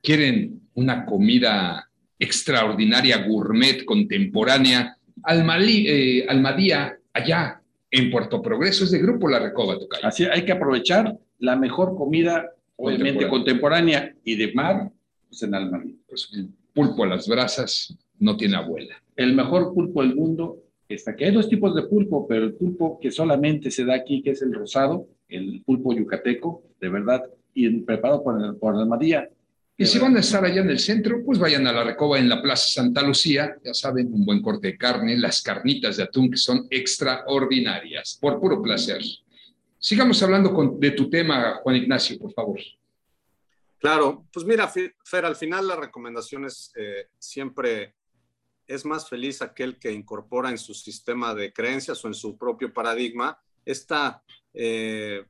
¿Quieren 0.07 0.61
una 0.75 1.05
comida 1.05 1.91
extraordinaria, 2.17 3.27
gourmet, 3.27 3.85
contemporánea? 3.85 4.97
Almalí, 5.25 5.85
eh, 5.89 6.27
Almadía, 6.29 6.97
allá 7.13 7.61
en 7.91 8.13
Puerto 8.13 8.41
Progreso, 8.41 8.85
es 8.85 8.93
de 8.93 9.01
Grupo 9.01 9.29
La 9.29 9.41
Recoba, 9.41 9.77
Tocayo. 9.77 10.07
Así 10.07 10.25
hay 10.25 10.45
que 10.45 10.53
aprovechar 10.53 11.19
la 11.41 11.57
mejor 11.57 11.97
comida, 11.97 12.53
obviamente 12.77 13.27
contemporánea, 13.27 14.15
y 14.23 14.37
de 14.37 14.53
mar, 14.53 14.93
pues 15.29 15.43
en 15.43 15.57
Almadía. 15.57 15.97
Pues 16.09 16.29
el 16.35 16.51
pulpo 16.73 17.03
a 17.03 17.09
las 17.09 17.27
brasas 17.27 17.99
no 18.21 18.37
tiene 18.37 18.55
abuela. 18.59 19.03
El 19.17 19.35
mejor 19.35 19.75
pulpo 19.75 20.03
del 20.03 20.15
mundo 20.15 20.63
está 20.89 21.11
aquí. 21.11 21.25
Hay 21.25 21.33
dos 21.33 21.49
tipos 21.49 21.75
de 21.75 21.83
pulpo, 21.83 22.29
pero 22.29 22.45
el 22.45 22.55
pulpo 22.55 23.01
que 23.01 23.11
solamente 23.11 23.73
se 23.73 23.85
da 23.85 23.97
aquí, 23.97 24.23
que 24.23 24.31
es 24.31 24.43
el 24.43 24.55
rosado, 24.55 25.09
el 25.29 25.65
pulpo 25.67 25.93
yucateco, 25.93 26.63
de 26.81 26.91
verdad, 26.91 27.25
y 27.55 27.69
preparado 27.81 28.23
por, 28.23 28.41
el, 28.41 28.55
por 28.55 28.77
Almadía. 28.77 29.29
Y 29.79 29.85
si 29.85 29.99
van 29.99 30.17
a 30.17 30.21
estar 30.21 30.43
allá 30.43 30.63
en 30.63 30.71
el 30.71 30.79
centro, 30.79 31.23
pues 31.23 31.39
vayan 31.39 31.67
a 31.67 31.73
la 31.73 31.85
Recoba 31.85 32.19
en 32.19 32.31
la 32.31 32.41
Plaza 32.41 32.69
Santa 32.69 33.03
Lucía, 33.03 33.59
ya 33.63 33.75
saben, 33.75 34.13
un 34.13 34.25
buen 34.25 34.41
corte 34.41 34.69
de 34.69 34.79
carne, 34.79 35.19
las 35.19 35.43
carnitas 35.43 35.99
de 35.99 36.05
atún 36.05 36.31
que 36.31 36.39
son 36.39 36.67
extraordinarias, 36.71 38.17
por 38.19 38.41
puro 38.41 38.63
placer. 38.63 39.03
Sigamos 39.79 40.23
hablando 40.23 40.55
con, 40.55 40.81
de 40.81 40.93
tu 40.93 41.11
tema, 41.11 41.57
Juan 41.63 41.77
Ignacio, 41.77 42.19
por 42.19 42.33
favor. 42.33 42.59
Claro, 43.79 44.25
pues 44.33 44.47
mira, 44.47 44.67
Fer, 44.67 45.25
al 45.25 45.37
final 45.37 45.69
las 45.69 45.79
recomendaciones 45.79 46.73
eh, 46.75 47.09
siempre 47.19 47.95
es 48.67 48.87
más 48.87 49.09
feliz 49.09 49.43
aquel 49.43 49.79
que 49.79 49.93
incorpora 49.93 50.49
en 50.49 50.59
su 50.59 50.73
sistema 50.73 51.35
de 51.35 51.53
creencias 51.53 52.03
o 52.03 52.09
en 52.09 52.15
su 52.15 52.39
propio 52.39 52.73
paradigma 52.73 53.39
esta 53.65 54.23
eh, 54.55 55.25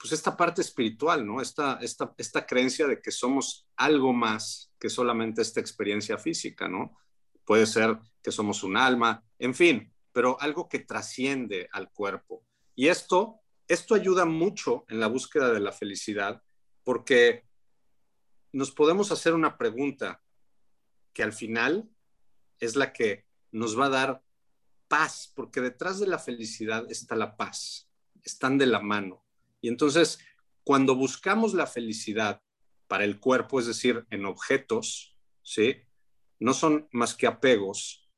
pues 0.00 0.12
esta 0.12 0.34
parte 0.34 0.62
espiritual, 0.62 1.26
¿no? 1.26 1.42
Esta, 1.42 1.78
esta, 1.82 2.14
esta 2.16 2.46
creencia 2.46 2.86
de 2.86 3.02
que 3.02 3.10
somos 3.10 3.68
algo 3.76 4.14
más 4.14 4.72
que 4.78 4.88
solamente 4.88 5.42
esta 5.42 5.60
experiencia 5.60 6.16
física, 6.16 6.68
¿no? 6.68 6.96
Puede 7.44 7.66
ser 7.66 7.98
que 8.22 8.32
somos 8.32 8.62
un 8.62 8.78
alma, 8.78 9.22
en 9.38 9.54
fin, 9.54 9.92
pero 10.10 10.40
algo 10.40 10.70
que 10.70 10.78
trasciende 10.78 11.68
al 11.72 11.90
cuerpo. 11.92 12.46
Y 12.74 12.88
esto, 12.88 13.40
esto 13.68 13.94
ayuda 13.94 14.24
mucho 14.24 14.86
en 14.88 15.00
la 15.00 15.06
búsqueda 15.06 15.52
de 15.52 15.60
la 15.60 15.70
felicidad 15.72 16.42
porque 16.82 17.46
nos 18.52 18.70
podemos 18.70 19.12
hacer 19.12 19.34
una 19.34 19.58
pregunta 19.58 20.22
que 21.12 21.22
al 21.22 21.34
final 21.34 21.90
es 22.58 22.74
la 22.74 22.94
que 22.94 23.26
nos 23.52 23.78
va 23.78 23.86
a 23.86 23.90
dar 23.90 24.24
paz, 24.88 25.30
porque 25.36 25.60
detrás 25.60 26.00
de 26.00 26.06
la 26.06 26.18
felicidad 26.18 26.90
está 26.90 27.16
la 27.16 27.36
paz, 27.36 27.90
están 28.22 28.56
de 28.56 28.66
la 28.66 28.80
mano. 28.80 29.26
Y 29.60 29.68
entonces, 29.68 30.18
cuando 30.64 30.94
buscamos 30.94 31.54
la 31.54 31.66
felicidad 31.66 32.42
para 32.86 33.04
el 33.04 33.20
cuerpo, 33.20 33.60
es 33.60 33.66
decir, 33.66 34.06
en 34.10 34.26
objetos, 34.26 35.16
¿sí? 35.42 35.76
No 36.38 36.54
son 36.54 36.88
más 36.92 37.14
que 37.14 37.26
apegos 37.26 38.10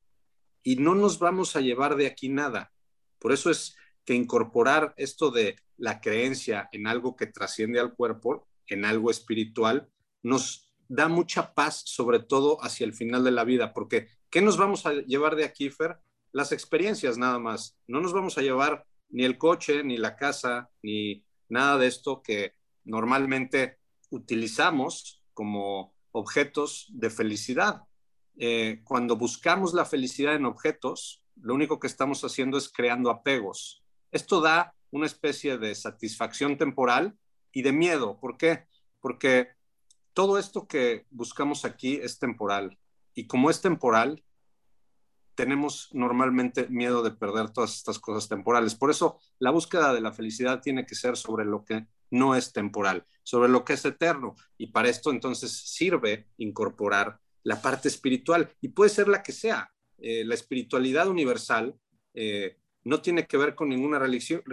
y 0.62 0.76
no 0.76 0.94
nos 0.94 1.18
vamos 1.18 1.56
a 1.56 1.60
llevar 1.60 1.96
de 1.96 2.06
aquí 2.06 2.28
nada. 2.28 2.72
Por 3.18 3.32
eso 3.32 3.50
es 3.50 3.76
que 4.04 4.14
incorporar 4.14 4.94
esto 4.96 5.30
de 5.30 5.56
la 5.76 6.00
creencia 6.00 6.68
en 6.72 6.86
algo 6.86 7.16
que 7.16 7.26
trasciende 7.26 7.80
al 7.80 7.94
cuerpo, 7.94 8.48
en 8.66 8.84
algo 8.84 9.10
espiritual, 9.10 9.88
nos 10.22 10.72
da 10.88 11.08
mucha 11.08 11.54
paz, 11.54 11.82
sobre 11.86 12.20
todo 12.20 12.62
hacia 12.62 12.84
el 12.84 12.94
final 12.94 13.24
de 13.24 13.30
la 13.30 13.44
vida, 13.44 13.72
porque 13.72 14.08
¿qué 14.30 14.42
nos 14.42 14.56
vamos 14.56 14.86
a 14.86 14.92
llevar 14.92 15.36
de 15.36 15.44
aquí, 15.44 15.70
Fer? 15.70 15.98
Las 16.32 16.52
experiencias 16.52 17.18
nada 17.18 17.38
más. 17.38 17.78
No 17.86 18.00
nos 18.00 18.12
vamos 18.12 18.38
a 18.38 18.42
llevar 18.42 18.86
ni 19.08 19.24
el 19.24 19.38
coche, 19.38 19.84
ni 19.84 19.96
la 19.96 20.16
casa, 20.16 20.70
ni 20.82 21.24
nada 21.48 21.78
de 21.78 21.86
esto 21.86 22.22
que 22.22 22.54
normalmente 22.84 23.78
utilizamos 24.10 25.22
como 25.34 25.94
objetos 26.12 26.88
de 26.90 27.10
felicidad. 27.10 27.84
Eh, 28.36 28.80
cuando 28.84 29.16
buscamos 29.16 29.74
la 29.74 29.84
felicidad 29.84 30.34
en 30.34 30.46
objetos, 30.46 31.24
lo 31.36 31.54
único 31.54 31.78
que 31.80 31.86
estamos 31.86 32.22
haciendo 32.24 32.58
es 32.58 32.68
creando 32.68 33.10
apegos. 33.10 33.82
Esto 34.10 34.40
da 34.40 34.74
una 34.90 35.06
especie 35.06 35.58
de 35.58 35.74
satisfacción 35.74 36.58
temporal 36.58 37.16
y 37.52 37.62
de 37.62 37.72
miedo. 37.72 38.18
¿Por 38.20 38.36
qué? 38.36 38.66
Porque 39.00 39.48
todo 40.12 40.38
esto 40.38 40.66
que 40.66 41.06
buscamos 41.10 41.64
aquí 41.64 41.96
es 41.96 42.18
temporal. 42.18 42.78
Y 43.14 43.26
como 43.26 43.50
es 43.50 43.60
temporal, 43.60 44.22
tenemos 45.42 45.88
normalmente 45.92 46.68
miedo 46.68 47.02
de 47.02 47.10
perder 47.10 47.50
todas 47.50 47.74
estas 47.74 47.98
cosas 47.98 48.28
temporales. 48.28 48.76
Por 48.76 48.92
eso 48.92 49.18
la 49.40 49.50
búsqueda 49.50 49.92
de 49.92 50.00
la 50.00 50.12
felicidad 50.12 50.60
tiene 50.60 50.86
que 50.86 50.94
ser 50.94 51.16
sobre 51.16 51.44
lo 51.44 51.64
que 51.64 51.88
no 52.12 52.36
es 52.36 52.52
temporal, 52.52 53.04
sobre 53.24 53.48
lo 53.48 53.64
que 53.64 53.72
es 53.72 53.84
eterno. 53.84 54.36
Y 54.56 54.68
para 54.68 54.88
esto 54.88 55.10
entonces 55.10 55.50
sirve 55.50 56.28
incorporar 56.36 57.18
la 57.42 57.60
parte 57.60 57.88
espiritual 57.88 58.54
y 58.60 58.68
puede 58.68 58.90
ser 58.90 59.08
la 59.08 59.24
que 59.24 59.32
sea. 59.32 59.68
Eh, 59.98 60.24
la 60.24 60.34
espiritualidad 60.34 61.08
universal 61.08 61.74
eh, 62.14 62.58
no 62.84 63.02
tiene 63.02 63.26
que 63.26 63.36
ver 63.36 63.56
con 63.56 63.68
ninguna 63.68 63.98
religión, 63.98 64.44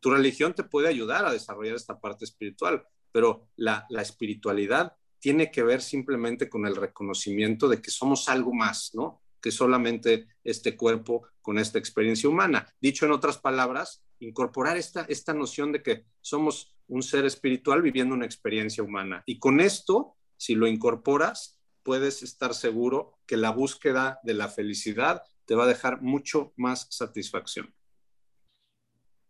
Tu 0.00 0.10
religión 0.10 0.52
te 0.52 0.64
puede 0.64 0.88
ayudar 0.88 1.24
a 1.24 1.32
desarrollar 1.32 1.76
esta 1.76 1.98
parte 1.98 2.26
espiritual, 2.26 2.84
pero 3.12 3.48
la, 3.56 3.86
la 3.88 4.02
espiritualidad 4.02 4.94
tiene 5.20 5.50
que 5.50 5.62
ver 5.62 5.80
simplemente 5.80 6.50
con 6.50 6.66
el 6.66 6.76
reconocimiento 6.76 7.66
de 7.66 7.80
que 7.80 7.90
somos 7.90 8.28
algo 8.28 8.52
más, 8.52 8.90
¿no? 8.92 9.21
Que 9.42 9.50
solamente 9.50 10.28
este 10.44 10.76
cuerpo 10.76 11.26
con 11.42 11.58
esta 11.58 11.78
experiencia 11.78 12.28
humana. 12.28 12.66
Dicho 12.80 13.04
en 13.04 13.12
otras 13.12 13.38
palabras, 13.38 14.04
incorporar 14.20 14.76
esta, 14.76 15.04
esta 15.08 15.34
noción 15.34 15.72
de 15.72 15.82
que 15.82 16.04
somos 16.20 16.74
un 16.86 17.02
ser 17.02 17.24
espiritual 17.26 17.82
viviendo 17.82 18.14
una 18.14 18.24
experiencia 18.24 18.82
humana. 18.82 19.22
Y 19.26 19.38
con 19.38 19.60
esto, 19.60 20.14
si 20.36 20.54
lo 20.54 20.66
incorporas, 20.66 21.58
puedes 21.82 22.22
estar 22.22 22.54
seguro 22.54 23.18
que 23.26 23.36
la 23.36 23.50
búsqueda 23.50 24.20
de 24.22 24.34
la 24.34 24.48
felicidad 24.48 25.22
te 25.44 25.54
va 25.54 25.64
a 25.64 25.68
dejar 25.68 26.00
mucho 26.02 26.52
más 26.56 26.86
satisfacción. 26.90 27.74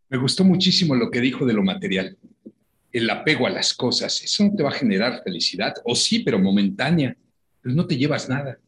Me 0.08 0.18
gustó 0.18 0.44
muchísimo 0.44 0.94
lo 0.94 1.10
que 1.10 1.20
dijo 1.20 1.46
de 1.46 1.54
lo 1.54 1.62
material. 1.62 2.18
El 2.90 3.08
apego 3.08 3.46
a 3.46 3.50
las 3.50 3.72
cosas, 3.72 4.22
eso 4.22 4.44
no 4.44 4.54
te 4.54 4.62
va 4.62 4.68
a 4.68 4.72
generar 4.72 5.22
felicidad, 5.24 5.72
o 5.84 5.94
sí, 5.94 6.18
pero 6.18 6.38
momentánea, 6.38 7.16
no 7.62 7.86
te 7.86 7.96
llevas 7.96 8.28
nada. 8.28 8.58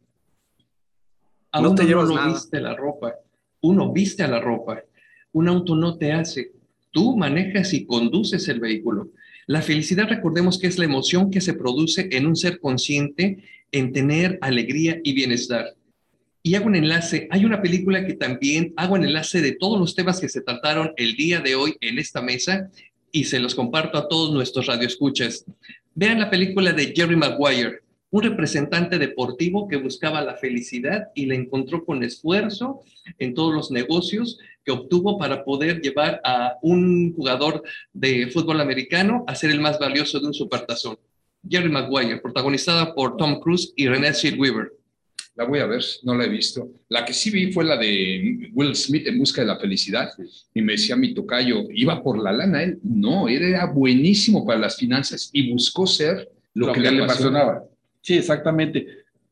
No 1.61 1.75
te 1.75 1.85
llevas 1.85 2.09
nada. 2.09 2.33
viste 2.33 2.61
la 2.61 2.75
ropa, 2.75 3.15
uno 3.61 3.93
viste 3.93 4.23
a 4.23 4.29
la 4.29 4.41
ropa, 4.41 4.83
un 5.33 5.49
auto 5.49 5.77
no 5.77 5.97
te 5.97 6.13
hace, 6.13 6.53
tú 6.91 7.17
manejas 7.17 7.73
y 7.73 7.87
conduces 7.87 8.49
el 8.49 8.61
vehículo. 8.61 9.11
La 9.47 9.63
felicidad, 9.63 10.09
recordemos 10.09 10.59
que 10.59 10.67
es 10.67 10.79
la 10.79 10.85
emoción 10.87 11.31
que 11.31 11.41
se 11.41 11.55
produce 11.55 12.09
en 12.13 12.27
un 12.27 12.37
ser 12.37 12.61
consciente 12.61 13.45
en 13.73 13.93
tener 13.93 14.39
alegría 14.41 15.01
y 15.03 15.13
bienestar. 15.13 15.75
Y 16.43 16.55
hago 16.55 16.67
un 16.67 16.77
enlace, 16.77 17.27
hay 17.31 17.45
una 17.45 17.63
película 17.63 18.07
que 18.07 18.15
también 18.15 18.73
hago 18.77 18.95
un 18.95 19.05
enlace 19.05 19.41
de 19.41 19.53
todos 19.53 19.79
los 19.79 19.95
temas 19.95 20.21
que 20.21 20.29
se 20.29 20.43
trataron 20.43 20.93
el 20.97 21.17
día 21.17 21.41
de 21.41 21.55
hoy 21.55 21.77
en 21.81 21.99
esta 21.99 22.21
mesa 22.21 22.71
y 23.11 23.25
se 23.25 23.39
los 23.39 23.55
comparto 23.55 23.97
a 23.97 24.09
todos 24.09 24.33
nuestros 24.33 24.67
radioescuchas. 24.67 25.45
Vean 25.95 26.21
la 26.21 26.31
película 26.31 26.73
de 26.73 26.93
Jerry 26.95 27.17
Maguire, 27.17 27.81
un 28.15 28.23
representante 28.23 28.97
deportivo 28.97 29.67
que 29.67 29.77
buscaba 29.77 30.23
la 30.23 30.37
felicidad 30.37 31.09
y 31.17 31.27
la 31.27 31.35
encontró 31.35 31.85
con 31.85 32.05
esfuerzo 32.05 32.81
en 33.19 33.35
todos 33.35 33.53
los 33.53 33.73
negocios 33.73 34.39
que 34.65 34.71
obtuvo 34.71 35.19
para 35.19 35.45
poder 35.45 35.81
llevar 35.81 36.21
a 36.23 36.55
un 36.63 37.13
jugador 37.13 37.65
de 37.93 38.29
fútbol 38.29 38.61
americano 38.61 39.25
a 39.27 39.35
ser 39.35 39.51
el 39.51 39.61
más 39.61 39.81
valioso 39.81 40.21
de 40.21 40.29
un 40.29 40.33
supertazón. 40.33 40.97
Jerry 41.49 41.69
Maguire, 41.69 42.21
protagonizada 42.21 42.95
por 42.95 43.17
Tom 43.17 43.41
Cruise 43.41 43.73
y 43.75 43.89
Renée 43.89 44.15
Zellweger. 44.15 44.71
La 45.35 45.45
voy 45.47 45.59
a 45.59 45.67
ver, 45.67 45.83
no 46.05 46.15
la 46.15 46.27
he 46.27 46.29
visto. 46.29 46.71
La 46.89 47.05
que 47.05 47.13
sí 47.13 47.31
vi 47.31 47.53
fue 47.53 47.65
la 47.65 47.77
de 47.77 48.49
Will 48.53 48.77
Smith 48.77 49.09
en 49.09 49.19
busca 49.19 49.41
de 49.41 49.49
la 49.49 49.59
felicidad. 49.59 50.11
Y 50.55 50.63
me 50.63 50.75
decía 50.75 50.95
mi 50.95 51.15
tocayo, 51.15 51.65
iba 51.71 52.01
por 52.01 52.23
la 52.23 52.31
lana 52.31 52.63
él. 52.63 52.79
No, 52.85 53.27
él 53.27 53.43
era 53.43 53.67
buenísimo 53.67 54.47
para 54.47 54.61
las 54.61 54.77
finanzas 54.77 55.31
y 55.33 55.51
buscó 55.51 55.85
ser 55.85 56.31
lo, 56.55 56.73
que, 56.73 56.79
le 56.79 57.03
apasionaba. 57.03 57.65
Sí, 58.05 58.19
exactamente. 58.19 58.87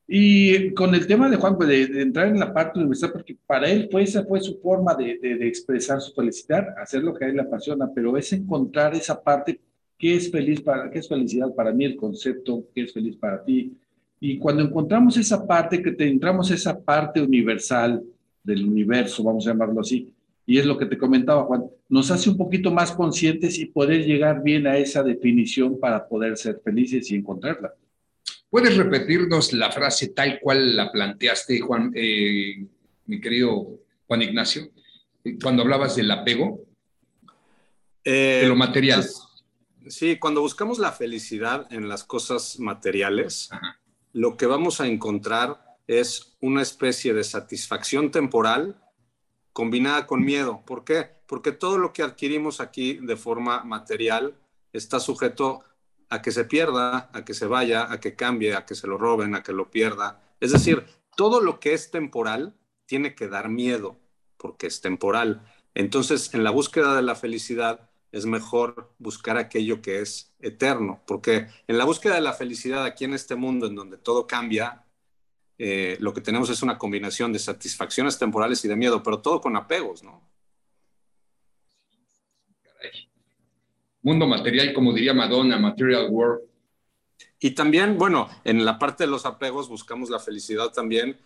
Y 0.09 0.73
con 0.73 0.95
el 0.95 1.07
tema 1.07 1.29
de 1.29 1.37
Juan, 1.37 1.57
pues 1.57 1.69
de, 1.69 2.03
entrar 2.03 2.29
en 2.29 2.41
la 2.41 2.53
parte 2.53 2.79
universal, 2.79 3.13
porque 3.13 3.37
para 3.47 3.69
él 3.69 3.89
fue, 3.91 4.03
esa 4.03 4.25
fue 4.25 4.41
su 4.41 4.59
forma 4.61 4.95
de, 4.95 5.19
de, 5.19 5.47
expresar 5.47 6.01
su 6.01 6.13
felicidad, 6.15 6.69
hacer 6.79 7.03
lo 7.03 7.15
que 7.15 7.27
a 7.27 7.29
él 7.29 7.37
le 7.37 7.43
apasiona, 7.43 7.91
pero 7.95 8.17
es 8.17 8.33
encontrar 8.33 8.95
esa 8.95 9.23
parte 9.23 9.61
¿Qué 10.03 10.17
es 10.17 10.33
feliz 10.33 10.61
para, 10.61 10.91
qué 10.91 10.99
es 10.99 11.07
felicidad 11.07 11.55
para 11.55 11.71
mí? 11.71 11.85
El 11.85 11.95
concepto, 11.95 12.65
¿qué 12.75 12.83
es 12.83 12.93
feliz 12.93 13.15
para 13.15 13.45
ti? 13.45 13.79
Y 14.19 14.37
cuando 14.37 14.65
encontramos 14.65 15.17
esa 15.17 15.47
parte, 15.47 15.81
que 15.81 15.93
te 15.93 16.09
entramos 16.09 16.51
esa 16.51 16.77
parte 16.77 17.23
universal 17.23 18.03
del 18.43 18.67
universo, 18.67 19.23
vamos 19.23 19.47
a 19.47 19.51
llamarlo 19.51 19.81
así, 19.81 20.13
y 20.45 20.59
es 20.59 20.67
lo 20.67 20.77
que 20.77 20.87
te 20.87 20.99
comentaba 20.99 21.45
Juan, 21.45 21.67
nos 21.89 22.11
hace 22.11 22.31
un 22.31 22.37
poquito 22.37 22.73
más 22.73 22.91
conscientes 22.91 23.61
y 23.61 23.67
poder 23.67 24.05
llegar 24.05 24.43
bien 24.43 24.67
a 24.67 24.77
esa 24.77 25.05
definición 25.05 25.79
para 25.79 26.09
poder 26.09 26.37
ser 26.37 26.61
felices 26.65 27.09
y 27.13 27.15
encontrarla. 27.15 27.73
¿Puedes 28.53 28.77
repetirnos 28.77 29.55
la 29.55 29.73
frase 29.73 30.09
tal 30.09 30.39
cual 30.39 30.77
la 30.77 30.93
planteaste, 30.93 31.59
Juan, 31.61 31.91
eh, 31.95 32.67
mi 33.07 33.19
querido 33.19 33.79
Juan 34.07 34.21
Ignacio, 34.21 34.69
cuando 35.43 35.63
hablabas 35.63 35.97
del 35.97 36.11
apego? 36.11 36.61
Eh, 38.05 38.41
de 38.43 38.49
lo 38.49 38.55
material. 38.55 39.09
Sí, 39.87 40.19
cuando 40.19 40.43
buscamos 40.43 40.79
la 40.79 40.93
felicidad 40.93 41.67
en 41.73 41.89
las 41.89 42.05
cosas 42.05 42.59
materiales, 42.59 43.49
lo 44.13 44.37
que 44.37 44.45
vamos 44.45 44.83
a 44.83 44.87
encontrar 44.87 45.79
es 45.87 46.37
una 46.43 46.61
especie 46.61 47.15
de 47.15 47.25
satisfacción 47.25 48.11
temporal 48.11 48.77
combinada 49.55 50.07
con 50.07 50.27
miedo. 50.27 50.63
¿Por 50.67 50.85
qué? 50.85 51.09
Porque 51.27 51.53
todo 51.53 51.79
lo 51.79 51.95
que 51.95 52.03
adquirimos 52.03 52.61
aquí 52.61 52.99
de 53.01 53.17
forma 53.17 53.65
material 53.65 54.37
está 54.75 55.01
sujeto 55.01 55.65
a 56.13 56.21
que 56.21 56.31
se 56.31 56.45
pierda, 56.45 57.09
a 57.15 57.25
que 57.25 57.33
se 57.33 57.47
vaya, 57.47 57.91
a 57.91 57.99
que 57.99 58.15
cambie, 58.15 58.55
a 58.55 58.67
que 58.67 58.75
se 58.75 58.87
lo 58.87 58.99
roben, 58.99 59.35
a 59.35 59.43
que 59.43 59.55
lo 59.55 59.71
pierda. 59.71 60.21
Es 60.41 60.53
decir, 60.53 60.85
todo 61.17 61.41
lo 61.41 61.59
que 61.59 61.73
es 61.73 61.91
temporal 61.91 62.55
tiene 62.85 63.15
que 63.15 63.29
dar 63.29 63.49
miedo 63.49 63.99
porque 64.37 64.67
es 64.67 64.83
temporal. 64.83 65.41
Entonces, 65.75 66.35
en 66.35 66.45
la 66.45 66.51
búsqueda 66.51 66.95
de 66.95 67.01
la 67.01 67.15
felicidad, 67.15 67.89
es 68.11 68.27
mejor 68.27 68.93
buscar 68.99 69.39
aquello 69.39 69.81
que 69.81 70.03
es 70.03 70.35
eterno, 70.41 71.01
porque 71.07 71.47
en 71.67 71.79
la 71.79 71.87
búsqueda 71.87 72.17
de 72.17 72.21
la 72.21 72.35
felicidad 72.35 72.85
aquí 72.85 73.07
en 73.07 73.15
este 73.15 73.35
mundo 73.35 73.67
en 73.67 73.75
donde 73.75 73.97
todo 73.97 74.27
cambia, 74.27 74.85
eh, 75.57 75.97
lo 75.99 76.13
que 76.13 76.21
tenemos 76.21 76.51
es 76.51 76.63
una 76.63 76.77
combinación 76.77 77.33
de 77.33 77.39
satisfacciones 77.39 78.19
temporales 78.19 78.63
y 78.67 78.69
de 78.69 78.77
miedo, 78.77 79.03
pero 79.03 79.21
todo 79.21 79.41
con 79.41 79.57
apegos, 79.57 80.03
¿no? 80.03 80.21
Mundo 84.03 84.27
material, 84.27 84.73
como 84.73 84.93
diría 84.93 85.15
Madonna, 85.15 85.59
material 85.59 86.09
world. 86.11 86.43
Y 87.39 87.53
también, 87.53 87.99
bueno, 87.99 88.29
en 88.45 88.65
la 88.65 88.79
parte 88.79 89.05
de 89.05 89.11
los 89.11 89.27
apegos 89.27 89.69
buscamos 89.69 90.11
la 90.11 90.19
felicidad 90.19 90.73
también. 90.73 91.19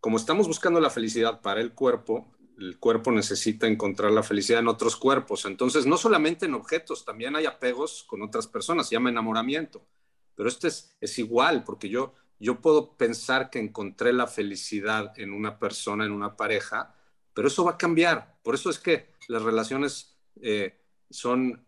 Como 0.00 0.16
estamos 0.16 0.46
buscando 0.46 0.80
la 0.80 0.90
felicidad 0.90 1.40
para 1.40 1.60
el 1.60 1.72
cuerpo, 1.72 2.26
el 2.58 2.78
cuerpo 2.78 3.10
necesita 3.10 3.66
encontrar 3.66 4.12
la 4.12 4.22
felicidad 4.22 4.60
en 4.60 4.68
otros 4.68 4.96
cuerpos. 4.96 5.44
Entonces, 5.44 5.86
no 5.86 5.96
solamente 5.96 6.46
en 6.46 6.54
objetos, 6.54 7.04
también 7.04 7.36
hay 7.36 7.46
apegos 7.46 8.04
con 8.04 8.22
otras 8.22 8.46
personas, 8.46 8.88
se 8.88 8.94
llama 8.94 9.10
enamoramiento. 9.10 9.86
Pero 10.34 10.48
este 10.48 10.68
es, 10.68 10.96
es 11.00 11.18
igual, 11.18 11.64
porque 11.64 11.88
yo, 11.88 12.14
yo 12.38 12.60
puedo 12.60 12.96
pensar 12.96 13.50
que 13.50 13.58
encontré 13.58 14.12
la 14.12 14.26
felicidad 14.26 15.18
en 15.18 15.32
una 15.32 15.58
persona, 15.58 16.04
en 16.04 16.12
una 16.12 16.36
pareja, 16.36 16.94
pero 17.34 17.48
eso 17.48 17.64
va 17.64 17.72
a 17.72 17.78
cambiar. 17.78 18.36
Por 18.42 18.54
eso 18.54 18.70
es 18.70 18.78
que 18.78 19.10
las 19.28 19.42
relaciones 19.42 20.18
eh, 20.42 20.78
son 21.08 21.66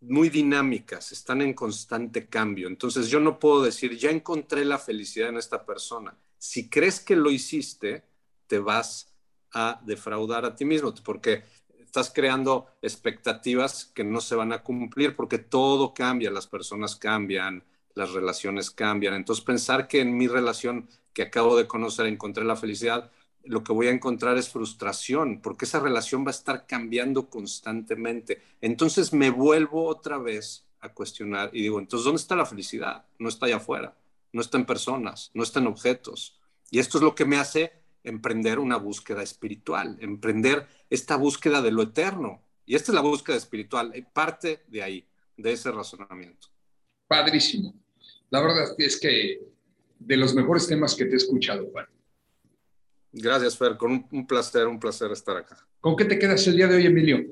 muy 0.00 0.28
dinámicas, 0.28 1.12
están 1.12 1.42
en 1.42 1.54
constante 1.54 2.28
cambio. 2.28 2.68
Entonces 2.68 3.08
yo 3.08 3.20
no 3.20 3.38
puedo 3.38 3.62
decir, 3.62 3.96
ya 3.96 4.10
encontré 4.10 4.64
la 4.64 4.78
felicidad 4.78 5.28
en 5.28 5.36
esta 5.36 5.64
persona. 5.64 6.16
Si 6.38 6.68
crees 6.68 7.00
que 7.00 7.16
lo 7.16 7.30
hiciste, 7.30 8.04
te 8.46 8.58
vas 8.58 9.12
a 9.52 9.80
defraudar 9.84 10.44
a 10.44 10.54
ti 10.54 10.64
mismo, 10.64 10.92
porque 11.02 11.42
estás 11.78 12.12
creando 12.14 12.66
expectativas 12.82 13.86
que 13.86 14.04
no 14.04 14.20
se 14.20 14.34
van 14.34 14.52
a 14.52 14.62
cumplir, 14.62 15.16
porque 15.16 15.38
todo 15.38 15.94
cambia, 15.94 16.30
las 16.30 16.46
personas 16.46 16.94
cambian, 16.96 17.64
las 17.94 18.12
relaciones 18.12 18.70
cambian. 18.70 19.14
Entonces, 19.14 19.44
pensar 19.44 19.88
que 19.88 20.00
en 20.00 20.16
mi 20.16 20.28
relación 20.28 20.88
que 21.14 21.22
acabo 21.22 21.56
de 21.56 21.66
conocer 21.66 22.06
encontré 22.06 22.44
la 22.44 22.56
felicidad, 22.56 23.10
lo 23.46 23.62
que 23.62 23.72
voy 23.72 23.88
a 23.88 23.92
encontrar 23.92 24.36
es 24.36 24.48
frustración, 24.48 25.40
porque 25.40 25.64
esa 25.64 25.80
relación 25.80 26.24
va 26.24 26.28
a 26.28 26.30
estar 26.30 26.66
cambiando 26.66 27.28
constantemente. 27.28 28.42
Entonces 28.60 29.12
me 29.12 29.30
vuelvo 29.30 29.86
otra 29.86 30.18
vez 30.18 30.64
a 30.80 30.92
cuestionar 30.92 31.50
y 31.52 31.62
digo, 31.62 31.78
entonces, 31.78 32.04
¿dónde 32.04 32.20
está 32.20 32.36
la 32.36 32.46
felicidad? 32.46 33.04
No 33.18 33.28
está 33.28 33.46
allá 33.46 33.56
afuera, 33.56 33.96
no 34.32 34.40
está 34.40 34.58
en 34.58 34.66
personas, 34.66 35.30
no 35.34 35.42
está 35.42 35.60
en 35.60 35.66
objetos. 35.66 36.38
Y 36.70 36.78
esto 36.78 36.98
es 36.98 37.04
lo 37.04 37.14
que 37.14 37.24
me 37.24 37.36
hace 37.36 37.72
emprender 38.04 38.58
una 38.58 38.76
búsqueda 38.76 39.22
espiritual, 39.22 39.96
emprender 40.00 40.66
esta 40.90 41.16
búsqueda 41.16 41.62
de 41.62 41.72
lo 41.72 41.82
eterno. 41.82 42.42
Y 42.64 42.74
esta 42.74 42.92
es 42.92 42.94
la 42.94 43.00
búsqueda 43.00 43.36
espiritual, 43.36 43.92
parte 44.12 44.64
de 44.68 44.82
ahí, 44.82 45.06
de 45.36 45.52
ese 45.52 45.70
razonamiento. 45.70 46.48
Padrísimo. 47.06 47.74
La 48.30 48.40
verdad 48.40 48.74
es 48.78 48.98
que 48.98 49.40
de 49.98 50.16
los 50.16 50.34
mejores 50.34 50.66
temas 50.66 50.94
que 50.94 51.04
te 51.04 51.12
he 51.12 51.16
escuchado, 51.16 51.68
Juan. 51.70 51.86
Gracias, 53.18 53.56
Fer. 53.56 53.76
Con 53.76 54.06
un, 54.10 54.26
placer, 54.26 54.66
un 54.66 54.78
placer 54.78 55.10
estar 55.10 55.36
acá. 55.36 55.56
¿Con 55.80 55.96
qué 55.96 56.04
te 56.04 56.18
quedas 56.18 56.46
el 56.46 56.56
día 56.56 56.66
de 56.66 56.76
hoy, 56.76 56.86
Emilio? 56.86 57.24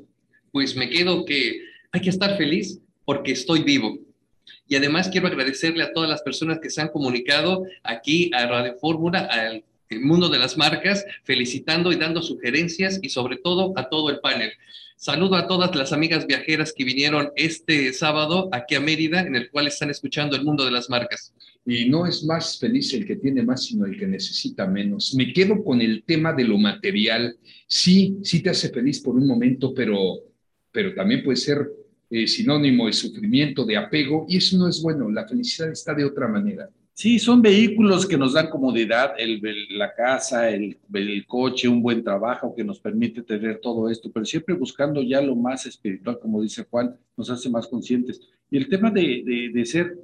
Pues 0.50 0.74
me 0.76 0.88
quedo 0.88 1.24
que 1.24 1.60
hay 1.92 2.00
que 2.00 2.10
estar 2.10 2.36
feliz 2.36 2.80
porque 3.04 3.32
estoy 3.32 3.62
vivo. 3.62 3.98
Y 4.66 4.76
además 4.76 5.08
quiero 5.10 5.26
agradecerle 5.26 5.82
a 5.82 5.92
todas 5.92 6.08
las 6.08 6.22
personas 6.22 6.58
que 6.60 6.70
se 6.70 6.80
han 6.80 6.88
comunicado 6.88 7.64
aquí 7.82 8.30
a 8.32 8.46
Radio 8.46 8.76
Fórmula, 8.80 9.28
al 9.30 9.62
mundo 9.90 10.28
de 10.30 10.38
las 10.38 10.56
marcas, 10.56 11.04
felicitando 11.22 11.92
y 11.92 11.96
dando 11.96 12.22
sugerencias 12.22 12.98
y 13.02 13.10
sobre 13.10 13.36
todo 13.36 13.74
a 13.76 13.88
todo 13.90 14.08
el 14.08 14.20
panel. 14.20 14.52
Saludo 15.04 15.36
a 15.36 15.46
todas 15.46 15.76
las 15.76 15.92
amigas 15.92 16.26
viajeras 16.26 16.72
que 16.72 16.82
vinieron 16.82 17.28
este 17.36 17.92
sábado 17.92 18.48
aquí 18.52 18.74
a 18.74 18.80
Mérida, 18.80 19.20
en 19.20 19.36
el 19.36 19.50
cual 19.50 19.66
están 19.66 19.90
escuchando 19.90 20.34
el 20.34 20.46
mundo 20.46 20.64
de 20.64 20.70
las 20.70 20.88
marcas. 20.88 21.34
Y 21.66 21.90
no 21.90 22.06
es 22.06 22.24
más 22.24 22.58
feliz 22.58 22.94
el 22.94 23.04
que 23.04 23.16
tiene 23.16 23.42
más, 23.42 23.66
sino 23.66 23.84
el 23.84 23.98
que 23.98 24.06
necesita 24.06 24.66
menos. 24.66 25.14
Me 25.14 25.30
quedo 25.34 25.62
con 25.62 25.82
el 25.82 26.04
tema 26.04 26.32
de 26.32 26.44
lo 26.44 26.56
material. 26.56 27.36
Sí, 27.66 28.16
sí 28.22 28.42
te 28.42 28.48
hace 28.48 28.70
feliz 28.70 29.00
por 29.00 29.14
un 29.14 29.26
momento, 29.26 29.74
pero, 29.74 30.20
pero 30.72 30.94
también 30.94 31.22
puede 31.22 31.36
ser 31.36 31.70
eh, 32.08 32.26
sinónimo 32.26 32.86
de 32.86 32.94
sufrimiento, 32.94 33.66
de 33.66 33.76
apego, 33.76 34.24
y 34.26 34.38
eso 34.38 34.56
no 34.56 34.68
es 34.68 34.80
bueno. 34.80 35.10
La 35.10 35.28
felicidad 35.28 35.70
está 35.70 35.92
de 35.92 36.06
otra 36.06 36.28
manera. 36.28 36.70
Sí, 36.96 37.18
son 37.18 37.42
vehículos 37.42 38.06
que 38.06 38.16
nos 38.16 38.34
dan 38.34 38.48
comodidad, 38.48 39.14
el, 39.18 39.42
la 39.70 39.92
casa, 39.92 40.48
el, 40.48 40.78
el, 40.92 41.26
coche, 41.26 41.66
un 41.66 41.82
buen 41.82 42.04
trabajo 42.04 42.54
que 42.54 42.62
nos 42.62 42.78
permite 42.78 43.22
tener 43.22 43.58
todo 43.58 43.90
esto, 43.90 44.12
pero 44.12 44.24
siempre 44.24 44.54
buscando 44.54 45.02
ya 45.02 45.20
lo 45.20 45.34
más 45.34 45.66
espiritual, 45.66 46.20
como 46.20 46.40
dice 46.40 46.64
Juan, 46.70 46.96
nos 47.16 47.28
hace 47.30 47.50
más 47.50 47.66
conscientes. 47.66 48.20
Y 48.48 48.58
el 48.58 48.68
tema 48.68 48.92
de, 48.92 49.24
de, 49.26 49.50
de 49.52 49.66
ser 49.66 49.98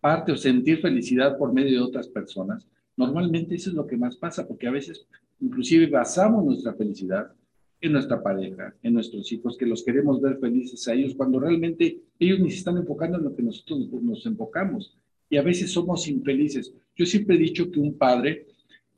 parte 0.00 0.32
o 0.32 0.36
sentir 0.36 0.80
felicidad 0.80 1.38
por 1.38 1.52
medio 1.52 1.78
de 1.78 1.86
otras 1.86 2.08
personas, 2.08 2.66
normalmente 2.96 3.54
eso 3.54 3.70
es 3.70 3.76
lo 3.76 3.86
que 3.86 3.96
más 3.96 4.16
pasa, 4.16 4.48
porque 4.48 4.66
a 4.66 4.72
veces 4.72 5.06
inclusive 5.40 5.86
basamos 5.86 6.44
nuestra 6.44 6.74
felicidad 6.74 7.30
en 7.80 7.92
nuestra 7.92 8.20
pareja, 8.20 8.74
en 8.82 8.94
nuestros 8.94 9.30
hijos, 9.30 9.56
que 9.56 9.66
los 9.66 9.84
queremos 9.84 10.20
ver 10.20 10.38
felices 10.38 10.88
a 10.88 10.94
ellos, 10.94 11.14
cuando 11.14 11.38
realmente 11.38 12.00
ellos 12.18 12.40
ni 12.40 12.50
se 12.50 12.58
están 12.58 12.78
enfocando 12.78 13.18
en 13.18 13.24
lo 13.24 13.36
que 13.36 13.44
nosotros 13.44 13.88
nos 14.02 14.26
enfocamos 14.26 14.96
y 15.32 15.38
a 15.38 15.42
veces 15.42 15.72
somos 15.72 16.06
infelices. 16.08 16.74
Yo 16.94 17.06
siempre 17.06 17.36
he 17.36 17.38
dicho 17.38 17.70
que 17.70 17.80
un 17.80 17.96
padre, 17.96 18.48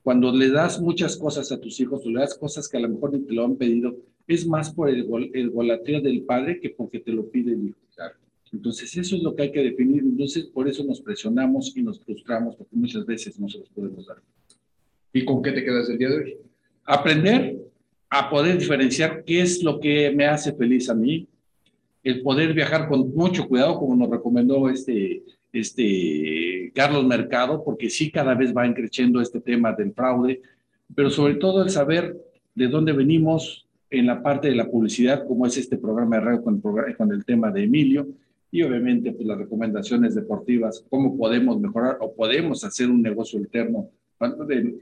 cuando 0.02 0.32
le 0.35 0.51
das 0.51 0.81
muchas 0.81 1.16
cosas 1.16 1.52
a 1.52 1.61
tus 1.61 1.78
hijos 1.78 2.05
o 2.05 2.11
le 2.11 2.19
das 2.19 2.36
cosas 2.36 2.69
que 2.69 2.77
a 2.77 2.81
lo 2.81 2.89
mejor 2.89 3.12
ni 3.12 3.20
te 3.20 3.32
lo 3.32 3.44
han 3.44 3.55
pedido, 3.55 3.97
es 4.27 4.44
más 4.44 4.74
por 4.74 4.90
el, 4.90 5.06
el 5.32 6.02
del 6.02 6.23
padre 6.23 6.59
que 6.59 6.70
porque 6.70 6.98
te 6.98 7.12
lo 7.12 7.31
pide 7.31 7.52
el 7.52 7.69
hijo. 7.69 7.78
Entonces, 8.52 8.97
eso 8.97 9.15
es 9.15 9.23
lo 9.23 9.36
que 9.36 9.43
hay 9.43 9.52
que 9.52 9.62
definir. 9.62 10.02
Entonces, 10.02 10.47
por 10.47 10.69
eso 10.69 10.82
nos 10.82 11.01
presionamos 11.01 11.77
y 11.77 11.82
nos 11.82 12.01
frustramos, 12.01 12.56
porque 12.56 12.74
muchas 12.74 13.06
veces 13.06 13.39
no 13.39 13.48
se 13.48 13.59
los 13.59 13.69
podemos 13.69 14.05
dar. 14.05 14.19
¿Y 15.12 15.24
con 15.24 15.40
qué 15.40 15.52
te 15.52 15.65
quedas 15.65 15.89
el 15.89 15.98
día 15.98 16.09
de 16.09 16.16
hoy? 16.16 16.36
Aprender 16.85 17.59
a 18.11 18.28
poder 18.28 18.59
diferenciar 18.59 19.23
qué 19.24 19.40
es 19.40 19.62
lo 19.62 19.78
que 19.78 20.11
me 20.11 20.27
hace 20.27 20.52
feliz 20.52 20.90
a 20.90 20.94
mí, 20.94 21.28
el 22.02 22.23
poder 22.23 22.55
viajar 22.55 22.89
con 22.89 23.15
mucho 23.15 23.47
cuidado, 23.47 23.78
como 23.78 23.94
nos 23.94 24.11
recomendó 24.11 24.69
este 24.69 25.23
este, 25.55 26.73
Carlos 26.75 27.07
Mercado, 27.07 27.63
porque 27.65 27.89
sí 27.91 28.11
cada 28.11 28.35
vez 28.35 28.55
va 28.55 28.73
creciendo 28.75 29.21
este 29.21 29.41
tema 29.41 29.73
del 29.73 29.93
fraude, 29.93 30.43
pero 30.95 31.11
sobre 31.11 31.35
todo 31.35 31.63
el 31.63 31.71
saber 31.71 32.17
de 32.55 32.69
dónde 32.69 32.93
venimos 32.93 33.67
en 33.91 34.07
la 34.07 34.23
parte 34.23 34.49
de 34.49 34.57
la 34.57 34.71
publicidad, 34.71 35.27
como 35.27 35.47
es 35.47 35.57
este 35.57 35.79
programa 35.79 36.17
de 36.17 36.23
radio 36.23 36.43
con 36.43 36.61
con 36.61 37.13
el 37.13 37.25
tema 37.25 37.51
de 37.51 37.65
Emilio, 37.65 38.09
y 38.51 38.63
obviamente 38.63 39.13
pues, 39.13 39.27
las 39.27 39.39
recomendaciones 39.39 40.15
deportivas, 40.15 40.85
cómo 40.89 41.17
podemos 41.17 41.61
mejorar 41.61 41.99
o 42.01 42.15
podemos 42.15 42.63
hacer 42.65 42.89
un 42.89 43.03
negocio 43.03 43.39
alterno 43.39 43.91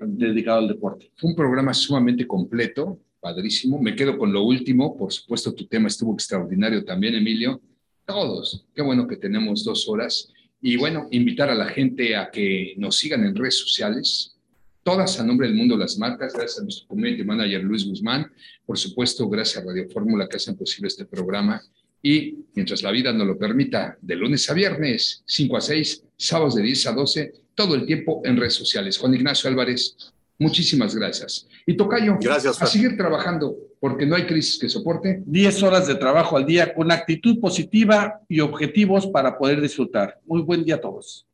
dedicado 0.07 0.59
al 0.59 0.69
deporte. 0.69 1.11
Fue 1.17 1.31
un 1.31 1.37
programa 1.37 1.73
sumamente 1.73 2.27
completo, 2.27 2.99
padrísimo. 3.21 3.81
Me 3.81 3.95
quedo 3.95 4.19
con 4.19 4.33
lo 4.33 4.43
último, 4.43 4.97
por 4.97 5.13
supuesto 5.13 5.55
tu 5.55 5.67
tema 5.67 5.89
estuvo 5.89 6.13
extraordinario 6.13 6.85
también, 6.85 7.15
Emilio. 7.15 7.61
Todos, 8.05 8.67
qué 8.75 8.83
bueno 8.83 9.07
que 9.07 9.17
tenemos 9.17 9.65
dos 9.65 9.89
horas 9.89 10.32
y 10.63 10.77
bueno, 10.77 11.09
invitar 11.11 11.51
a 11.51 11.55
la 11.57 11.69
gente 11.69 12.15
a 12.15 12.31
que 12.31 12.75
nos 12.79 12.97
sigan 12.97 13.25
en 13.25 13.35
redes 13.35 13.59
sociales, 13.59 14.37
todas 14.85 15.19
a 15.19 15.25
nombre 15.25 15.49
del 15.49 15.57
mundo 15.57 15.77
las 15.77 15.99
marcas, 15.99 16.33
gracias 16.33 16.61
a 16.61 16.63
nuestro 16.63 16.87
community 16.87 17.25
manager 17.25 17.65
Luis 17.65 17.85
Guzmán, 17.85 18.31
por 18.65 18.79
supuesto, 18.79 19.29
gracias 19.29 19.63
a 19.63 19.67
Radio 19.67 19.89
Fórmula 19.91 20.29
que 20.29 20.37
hacen 20.37 20.57
posible 20.57 20.87
este 20.87 21.05
programa. 21.05 21.61
Y 22.01 22.37
mientras 22.55 22.83
la 22.83 22.93
vida 22.93 23.13
nos 23.13 23.27
lo 23.27 23.37
permita, 23.37 23.99
de 24.01 24.15
lunes 24.15 24.49
a 24.51 24.55
viernes, 24.55 25.25
5 25.27 25.57
a 25.57 25.61
6, 25.61 26.05
sábados 26.17 26.55
de 26.55 26.63
10 26.63 26.87
a 26.87 26.93
12, 26.93 27.33
todo 27.57 27.75
el 27.75 27.85
tiempo 27.85 28.23
en 28.25 28.37
redes 28.37 28.55
sociales. 28.55 28.99
Juan 28.99 29.15
Ignacio 29.15 29.51
Álvarez, 29.51 29.97
muchísimas 30.39 30.95
gracias. 30.95 31.47
Y 31.67 31.77
Tocayo, 31.77 32.19
gracias, 32.21 32.61
a 32.61 32.67
seguir 32.67 32.97
trabajando, 32.97 33.57
porque 33.81 34.07
no 34.07 34.17
hay 34.17 34.27
crisis 34.27 34.59
que 34.59 34.69
soporte. 34.69 35.23
10 35.27 35.63
horas 35.63 35.87
de 35.87 35.95
trabajo 35.95 36.37
al 36.37 36.47
día 36.47 36.75
con 36.75 36.91
actitud 36.91 37.41
positiva 37.41 38.21
y 38.29 38.41
objetivos 38.41 39.07
para 39.07 39.39
poder 39.39 39.61
disfrutar. 39.61 40.19
Muy 40.27 40.43
buen 40.43 40.65
día 40.65 40.77
a 40.77 40.81
todos. 40.81 41.27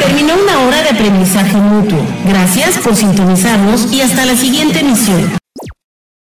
Terminó 0.00 0.34
una 0.42 0.66
hora 0.66 0.82
de 0.82 0.90
aprendizaje 0.90 1.56
mutuo. 1.56 1.98
Gracias 2.26 2.78
por 2.78 2.94
sintonizarnos 2.94 3.92
y 3.92 4.00
hasta 4.00 4.24
la 4.24 4.36
siguiente 4.36 4.80
emisión. 4.80 5.43